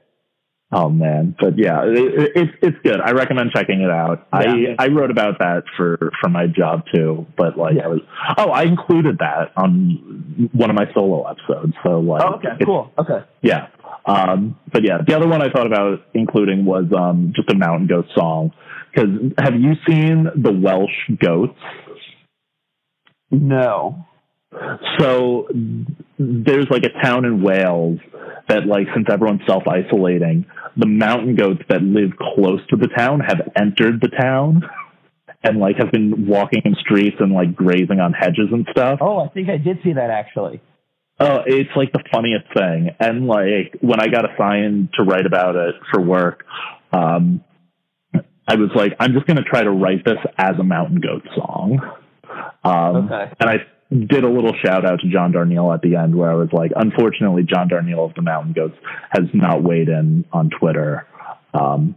Oh 0.75 0.89
man, 0.89 1.35
but 1.39 1.57
yeah, 1.57 1.83
it, 1.83 1.97
it, 1.97 2.31
it's 2.35 2.51
it's 2.61 2.77
good. 2.83 2.99
I 2.99 3.11
recommend 3.11 3.51
checking 3.53 3.81
it 3.81 3.91
out. 3.91 4.27
Yeah. 4.33 4.75
I 4.79 4.85
I 4.85 4.87
wrote 4.87 5.11
about 5.11 5.39
that 5.39 5.63
for 5.77 6.11
for 6.21 6.29
my 6.29 6.47
job 6.47 6.83
too, 6.93 7.27
but 7.37 7.57
like 7.57 7.75
I 7.83 7.87
was 7.87 7.99
oh 8.37 8.49
I 8.49 8.63
included 8.63 9.19
that 9.19 9.51
on 9.55 10.49
one 10.53 10.69
of 10.69 10.75
my 10.75 10.85
solo 10.93 11.25
episodes. 11.29 11.73
So 11.83 11.99
like, 11.99 12.23
Oh, 12.23 12.35
okay, 12.35 12.47
it's- 12.47 12.65
cool. 12.65 12.91
Okay. 12.97 13.23
Yeah. 13.41 13.67
Um, 14.05 14.59
but 14.71 14.83
yeah, 14.83 14.97
the 15.05 15.15
other 15.15 15.27
one 15.29 15.41
I 15.41 15.49
thought 15.49 15.65
about 15.67 16.01
including 16.13 16.65
was 16.65 16.85
um, 16.97 17.31
just 17.35 17.49
a 17.49 17.55
mountain 17.55 17.87
goat 17.87 18.05
song. 18.13 18.51
Because 18.93 19.09
have 19.39 19.55
you 19.55 19.73
seen 19.87 20.25
the 20.35 20.51
Welsh 20.51 20.91
goats? 21.19 21.57
No. 23.31 24.05
So 24.99 25.47
there's 26.19 26.67
like 26.69 26.83
a 26.83 27.01
town 27.03 27.25
in 27.25 27.41
Wales 27.41 27.99
that 28.47 28.65
like 28.65 28.87
since 28.93 29.07
everyone's 29.11 29.41
self 29.47 29.63
isolating, 29.67 30.45
the 30.77 30.87
mountain 30.87 31.35
goats 31.35 31.61
that 31.69 31.81
live 31.81 32.11
close 32.17 32.59
to 32.69 32.75
the 32.75 32.87
town 32.87 33.19
have 33.21 33.51
entered 33.55 34.01
the 34.01 34.09
town 34.09 34.63
and 35.43 35.59
like 35.59 35.77
have 35.77 35.91
been 35.91 36.27
walking 36.27 36.61
in 36.65 36.75
streets 36.79 37.17
and 37.19 37.31
like 37.33 37.55
grazing 37.55 37.99
on 37.99 38.13
hedges 38.13 38.49
and 38.51 38.67
stuff. 38.71 38.99
Oh, 39.01 39.19
I 39.19 39.27
think 39.29 39.49
I 39.49 39.57
did 39.57 39.79
see 39.83 39.93
that 39.93 40.09
actually. 40.09 40.61
Oh, 41.19 41.41
it's 41.45 41.69
like 41.75 41.91
the 41.91 42.03
funniest 42.11 42.45
thing. 42.55 42.89
And 42.99 43.27
like 43.27 43.77
when 43.81 43.99
I 43.99 44.07
got 44.07 44.25
assigned 44.31 44.89
to 44.97 45.03
write 45.03 45.25
about 45.25 45.55
it 45.55 45.75
for 45.91 46.01
work, 46.01 46.43
um, 46.91 47.43
I 48.47 48.55
was 48.55 48.71
like, 48.75 48.93
I'm 48.99 49.13
just 49.13 49.25
going 49.25 49.37
to 49.37 49.43
try 49.43 49.63
to 49.63 49.71
write 49.71 50.03
this 50.03 50.17
as 50.37 50.55
a 50.59 50.63
mountain 50.63 50.99
goat 50.99 51.23
song. 51.35 51.79
Um, 52.63 53.09
Okay. 53.11 53.31
And 53.39 53.49
I 53.49 53.57
did 53.93 54.23
a 54.23 54.29
little 54.29 54.53
shout 54.63 54.85
out 54.85 54.99
to 55.01 55.09
John 55.09 55.33
Darnielle 55.33 55.73
at 55.73 55.81
the 55.81 55.95
end 55.95 56.15
where 56.15 56.31
I 56.31 56.35
was 56.35 56.49
like, 56.51 56.71
unfortunately, 56.75 57.43
John 57.43 57.69
Darnielle 57.69 58.09
of 58.09 58.15
the 58.15 58.21
Mountain 58.21 58.53
Goats 58.53 58.75
has 59.09 59.25
not 59.33 59.63
weighed 59.63 59.89
in 59.89 60.25
on 60.31 60.49
Twitter. 60.49 61.07
Um, 61.53 61.95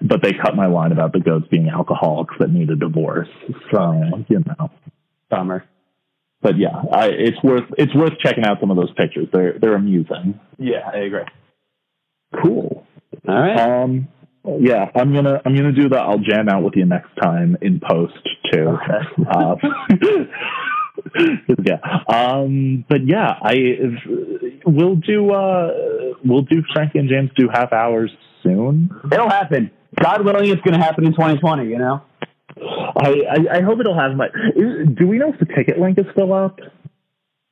but 0.00 0.22
they 0.22 0.32
cut 0.32 0.56
my 0.56 0.66
line 0.66 0.92
about 0.92 1.12
the 1.12 1.20
goats 1.20 1.46
being 1.50 1.68
alcoholics 1.68 2.34
that 2.40 2.50
need 2.50 2.70
a 2.70 2.76
divorce. 2.76 3.28
So, 3.72 4.24
you 4.28 4.42
know 4.46 4.70
Bummer. 5.30 5.64
but 6.40 6.58
yeah, 6.58 6.82
I, 6.92 7.08
it's 7.08 7.42
worth 7.42 7.64
it's 7.78 7.94
worth 7.94 8.18
checking 8.20 8.44
out 8.44 8.58
some 8.60 8.70
of 8.70 8.76
those 8.76 8.92
pictures. 8.94 9.28
They're 9.32 9.58
they're 9.58 9.74
amusing. 9.74 10.40
Yeah, 10.58 10.88
I 10.92 10.98
agree. 10.98 11.24
Cool. 12.42 12.86
All 13.28 13.34
right. 13.34 13.82
Um, 13.82 14.08
yeah, 14.60 14.90
I'm 14.94 15.12
gonna 15.14 15.40
I'm 15.44 15.54
gonna 15.56 15.72
do 15.72 15.88
that. 15.90 16.00
I'll 16.00 16.18
jam 16.18 16.48
out 16.48 16.62
with 16.62 16.74
you 16.76 16.84
next 16.84 17.10
time 17.22 17.56
in 17.62 17.80
post 17.80 18.14
too. 18.52 18.76
Uh, 19.30 19.56
yeah. 21.64 21.78
Um, 22.08 22.84
but 22.88 23.06
yeah, 23.06 23.34
I 23.42 23.54
we'll 24.66 24.96
do 24.96 25.32
uh 25.32 25.70
we'll 26.24 26.42
do 26.42 26.62
Frankie 26.72 26.98
and 26.98 27.08
James 27.08 27.30
do 27.36 27.48
half 27.52 27.72
hours 27.72 28.10
soon. 28.42 28.90
It'll 29.12 29.28
happen. 29.30 29.70
God 30.02 30.24
willing, 30.24 30.50
it's 30.50 30.60
going 30.62 30.78
to 30.78 30.84
happen 30.84 31.06
in 31.06 31.12
2020. 31.12 31.68
You 31.68 31.78
know. 31.78 32.02
I, 32.56 33.10
I 33.30 33.56
I 33.58 33.62
hope 33.62 33.80
it'll 33.80 33.98
have 33.98 34.16
my. 34.16 34.26
is- 34.56 34.88
Do 34.96 35.06
we 35.06 35.18
know 35.18 35.32
if 35.32 35.38
the 35.40 35.46
ticket 35.46 35.78
link 35.78 35.98
is 35.98 36.04
still 36.12 36.32
up? 36.32 36.58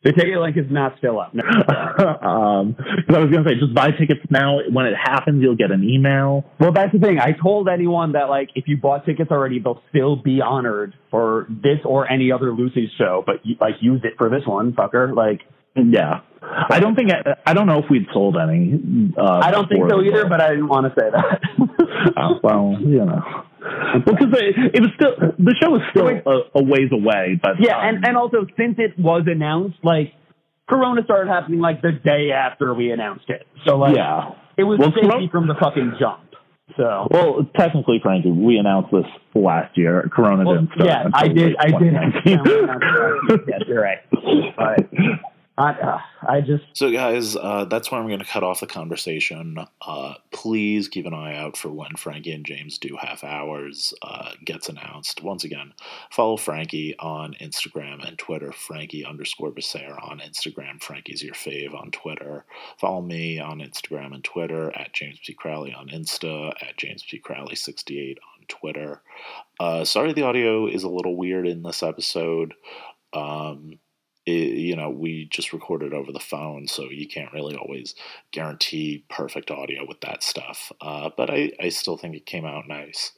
The 0.05 0.12
ticket 0.12 0.37
link 0.39 0.57
is 0.57 0.66
not 0.69 0.99
still 0.99 1.20
up. 1.20 1.33
No. 1.33 1.45
um, 1.47 2.77
I 3.09 3.19
was 3.19 3.31
gonna 3.31 3.49
say, 3.49 3.55
just 3.55 3.73
buy 3.73 3.91
tickets 3.93 4.20
now. 4.31 4.59
When 4.69 4.87
it 4.87 4.95
happens, 5.01 5.43
you'll 5.43 5.57
get 5.57 5.70
an 5.70 5.85
email. 5.85 6.45
Well, 6.59 6.73
that's 6.73 6.93
the 6.93 6.99
thing. 6.99 7.20
I 7.20 7.33
told 7.33 7.69
anyone 7.69 8.12
that 8.12 8.29
like 8.29 8.51
if 8.57 8.65
you 8.66 8.77
bought 8.77 9.07
tickets 9.07 9.31
already, 9.31 9.61
they'll 9.61 9.81
still 9.91 10.16
be 10.16 10.41
honored 10.41 10.95
for 11.11 11.47
this 11.49 11.79
or 11.85 12.11
any 12.11 12.33
other 12.33 12.53
Lucy's 12.53 12.91
show. 12.99 13.23
But 13.24 13.37
like 13.61 13.74
use 13.81 14.01
it 14.03 14.15
for 14.19 14.29
this 14.29 14.43
one, 14.45 14.73
fucker. 14.73 15.15
Like 15.15 15.43
Yeah, 15.77 16.23
I 16.43 16.81
don't 16.81 16.97
think 16.97 17.11
I, 17.12 17.37
I 17.47 17.55
don't 17.55 17.69
know 17.69 17.79
if 17.79 17.85
we'd 17.89 18.07
sold 18.12 18.37
any. 18.37 19.12
Uh, 19.16 19.23
I 19.23 19.53
don't 19.53 19.69
think 19.69 19.89
so 19.89 20.03
either. 20.03 20.27
But 20.27 20.41
I 20.41 20.51
didn't 20.51 20.69
want 20.69 20.93
to 20.93 21.01
say 21.01 21.11
that. 21.11 22.16
Uh, 22.16 22.35
well, 22.43 22.77
you 22.81 23.05
know, 23.05 23.45
because 24.05 24.32
it, 24.32 24.74
it 24.74 24.80
was 24.80 24.90
still 24.97 25.14
the 25.39 25.55
show 25.60 25.70
was 25.70 25.82
still 25.90 26.09
a, 26.09 26.59
a 26.59 26.62
ways 26.62 26.90
away. 26.93 27.39
But 27.40 27.60
yeah, 27.60 27.76
um, 27.78 27.97
and 27.97 28.06
and 28.06 28.16
also 28.16 28.47
since 28.56 28.76
it 28.78 28.98
was 28.98 29.22
announced, 29.26 29.78
like 29.82 30.12
Corona 30.68 31.02
started 31.05 31.30
happening 31.30 31.60
like 31.60 31.82
the 31.82 31.93
day 31.93 32.30
after 32.32 32.74
we 32.74 32.90
announced 32.90 33.28
it. 33.28 33.47
So 33.66 33.76
like 33.76 33.97
yeah. 33.97 34.30
it 34.56 34.64
was 34.64 34.78
Well, 34.78 34.93
shaky 34.93 35.28
from 35.30 35.47
the 35.47 35.55
fucking 35.60 35.94
jump. 36.01 36.20
So 36.76 37.09
Well, 37.10 37.47
technically, 37.56 38.01
Frankie, 38.02 38.30
we 38.30 38.56
announced 38.56 38.90
this 38.93 39.05
last 39.34 39.76
year. 39.76 40.09
Corona 40.12 40.44
Well, 40.44 40.55
didn't 40.55 40.72
start. 40.74 40.89
yeah, 40.89 41.09
I 41.12 41.28
did. 41.28 41.56
I 41.59 41.66
did. 41.66 41.93
2019. 42.24 43.44
yes, 43.48 43.60
you're 43.66 43.82
right. 43.82 43.98
But 44.56 44.89
I, 45.59 45.73
uh, 45.73 46.01
I 46.27 46.41
just 46.41 46.65
So, 46.73 46.91
guys, 46.91 47.37
uh, 47.37 47.66
that's 47.66 47.91
where 47.91 48.01
I'm 48.01 48.07
going 48.07 48.20
to 48.20 48.24
cut 48.24 48.43
off 48.43 48.61
the 48.61 48.66
conversation. 48.66 49.59
Uh, 49.87 50.15
please 50.31 50.89
keep 50.89 51.05
an 51.05 51.12
eye 51.12 51.37
out 51.37 51.59
for 51.59 51.69
when 51.69 51.95
Frankie 51.97 52.33
and 52.33 52.47
James 52.47 52.79
do 52.79 52.97
half 52.99 53.23
hours 53.23 53.93
uh, 54.01 54.33
gets 54.45 54.70
announced. 54.70 55.23
Once 55.23 55.45
again, 55.45 55.74
follow 56.11 56.39
Frankie 56.39 56.97
on 56.99 57.35
Instagram 57.41 58.07
and 58.07 58.19
Twitter, 58.19 58.51
Frankie 58.51 59.05
underscore 59.05 59.51
Becerra 59.51 60.03
on 60.11 60.20
Instagram. 60.20 60.83
Frankie's 60.83 61.23
your 61.23 61.35
fave 61.35 61.74
on 61.74 61.91
Twitter. 61.91 62.47
Follow 62.79 63.03
me 63.03 63.39
on 63.39 63.59
Instagram 63.59 64.15
and 64.15 64.24
Twitter 64.24 64.74
at 64.74 64.95
James 64.95 65.20
P. 65.24 65.35
Crowley 65.35 65.74
on 65.74 65.89
Insta, 65.89 66.53
at 66.62 66.79
James 66.79 67.05
P. 67.09 67.20
Crowley68 67.20 68.16
on 68.16 68.47
Twitter. 68.49 69.03
Uh, 69.61 69.85
sorry 69.85 70.15
the 70.15 70.23
audio 70.23 70.66
is 70.66 70.83
a 70.83 70.89
little 70.89 71.15
weird 71.15 71.47
in 71.47 71.62
this 71.62 71.83
episode. 71.83 72.55
Um, 73.12 73.79
it, 74.27 74.31
you 74.31 74.77
know, 74.77 74.90
we 74.90 75.27
just 75.31 75.53
recorded 75.53 75.93
over 75.93 76.12
the 76.12 76.20
phone, 76.20 76.69
so 76.69 76.85
you 76.85 77.09
can't 77.09 77.32
really 77.32 77.57
always 77.57 77.94
guarantee 78.31 79.05
perfect 79.09 79.51
audio 79.51 79.85
with 79.86 80.01
that 80.03 80.23
stuff. 80.23 80.73
Uh, 80.81 81.11
but 81.16 81.31
I, 81.31 81.53
I 81.61 81.69
still 81.70 81.97
think 81.97 82.15
it 82.15 82.27
came 82.27 82.44
out 82.44 82.69
nice. 82.69 83.12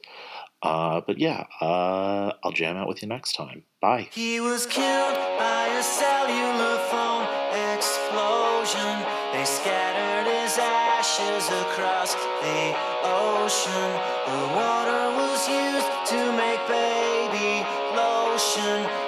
Uh, 0.61 1.01
but 1.05 1.19
yeah, 1.19 1.45
uh, 1.61 2.33
I'll 2.43 2.51
jam 2.51 2.75
out 2.75 2.87
with 2.87 3.01
you 3.01 3.07
next 3.07 3.33
time. 3.33 3.63
Bye. 3.81 4.09
He 4.11 4.39
was 4.39 4.65
killed 4.65 5.15
by 5.37 5.67
a 5.77 5.83
cellular 5.83 6.77
phone 6.89 7.27
explosion. 7.75 8.97
They 9.33 9.45
scattered 9.45 10.25
his 10.25 10.57
ashes 10.57 11.45
across 11.49 12.15
the 12.15 12.73
ocean. 13.03 13.89
The 14.25 14.41
water 14.57 15.05
was 15.21 15.47
used 15.47 15.91
to 16.09 16.19
make 16.33 16.61
baby 16.67 17.61
lotion. 17.93 19.04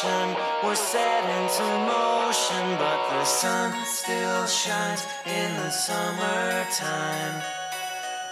Promotion 0.00 0.36
were 0.64 0.74
set 0.74 1.24
into 1.24 1.62
motion, 1.62 2.78
but 2.78 3.10
the 3.10 3.24
sun 3.24 3.74
still 3.84 4.46
shines 4.46 5.04
in 5.26 5.54
the 5.56 5.68
summertime. 5.68 7.42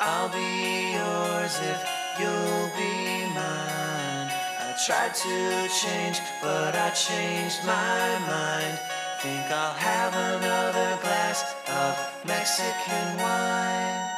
I'll 0.01 0.31
be 0.31 0.93
yours 0.95 1.59
if 1.61 1.85
you'll 2.19 2.71
be 2.77 3.27
mine. 3.35 4.31
I 4.61 4.75
tried 4.87 5.15
to 5.15 5.69
change, 5.69 6.21
but 6.41 6.75
I 6.75 6.91
changed 6.91 7.63
my 7.65 8.19
mind. 8.27 8.79
Think 9.21 9.51
I'll 9.51 9.75
have 9.75 10.15
another 10.15 10.99
glass 11.03 11.55
of 11.69 12.27
Mexican 12.27 13.19
wine. 13.19 14.18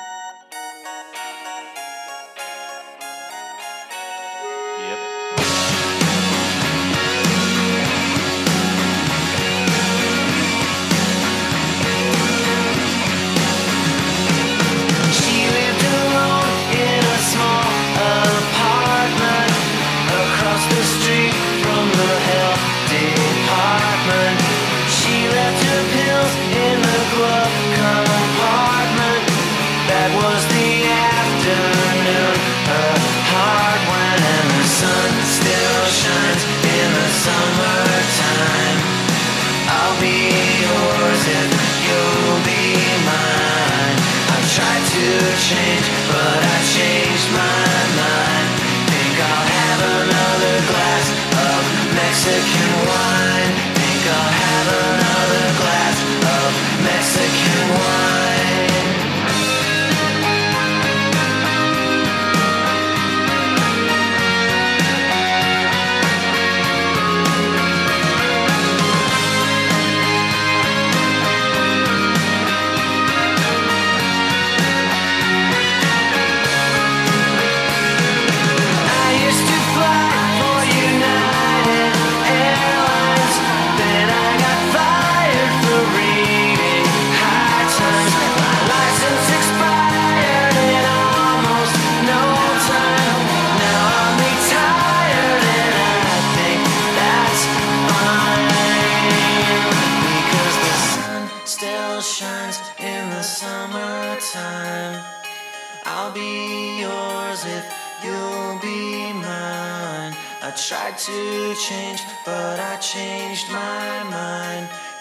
Change, 45.51 45.87
but 46.07 46.41
I 46.55 46.59
changed 46.63 47.29
my 47.35 47.75
mind. 47.99 48.49
Think 48.87 49.15
I'll 49.19 49.49
have 49.59 49.81
another 49.99 50.57
glass 50.71 51.07
of 51.51 51.61
Mexican 51.99 52.60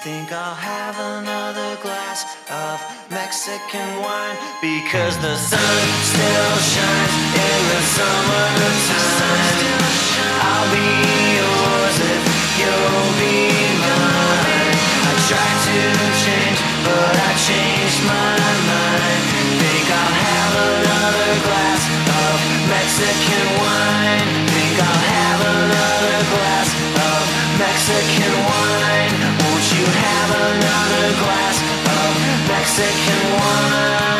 Think 0.01 0.31
I'll 0.31 0.55
have 0.55 0.95
another 0.95 1.75
glass 1.83 2.23
of 2.47 2.79
Mexican 3.11 3.99
wine 3.99 4.39
because 4.63 5.19
the 5.19 5.35
sun 5.35 5.83
still 6.07 6.55
shines 6.71 7.15
in 7.35 7.59
the 7.67 7.81
summertime. 7.99 9.59
I'll 10.39 10.71
be 10.71 10.87
yours 11.35 11.97
if 11.99 12.23
you'll 12.63 13.11
be 13.19 13.43
mine. 13.75 14.71
I 15.03 15.13
tried 15.27 15.59
to 15.67 15.83
change, 16.23 16.59
but 16.87 17.13
I 17.19 17.31
changed 17.43 17.99
my 18.07 18.39
mind. 18.71 19.23
Think 19.59 19.83
I'll 19.83 20.15
have 20.15 20.53
another 20.79 21.31
glass 21.43 21.83
of 22.07 22.35
Mexican 22.71 23.47
wine. 23.59 24.47
Think 24.47 24.79
I'll 24.79 25.03
have 25.11 25.39
another 25.43 26.17
glass 26.31 26.69
of 27.03 27.19
Mexican 27.59 28.35
wine. 28.47 29.18
Have 29.93 30.31
another 30.51 31.07
glass 31.23 31.57
of 31.61 32.13
Mexican 32.47 33.21
wine? 33.39 34.18